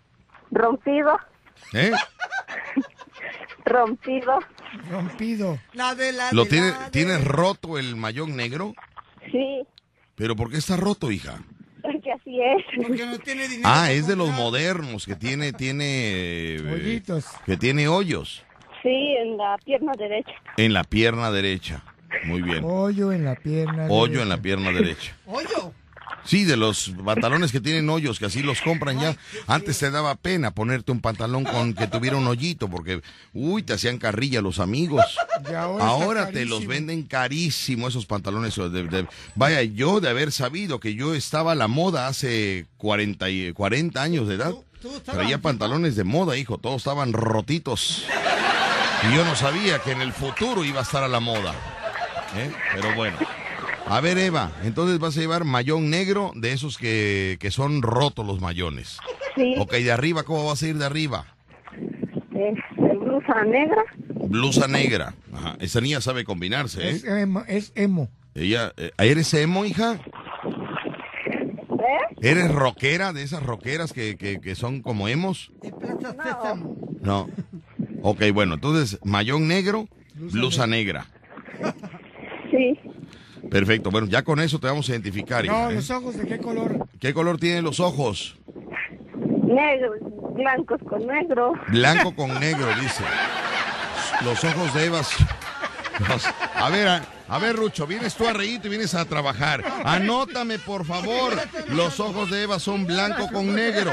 Rompido. 0.50 1.18
¿Eh? 1.74 1.92
Rompido. 3.64 4.38
rompido. 4.90 5.58
La 5.74 5.94
de 5.94 6.12
la. 6.12 6.32
¿Lo 6.32 6.44
de 6.44 6.50
tiene, 6.50 6.70
la 6.70 6.78
de- 6.84 6.90
¿Tienes 6.90 7.24
roto 7.24 7.78
el 7.78 7.94
mayón 7.96 8.36
negro? 8.36 8.74
Sí. 9.30 9.62
¿Pero 10.14 10.34
por 10.34 10.50
qué 10.50 10.56
está 10.58 10.76
roto, 10.76 11.10
hija? 11.10 11.38
Así 12.30 12.40
es. 12.40 12.86
Porque 12.86 13.06
no 13.06 13.18
tiene 13.18 13.48
dinero. 13.48 13.68
Ah, 13.70 13.90
es 13.90 14.06
de 14.06 14.16
los 14.16 14.30
modernos, 14.30 15.04
que 15.06 15.16
tiene, 15.16 15.52
tiene... 15.52 15.84
eh, 16.56 16.60
Hoyitos. 16.72 17.26
que 17.44 17.56
tiene 17.56 17.88
hoyos 17.88 18.42
Sí, 18.82 18.88
en 19.18 19.36
la 19.36 19.58
pierna 19.64 19.92
derecha. 19.98 20.32
en 20.56 20.72
la 20.72 20.84
pierna 20.84 21.30
derecha. 21.30 21.82
Muy 22.24 22.42
bien. 22.42 22.62
Hoyo 22.64 23.12
en 23.12 23.24
la 23.24 23.34
pierna. 23.34 23.86
Hoyo 23.90 24.22
en 24.22 24.28
la 24.28 24.36
derecha. 24.36 24.42
pierna 24.42 24.72
derecha. 24.72 25.16
Hoyo. 25.26 25.72
Sí, 26.24 26.44
de 26.44 26.56
los 26.56 26.92
pantalones 27.04 27.50
que 27.50 27.60
tienen 27.60 27.88
hoyos, 27.88 28.18
que 28.18 28.26
así 28.26 28.42
los 28.42 28.60
compran 28.60 29.00
ya. 29.00 29.16
Antes 29.46 29.78
te 29.78 29.90
daba 29.90 30.14
pena 30.16 30.50
ponerte 30.52 30.92
un 30.92 31.00
pantalón 31.00 31.44
con 31.44 31.72
que 31.74 31.86
tuviera 31.86 32.16
un 32.16 32.26
hoyito, 32.26 32.68
porque, 32.68 33.00
uy, 33.32 33.62
te 33.62 33.72
hacían 33.72 33.98
carrilla 33.98 34.42
los 34.42 34.58
amigos. 34.58 35.04
Ahora 35.82 36.30
te 36.30 36.44
los 36.44 36.66
venden 36.66 37.02
carísimo 37.04 37.88
esos 37.88 38.06
pantalones. 38.06 38.54
de- 38.56 38.68
de- 38.84 39.06
vaya, 39.34 39.62
yo 39.62 40.00
de 40.00 40.10
haber 40.10 40.30
sabido 40.32 40.78
que 40.80 40.94
yo 40.94 41.14
estaba 41.14 41.52
a 41.52 41.54
la 41.54 41.68
moda 41.68 42.06
hace 42.08 42.66
40, 42.76 43.30
y- 43.30 43.52
40 43.52 44.02
años 44.02 44.28
de 44.28 44.34
edad, 44.34 44.52
traía 45.04 45.38
pantalones 45.40 45.96
de 45.96 46.04
moda, 46.04 46.36
hijo, 46.36 46.58
todos 46.58 46.76
estaban 46.78 47.12
rotitos. 47.12 48.04
Y 49.10 49.14
yo 49.14 49.24
no 49.24 49.34
sabía 49.34 49.78
que 49.78 49.92
en 49.92 50.02
el 50.02 50.12
futuro 50.12 50.64
iba 50.64 50.80
a 50.80 50.82
estar 50.82 51.02
a 51.02 51.08
la 51.08 51.20
moda. 51.20 51.54
¿eh? 52.36 52.50
Pero 52.74 52.94
bueno. 52.94 53.16
A 53.86 54.00
ver, 54.00 54.18
Eva, 54.18 54.52
entonces 54.62 54.98
vas 54.98 55.16
a 55.16 55.20
llevar 55.20 55.44
mayón 55.44 55.90
negro 55.90 56.32
de 56.34 56.52
esos 56.52 56.78
que, 56.78 57.36
que 57.40 57.50
son 57.50 57.82
rotos 57.82 58.26
los 58.26 58.40
mayones. 58.40 58.98
Sí. 59.34 59.54
Ok, 59.58 59.72
de 59.72 59.92
arriba, 59.92 60.22
¿cómo 60.22 60.46
vas 60.46 60.62
a 60.62 60.68
ir 60.68 60.76
de 60.76 60.86
arriba? 60.86 61.26
Este, 62.32 62.96
blusa 62.96 63.44
negra. 63.44 63.82
Blusa 64.28 64.68
negra. 64.68 65.14
Ajá. 65.32 65.56
Esa 65.60 65.80
niña 65.80 66.00
sabe 66.00 66.24
combinarse, 66.24 66.88
¿eh? 66.88 66.90
Es 66.90 67.04
emo. 67.04 67.42
Es 67.48 67.72
emo. 67.74 68.08
Ella, 68.34 68.72
eh, 68.76 68.92
¿Eres 68.98 69.34
emo, 69.34 69.64
hija? 69.64 69.94
¿Eh? 71.80 72.16
¿Eres 72.22 72.52
rockera 72.52 73.12
de 73.12 73.22
esas 73.22 73.42
rockeras 73.42 73.92
que, 73.92 74.16
que, 74.16 74.40
que 74.40 74.54
son 74.54 74.82
como 74.82 75.08
emos? 75.08 75.50
Sésamo. 75.62 76.76
No. 77.00 77.28
Ok, 78.02 78.22
bueno, 78.32 78.54
entonces, 78.54 78.98
mayón 79.04 79.48
negro, 79.48 79.88
blusa 80.14 80.66
negra. 80.66 81.06
Sí. 82.50 82.78
Perfecto, 83.50 83.90
bueno, 83.90 84.06
ya 84.06 84.22
con 84.22 84.40
eso 84.40 84.58
te 84.58 84.66
vamos 84.68 84.88
a 84.88 84.92
identificar. 84.92 85.44
hija, 85.44 85.52
No, 85.64 85.70
¿eh? 85.70 85.74
los 85.74 85.90
ojos 85.90 86.16
de 86.16 86.26
qué 86.26 86.38
color. 86.38 86.86
¿Qué 87.00 87.12
color 87.12 87.38
tienen 87.38 87.64
los 87.64 87.80
ojos? 87.80 88.38
Negro. 89.44 89.92
Blancos 90.34 90.80
con 90.88 91.06
negro. 91.06 91.52
Blanco 91.68 92.14
con 92.16 92.38
negro, 92.38 92.66
dice. 92.80 93.02
Los 94.24 94.42
ojos 94.44 94.72
de 94.74 94.84
Eva. 94.86 95.00
A 96.54 96.68
ver, 96.70 96.88
a, 96.88 97.02
a 97.28 97.38
ver, 97.38 97.56
Rucho, 97.56 97.86
vienes 97.86 98.14
tú 98.14 98.26
a 98.26 98.32
reírte 98.32 98.66
y 98.68 98.70
vienes 98.70 98.94
a 98.94 99.04
trabajar. 99.04 99.64
Anótame, 99.84 100.58
por 100.58 100.84
favor. 100.84 101.34
Los 101.68 102.00
ojos 102.00 102.30
de 102.30 102.42
Eva 102.42 102.58
son 102.58 102.86
blanco 102.86 103.28
con 103.32 103.54
negro. 103.54 103.92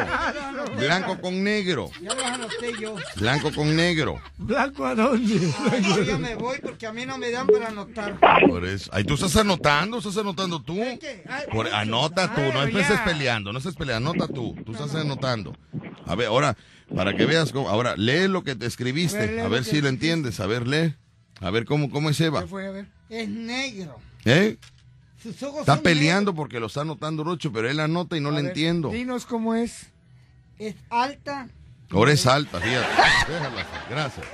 Blanco 0.77 1.19
con 1.19 1.43
negro. 1.43 1.89
Ya 2.01 2.13
los 2.13 2.23
anoté 2.23 2.73
yo. 2.79 2.95
Blanco 3.15 3.51
con 3.53 3.75
negro. 3.75 4.21
¿Blanco 4.37 4.85
a 4.85 4.95
dónde? 4.95 5.51
Yo 5.81 6.03
ya 6.03 6.17
me 6.17 6.35
voy 6.35 6.59
porque 6.61 6.87
a 6.87 6.93
mí 6.93 7.05
no 7.05 7.17
me 7.17 7.31
dan 7.31 7.47
para 7.47 7.67
anotar. 7.67 8.17
Por 8.47 8.65
eso. 8.65 8.89
Ahí 8.93 9.03
tú 9.03 9.15
estás 9.15 9.35
anotando, 9.35 9.97
estás 9.97 10.17
anotando 10.17 10.61
tú. 10.61 10.77
Ay, 10.81 10.99
Por- 11.51 11.67
anota 11.73 12.33
tú, 12.33 12.41
no 12.53 12.61
Ay, 12.61 12.75
estés 12.77 12.99
peleando, 13.01 13.51
no 13.51 13.59
estés 13.59 13.75
peleando, 13.75 14.11
anota 14.11 14.27
tú, 14.31 14.55
tú 14.65 14.71
estás 14.73 14.93
anotando. 14.95 15.55
A 16.05 16.15
ver, 16.15 16.27
ahora, 16.27 16.55
para 16.95 17.13
que 17.15 17.25
veas 17.25 17.51
cómo, 17.51 17.69
ahora, 17.69 17.95
lee 17.97 18.27
lo 18.27 18.43
que 18.43 18.55
te 18.55 18.65
escribiste, 18.65 19.41
a 19.41 19.47
ver 19.47 19.63
si 19.63 19.81
lo 19.81 19.89
entiendes, 19.89 20.39
a 20.39 20.47
ver, 20.47 20.67
lee. 20.67 20.95
A 21.39 21.49
ver 21.51 21.65
cómo, 21.65 21.89
cómo 21.89 22.09
es 22.09 22.19
Eva. 22.21 22.41
¿Qué 22.41 22.47
fue? 22.47 22.67
A 22.67 22.71
ver. 22.71 22.87
Es 23.09 23.27
negro. 23.29 23.97
¿Eh? 24.25 24.57
Sus 25.21 25.41
ojos 25.43 25.61
Está 25.61 25.75
son 25.75 25.83
peleando 25.83 26.33
porque 26.35 26.59
lo 26.59 26.67
está 26.67 26.81
anotando 26.81 27.23
Rocho, 27.23 27.51
pero 27.51 27.69
él 27.69 27.79
anota 27.79 28.15
y 28.17 28.19
no 28.21 28.29
A 28.29 28.33
le 28.33 28.37
ver, 28.41 28.45
entiendo. 28.47 28.89
Dinos 28.89 29.25
cómo 29.25 29.55
es. 29.55 29.87
negros, 30.59 30.67
Es 30.69 30.75
alta. 30.89 31.47
Ahora 31.91 32.11
es 32.11 32.25
alta, 32.27 32.59
fíjate. 32.59 32.87
Déjala, 33.31 33.65
gracias. 33.89 34.25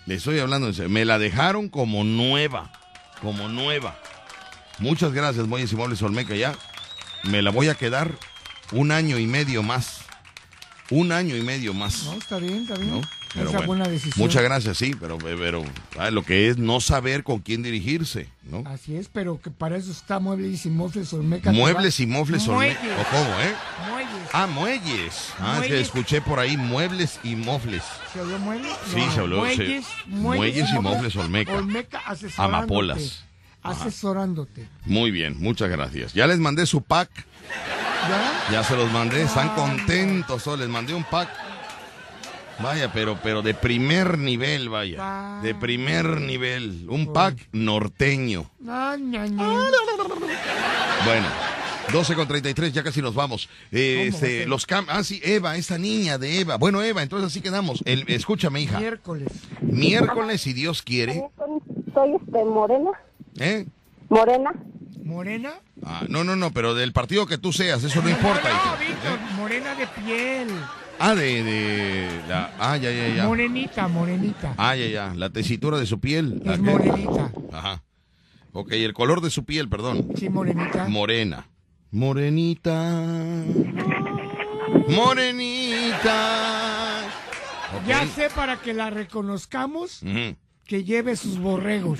Le 0.05 0.15
estoy 0.15 0.39
hablando 0.39 0.67
en 0.67 0.73
serio. 0.73 0.89
Me 0.89 1.03
la 1.03 1.19
dejaron 1.19 1.67
como 1.67 2.05
nueva, 2.05 2.71
como 3.21 3.49
nueva. 3.49 3.99
Muchas 4.79 5.11
gracias, 5.11 5.45
Muelles 5.47 5.73
y 5.73 5.75
Muebles 5.75 6.01
Olmeca, 6.01 6.33
ya. 6.35 6.55
Me 7.23 7.41
la 7.41 7.51
voy 7.51 7.67
a 7.67 7.75
quedar 7.75 8.15
un 8.71 8.91
año 8.91 9.19
y 9.19 9.27
medio 9.27 9.63
más. 9.63 10.00
Un 10.91 11.11
año 11.11 11.35
y 11.37 11.41
medio 11.41 11.73
más. 11.73 12.03
No, 12.03 12.13
está 12.13 12.37
bien, 12.37 12.63
está 12.63 12.75
bien. 12.75 12.91
¿no? 12.91 13.01
Pero 13.33 13.45
Esa 13.47 13.57
bueno, 13.59 13.67
buena 13.67 13.87
decisión. 13.87 14.13
Muchas 14.17 14.43
gracias, 14.43 14.77
sí, 14.77 14.93
pero, 14.99 15.17
pero 15.17 15.63
ah, 15.97 16.11
lo 16.11 16.21
que 16.23 16.49
es 16.49 16.57
no 16.57 16.81
saber 16.81 17.23
con 17.23 17.39
quién 17.39 17.63
dirigirse, 17.63 18.27
¿no? 18.43 18.63
Así 18.67 18.97
es, 18.97 19.07
pero 19.07 19.39
que 19.41 19.49
para 19.49 19.77
eso 19.77 19.89
está 19.89 20.19
Muebles 20.19 20.65
y 20.65 20.69
Mofles 20.69 21.13
Olmeca. 21.13 21.53
Muebles 21.53 21.97
y 22.01 22.07
mofles. 22.07 22.45
Olmeca. 22.49 22.79
¿O 22.99 23.05
cómo, 23.09 23.39
eh? 23.39 23.53
Muelles. 23.89 24.29
Ah, 24.33 24.47
muelles. 24.47 25.33
Ah, 25.39 25.55
Muelles. 25.59 25.81
escuché 25.81 26.19
por 26.21 26.39
ahí 26.39 26.57
muebles 26.57 27.19
y 27.23 27.37
mofles. 27.37 27.83
¿Se 28.11 28.19
habló 28.19 28.37
muebles? 28.39 28.71
Sí, 28.93 29.01
se 29.13 29.19
habló, 29.21 29.37
Muelles, 29.37 29.85
se- 29.85 30.09
muelles, 30.09 30.37
Muelles 30.37 30.69
y 30.75 30.79
Mofles 30.79 31.15
Olmeca. 31.15 31.53
Olmeca 31.53 31.99
asesorándote. 31.99 32.57
Amapolas. 32.57 33.23
asesorándote. 33.63 34.67
Muy 34.85 35.11
bien, 35.11 35.37
muchas 35.39 35.69
gracias. 35.69 36.13
Ya 36.13 36.27
les 36.27 36.39
mandé 36.39 36.65
su 36.65 36.81
pack. 36.81 37.09
¿Ya? 38.09 38.51
Ya 38.51 38.63
se 38.63 38.75
los 38.75 38.91
mandé, 38.91 39.23
están 39.23 39.49
contentos. 39.55 40.45
oh, 40.47 40.57
les 40.57 40.67
mandé 40.67 40.93
un 40.93 41.03
pack. 41.03 41.29
Vaya, 42.61 42.91
pero, 42.93 43.17
pero 43.23 43.41
de 43.41 43.53
primer 43.53 44.17
nivel, 44.17 44.69
vaya. 44.69 45.39
De 45.41 45.55
primer 45.55 46.21
nivel. 46.21 46.85
Un 46.89 47.11
pack 47.11 47.49
norteño. 47.51 48.49
Ah, 48.67 48.95
ña, 48.99 49.25
ña. 49.25 49.43
Bueno, 51.05 51.27
12 51.91 52.15
con 52.15 52.27
33, 52.27 52.73
ya 52.73 52.83
casi 52.83 53.01
nos 53.01 53.15
vamos. 53.15 53.49
Eh, 53.71 54.09
¿Cómo 54.11 54.19
va 54.19 54.25
a 54.25 54.29
este, 54.29 54.45
los 54.45 54.65
cam 54.65 54.85
ah, 54.89 55.03
sí, 55.03 55.19
Eva, 55.23 55.55
esta 55.57 55.77
niña 55.77 56.17
de 56.17 56.39
Eva. 56.39 56.57
Bueno, 56.57 56.81
Eva, 56.81 57.01
entonces 57.01 57.27
así 57.27 57.41
quedamos. 57.41 57.81
El, 57.85 58.05
escúchame, 58.07 58.61
hija. 58.61 58.79
Miércoles. 58.79 59.29
Miércoles, 59.61 60.41
si 60.41 60.53
Dios 60.53 60.81
quiere. 60.81 61.29
Soy 61.93 62.15
este, 62.15 62.45
morena. 62.45 62.91
¿Eh? 63.39 63.65
Morena. 64.09 64.51
¿Morena? 65.11 65.51
Ah, 65.83 66.03
no, 66.07 66.23
no, 66.23 66.37
no, 66.37 66.51
pero 66.51 66.73
del 66.73 66.93
partido 66.93 67.25
que 67.27 67.37
tú 67.37 67.51
seas, 67.51 67.83
eso 67.83 68.01
no 68.01 68.09
importa, 68.09 68.49
No. 68.49 68.77
Víctor, 68.79 69.19
morena 69.35 69.75
de 69.75 69.85
piel. 69.87 70.47
Ah, 70.99 71.13
de, 71.15 71.43
de 71.43 72.09
la, 72.29 72.51
ah, 72.59 72.77
ya, 72.77 72.91
ya, 72.91 73.15
ya. 73.15 73.25
Morenita, 73.27 73.87
morenita. 73.89 74.53
Ah, 74.57 74.75
ya, 74.75 74.87
ya. 74.87 75.13
La 75.15 75.29
tesitura 75.29 75.77
de 75.79 75.85
su 75.85 75.99
piel. 75.99 76.41
¿la 76.45 76.53
Es 76.53 76.59
morenita. 76.59 77.31
Ajá. 77.51 77.83
Ok, 78.53 78.71
el 78.71 78.93
color 78.93 79.19
de 79.21 79.29
su 79.29 79.43
piel, 79.43 79.67
perdón. 79.67 80.07
Sí, 80.15 80.29
morenita. 80.29 80.87
Morena. 80.87 81.47
Morenita. 81.91 83.01
Morenita. 84.87 87.01
Ya 87.85 88.07
sé 88.07 88.29
para 88.33 88.61
que 88.61 88.73
la 88.73 88.89
reconozcamos 88.89 90.01
que 90.65 90.83
lleve 90.83 91.15
sus 91.17 91.37
borregos. 91.37 91.99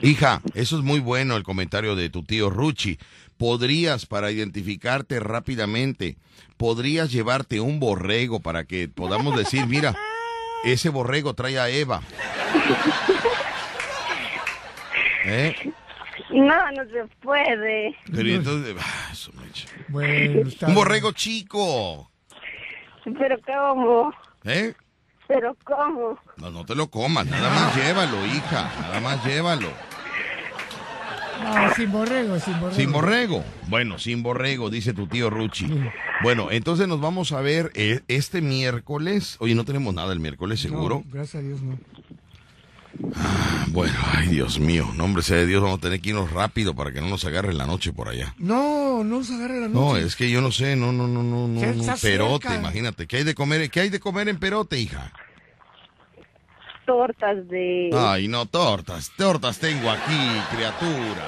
Hija, 0.00 0.40
eso 0.54 0.78
es 0.78 0.84
muy 0.84 1.00
bueno 1.00 1.36
el 1.36 1.42
comentario 1.42 1.96
de 1.96 2.08
tu 2.08 2.22
tío 2.22 2.50
Ruchi. 2.50 2.98
Podrías, 3.36 4.06
para 4.06 4.30
identificarte 4.30 5.18
rápidamente, 5.20 6.16
podrías 6.56 7.10
llevarte 7.10 7.60
un 7.60 7.80
borrego 7.80 8.40
para 8.40 8.64
que 8.64 8.88
podamos 8.88 9.36
decir, 9.36 9.66
mira, 9.66 9.94
ese 10.64 10.88
borrego 10.88 11.34
trae 11.34 11.58
a 11.58 11.68
Eva. 11.68 12.00
¿Eh? 15.24 15.54
No, 16.30 16.70
no 16.72 16.84
se 16.90 17.04
puede. 17.20 17.94
Pero 18.10 18.28
entonces, 18.28 18.76
ah, 18.80 19.08
eso 19.12 19.30
me 19.34 19.46
echa. 19.46 19.68
Bueno, 19.88 20.48
está 20.48 20.66
un 20.66 20.74
bien. 20.74 20.84
borrego 20.84 21.12
chico. 21.12 22.10
Pero 23.04 23.36
¿cómo? 23.46 24.12
¿Eh? 24.44 24.74
Pero 25.28 25.54
¿cómo? 25.62 26.18
No, 26.38 26.50
no 26.50 26.64
te 26.64 26.74
lo 26.74 26.88
comas, 26.90 27.26
nada 27.26 27.50
más 27.50 27.76
llévalo, 27.76 28.24
hija, 28.26 28.72
nada 28.80 29.00
más 29.00 29.24
llévalo. 29.24 29.68
No, 31.42 31.74
sin 31.74 31.92
borrego, 31.92 32.38
sin 32.40 32.54
borrego. 32.54 32.74
Sin 32.76 32.92
borrego. 32.92 33.44
Bueno, 33.68 33.98
sin 33.98 34.22
borrego, 34.22 34.70
dice 34.70 34.92
tu 34.92 35.06
tío 35.06 35.30
Ruchi. 35.30 35.68
Bueno, 36.22 36.48
entonces 36.50 36.88
nos 36.88 37.00
vamos 37.00 37.32
a 37.32 37.40
ver 37.40 37.70
eh, 37.74 38.00
este 38.08 38.40
miércoles. 38.40 39.36
Oye, 39.38 39.54
no 39.54 39.64
tenemos 39.64 39.94
nada 39.94 40.12
el 40.12 40.18
miércoles, 40.18 40.60
seguro. 40.60 41.02
No, 41.04 41.12
gracias 41.12 41.42
a 41.42 41.46
Dios, 41.46 41.62
no. 41.62 41.78
Bueno, 43.68 43.94
ay, 44.14 44.28
Dios 44.28 44.58
mío. 44.58 44.88
No, 44.96 45.04
hombre, 45.04 45.22
sea 45.22 45.36
de 45.36 45.46
Dios, 45.46 45.62
vamos 45.62 45.78
a 45.78 45.82
tener 45.82 46.00
que 46.00 46.08
irnos 46.10 46.30
rápido 46.32 46.74
para 46.74 46.90
que 46.92 47.00
no 47.00 47.08
nos 47.08 47.24
agarre 47.24 47.52
la 47.54 47.66
noche 47.66 47.92
por 47.92 48.08
allá. 48.08 48.34
No, 48.38 49.04
no 49.04 49.22
se 49.22 49.34
agarre 49.34 49.60
la 49.60 49.68
No, 49.68 49.92
noche. 49.92 50.04
es 50.06 50.16
que 50.16 50.30
yo 50.30 50.40
no 50.40 50.50
sé, 50.50 50.74
no, 50.74 50.92
no, 50.92 51.06
no, 51.06 51.22
no, 51.22 51.46
no, 51.46 51.60
no, 51.74 51.94
perote, 52.00 52.48
cerca. 52.48 52.54
imagínate. 52.58 53.06
¿Qué 53.06 53.18
hay 53.18 53.24
de 53.24 53.34
comer? 53.34 53.70
¿Qué 53.70 53.80
hay 53.80 53.88
de 53.90 54.00
comer 54.00 54.28
en 54.28 54.38
perote, 54.38 54.78
hija? 54.80 55.12
Tortas 56.86 57.46
de... 57.48 57.90
Ay, 57.94 58.28
no, 58.28 58.46
tortas, 58.46 59.12
tortas 59.16 59.58
tengo 59.58 59.90
aquí, 59.90 60.16
criatura. 60.54 61.26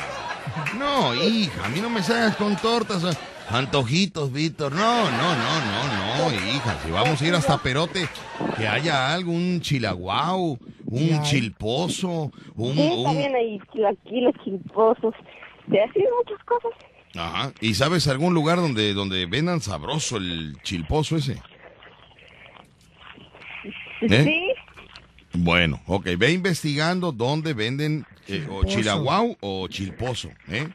No, 0.78 1.14
hija, 1.14 1.66
a 1.66 1.68
mí 1.68 1.80
no 1.80 1.90
me 1.90 2.02
salgas 2.02 2.36
con 2.36 2.56
tortas. 2.56 3.04
ah, 3.04 3.56
Antojitos, 3.58 4.32
Víctor. 4.32 4.72
No, 4.72 5.04
no, 5.10 5.10
no, 5.36 5.60
no, 5.60 6.30
no, 6.30 6.34
hija. 6.48 6.78
Si 6.84 6.90
vamos 6.90 7.20
a 7.20 7.26
ir 7.26 7.34
hasta 7.34 7.58
Perote, 7.58 8.08
que 8.56 8.66
haya 8.66 9.12
algo, 9.12 9.32
un 9.32 9.60
chilaguau, 9.60 10.58
un 10.90 11.08
Ya. 11.08 11.22
chilpozo, 11.22 12.30
un, 12.56 12.74
Sí, 12.74 12.90
un- 12.96 13.04
también 13.04 13.34
hay 13.34 13.58
chilaquiles, 13.72 14.34
chilposos. 14.44 15.14
De 15.66 15.80
así 15.82 16.00
muchas 16.18 16.44
cosas. 16.44 16.72
Ajá. 17.16 17.52
¿Y 17.60 17.74
sabes 17.74 18.06
algún 18.08 18.34
lugar 18.34 18.58
donde, 18.58 18.92
donde 18.92 19.24
vendan 19.26 19.60
sabroso 19.60 20.16
el 20.16 20.56
chilpozo 20.62 21.16
ese? 21.16 21.40
¿Eh? 24.02 24.24
Sí, 24.24 24.46
Bueno, 25.38 25.80
ok, 25.86 26.06
ve 26.18 26.32
investigando 26.32 27.12
dónde 27.12 27.54
venden 27.54 28.04
eh, 28.26 28.46
o 28.50 28.64
chilaguau 28.64 29.36
o 29.40 29.68
chilpozo, 29.68 30.28
¿eh? 30.48 30.66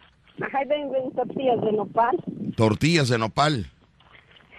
ajá, 0.42 0.60
venden 0.68 1.12
tortillas 1.14 1.60
de 1.62 1.72
nopal. 1.74 2.16
Tortillas 2.56 3.10
de 3.10 3.18
nopal. 3.18 3.66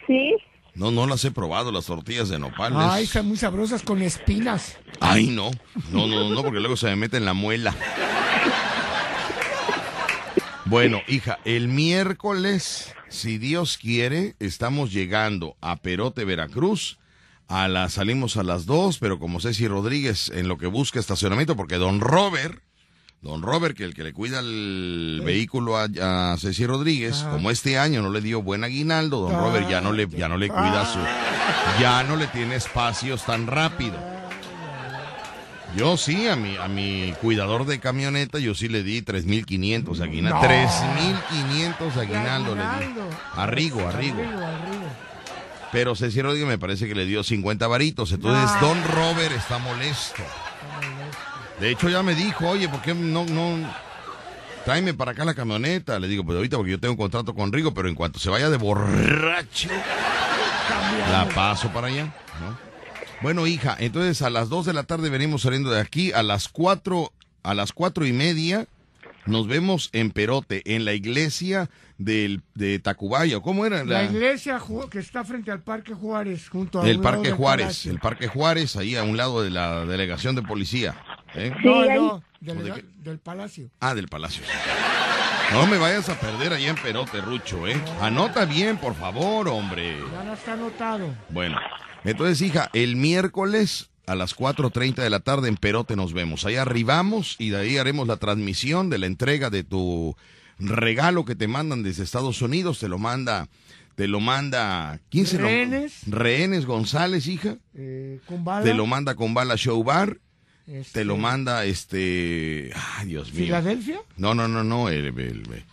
Sí, 0.07 0.35
No, 0.77 0.91
no 0.91 1.07
las 1.07 1.25
he 1.25 1.31
probado, 1.31 1.73
las 1.73 1.87
tortillas 1.87 2.29
de 2.29 2.39
nopal. 2.39 2.75
Ay, 2.77 3.03
es- 3.05 3.09
están 3.09 3.27
muy 3.27 3.37
sabrosas 3.37 3.83
con 3.83 4.03
espinas. 4.03 4.77
Ay, 5.01 5.27
no. 5.29 5.51
No, 5.91 6.07
no, 6.07 6.29
no, 6.31 6.43
porque 6.43 6.61
luego 6.61 6.77
se 6.77 6.87
me 6.87 6.97
mete 6.97 7.17
en 7.17 7.25
la 7.25 7.33
muela. 7.35 7.75
Bueno, 10.67 11.01
hija, 11.07 11.39
el 11.45 11.69
miércoles, 11.69 12.93
si 13.09 13.39
Dios 13.39 13.79
quiere, 13.79 14.35
estamos 14.41 14.93
llegando 14.93 15.57
a 15.61 15.77
Perote, 15.77 16.25
Veracruz. 16.25 16.99
A 17.49 17.69
la, 17.69 17.89
salimos 17.89 18.37
a 18.37 18.43
las 18.43 18.67
dos, 18.67 18.99
pero 18.99 19.21
como 19.21 19.39
Ceci 19.41 19.69
Rodríguez 19.69 20.31
en 20.35 20.49
lo 20.49 20.59
que 20.59 20.67
busca 20.67 20.99
estacionamiento, 20.99 21.55
porque 21.55 21.77
don 21.77 22.01
Robert, 22.01 22.61
don 23.23 23.43
Robert, 23.43 23.77
que 23.77 23.85
el 23.85 23.95
que 23.95 24.05
le 24.05 24.13
cuida 24.13 24.39
el 24.41 25.21
vehículo 25.25 25.77
a, 25.77 25.89
a 26.33 26.37
Ceci 26.39 26.65
Rodríguez, 26.67 27.23
Ajá. 27.23 27.31
como 27.33 27.51
este 27.51 27.79
año 27.79 28.01
no 28.03 28.11
le 28.11 28.21
dio 28.21 28.43
buen 28.43 28.63
aguinaldo, 28.65 29.21
don 29.21 29.35
Ah. 29.35 29.39
Robert 29.41 29.69
ya 29.69 29.81
no 29.81 29.93
le, 29.93 30.09
ya 30.09 30.29
no 30.29 30.37
le 30.37 30.49
cuida 30.49 30.85
su, 30.87 30.99
ya 31.81 32.03
no 32.05 32.17
le 32.17 32.27
tiene 32.29 32.55
espacios 32.57 33.25
tan 33.25 33.47
rápido. 33.47 33.97
Yo 35.77 35.97
sí, 35.99 36.27
a 36.29 36.37
mi, 36.37 36.57
a 36.57 36.69
mi 36.69 37.13
cuidador 37.21 37.67
de 37.67 37.81
camioneta, 37.81 38.39
yo 38.39 38.55
sí 38.55 38.69
le 38.69 38.83
di 38.83 39.03
3.500 39.03 40.01
aguinaldo. 40.01 40.41
No. 40.41 40.49
3.500 40.49 41.97
aguinaldo 41.99 42.55
le 42.55 42.63
di. 42.63 42.67
Aguinaldo. 42.69 43.11
A 43.35 43.47
Rigo, 43.47 43.87
a 43.87 43.93
Rigo. 43.93 44.21
Arrigo, 44.23 44.47
arrigo. 44.47 44.89
Pero 45.73 45.95
Ceci 45.95 46.23
Rodríguez 46.23 46.49
me 46.49 46.57
parece 46.59 46.89
que 46.89 46.95
le 46.95 47.05
dio 47.05 47.23
50 47.23 47.67
varitos. 47.67 48.11
Entonces, 48.13 48.49
No. 48.63 48.69
Don 48.69 48.79
Robert 48.85 49.33
está 49.37 49.59
molesto. 49.59 50.23
De 51.61 51.71
hecho, 51.71 51.89
ya 51.89 52.03
me 52.03 52.15
dijo, 52.15 52.49
oye, 52.49 52.69
¿por 52.69 52.83
qué 52.83 52.95
no, 52.95 53.25
no 53.25 53.57
tráeme 54.65 54.93
para 54.95 55.13
acá 55.13 55.25
la 55.25 55.35
camioneta? 55.35 55.99
Le 55.99 56.09
digo, 56.09 56.25
pues 56.25 56.37
ahorita 56.37 56.57
porque 56.57 56.73
yo 56.73 56.81
tengo 56.81 56.93
un 56.93 56.99
contrato 56.99 57.35
con 57.35 57.53
Rigo, 57.53 57.73
pero 57.73 57.89
en 57.89 57.95
cuanto 57.95 58.19
se 58.19 58.29
vaya 58.29 58.51
de 58.51 58.57
borracho, 58.59 59.69
la 61.11 61.29
paso 61.35 61.71
para 61.73 61.87
allá, 61.87 62.05
¿no? 62.41 62.59
Bueno, 63.23 63.47
hija, 63.47 63.75
entonces 63.79 64.21
a 64.21 64.29
las 64.29 64.51
2 64.51 64.67
de 64.67 64.73
la 64.75 64.83
tarde 64.83 65.09
venimos 65.09 65.43
saliendo 65.43 65.71
de 65.71 65.81
aquí, 65.81 66.13
a 66.13 66.23
las 66.23 66.49
4, 66.49 67.11
a 67.43 67.55
las 67.55 67.73
cuatro 67.73 68.05
y 68.05 68.13
media 68.13 68.67
nos 69.25 69.49
vemos 69.49 69.89
en 69.93 70.11
Perote, 70.11 70.63
en 70.75 70.85
la 70.85 70.93
iglesia 70.93 71.71
del, 71.99 72.43
de 72.55 72.79
Tacubaya, 72.79 73.41
¿cómo 73.41 73.65
era? 73.67 73.85
La 73.85 74.05
iglesia 74.05 74.61
Ju- 74.61 74.89
que 74.91 74.99
está 74.99 75.25
frente 75.25 75.51
al 75.51 75.61
Parque 75.63 75.95
Juárez, 75.95 76.49
junto 76.49 76.83
a 76.83 76.89
El 76.89 77.01
Parque 77.01 77.33
Juárez, 77.33 77.87
el 77.87 77.99
Parque 77.99 78.29
Juárez, 78.29 78.77
ahí 78.77 78.95
a 78.97 79.03
un 79.03 79.17
lado 79.17 79.43
de 79.43 79.51
la 79.51 79.87
delegación 79.87 80.37
de 80.37 80.43
policía. 80.43 80.95
¿Eh? 81.35 81.53
No, 81.65 81.83
Sí, 81.83 81.91
ahí. 81.91 81.99
no, 81.99 82.23
del, 82.41 83.19
Palacio. 83.19 83.71
Ah, 83.81 83.95
del 83.95 84.09
Palacio. 84.09 84.43
No 85.53 85.67
me 85.67 85.79
vayas 85.79 86.09
a 86.09 86.19
perder 86.19 86.53
allá 86.53 86.71
en 86.71 86.77
Perote, 86.77 87.21
Rucho, 87.21 87.67
¿eh? 87.67 87.81
Anota 88.01 88.45
bien, 88.45 88.77
por 88.79 88.95
favor, 88.95 89.49
hombre. 89.49 89.97
Ya 90.13 90.25
no 90.25 90.33
está 90.35 90.53
anotado. 90.55 91.15
Bueno, 91.31 91.57
entonces, 92.05 92.41
hija, 92.43 92.69
el 92.73 92.97
miércoles 92.97 93.91
a 94.07 94.15
las 94.15 94.37
4.30 94.37 94.97
de 94.97 95.11
la 95.11 95.21
tarde 95.21 95.49
en 95.49 95.57
Perote 95.57 95.97
nos 95.97 96.13
vemos. 96.13 96.45
Ahí 96.45 96.57
arribamos 96.57 97.37
y 97.39 97.51
de 97.51 97.59
ahí 97.59 97.77
haremos 97.79 98.07
la 98.07 98.17
transmisión 98.17 98.91
de 98.91 98.99
la 98.99 99.07
entrega 99.07 99.51
de 99.51 99.65
tu 99.65 100.17
regalo 100.59 101.25
que 101.25 101.35
te 101.35 101.49
mandan 101.49 101.83
desde 101.83 102.05
Estados 102.05 102.43
Unidos. 102.43 102.79
Te 102.79 102.89
lo 102.89 102.99
manda, 102.99 103.49
te 103.95 104.07
lo 104.09 104.21
manda... 104.21 105.01
¿Quién 105.11 105.27
se 105.27 105.39
lo 105.39 105.45
Rehenes. 105.45 106.03
Rehenes 106.07 106.67
González, 106.67 107.27
hija. 107.27 107.57
Eh, 107.75 108.21
con 108.27 108.45
bala. 108.45 108.65
Te 108.65 108.75
lo 108.75 108.87
manda 108.87 109.15
con 109.15 109.35
Bala 109.35 109.57
Show 109.57 109.83
Bar. 109.83 110.19
Este, 110.67 111.01
Te 111.01 111.05
lo 111.05 111.17
manda 111.17 111.65
este... 111.65 112.71
Ay, 112.99 113.07
Dios 113.09 113.33
mío. 113.33 113.45
¿Filadelfia? 113.47 113.99
No, 114.17 114.35
no, 114.35 114.49
no, 114.49 114.65
no. 114.65 114.89
el- 114.89 115.07
el- 115.07 115.19
el- 115.19 115.65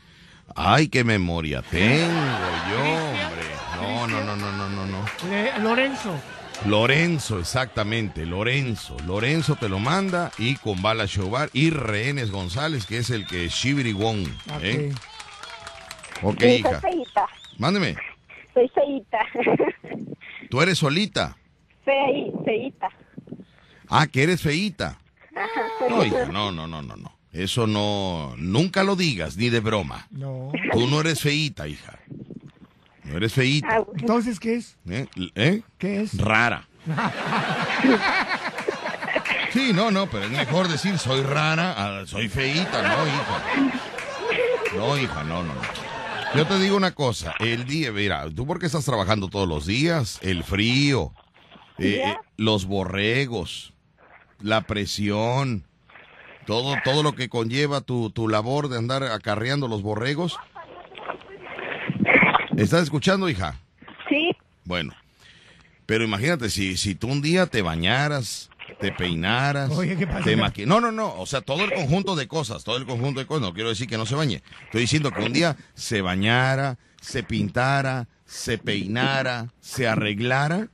Ay, 0.56 0.88
qué 0.88 1.03
memoria 1.03 1.61
tengo 1.64 2.14
yo, 2.70 2.84
hombre. 2.84 3.44
No, 3.82 4.07
no, 4.07 4.24
no, 4.24 4.36
no, 4.36 4.52
no, 4.52 4.70
no, 4.70 4.86
no. 4.86 5.06
Le- 5.30 5.57
Lorenzo. 5.60 6.14
Lorenzo, 6.68 7.40
exactamente, 7.40 8.26
Lorenzo. 8.26 8.95
Lorenzo 9.07 9.56
te 9.56 9.68
lo 9.68 9.80
manda 9.80 10.32
y 10.38 10.56
con 10.56 10.82
Bala 10.82 11.06
Shobar 11.07 11.49
y 11.53 11.72
Rehenes 11.72 12.30
González, 12.32 12.86
que 12.86 12.99
es 12.99 13.10
el 13.10 13.26
que 13.26 13.45
es 13.45 13.53
Shibiri 13.53 13.94
Wong. 13.94 14.28
¿eh? 14.61 14.94
Ok, 16.22 16.36
sí, 16.40 16.45
soy 16.45 16.56
hija. 16.60 16.80
feita. 16.82 17.26
Mándeme. 17.57 17.95
Soy 18.53 18.70
feita. 18.70 19.20
Tú 20.49 20.61
eres 20.61 20.78
solita. 20.78 21.36
Fei, 21.84 22.32
feita. 22.45 22.90
Ah, 23.95 24.07
que 24.07 24.24
eres 24.24 24.41
feíta. 24.41 24.98
No, 25.90 26.06
hija, 26.06 26.26
no, 26.28 26.52
no, 26.52 26.65
no, 26.65 26.82
no, 26.82 26.95
no. 26.95 27.14
Eso 27.34 27.68
no, 27.68 28.34
nunca 28.38 28.84
lo 28.84 28.95
digas, 28.95 29.36
ni 29.36 29.49
de 29.49 29.60
broma. 29.60 30.07
No. 30.11 30.52
Tú 30.72 30.88
no 30.88 31.02
eres 31.02 31.20
feíta, 31.20 31.68
hija. 31.68 31.99
No 33.03 33.18
eres 33.18 33.34
feíta. 33.34 33.68
Ah, 33.70 33.80
bueno. 33.80 33.99
Entonces, 33.99 34.40
¿qué 34.40 34.56
es? 34.56 34.78
¿Eh? 34.90 35.07
¿Eh? 35.36 35.61
¿Qué 35.78 36.02
es? 36.02 36.18
Rara. 36.18 36.68
Sí, 39.52 39.72
no, 39.72 39.91
no, 39.91 40.07
pero 40.07 40.26
es 40.26 40.32
mejor 40.32 40.68
decir 40.68 40.98
soy 40.98 41.22
rara, 41.22 42.03
soy 42.07 42.28
feíta, 42.28 42.82
no, 42.82 43.06
hija. 43.06 43.44
No, 44.76 44.98
hija, 44.98 45.24
no, 45.24 45.44
no, 45.44 45.53
no. 45.53 45.61
Yo 46.36 46.48
te 46.48 46.57
digo 46.57 46.76
una 46.76 46.95
cosa, 46.95 47.36
el 47.38 47.65
día, 47.65 47.91
mira, 47.91 48.28
tú 48.32 48.48
porque 48.48 48.65
estás 48.65 48.84
trabajando 48.84 49.28
todos 49.28 49.48
los 49.48 49.68
días, 49.68 50.18
el 50.24 50.44
frío, 50.44 51.14
eh, 51.78 52.02
eh, 52.03 52.18
los 52.36 52.65
borregos, 52.65 53.72
la 54.44 54.61
presión, 54.61 55.64
todo, 56.45 56.76
todo 56.84 57.02
lo 57.02 57.14
que 57.14 57.30
conlleva 57.30 57.82
tu, 57.82 58.11
tu 58.11 58.28
labor 58.28 58.68
de 58.68 58.78
andar 58.78 59.02
acarreando 59.03 59.68
los 59.68 59.82
borregos. 59.82 60.38
¿Estás 62.57 62.84
escuchando, 62.84 63.30
hija? 63.30 63.56
Sí, 64.10 64.30
Bueno, 64.65 64.94
pero 65.86 66.03
imagínate, 66.03 66.49
si, 66.49 66.78
si 66.78 66.94
tú 66.94 67.07
un 67.07 67.22
día 67.22 67.48
te 67.48 67.61
bañaras, 67.61 68.49
te 68.80 68.91
peinaras, 68.91 69.72
Oye, 69.72 69.95
¿qué 69.98 70.06
pasa? 70.06 70.24
te 70.24 70.38
maqui- 70.38 70.65
No, 70.68 70.80
no, 70.80 70.91
no, 70.91 71.15
o 71.15 71.26
sea, 71.26 71.41
todo 71.41 71.64
el 71.64 71.74
conjunto 71.74 72.15
de 72.15 72.28
cosas, 72.28 72.64
todo 72.64 72.78
el 72.78 72.86
conjunto 72.86 73.20
de 73.22 73.26
cosas, 73.26 73.41
no 73.41 73.53
quiero 73.53 73.70
decir 73.70 73.88
que 73.88 73.98
no 73.98 74.06
se 74.06 74.15
bañe. 74.15 74.44
Estoy 74.65 74.82
diciendo 74.82 75.11
que 75.11 75.22
un 75.24 75.34
día 75.34 75.56
se 75.74 76.02
bañara, 76.02 76.78
se 77.02 77.24
pintara, 77.24 78.07
se 78.26 78.57
peinara, 78.57 79.48
se 79.60 79.88
arreglara, 79.88 80.68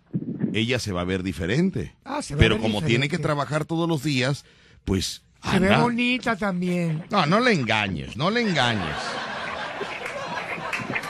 ella 0.53 0.79
se 0.79 0.91
va 0.91 1.01
a 1.01 1.05
ver 1.05 1.23
diferente. 1.23 1.95
Ah, 2.05 2.21
se 2.21 2.35
va 2.35 2.39
a 2.39 2.41
pero 2.41 2.55
ver 2.55 2.61
como 2.61 2.81
tiene 2.81 3.07
que 3.09 3.17
trabajar 3.17 3.65
todos 3.65 3.87
los 3.87 4.03
días, 4.03 4.45
pues... 4.85 5.23
Se 5.49 5.57
ve 5.59 5.75
bonita 5.77 6.35
también. 6.35 7.05
No, 7.09 7.25
no 7.25 7.39
le 7.39 7.53
engañes, 7.53 8.17
no 8.17 8.29
le 8.29 8.41
engañes. 8.41 8.95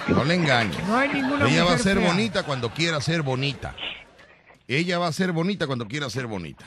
No 0.07 0.23
le 0.23 0.35
engañes. 0.35 0.87
No 0.87 0.97
hay 0.97 1.09
ninguna 1.13 1.47
Ella 1.49 1.63
va 1.63 1.73
a 1.73 1.77
ser 1.77 1.97
fea. 1.97 2.07
bonita 2.11 2.43
cuando 2.43 2.69
quiera 2.71 2.99
ser 3.01 3.21
bonita. 3.21 3.75
Ella 4.67 4.99
va 4.99 5.07
a 5.07 5.11
ser 5.11 5.31
bonita 5.31 5.65
cuando 5.67 5.87
quiera 5.87 6.09
ser 6.09 6.27
bonita. 6.27 6.65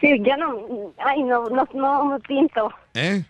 sí, 0.00 0.10
ya 0.24 0.36
no, 0.36 0.92
ay, 1.04 1.22
no, 1.24 1.44
no, 1.48 1.66
no 1.74 2.04
me 2.06 2.20
pinto, 2.20 2.68
¿Eh? 2.94 3.24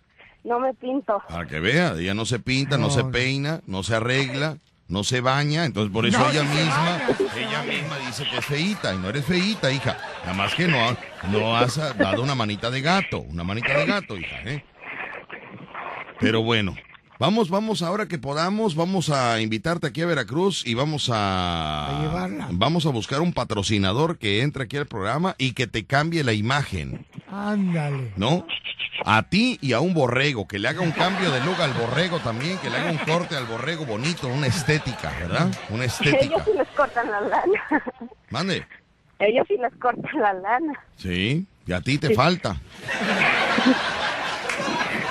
no 0.45 0.61
me 0.61 0.75
pinto. 0.75 1.23
Para 1.29 1.47
que 1.47 1.61
vea, 1.61 1.95
ella 1.99 2.13
no 2.13 2.27
se 2.27 2.39
pinta, 2.39 2.77
no, 2.77 2.89
No, 2.89 2.91
se 2.91 3.05
peina, 3.05 3.63
no 3.67 3.83
se 3.83 3.95
arregla, 3.97 4.59
no 4.89 5.03
se 5.05 5.21
baña, 5.21 5.65
entonces 5.65 5.93
por 5.93 6.07
eso 6.07 6.19
No, 6.19 6.31
ella 6.31 6.45
misma, 6.45 7.01
ella 7.37 7.63
misma 7.63 7.99
dice 8.07 8.25
que 8.31 8.39
es 8.39 8.45
feíta 8.45 8.95
y 8.95 8.99
no 8.99 9.09
eres 9.09 9.25
feíta, 9.25 9.71
hija. 9.71 9.99
Nada 10.23 10.35
más 10.35 10.55
que 10.55 10.69
no, 10.69 10.97
no 11.31 11.57
has 11.57 11.77
dado 11.99 12.23
una 12.23 12.35
manita 12.35 12.71
de 12.71 12.81
gato, 12.81 13.21
una 13.21 13.45
manita 13.45 13.77
de 13.77 13.87
gato, 13.87 14.17
hija, 14.17 14.37
¿eh? 14.45 14.65
Pero 16.21 16.43
bueno, 16.43 16.75
vamos, 17.19 17.51
vamos 17.51 17.83
ahora 17.83 18.07
que 18.07 18.19
podamos, 18.19 18.75
vamos 18.75 19.11
a 19.11 19.41
invitarte 19.41 19.87
aquí 19.87 20.03
a 20.03 20.07
Veracruz 20.07 20.67
y 20.67 20.75
vamos 20.75 21.11
a, 21.13 21.99
A 21.99 22.03
llevarla. 22.03 22.49
vamos 22.51 22.87
a 22.87 22.91
buscar 22.91 23.21
un 23.21 23.33
patrocinador 23.33 24.19
que 24.19 24.43
entre 24.43 24.65
aquí 24.65 24.77
al 24.77 24.87
programa 24.87 25.35
y 25.39 25.53
que 25.53 25.67
te 25.67 25.85
cambie 25.85 26.25
la 26.25 26.33
imagen. 26.33 27.07
Ándale. 27.31 28.13
¿no? 28.17 28.47
A 29.05 29.25
ti 29.25 29.59
y 29.61 29.73
a 29.73 29.81
un 29.81 29.93
borrego, 29.95 30.49
que 30.49 30.59
le 30.59 30.69
haga 30.69 30.81
un 30.81 30.91
cambio 30.93 31.31
de 31.31 31.41
look 31.45 31.61
al 31.61 31.73
borrego 31.75 32.19
también, 32.21 32.59
que 32.59 32.71
le 32.71 32.77
haga 32.79 32.91
un 32.91 32.99
corte 32.99 33.37
al 33.37 33.45
borrego 33.45 33.85
bonito, 33.85 34.27
una 34.29 34.47
estética, 34.47 35.13
¿verdad? 35.21 35.49
Una 35.71 35.85
Ellos 35.85 36.01
estética. 36.01 36.45
sí 36.45 36.51
les 36.57 36.69
cortan 36.69 37.11
la 37.11 37.21
lana. 37.21 37.65
Mande. 38.31 38.67
Ellos 39.19 39.45
sí 39.49 39.57
les 39.61 39.73
cortan 39.81 40.21
la 40.21 40.33
lana. 40.33 40.73
Sí, 40.97 41.47
y 41.67 41.73
a 41.73 41.81
ti 41.81 41.99
te 41.99 42.15
falta. 42.15 42.57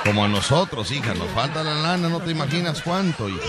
Como 0.05 0.23
a 0.23 0.27
nosotros, 0.27 0.91
hija, 0.91 1.13
nos 1.15 1.29
falta 1.31 1.63
la 1.63 1.73
lana, 1.73 2.09
no 2.09 2.19
te 2.21 2.31
imaginas 2.31 2.81
cuánto, 2.83 3.27
hija. 3.27 3.39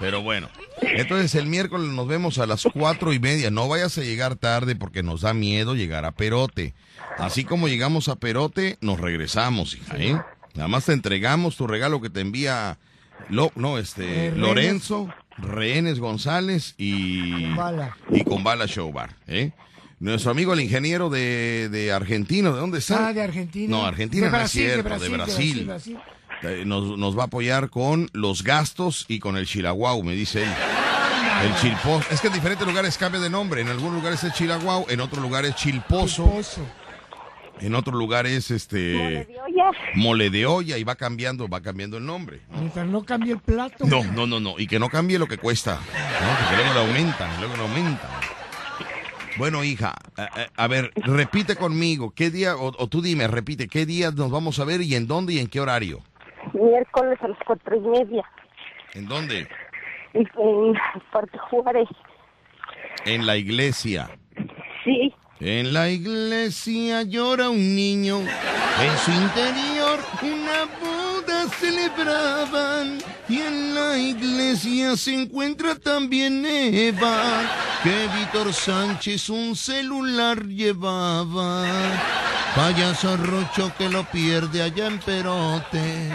Pero 0.00 0.22
bueno, 0.22 0.48
entonces 0.80 1.34
el 1.34 1.46
miércoles 1.46 1.88
nos 1.90 2.08
vemos 2.08 2.38
a 2.38 2.46
las 2.46 2.64
cuatro 2.72 3.12
y 3.12 3.18
media. 3.18 3.50
No 3.50 3.68
vayas 3.68 3.96
a 3.98 4.02
llegar 4.02 4.36
tarde 4.36 4.74
porque 4.74 5.02
nos 5.02 5.20
da 5.20 5.34
miedo 5.34 5.74
llegar 5.74 6.04
a 6.06 6.12
Perote. 6.12 6.74
Así 7.18 7.44
como 7.44 7.68
llegamos 7.68 8.08
a 8.08 8.16
Perote, 8.16 8.78
nos 8.80 8.98
regresamos, 8.98 9.74
hija, 9.74 9.96
¿eh? 9.98 10.20
Nada 10.54 10.68
más 10.68 10.86
te 10.86 10.92
entregamos 10.92 11.56
tu 11.56 11.66
regalo 11.66 12.00
que 12.00 12.10
te 12.10 12.20
envía, 12.20 12.78
Lo- 13.28 13.52
no, 13.54 13.78
este, 13.78 14.28
Eh. 14.28 14.32
Lorenzo, 14.34 15.08
Rehenes 15.38 15.98
González 16.00 16.74
y 16.78 17.44
Con 17.44 17.56
bala. 17.56 17.96
y 18.10 18.24
con 18.24 18.44
Bala 18.44 18.66
Show 18.66 18.92
Bar, 18.92 19.10
¿eh? 19.26 19.52
Nuestro 20.00 20.30
amigo 20.32 20.52
el 20.52 20.60
ingeniero 20.60 21.08
de, 21.10 21.68
de 21.70 21.92
Argentino, 21.92 22.52
¿de 22.52 22.60
dónde 22.60 22.78
está? 22.78 23.08
Ah, 23.08 23.12
de 23.12 23.22
Argentina. 23.22 23.76
No, 23.76 23.86
Argentina 23.86 24.26
De 24.26 24.30
no 24.30 24.36
es 24.36 24.40
Brasil, 24.42 24.62
de 24.62 24.68
cierto, 24.72 24.88
Brasil, 24.88 25.04
de 25.04 25.08
de 25.10 25.16
Brasil. 25.16 25.64
Brasil, 25.66 25.98
Eh, 26.42 26.64
Nos, 26.66 26.98
nos 26.98 27.16
va 27.16 27.22
a 27.22 27.26
apoyar 27.26 27.70
con 27.70 28.08
los 28.12 28.42
gastos 28.42 29.06
y 29.08 29.18
con 29.18 29.36
el 29.36 29.46
chilaguau, 29.46 30.02
me 30.02 30.14
dice 30.14 30.42
él. 30.42 30.50
El 31.44 31.54
chilposo. 31.60 32.06
Es 32.10 32.20
que 32.20 32.28
en 32.28 32.32
diferentes 32.34 32.66
lugares 32.66 32.96
cambia 32.98 33.20
de 33.20 33.28
nombre. 33.30 33.60
En 33.60 33.68
algunos 33.68 33.94
lugares 33.94 34.22
es 34.24 34.32
chilaguau, 34.34 34.86
en 34.88 35.00
otros 35.00 35.22
lugares 35.22 35.54
chilposo, 35.56 36.24
Esposo. 36.26 36.60
en 37.60 37.74
otros 37.74 37.96
lugares 37.96 38.50
Mole 38.50 38.56
este 38.56 38.76
de 38.76 39.28
olla. 39.44 39.70
mole 39.94 40.30
de 40.30 40.46
olla 40.46 40.78
y 40.78 40.84
va 40.84 40.94
cambiando, 40.96 41.48
va 41.48 41.60
cambiando 41.60 41.96
el 41.98 42.06
nombre. 42.06 42.40
Mientras 42.58 42.86
no 42.86 43.04
cambie 43.04 43.32
el 43.32 43.40
plato. 43.40 43.84
No, 43.86 44.04
no, 44.04 44.26
no, 44.26 44.38
no. 44.40 44.54
Y 44.58 44.66
que 44.66 44.78
no 44.78 44.88
cambie 44.88 45.18
lo 45.18 45.26
que 45.26 45.38
cuesta. 45.38 45.74
¿no? 45.76 46.38
Porque 46.40 46.56
luego 46.56 46.74
lo 46.74 46.80
aumentan, 46.80 47.30
luego 47.40 47.56
lo 47.56 47.62
aumentan. 47.64 48.10
Bueno, 49.36 49.64
hija, 49.64 49.94
a, 50.16 50.22
a- 50.22 50.64
a 50.64 50.68
ver, 50.68 50.92
repite 50.96 51.56
conmigo. 51.56 52.12
¿Qué 52.14 52.30
día, 52.30 52.56
o, 52.56 52.68
o 52.78 52.88
tú 52.88 53.02
dime, 53.02 53.26
repite, 53.26 53.68
qué 53.68 53.84
día 53.86 54.10
nos 54.10 54.30
vamos 54.30 54.58
a 54.60 54.64
ver 54.64 54.80
y 54.82 54.94
en 54.94 55.06
dónde 55.06 55.34
y 55.34 55.38
en 55.38 55.48
qué 55.48 55.60
horario? 55.60 56.00
Miércoles 56.52 57.18
a 57.22 57.28
las 57.28 57.38
cuatro 57.46 57.76
y 57.76 57.80
media. 57.80 58.24
¿En 58.94 59.08
dónde? 59.08 59.48
Y 60.14 60.18
En 60.18 60.74
Parque 61.12 61.38
Juárez. 61.38 61.88
En 63.04 63.26
la 63.26 63.36
iglesia. 63.36 64.10
Sí. 64.84 65.12
En 65.40 65.72
la 65.72 65.90
iglesia 65.90 67.02
llora 67.02 67.50
un 67.50 67.74
niño, 67.74 68.20
en 68.20 68.96
su 68.98 69.10
interior 69.10 69.98
una 70.22 70.62
celebraban 71.60 72.98
y 73.28 73.40
en 73.40 73.74
la 73.74 73.98
iglesia 73.98 74.96
se 74.96 75.14
encuentra 75.14 75.74
también 75.74 76.44
Eva, 76.46 77.42
que 77.82 78.08
Víctor 78.18 78.52
Sánchez 78.52 79.28
un 79.30 79.56
celular 79.56 80.44
llevaba. 80.44 81.64
Payaso 82.54 83.16
Rocho 83.16 83.72
que 83.76 83.88
lo 83.88 84.04
pierde 84.04 84.62
allá 84.62 84.86
en 84.86 85.00
Perote, 85.00 86.08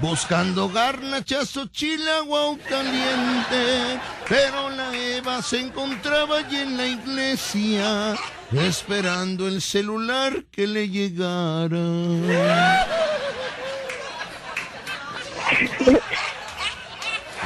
buscando 0.00 0.68
garnachas 0.68 1.56
o 1.56 1.66
chilaguau 1.66 2.58
caliente. 2.68 4.00
Pero 4.28 4.70
la 4.70 4.92
Eva 4.96 5.40
se 5.40 5.60
encontraba 5.60 6.38
allí 6.38 6.56
en 6.56 6.76
la 6.76 6.86
iglesia, 6.86 8.16
esperando 8.50 9.46
el 9.46 9.62
celular 9.62 10.44
que 10.50 10.66
le 10.66 10.88
llegara. 10.88 11.78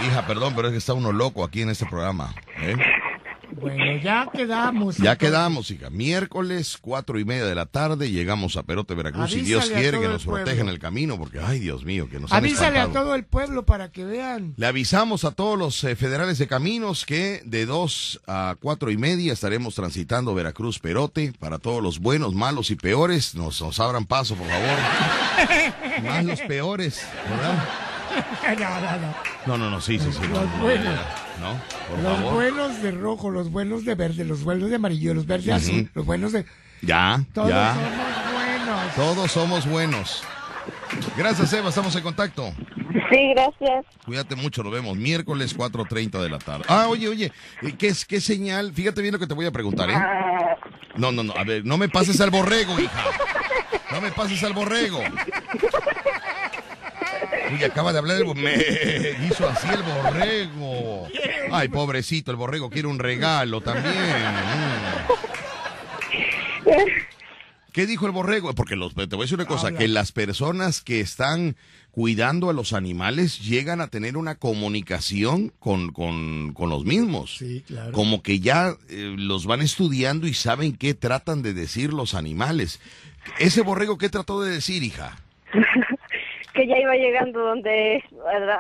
Hija, 0.07 0.27
perdón, 0.27 0.53
pero 0.55 0.69
es 0.69 0.73
que 0.73 0.79
está 0.79 0.95
uno 0.95 1.13
loco 1.13 1.45
aquí 1.45 1.63
en 1.63 1.71
este 1.71 1.87
programa. 1.87 2.35
¿eh? 2.61 2.77
Bueno, 3.61 3.97
ya 4.03 4.29
quedamos. 4.33 4.99
Ya 4.99 5.17
quedamos, 5.17 5.71
hija. 5.71 5.91
Miércoles, 5.91 6.79
cuatro 6.81 7.19
y 7.19 7.25
media 7.25 7.45
de 7.45 7.55
la 7.55 7.67
tarde, 7.67 8.11
llegamos 8.11 8.57
a 8.57 8.63
Perote, 8.63 8.95
Veracruz. 8.95 9.33
y 9.33 9.41
Dios 9.41 9.65
Avísale 9.65 9.81
quiere 9.83 10.01
que 10.01 10.09
nos 10.09 10.25
proteja 10.25 10.61
en 10.61 10.69
el 10.69 10.79
camino, 10.79 11.19
porque, 11.19 11.41
ay, 11.41 11.59
Dios 11.59 11.85
mío, 11.85 12.09
que 12.09 12.21
nos 12.21 12.31
han 12.31 12.39
Avísale 12.39 12.79
a 12.79 12.89
todo 12.89 13.15
el 13.15 13.25
pueblo 13.25 13.65
para 13.65 13.91
que 13.91 14.05
vean. 14.05 14.55
Le 14.57 14.67
avisamos 14.67 15.25
a 15.25 15.33
todos 15.33 15.59
los 15.59 15.83
eh, 15.85 15.97
federales 15.97 16.39
de 16.39 16.47
caminos 16.47 17.05
que 17.05 17.43
de 17.45 17.67
dos 17.67 18.21
a 18.27 18.57
cuatro 18.61 18.91
y 18.91 18.97
media 18.97 19.33
estaremos 19.33 19.75
transitando 19.75 20.35
Veracruz 20.35 20.79
Perote. 20.79 21.33
Para 21.39 21.59
todos 21.59 21.83
los 21.83 21.99
buenos, 21.99 22.35
malos 22.35 22.71
y 22.71 22.77
peores, 22.77 23.35
nos, 23.35 23.61
nos 23.61 23.81
abran 23.81 24.07
paso, 24.07 24.37
por 24.37 24.47
favor. 24.47 26.03
Más 26.05 26.25
los 26.25 26.41
peores, 26.43 27.05
¿verdad? 27.29 27.88
no, 28.59 28.81
no, 28.81 28.97
no. 28.99 29.15
No, 29.47 29.59
no, 29.59 29.71
no, 29.71 29.81
sí, 29.81 29.99
sí, 29.99 30.13
sí. 30.13 30.21
Los 30.29 30.31
no, 30.31 30.63
buenos. 30.63 30.95
No, 31.41 31.61
por 31.89 31.99
Los 32.01 32.17
favor. 32.19 32.35
buenos 32.35 32.83
de 32.83 32.91
rojo, 32.93 33.31
los 33.31 33.51
buenos 33.51 33.85
de 33.85 33.95
verde, 33.95 34.25
los 34.25 34.43
buenos 34.45 34.71
de 34.71 34.77
amarillo, 34.77 35.15
los 35.15 35.27
verdes 35.27 35.47
de 35.47 35.53
Ujú. 35.53 35.61
azul, 35.61 35.91
los 35.95 36.07
buenos 36.07 36.33
de... 36.33 36.45
Ya, 36.83 37.21
Todos 37.35 37.49
ya. 37.51 37.75
somos 37.75 38.33
buenos. 38.35 38.95
Todos 38.95 39.33
somos 39.33 39.67
buenos. 39.67 40.23
Gracias, 41.17 41.53
Eva. 41.53 41.69
Estamos 41.71 41.95
en 41.97 42.03
contacto. 42.03 42.53
Sí, 43.11 43.33
gracias. 43.35 43.85
Cuídate 44.05 44.35
mucho. 44.37 44.63
Nos 44.63 44.73
vemos 44.73 44.97
miércoles 44.97 45.57
4.30 45.57 46.21
de 46.23 46.29
la 46.31 46.39
tarde. 46.39 46.65
Ah, 46.69 46.87
oye, 46.89 47.09
oye. 47.09 47.33
eh, 47.63 47.75
¿Qué, 47.79 47.89
es, 47.89 48.05
¿Qué 48.05 48.21
señal? 48.21 48.73
Fíjate 48.73 49.01
bien 49.03 49.13
lo 49.13 49.19
que 49.19 49.27
te 49.27 49.35
voy 49.35 49.47
a 49.47 49.51
preguntar, 49.51 49.91
¿eh? 49.91 49.95
No, 50.97 51.11
no, 51.13 51.23
no. 51.23 51.33
A 51.37 51.45
ver, 51.45 51.65
no 51.65 51.77
me 51.79 51.89
pases 51.89 52.21
al 52.21 52.31
borrego, 52.31 52.79
hija. 52.79 53.05
No 53.93 54.01
me 54.01 54.11
pases 54.13 54.43
al 54.45 54.53
borrego. 54.53 55.01
Uy, 57.53 57.65
acaba 57.65 57.93
de 57.93 57.99
hablar 57.99 58.19
el 58.21 58.35
Me 58.35 58.55
hizo 59.27 59.49
así 59.49 59.69
el 59.69 59.83
borrego. 59.83 61.09
Ay, 61.53 61.69
pobrecito, 61.69 62.31
el 62.31 62.37
borrego 62.37 62.71
quiere 62.71 62.89
un 62.89 62.99
regalo 62.99 63.61
también. 63.61 63.95
Mm. 66.65 67.09
¿Qué 67.73 67.87
dijo 67.87 68.07
el 68.07 68.13
borrego? 68.13 68.55
Porque 68.55 68.77
los, 68.77 68.95
te 68.95 69.07
voy 69.07 69.21
a 69.21 69.25
decir 69.25 69.37
una 69.37 69.47
cosa, 69.47 69.69
Habla. 69.69 69.79
que 69.79 69.89
las 69.89 70.11
personas 70.11 70.81
que 70.81 71.01
están 71.01 71.57
cuidando 71.93 72.51
a 72.51 72.53
los 72.53 72.73
animales 72.73 73.41
llegan 73.41 73.81
a 73.81 73.89
tener 73.89 74.17
una 74.17 74.35
comunicación 74.35 75.53
con, 75.59 75.93
con, 75.93 76.53
con 76.55 76.71
los 76.71 76.85
mismos. 76.85 77.37
Sí, 77.39 77.63
claro. 77.67 77.93
Como 77.93 78.23
que 78.23 78.41
ya 78.41 78.75
eh, 78.89 79.15
los 79.17 79.47
van 79.47 79.63
estudiando 79.63 80.27
y 80.27 80.35
saben 80.35 80.77
qué 80.77 80.95
tratan 80.95 81.43
de 81.43 81.55
decir 81.55 81.93
los 81.93 82.15
animales. 82.15 82.81
¿Ese 83.39 83.63
borrego 83.63 83.97
qué 83.99 84.09
trató 84.09 84.41
de 84.41 84.51
decir, 84.51 84.83
hija? 84.83 85.17
que 86.59 86.67
ya 86.67 86.79
iba 86.79 86.95
llegando 86.97 87.41
donde 87.41 88.03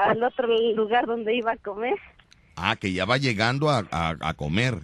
al, 0.07 0.23
otro 0.23 0.47
lugar 0.75 1.07
donde 1.07 1.35
iba 1.37 1.53
a 1.53 1.57
comer. 1.57 1.97
Ah, 2.57 2.77
que 2.77 2.93
ya 2.93 3.05
va 3.05 3.17
llegando 3.19 3.71
a, 3.71 3.87
a- 3.91 4.17
a 4.21 4.35
comer. 4.35 4.79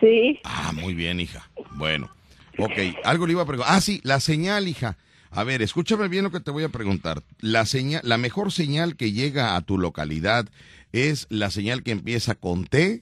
Sí. 0.00 0.38
Ah, 0.44 0.72
muy 0.74 0.94
bien, 0.94 1.18
hija. 1.20 1.50
Bueno, 1.72 2.10
ok, 2.58 2.72
algo 3.04 3.26
le 3.26 3.32
iba 3.32 3.42
a 3.42 3.46
preguntar. 3.46 3.74
Ah, 3.74 3.80
sí, 3.80 4.00
la 4.04 4.20
señal, 4.20 4.68
hija. 4.68 4.96
A 5.30 5.44
ver, 5.44 5.62
escúchame 5.62 6.08
bien 6.08 6.24
lo 6.24 6.30
que 6.30 6.40
te 6.40 6.50
voy 6.50 6.64
a 6.64 6.68
preguntar. 6.70 7.22
La 7.40 7.64
señal, 7.66 8.00
la 8.04 8.18
mejor 8.18 8.50
señal 8.52 8.96
que 8.96 9.12
llega 9.12 9.56
a 9.56 9.60
tu 9.60 9.78
localidad 9.78 10.46
es 10.92 11.26
la 11.30 11.50
señal 11.50 11.82
que 11.82 11.92
empieza 11.92 12.34
con 12.34 12.64
T 12.64 13.00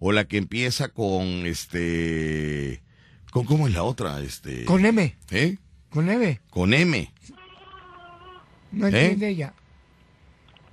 o 0.00 0.12
la 0.12 0.24
que 0.26 0.38
empieza 0.38 0.88
con 0.88 1.46
este, 1.46 2.82
con 3.30 3.44
cómo 3.44 3.68
es 3.68 3.74
la 3.74 3.82
otra, 3.84 4.20
este, 4.20 4.64
Con 4.64 4.84
M, 4.86 5.14
¿eh? 5.30 5.58
con 5.90 6.08
M. 6.10 6.40
Con 6.50 6.74
M. 6.74 7.12
No 8.72 8.86
¿Eh? 8.86 8.90
entiende 8.90 9.28
ella. 9.28 9.52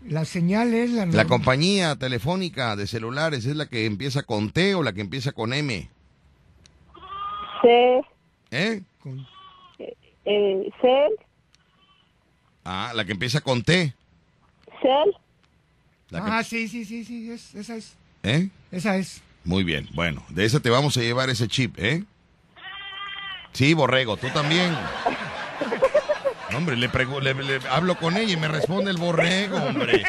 La 0.08 0.24
señal 0.26 0.74
es 0.74 0.92
la... 0.92 1.00
La 1.00 1.06
normal. 1.08 1.28
compañía 1.28 1.96
telefónica 1.96 2.76
de 2.76 2.86
celulares 2.88 3.46
es 3.46 3.56
la 3.56 3.66
que 3.68 3.86
empieza 3.86 4.22
con 4.24 4.52
T 4.52 4.76
o 4.76 4.84
la 4.84 4.94
que 4.94 5.02
empieza 5.02 5.32
con 5.32 5.52
M, 5.54 5.90
C, 7.62 8.02
¿eh? 8.52 8.82
Con- 9.02 9.26
eh, 10.26 10.70
Cel, 10.82 11.12
Ah, 12.64 12.92
la 12.96 13.06
que 13.06 13.12
empieza 13.14 13.42
con 13.42 13.64
T. 13.64 13.94
Cel, 14.82 15.16
La 16.10 16.24
que- 16.24 16.32
Ah, 16.32 16.44
sí, 16.44 16.68
sí, 16.68 16.86
sí, 16.86 17.04
sí, 17.04 17.32
es- 17.32 17.56
esa 17.56 17.76
es. 17.76 17.96
¿eh? 18.24 18.50
Esa 18.72 18.98
es. 18.98 19.22
Muy 19.44 19.64
bien, 19.64 19.88
bueno, 19.94 20.24
de 20.30 20.46
esa 20.46 20.60
te 20.60 20.70
vamos 20.70 20.98
a 20.98 21.02
llevar 21.02 21.30
ese 21.32 21.48
chip, 21.48 21.78
¿eh? 21.80 22.04
Sí, 23.54 23.74
Borrego, 23.74 24.18
tú 24.18 24.28
también. 24.30 24.76
Hombre, 26.58 26.76
le, 26.78 26.88
le- 26.90 27.34
le 27.44 27.60
hablo 27.70 27.96
con 27.98 28.16
ella 28.18 28.34
y 28.34 28.38
me 28.38 28.48
responde 28.48 28.92
el 28.92 28.98
Borrego, 28.98 29.58
hombre. 29.58 30.04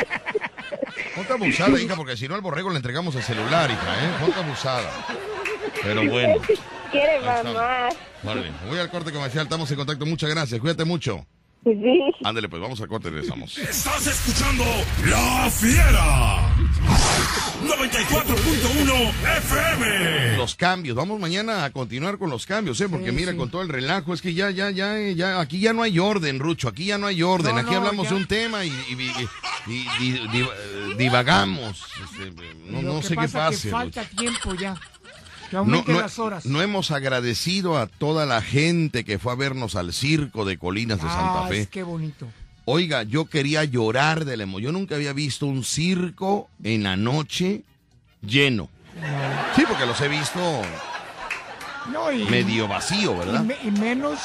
Ponte 1.15 1.33
abusada, 1.33 1.81
hija, 1.81 1.97
porque 1.97 2.17
si 2.17 2.29
no 2.29 2.35
al 2.35 2.41
Borrego 2.41 2.71
le 2.71 2.77
entregamos 2.77 3.15
el 3.15 3.23
celular, 3.23 3.71
hija, 3.71 4.05
¿eh? 4.05 4.11
Ponte 4.21 4.39
abusada. 4.41 4.91
Pero 5.83 6.09
bueno, 6.09 6.35
quiere 6.91 7.21
mamá. 7.21 7.89
vale, 8.23 8.53
voy 8.69 8.79
al 8.79 8.91
corte 8.91 9.13
comercial, 9.13 9.45
estamos 9.45 9.71
en 9.71 9.77
contacto, 9.77 10.05
muchas 10.07 10.31
gracias, 10.31 10.61
cuídate 10.61 10.85
mucho. 10.85 11.27
Sí. 11.67 12.01
Ándale, 12.23 12.49
pues 12.49 12.63
vamos 12.63 12.81
al 12.81 12.87
corte 12.87 13.09
y 13.09 13.11
regresamos. 13.11 13.59
Estás 13.59 14.07
escuchando 14.07 14.65
La 15.07 15.51
Fiera. 15.51 16.55
94.1 17.67 19.11
FM. 19.39 20.37
Los 20.37 20.55
cambios, 20.55 20.95
vamos 20.97 21.19
mañana 21.19 21.65
a 21.65 21.71
continuar 21.73 22.19
con 22.19 22.31
los 22.31 22.47
cambios, 22.47 22.81
¿eh? 22.81 22.89
Porque 22.89 23.11
Sí, 23.11 23.17
mira, 23.17 23.33
sí. 23.33 23.39
con 23.39 23.51
todo 23.51 23.63
el 23.63 23.69
relajo, 23.69 24.15
es 24.15 24.23
que 24.23 24.33
ya, 24.35 24.51
ya, 24.51 24.71
ya, 24.71 24.97
ya, 25.11 25.41
aquí 25.41 25.59
ya 25.59 25.73
no 25.73 25.83
hay 25.83 25.99
orden, 25.99 26.39
Rucho, 26.39 26.69
aquí 26.69 26.87
ya 26.87 26.99
no 26.99 27.09
hay 27.09 27.23
orden, 27.25 27.55
No, 27.57 27.61
aquí 27.63 27.73
no, 27.73 27.79
hablamos 27.79 28.05
ya. 28.09 28.11
de 28.15 28.17
un 28.21 28.27
tema 28.29 28.65
y, 28.65 28.69
y- 28.69 28.93
y- 28.93 29.73
y- 29.73 29.89
y- 30.01 30.29
di- 30.29 30.49
divagamos, 30.97 31.85
este, 32.05 32.31
no, 32.71 32.83
Lo 32.83 32.93
no 32.95 33.01
que 33.01 33.07
sé 33.09 33.17
qué 33.17 33.29
pasa 33.29 33.51
que 33.51 33.57
falta 33.71 34.03
Rucho. 34.05 34.17
tiempo 34.17 34.55
ya. 34.55 34.75
Que 35.51 35.57
No, 35.57 35.65
no- 35.65 35.85
las 36.01 36.19
horas. 36.19 36.45
no 36.47 36.61
hemos 36.63 36.91
agradecido 36.91 37.79
a 37.79 37.87
toda 37.87 38.27
la 38.27 38.43
gente 38.43 39.05
que 39.05 39.19
fue 39.19 39.33
a 39.33 39.37
vernos 39.37 39.77
al 39.77 39.93
circo 39.93 40.45
de 40.45 40.59
Colinas 40.59 40.99
de 41.03 41.09
Santa 41.09 41.45
ah, 41.45 41.49
Fe. 41.49 41.61
es 41.63 41.69
que 41.69 41.83
bonito. 41.83 42.27
Oiga, 42.65 43.05
yo 43.05 43.27
quería 43.27 43.63
llorar 43.65 44.25
de 44.25 44.37
la 44.37 44.43
emoción. 44.43 44.73
Yo 44.73 44.79
nunca 44.79 44.97
había 44.97 45.13
visto 45.13 45.47
un 45.47 45.63
circo 45.63 46.49
en 46.65 46.83
la 46.83 46.97
noche 46.97 47.63
lleno. 48.23 48.69
Sí, 49.55 49.63
porque 49.69 49.87
los 49.87 50.01
he 50.01 50.09
visto 50.09 50.41
No, 51.93 52.11
y, 52.11 52.25
medio 52.25 52.67
vacío, 52.67 53.15
y 53.15 53.19
¿verdad? 53.19 53.41
me- 53.45 53.57
y 53.63 53.71
menos 53.71 54.19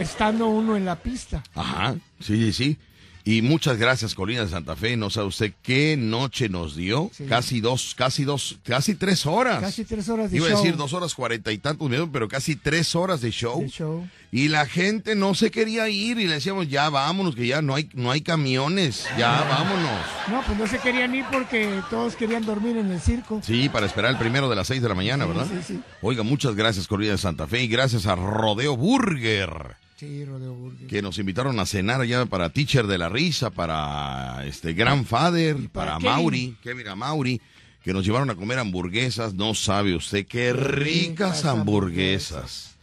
estando 0.00 0.46
uno 0.46 0.76
en 0.76 0.84
la 0.86 0.96
pista. 0.96 1.42
Ajá, 1.54 1.94
sí, 2.20 2.36
sí, 2.38 2.52
sí. 2.52 2.78
Y 3.26 3.40
muchas 3.40 3.78
gracias, 3.78 4.14
Colina 4.14 4.42
de 4.44 4.50
Santa 4.50 4.76
Fe. 4.76 4.98
No 4.98 5.08
sabe 5.08 5.28
usted 5.28 5.54
qué 5.62 5.96
noche 5.96 6.50
nos 6.50 6.76
dio. 6.76 7.10
Sí. 7.16 7.24
Casi 7.24 7.60
dos, 7.62 7.94
casi 7.96 8.24
dos, 8.24 8.58
casi 8.64 8.94
tres 8.96 9.24
horas. 9.24 9.60
Casi 9.60 9.84
tres 9.86 10.10
horas 10.10 10.30
de 10.30 10.36
Iba 10.36 10.48
show. 10.48 10.58
a 10.58 10.60
decir 10.60 10.76
dos 10.76 10.92
horas 10.92 11.14
cuarenta 11.14 11.50
y 11.50 11.56
tantos 11.56 11.88
minutos, 11.88 12.10
pero 12.12 12.28
casi 12.28 12.54
tres 12.54 12.94
horas 12.94 13.22
de 13.22 13.30
show. 13.30 13.62
de 13.62 13.70
show. 13.70 14.06
Y 14.30 14.48
la 14.48 14.66
gente 14.66 15.14
no 15.14 15.34
se 15.34 15.50
quería 15.50 15.88
ir 15.88 16.18
y 16.18 16.26
le 16.26 16.34
decíamos, 16.34 16.68
ya 16.68 16.90
vámonos, 16.90 17.34
que 17.34 17.46
ya 17.46 17.62
no 17.62 17.74
hay, 17.76 17.88
no 17.94 18.10
hay 18.10 18.20
camiones, 18.20 19.06
ya 19.16 19.42
vámonos. 19.48 20.00
No, 20.28 20.42
pues 20.44 20.58
no 20.58 20.66
se 20.66 20.78
querían 20.80 21.14
ir 21.14 21.24
porque 21.32 21.80
todos 21.88 22.16
querían 22.16 22.44
dormir 22.44 22.76
en 22.76 22.90
el 22.90 23.00
circo. 23.00 23.40
Sí, 23.42 23.70
para 23.70 23.86
esperar 23.86 24.10
el 24.10 24.18
primero 24.18 24.50
de 24.50 24.56
las 24.56 24.66
seis 24.66 24.82
de 24.82 24.88
la 24.90 24.94
mañana, 24.94 25.24
¿verdad? 25.24 25.46
Sí, 25.48 25.74
sí. 25.74 25.80
Oiga, 26.02 26.24
muchas 26.24 26.56
gracias, 26.56 26.86
Colina 26.88 27.12
de 27.12 27.18
Santa 27.18 27.46
Fe, 27.46 27.62
y 27.62 27.68
gracias 27.68 28.06
a 28.06 28.16
Rodeo 28.16 28.76
Burger. 28.76 29.76
Sí, 29.96 30.24
Rodeo 30.24 30.54
Burger. 30.54 30.86
que 30.88 31.02
nos 31.02 31.18
invitaron 31.18 31.58
a 31.60 31.66
cenar 31.66 32.00
allá 32.00 32.26
para 32.26 32.50
Teacher 32.50 32.86
de 32.86 32.98
la 32.98 33.08
Risa, 33.08 33.50
para 33.50 34.44
este 34.46 34.72
Grandfather, 34.72 35.56
para 35.70 35.98
para, 35.98 35.98
Kevin. 35.98 36.10
Mauri, 36.10 36.56
Kevin 36.62 37.40
que 37.82 37.92
nos 37.92 38.04
llevaron 38.04 38.30
a 38.30 38.34
comer 38.34 38.58
hamburguesas. 38.58 39.34
No 39.34 39.54
sabe 39.54 39.94
usted 39.94 40.26
qué 40.26 40.52
ricas 40.52 41.44
hamburguesas. 41.44 42.74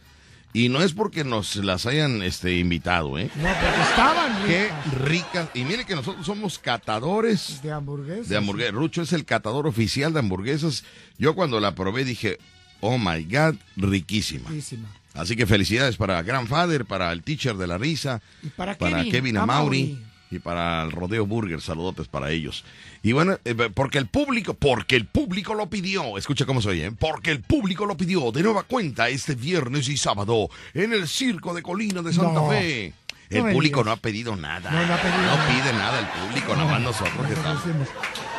Y 0.54 0.68
no 0.68 0.82
es 0.82 0.92
porque 0.92 1.24
nos 1.24 1.56
las 1.56 1.86
hayan 1.86 2.22
este, 2.22 2.58
invitado, 2.58 3.18
¿eh? 3.18 3.30
No, 3.36 3.48
porque 3.48 3.80
estaban 3.82 4.46
Qué 4.46 4.68
ricas 4.98 5.02
ricas. 5.02 5.48
Y 5.54 5.64
mire 5.64 5.84
que 5.84 5.94
nosotros 5.94 6.26
somos 6.26 6.58
catadores 6.58 7.62
de 7.62 7.72
hamburguesas. 7.72 8.28
de 8.28 8.36
hamburguesas. 8.36 8.74
Rucho 8.74 9.02
es 9.02 9.12
el 9.12 9.24
catador 9.24 9.66
oficial 9.66 10.12
de 10.12 10.18
hamburguesas. 10.18 10.84
Yo 11.18 11.34
cuando 11.34 11.58
la 11.58 11.74
probé 11.74 12.04
dije, 12.04 12.38
oh 12.80 12.98
my 12.98 13.24
God, 13.24 13.56
riquísima. 13.76 14.50
Riquísima. 14.50 14.88
Así 15.14 15.36
que 15.36 15.46
felicidades 15.46 15.96
para 15.96 16.22
Grandfather, 16.22 16.84
para 16.86 17.12
el 17.12 17.22
Teacher 17.22 17.54
de 17.56 17.66
la 17.66 17.76
Risa, 17.78 18.22
Y 18.42 18.48
para 18.48 18.76
para 18.78 18.98
Kevin, 18.98 19.12
Kevin 19.12 19.36
a 19.36 19.42
Amauri 19.42 19.82
Mauri. 19.92 20.06
y 20.30 20.38
para 20.38 20.82
el 20.84 20.90
Rodeo 20.92 21.26
Burger. 21.26 21.60
Saludotes 21.60 22.08
para 22.08 22.30
ellos. 22.30 22.64
Y 23.02 23.12
bueno, 23.12 23.36
eh, 23.44 23.54
porque 23.74 23.98
el 23.98 24.06
público, 24.06 24.54
porque 24.54 24.96
el 24.96 25.04
público 25.06 25.54
lo 25.54 25.68
pidió. 25.68 26.16
Escucha 26.16 26.46
cómo 26.46 26.62
se 26.62 26.70
oye, 26.70 26.86
¿eh? 26.86 26.92
Porque 26.98 27.30
el 27.30 27.40
público 27.42 27.84
lo 27.84 27.96
pidió 27.96 28.32
de 28.32 28.42
nueva 28.42 28.62
cuenta 28.62 29.08
este 29.10 29.34
viernes 29.34 29.88
y 29.88 29.96
sábado 29.98 30.48
en 30.72 30.92
el 30.94 31.06
Circo 31.08 31.52
de 31.52 31.62
Colina 31.62 32.00
de 32.00 32.12
Santa 32.12 32.32
No. 32.32 32.48
Fe. 32.48 32.94
El 33.28 33.44
No 33.46 33.52
público 33.52 33.82
no 33.82 33.90
ha 33.92 33.96
pedido 33.96 34.36
nada. 34.36 34.70
No, 34.70 34.86
no 34.86 34.94
ha 34.94 35.00
pedido 35.00 35.22
nada. 35.22 35.48
pide 35.48 35.72
nada 35.72 35.98
el 36.00 36.06
público, 36.06 36.54
nada 36.54 36.70
más 36.70 36.80
nosotros 36.82 37.26
que 37.26 37.32
estamos. 37.32 37.62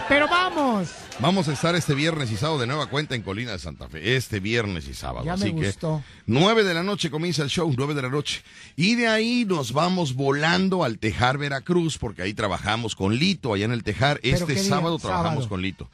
Pero 0.10 0.28
vamos. 0.28 0.90
Vamos 1.20 1.48
a 1.48 1.54
estar 1.54 1.76
este 1.76 1.94
viernes 1.94 2.32
y 2.32 2.36
sábado 2.38 2.60
de 2.60 2.68
nueva 2.68 2.88
cuenta 2.88 3.16
en 3.16 3.22
Colina 3.22 3.52
de 3.52 3.60
Santa 3.60 3.88
Fe. 3.88 4.16
Este 4.16 4.40
viernes 4.40 4.88
y 4.88 4.94
sábado. 4.94 5.26
Ya 5.26 5.36
me 5.38 5.46
Así 5.46 5.50
gustó. 5.52 6.04
que 6.06 6.22
9 6.28 6.64
de 6.64 6.74
la 6.74 6.84
noche 6.84 7.10
comienza 7.10 7.42
el 7.44 7.50
show, 7.50 7.74
9 7.76 7.94
de 7.94 8.02
la 8.02 8.10
noche. 8.10 8.42
Y 8.76 8.96
de 8.96 9.08
ahí 9.08 9.46
nos 9.46 9.72
vamos 9.74 10.14
volando 10.16 10.84
al 10.84 11.00
Tejar 11.00 11.38
Veracruz, 11.38 11.98
porque 11.98 12.22
ahí 12.22 12.34
trabajamos 12.34 12.96
con 12.96 13.16
Lito, 13.18 13.54
allá 13.54 13.66
en 13.66 13.72
el 13.72 13.84
Tejar. 13.84 14.20
¿Pero 14.22 14.36
Este 14.38 14.58
sábado 14.58 14.98
trabajamos 15.00 15.32
Sábado. 15.46 15.50
con 15.50 15.62
Lito. 15.62 15.90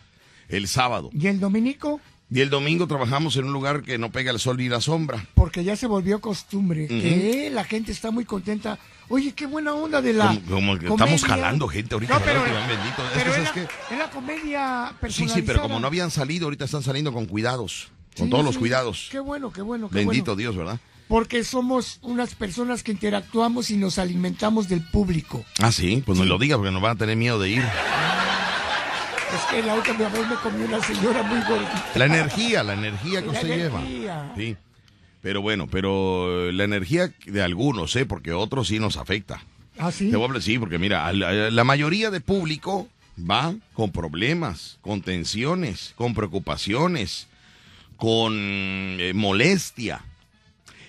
El 0.48 0.68
sábado. 0.68 1.10
¿Y 1.14 1.27
el 1.27 1.40
dominico? 1.40 2.02
Y 2.31 2.41
el 2.41 2.49
domingo 2.49 2.88
trabajamos 2.88 3.36
en 3.38 3.45
un 3.45 3.53
lugar 3.53 3.81
que 3.84 3.98
no 3.98 4.11
pega 4.11 4.31
el 4.31 4.40
sol 4.40 4.57
ni 4.57 4.69
la 4.69 4.81
sombra. 4.81 5.26
Porque 5.34 5.64
ya 5.64 5.76
se 5.76 5.88
volvió 5.88 6.19
costumbre. 6.22 6.88
Que 6.88 7.49
la 7.52 7.64
gente 7.64 7.91
está 7.91 8.11
muy 8.11 8.26
contenta. 8.26 8.77
Oye, 9.10 9.34
qué 9.34 9.45
buena 9.48 9.73
onda 9.73 10.02
de 10.02 10.14
la. 10.14 10.27
Como, 10.48 10.77
como 10.77 10.94
estamos 10.95 11.23
jalando 11.26 11.68
gente 11.68 11.95
ahorita. 11.95 12.14
No, 12.19 12.22
pero, 12.23 12.44
Que 12.44 12.52
van 12.52 12.68
bendito. 12.68 13.02
Es 13.03 13.10
pero 13.15 13.34
que, 13.34 13.41
es, 13.41 13.48
¿sabes 13.48 13.48
la, 13.48 13.53
qué? 13.90 13.94
es 13.94 13.99
la 13.99 14.10
comedia 14.11 14.88
Sí, 14.90 14.95
personalizada. 15.02 15.41
sí, 15.41 15.48
pero 15.48 15.61
como 15.61 15.80
no 15.80 15.88
habían 15.88 16.11
salido, 16.11 16.45
ahorita 16.45 16.65
están 16.65 16.84
saliendo 16.84 17.11
con 17.11 17.26
cuidados. 17.26 17.90
Con 18.15 18.27
Sí, 18.27 18.30
todos 18.31 18.45
los 18.45 18.53
sí. 18.56 18.60
cuidados. 18.60 19.07
Qué 19.11 19.19
bueno, 19.19 19.52
qué 19.52 19.61
bueno, 19.64 19.90
qué 19.90 19.95
Bendito 19.95 20.26
bueno. 20.36 20.36
Dios, 20.38 20.56
¿verdad? 20.56 20.80
Porque 21.07 21.44
somos 21.44 21.98
unas 22.03 22.36
personas 22.36 22.84
que 22.84 22.91
interactuamos 22.91 23.72
y 23.72 23.77
nos 23.77 23.98
alimentamos 23.98 24.69
del 24.69 24.81
público. 24.84 25.44
Ah, 25.60 25.72
sí, 25.72 26.03
pues 26.06 26.19
no 26.19 26.26
lo 26.26 26.38
diga 26.38 26.57
porque 26.57 26.69
nos 26.72 26.81
van 26.84 26.91
a 26.91 26.95
tener 26.99 27.15
miedo 27.18 27.40
de 27.40 27.49
ir. 27.49 27.64
Es 27.64 29.41
que 29.49 29.64
la 29.64 29.73
última 29.76 30.07
vez 30.10 30.27
me 30.27 30.36
comí 30.36 30.64
una 30.65 30.81
señora 30.84 31.23
muy 31.23 31.40
gordita. 31.41 31.86
La 31.95 32.06
energía, 32.06 32.64
la 32.64 32.73
energía 32.73 33.22
que 33.22 33.27
La 33.27 33.31
usted 33.34 33.48
energía. 33.52 33.88
lleva. 33.88 34.34
Sí. 34.36 34.57
Pero 35.21 35.41
bueno, 35.41 35.67
pero 35.67 36.51
la 36.51 36.63
energía 36.63 37.13
de 37.25 37.41
algunos, 37.41 37.95
¿eh? 37.95 38.05
Porque 38.05 38.31
otros 38.31 38.69
sí 38.69 38.79
nos 38.79 38.97
afecta. 38.97 39.43
¿Ah, 39.77 39.91
sí? 39.91 40.09
Te 40.09 40.15
voy 40.15 40.23
a 40.23 40.27
hablar, 40.27 40.41
sí, 40.41 40.57
porque 40.57 40.77
mira, 40.79 41.11
la, 41.13 41.29
a 41.29 41.33
la 41.51 41.63
mayoría 41.63 42.09
de 42.09 42.21
público 42.21 42.87
va 43.29 43.55
con 43.73 43.91
problemas, 43.91 44.77
con 44.81 45.01
tensiones, 45.01 45.93
con 45.95 46.13
preocupaciones, 46.13 47.27
con 47.97 48.33
eh, 48.35 49.13
molestia. 49.13 50.01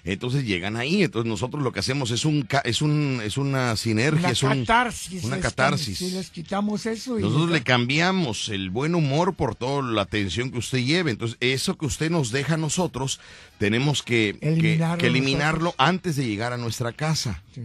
Entonces 0.04 0.44
llegan 0.44 0.76
ahí. 0.76 1.02
Entonces 1.02 1.28
nosotros 1.28 1.62
lo 1.62 1.72
que 1.72 1.80
hacemos 1.80 2.10
es 2.10 2.24
un 2.24 2.46
es 2.64 2.82
un 2.82 3.20
es 3.24 3.36
una 3.36 3.76
sinergia, 3.76 4.20
Una 4.20 4.30
es 4.30 4.42
un- 4.42 4.60
catarsis. 4.64 5.24
una 5.24 5.40
catarsis. 5.40 5.98
Si 5.98 6.10
les 6.10 6.30
quitamos 6.30 6.86
eso. 6.86 7.18
y 7.18 7.22
Nosotros 7.22 7.50
les- 7.50 7.60
le 7.60 7.64
cambiamos 7.64 8.48
el 8.48 8.70
buen 8.70 8.94
humor 8.94 9.34
por 9.34 9.54
toda 9.54 9.82
la 9.82 10.02
atención 10.02 10.50
que 10.50 10.58
usted 10.58 10.78
lleve. 10.78 11.10
Entonces, 11.10 11.36
eso 11.40 11.76
que 11.76 11.86
usted 11.86 12.10
nos 12.10 12.30
deja 12.30 12.54
a 12.54 12.58
nosotros, 12.58 13.20
tenemos 13.58 14.02
que, 14.02 14.36
que- 14.40 14.48
Eliminarlo 14.48 14.98
que 14.98 15.06
eliminarlo 15.06 15.74
antes 15.78 16.16
de 16.16 16.26
llegar 16.26 16.52
a 16.52 16.56
nuestra 16.56 16.92
casa. 16.92 17.42
Sí. 17.54 17.60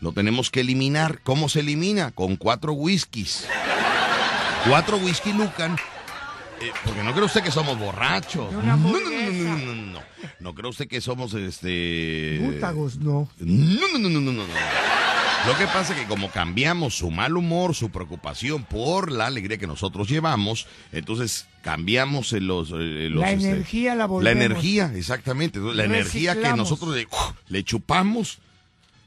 Lo 0.00 0.12
tenemos 0.12 0.50
que 0.50 0.60
eliminar. 0.60 1.20
¿Cómo 1.22 1.48
se 1.50 1.60
elimina? 1.60 2.10
Con 2.10 2.36
cuatro 2.36 2.72
whiskies. 2.72 3.46
Cuatro 4.66 4.96
whisky 4.98 5.32
Lucan. 5.32 5.76
Eh, 6.60 6.70
porque 6.84 7.02
no 7.02 7.12
cree 7.14 7.24
usted 7.24 7.42
que 7.42 7.50
somos 7.50 7.78
borrachos. 7.78 8.52
No, 8.52 8.62
no, 8.62 8.76
no, 8.76 8.90
no, 9.00 9.56
no, 9.56 9.74
no, 9.74 10.00
no. 10.40 10.54
Cree 10.54 10.68
usted 10.68 10.88
que 10.88 11.00
somos 11.00 11.32
este. 11.34 12.38
Bútagos, 12.42 12.98
no. 12.98 13.28
No, 13.38 13.98
no, 13.98 13.98
no, 13.98 14.10
no, 14.10 14.20
no, 14.20 14.32
no. 14.32 14.44
Lo 15.46 15.56
que 15.56 15.64
pasa 15.66 15.94
es 15.94 16.00
que 16.00 16.06
como 16.06 16.30
cambiamos 16.30 16.94
su 16.98 17.10
mal 17.10 17.34
humor, 17.34 17.74
su 17.74 17.88
preocupación 17.88 18.64
por 18.64 19.10
la 19.10 19.26
alegría 19.26 19.56
que 19.56 19.66
nosotros 19.66 20.06
llevamos, 20.06 20.66
entonces 20.92 21.46
cambiamos 21.62 22.32
los, 22.32 22.70
eh, 22.72 23.08
los, 23.10 23.22
La 23.22 23.30
este, 23.32 23.48
energía 23.48 23.92
la 23.94 24.00
la 24.00 24.06
volvemos. 24.06 24.44
energía, 24.44 24.92
exactamente. 24.94 25.58
La 25.58 25.84
energía 25.84 26.38
que 26.38 26.52
nosotros 26.52 26.94
le, 26.94 27.08
le 27.48 27.64
chupamos, 27.64 28.40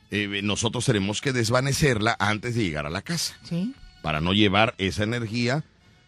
eh, 0.09 0.41
nosotros 0.43 0.83
tenemos 0.85 1.21
que 1.21 1.33
desvanecerla 1.33 2.15
antes 2.17 2.55
de 2.55 2.63
llegar 2.63 2.87
a 2.87 2.89
la 2.89 3.03
casa 3.03 3.35
Sí. 3.43 3.75
para 4.01 4.19
no 4.19 4.33
llevar 4.33 4.73
esa 4.79 5.03
energía 5.03 5.63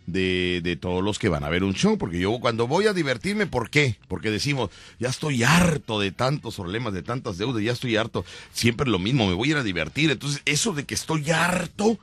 de, 0.05 0.61
de 0.63 0.75
todos 0.75 1.03
los 1.03 1.19
que 1.19 1.29
van 1.29 1.43
a 1.43 1.49
ver 1.49 1.63
un 1.63 1.73
show. 1.73 1.97
Porque 1.97 2.19
yo 2.19 2.39
cuando 2.39 2.67
voy 2.67 2.87
a 2.87 2.93
divertirme, 2.93 3.47
¿por 3.47 3.69
qué? 3.69 3.97
Porque 4.07 4.31
decimos, 4.31 4.69
ya 4.99 5.09
estoy 5.09 5.43
harto 5.43 5.99
de 5.99 6.11
tantos 6.11 6.55
problemas, 6.55 6.93
de 6.93 7.03
tantas 7.03 7.37
deudas, 7.37 7.63
ya 7.63 7.71
estoy 7.71 7.95
harto, 7.97 8.25
siempre 8.51 8.89
lo 8.89 8.99
mismo, 8.99 9.27
me 9.27 9.33
voy 9.33 9.49
a 9.49 9.51
ir 9.51 9.57
a 9.57 9.63
divertir. 9.63 10.11
Entonces, 10.11 10.41
eso 10.45 10.73
de 10.73 10.85
que 10.85 10.95
estoy 10.95 11.29
harto, 11.31 11.97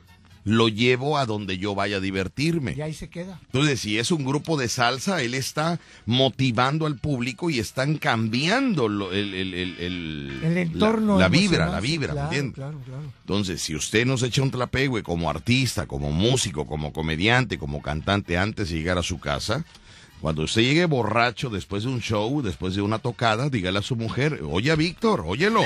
lo 0.45 0.69
llevo 0.69 1.19
a 1.19 1.27
donde 1.27 1.57
yo 1.59 1.75
vaya 1.75 1.99
a 1.99 2.01
divertirme. 2.01 2.75
Y 2.77 2.81
ahí 2.81 2.93
se 2.95 3.09
queda. 3.09 3.39
Entonces, 3.47 3.81
si 3.81 3.99
es 3.99 4.11
un 4.11 4.25
grupo 4.25 4.57
de 4.57 4.69
salsa, 4.69 5.23
él 5.23 5.35
está 5.35 5.79
motivando 6.05 6.87
al 6.87 6.97
público 6.97 7.49
y 7.51 7.59
están 7.61 7.97
cambiando 7.99 8.89
lo- 8.89 9.13
el, 9.13 9.35
el- 9.35 9.55
el- 9.55 10.41
el- 10.43 10.59
entorno. 10.59 11.15
La, 11.15 11.21
la 11.25 11.29
vibra, 11.29 11.67
la 11.71 11.81
vibra, 11.81 12.09
¿me 12.09 12.13
claro, 12.15 12.27
entiendes? 12.29 12.55
Claro, 12.57 12.81
claro. 12.85 13.03
Entonces, 13.21 13.63
si 13.63 13.75
usted 13.77 14.05
nos 14.05 14.23
echa 14.25 14.43
un 14.43 14.51
trapegüe 14.51 15.03
como 15.03 15.31
artista, 15.31 15.87
como 15.87 16.11
músico, 16.11 16.67
como 16.67 16.93
comediante, 16.93 17.57
como 17.59 17.81
cantante 17.81 18.37
antes 18.37 18.69
de 18.71 18.77
llegar 18.79 18.99
a 18.99 19.03
su 19.03 19.21
casa, 19.21 19.65
cuando 20.21 20.43
usted 20.43 20.63
llegue 20.63 20.85
borracho 20.87 21.51
después 21.51 21.83
de 21.85 21.89
un 21.91 22.01
show, 22.01 22.43
después 22.43 22.75
de 22.75 22.83
una 22.83 22.99
tocada, 22.99 23.49
dígale 23.49 23.79
a 23.79 23.83
su 23.83 23.97
mujer, 23.97 24.41
oye 24.49 24.75
Víctor, 24.77 25.23
óyelo. 25.27 25.63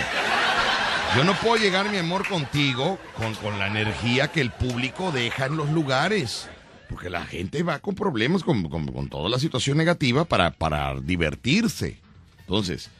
Yo 1.15 1.25
no 1.25 1.35
puedo 1.35 1.57
llegar, 1.57 1.89
mi 1.91 1.97
amor, 1.99 2.27
contigo 2.29 2.99
con, 3.17 3.35
con 3.37 3.59
la 3.59 3.67
energía 3.69 4.29
que 4.29 4.41
el 4.41 4.51
público 4.51 5.13
deja 5.13 5.47
en 5.47 5.57
los 5.57 5.71
lugares. 5.71 6.49
Porque 6.89 7.11
la 7.11 7.25
gente 7.25 7.63
va 7.63 7.79
con 7.79 7.95
problemas, 7.95 8.43
con, 8.43 8.69
con- 8.69 8.87
con 8.93 9.09
toda 9.09 9.29
la 9.29 9.39
situación 9.39 9.77
negativa 9.79 10.25
para, 10.25 10.51
para 10.51 10.95
divertirse. 11.01 11.99
Entonces, 12.41 12.91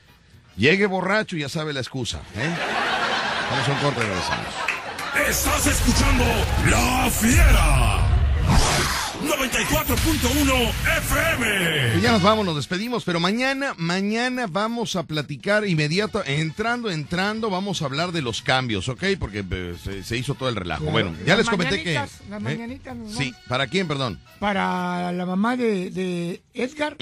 llegue 0.57 0.87
borracho 0.87 1.37
y 1.37 1.41
ya 1.41 1.49
sabe 1.49 1.73
la 1.73 1.81
excusa. 1.81 2.21
¿eh? 2.37 2.51
Vamos 3.51 3.69
a 3.69 3.73
un 3.73 3.79
y 3.79 4.01
regresamos. 4.01 4.47
Estás 5.29 5.67
escuchando 5.67 6.25
La 6.71 7.11
Fiera. 7.11 9.06
94.1 9.25 10.71
FM. 10.99 11.99
Y 11.99 12.01
ya 12.03 12.13
nos 12.13 12.23
vamos, 12.23 12.45
nos 12.45 12.57
despedimos, 12.57 13.05
pero 13.05 13.19
mañana, 13.19 13.75
mañana 13.79 14.47
vamos 14.49 14.95
a 14.97 15.05
platicar 15.05 15.67
inmediato, 15.67 16.23
entrando, 16.25 16.91
entrando, 16.91 17.49
vamos 17.51 17.81
a 17.83 17.87
hablar 17.87 18.13
de 18.13 18.23
los 18.23 18.43
cambios, 18.43 18.89
¿ok? 18.89 19.05
Porque 19.19 19.45
eh, 19.51 19.75
se, 19.83 20.05
se 20.05 20.17
hizo 20.17 20.35
todo 20.35 20.49
el 20.49 20.57
relajo. 20.57 20.83
Claro. 20.83 20.93
Bueno, 20.93 21.13
ya 21.25 21.29
Las 21.37 21.39
les 21.39 21.49
comenté 21.49 21.83
que... 21.83 21.95
las 21.95 22.21
¿eh? 22.47 22.81
Sí, 23.17 23.35
¿para 23.49 23.67
quién, 23.67 23.89
perdón? 23.89 24.21
Para 24.39 25.13
la 25.13 25.25
mamá 25.27 25.57
de, 25.57 25.91
de 25.91 26.43
Edgar 26.55 26.97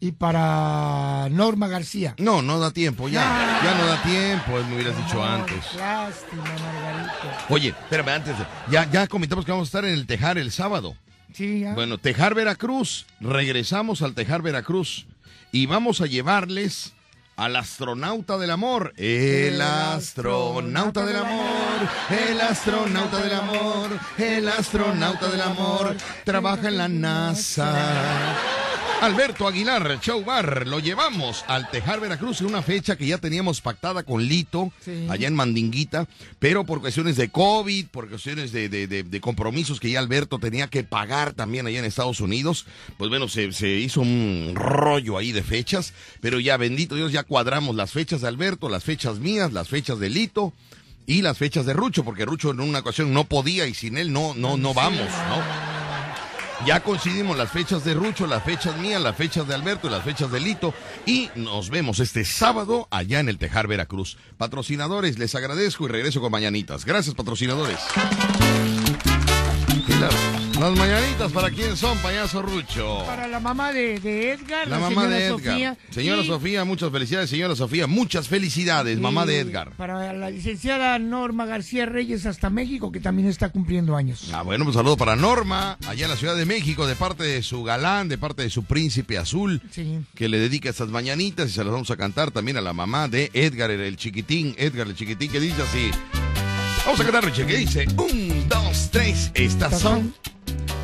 y 0.00 0.12
para 0.12 1.28
Norma 1.30 1.68
García. 1.68 2.14
No, 2.18 2.42
no 2.42 2.58
da 2.58 2.72
tiempo, 2.72 3.08
ya, 3.08 3.60
ya 3.64 3.74
no 3.78 3.86
da 3.86 4.02
tiempo, 4.02 4.52
me 4.68 4.74
hubieras 4.74 4.96
dicho 4.96 5.22
antes. 5.24 5.56
Lástima, 5.76 6.42
Margarita. 6.42 7.46
Oye, 7.48 7.68
espérame, 7.68 8.08
antes, 8.08 8.38
de- 8.38 8.46
ya, 8.70 8.90
ya 8.90 9.06
comentamos 9.06 9.44
que 9.44 9.52
vamos 9.52 9.68
a 9.68 9.70
estar 9.70 9.84
en 9.84 9.94
el 9.94 10.06
Tejar 10.06 10.36
el 10.38 10.50
sábado. 10.50 10.96
Sí, 11.32 11.60
ya. 11.60 11.74
Bueno, 11.74 11.98
Tejar 11.98 12.34
Veracruz, 12.34 13.06
regresamos 13.20 14.02
al 14.02 14.14
Tejar 14.14 14.42
Veracruz 14.42 15.06
y 15.52 15.66
vamos 15.66 16.00
a 16.00 16.06
llevarles 16.06 16.92
al 17.36 17.56
astronauta 17.56 18.36
del 18.36 18.50
amor. 18.50 18.92
El 18.96 19.60
astronauta 19.62 21.06
del 21.06 21.16
amor, 21.16 21.88
el 22.10 22.40
astronauta 22.40 23.22
del 23.22 23.32
amor, 23.32 23.98
el 24.18 24.48
astronauta 24.48 25.30
del 25.30 25.40
amor, 25.40 25.96
trabaja 26.24 26.68
en 26.68 26.76
la 26.76 26.88
NASA. 26.88 28.36
Alberto 29.00 29.48
Aguilar, 29.48 29.98
Show 30.02 30.22
Bar, 30.24 30.66
lo 30.66 30.78
llevamos 30.78 31.42
al 31.48 31.70
Tejar 31.70 32.00
Veracruz 32.00 32.40
en 32.42 32.48
una 32.48 32.60
fecha 32.60 32.96
que 32.96 33.06
ya 33.06 33.16
teníamos 33.16 33.62
pactada 33.62 34.02
con 34.02 34.22
Lito, 34.22 34.70
Sí. 34.84 35.06
allá 35.08 35.26
en 35.26 35.34
Mandinguita, 35.34 36.06
pero 36.38 36.64
por 36.64 36.80
cuestiones 36.82 37.16
de 37.16 37.30
COVID, 37.30 37.86
por 37.86 38.10
cuestiones 38.10 38.52
de, 38.52 38.68
de- 38.68 38.86
de- 38.86 39.02
de 39.02 39.20
compromisos 39.22 39.80
que 39.80 39.90
ya 39.90 40.00
Alberto 40.00 40.38
tenía 40.38 40.66
que 40.68 40.84
pagar 40.84 41.32
también 41.32 41.66
allá 41.66 41.78
en 41.78 41.86
Estados 41.86 42.20
Unidos, 42.20 42.66
pues 42.98 43.08
bueno, 43.08 43.26
se, 43.28 43.52
se 43.52 43.68
hizo 43.70 44.02
un 44.02 44.52
rollo 44.54 45.16
ahí 45.16 45.32
de 45.32 45.42
fechas, 45.42 45.94
pero 46.20 46.38
ya 46.38 46.58
bendito 46.58 46.94
Dios, 46.94 47.10
ya 47.10 47.22
cuadramos 47.22 47.74
las 47.76 47.92
fechas 47.92 48.20
de 48.20 48.28
Alberto, 48.28 48.68
las 48.68 48.84
fechas 48.84 49.18
mías, 49.18 49.52
las 49.52 49.68
fechas 49.68 49.98
de 49.98 50.10
Lito. 50.10 50.52
Y 51.06 51.22
las 51.22 51.38
fechas 51.38 51.66
de 51.66 51.72
Rucho, 51.72 52.04
porque 52.04 52.24
Rucho 52.24 52.52
en 52.52 52.60
una 52.60 52.80
ocasión 52.80 53.12
no 53.12 53.24
podía 53.24 53.66
y 53.66 53.74
sin 53.74 53.98
él 53.98 54.12
no, 54.12 54.32
no, 54.36 54.56
no 54.56 54.74
vamos, 54.74 55.00
¿no? 55.28 55.69
Ya 56.66 56.80
coincidimos 56.80 57.38
las 57.38 57.50
fechas 57.50 57.84
de 57.84 57.94
Rucho, 57.94 58.26
las 58.26 58.44
fechas 58.44 58.76
mías, 58.78 59.00
las 59.00 59.16
fechas 59.16 59.48
de 59.48 59.54
Alberto 59.54 59.88
y 59.88 59.90
las 59.90 60.04
fechas 60.04 60.30
de 60.30 60.40
Lito. 60.40 60.74
Y 61.06 61.30
nos 61.34 61.70
vemos 61.70 62.00
este 62.00 62.24
sábado 62.24 62.86
allá 62.90 63.20
en 63.20 63.28
el 63.28 63.38
Tejar 63.38 63.66
Veracruz. 63.66 64.18
Patrocinadores, 64.36 65.18
les 65.18 65.34
agradezco 65.34 65.86
y 65.86 65.88
regreso 65.88 66.20
con 66.20 66.32
mañanitas. 66.32 66.84
Gracias, 66.84 67.14
patrocinadores. 67.14 67.78
Las 70.60 70.76
mañanitas, 70.76 71.32
¿para 71.32 71.50
quién 71.50 71.74
son, 71.74 71.96
payaso 71.98 72.42
Rucho? 72.42 73.02
Para 73.06 73.26
la 73.26 73.40
mamá 73.40 73.72
de, 73.72 73.98
de 73.98 74.32
Edgar, 74.32 74.68
La 74.68 74.76
la, 74.78 74.90
mamá 74.90 75.02
señora 75.04 75.16
de 75.16 75.26
Edgar. 75.26 75.38
Sofía. 75.38 75.78
Señora 75.90 76.22
y- 76.22 76.26
Sofía, 76.26 76.64
muchas 76.64 76.92
felicidades, 76.92 77.30
señora 77.30 77.56
Sofía. 77.56 77.86
Muchas 77.86 78.28
felicidades, 78.28 78.98
mamá 79.00 79.24
de 79.24 79.38
Edgar. 79.40 79.70
Para 79.78 80.12
la 80.12 80.28
licenciada 80.28 80.98
Norma 80.98 81.46
García 81.46 81.86
Reyes 81.86 82.26
hasta 82.26 82.50
México, 82.50 82.92
que 82.92 83.00
también 83.00 83.26
está 83.28 83.48
cumpliendo 83.48 83.96
años. 83.96 84.28
Ah, 84.34 84.42
bueno, 84.42 84.66
un 84.66 84.74
saludo 84.74 84.98
para 84.98 85.16
Norma, 85.16 85.78
allá 85.88 86.04
en 86.04 86.10
la 86.10 86.16
Ciudad 86.18 86.36
de 86.36 86.44
México, 86.44 86.86
de 86.86 86.94
parte 86.94 87.22
de 87.24 87.42
su 87.42 87.62
galán, 87.62 88.08
de 88.10 88.18
parte 88.18 88.42
de 88.42 88.50
su 88.50 88.64
príncipe 88.64 89.16
azul. 89.16 89.62
Sí. 89.70 89.98
que 90.14 90.28
le 90.28 90.38
dedica 90.38 90.68
estas 90.68 90.90
mañanitas 90.90 91.48
y 91.48 91.52
se 91.54 91.64
las 91.64 91.72
vamos 91.72 91.90
a 91.90 91.96
cantar 91.96 92.32
también 92.32 92.58
a 92.58 92.60
la 92.60 92.74
mamá 92.74 93.08
de 93.08 93.30
Edgar, 93.32 93.70
el, 93.70 93.80
el 93.80 93.96
chiquitín, 93.96 94.54
Edgar 94.58 94.86
el 94.88 94.94
chiquitín, 94.94 95.32
que 95.32 95.40
dice 95.40 95.62
así. 95.62 95.90
Vamos 96.84 97.00
a 97.00 97.04
cantar, 97.04 97.24
Richie, 97.24 97.46
que 97.46 97.56
dice, 97.56 97.86
un, 97.96 98.46
dos, 98.48 98.88
tres, 98.90 99.30
estas 99.34 99.78
son 99.80 100.14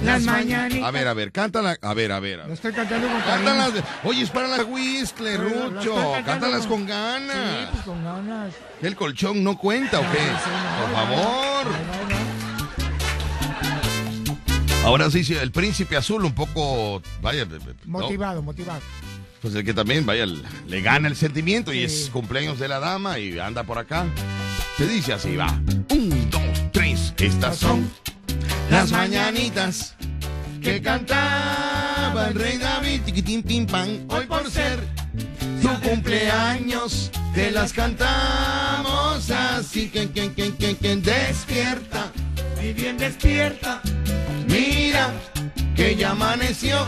Las 0.03 0.23
maña- 0.25 0.59
mañanitas. 0.59 0.85
A 0.89 0.91
ver, 0.91 1.09
a 1.09 1.15
ver, 1.15 1.33
cántala, 1.33 1.77
a 1.81 1.95
ver, 1.95 2.13
a 2.13 2.21
ver. 2.21 2.35
a 2.41 2.43
Lo 2.43 2.49
ver. 2.49 2.53
estoy 2.55 2.73
cantando 2.73 3.09
con. 3.09 3.21
Cántalas, 3.23 3.75
de- 3.75 3.83
oye, 4.05 4.23
es 4.23 4.31
para 4.31 4.47
la 4.49 4.63
whistle, 4.65 5.39
Lo- 5.39 5.45
lo 5.49 5.71
Rucho, 5.71 6.13
cántalas 6.25 6.67
con 6.67 6.81
Sí, 6.83 6.87
ganas. 6.87 7.71
pues 7.73 7.83
con 7.85 8.05
ganas. 8.05 8.55
¿El 8.83 8.95
colchón 8.95 9.43
no 9.43 9.57
cuenta 9.57 9.99
o 10.01 10.03
qué? 10.03 10.19
Sí, 10.19 10.51
no, 10.51 10.81
Por 10.83 10.91
no, 10.91 10.95
favor. 10.97 11.67
no, 11.67 11.73
no, 11.73 12.09
no. 14.83 14.87
Ahora 14.87 15.11
sí, 15.11 15.25
sí, 15.25 15.35
el 15.35 15.51
príncipe 15.51 15.97
azul 15.97 16.25
un 16.25 16.33
poco, 16.33 17.03
vaya, 17.21 17.45
¿no? 17.45 17.59
Motivado, 17.87 18.41
motivado. 18.43 18.81
Pues 19.43 19.55
el 19.55 19.65
que 19.65 19.75
también, 19.75 20.07
vaya, 20.07 20.27
le 20.27 20.81
gana 20.81 21.09
el 21.09 21.17
sentimiento 21.17 21.73
y 21.73 21.79
Sí. 21.79 21.85
es 22.05 22.11
cumpleaños 22.11 22.59
de 22.59 22.69
la 22.69 22.79
dama 22.79 23.19
y 23.19 23.39
anda 23.39 23.65
por 23.65 23.79
acá. 23.79 24.07
Se 24.77 24.87
dice 24.87 25.13
así, 25.15 25.35
va. 25.37 25.49
Un, 25.91 26.31
dos, 26.31 26.43
tres. 26.73 27.15
Estas 27.19 27.57
son 27.59 27.91
las 28.71 28.91
mañanitas 28.91 29.95
que 30.63 30.83
cantaba 30.83 32.29
el 32.29 32.35
rey 32.35 32.59
David. 32.59 33.03
Tiquitín, 33.03 33.43
pim, 33.43 33.67
pam. 33.67 33.89
Hoy 34.09 34.27
por 34.27 34.51
ser 34.51 34.79
su 35.63 35.69
cumpleaños 35.81 37.11
te 37.35 37.51
las 37.51 37.73
cantamos 37.73 39.31
así 39.31 39.89
que, 39.89 40.11
que, 40.11 40.33
que, 40.33 40.55
que, 40.55 40.77
que 40.77 40.97
despierta. 40.97 42.11
Y 42.63 42.73
bien 42.73 42.99
despierta. 42.99 43.81
Mira 44.49 45.11
que 45.77 45.95
ya 45.95 46.13
amaneció, 46.13 46.79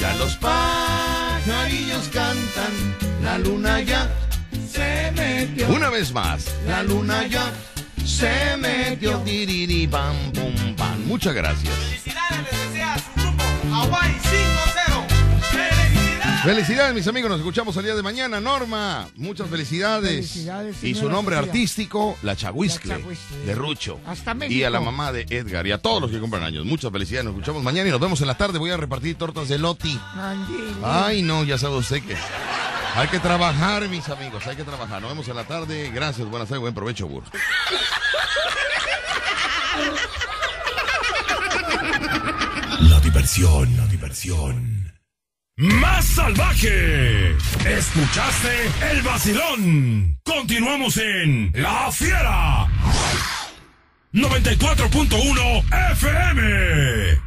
ya 0.00 0.14
los 0.14 0.36
pajarillos 0.36 2.08
cantan, 2.12 2.72
la 3.22 3.38
luna 3.38 3.80
ya 3.80 4.08
Se 4.70 5.12
metió. 5.12 5.68
Una 5.68 5.90
vez 5.90 6.12
más, 6.12 6.46
la 6.66 6.82
luna 6.82 7.26
ya 7.26 7.52
se 8.06 8.56
metió. 8.58 9.18
Tiriri, 9.18 9.86
pam, 9.86 10.14
pum, 10.32 10.74
pam. 10.76 11.04
Muchas 11.06 11.34
gracias. 11.34 11.72
Felicidades 11.74 12.42
les 12.52 12.72
desea 12.72 12.96
su 12.98 13.20
grupo 13.20 13.44
Hawaii 13.74 14.12
5-0. 14.12 15.06
¡Felicidades! 15.50 16.42
Felicidades, 16.44 16.94
mis 16.94 17.06
amigos. 17.06 17.30
Nos 17.30 17.38
escuchamos 17.40 17.76
el 17.76 17.84
día 17.84 17.94
de 17.94 18.02
mañana. 18.02 18.40
Norma, 18.40 19.08
muchas 19.16 19.48
felicidades. 19.48 20.30
Felicidades, 20.30 20.82
y 20.84 20.94
su 20.94 21.08
nombre 21.08 21.36
artístico, 21.36 22.16
La 22.22 22.34
Chahuiscle. 22.36 23.04
de 23.46 23.54
Rucho. 23.54 24.00
Hasta 24.06 24.32
Y 24.32 24.34
México. 24.34 24.66
a 24.66 24.70
la 24.70 24.80
mamá 24.80 25.12
de 25.12 25.26
Edgar 25.30 25.66
y 25.66 25.72
a 25.72 25.78
todos 25.78 26.00
los 26.02 26.10
que 26.10 26.18
compran 26.18 26.42
años. 26.42 26.64
Muchas 26.64 26.90
felicidades. 26.90 27.26
Nos 27.26 27.34
escuchamos 27.34 27.62
mañana 27.62 27.88
y 27.88 27.92
nos 27.92 28.00
vemos 28.00 28.20
en 28.20 28.26
la 28.26 28.34
tarde. 28.36 28.58
Voy 28.58 28.70
a 28.70 28.76
repartir 28.76 29.14
tortas 29.16 29.48
de 29.48 29.58
Loti. 29.58 29.98
Ay, 30.82 31.22
no, 31.22 31.44
ya 31.44 31.58
sabe 31.58 31.76
usted 31.76 32.02
que 32.02 32.16
hay 32.94 33.08
que 33.08 33.18
trabajar, 33.18 33.88
mis 33.88 34.08
amigos. 34.08 34.46
Hay 34.46 34.56
que 34.56 34.64
trabajar. 34.64 35.00
Nos 35.00 35.10
vemos 35.10 35.28
en 35.28 35.36
la 35.36 35.44
tarde. 35.44 35.90
Gracias, 35.90 36.28
buenas 36.28 36.48
tardes, 36.48 36.60
buen 36.60 36.74
provecho, 36.74 37.08
burro. 37.08 37.26
La 42.80 43.00
diversión, 43.00 43.76
la 43.76 43.86
diversión. 43.86 44.92
Más 45.56 46.04
salvaje. 46.04 47.36
Escuchaste 47.66 48.70
el 48.90 49.02
vacilón. 49.02 50.18
Continuamos 50.24 50.96
en 50.96 51.52
La 51.54 51.90
Fiera. 51.92 52.66
94.1 54.12 55.64
FM. 55.92 57.20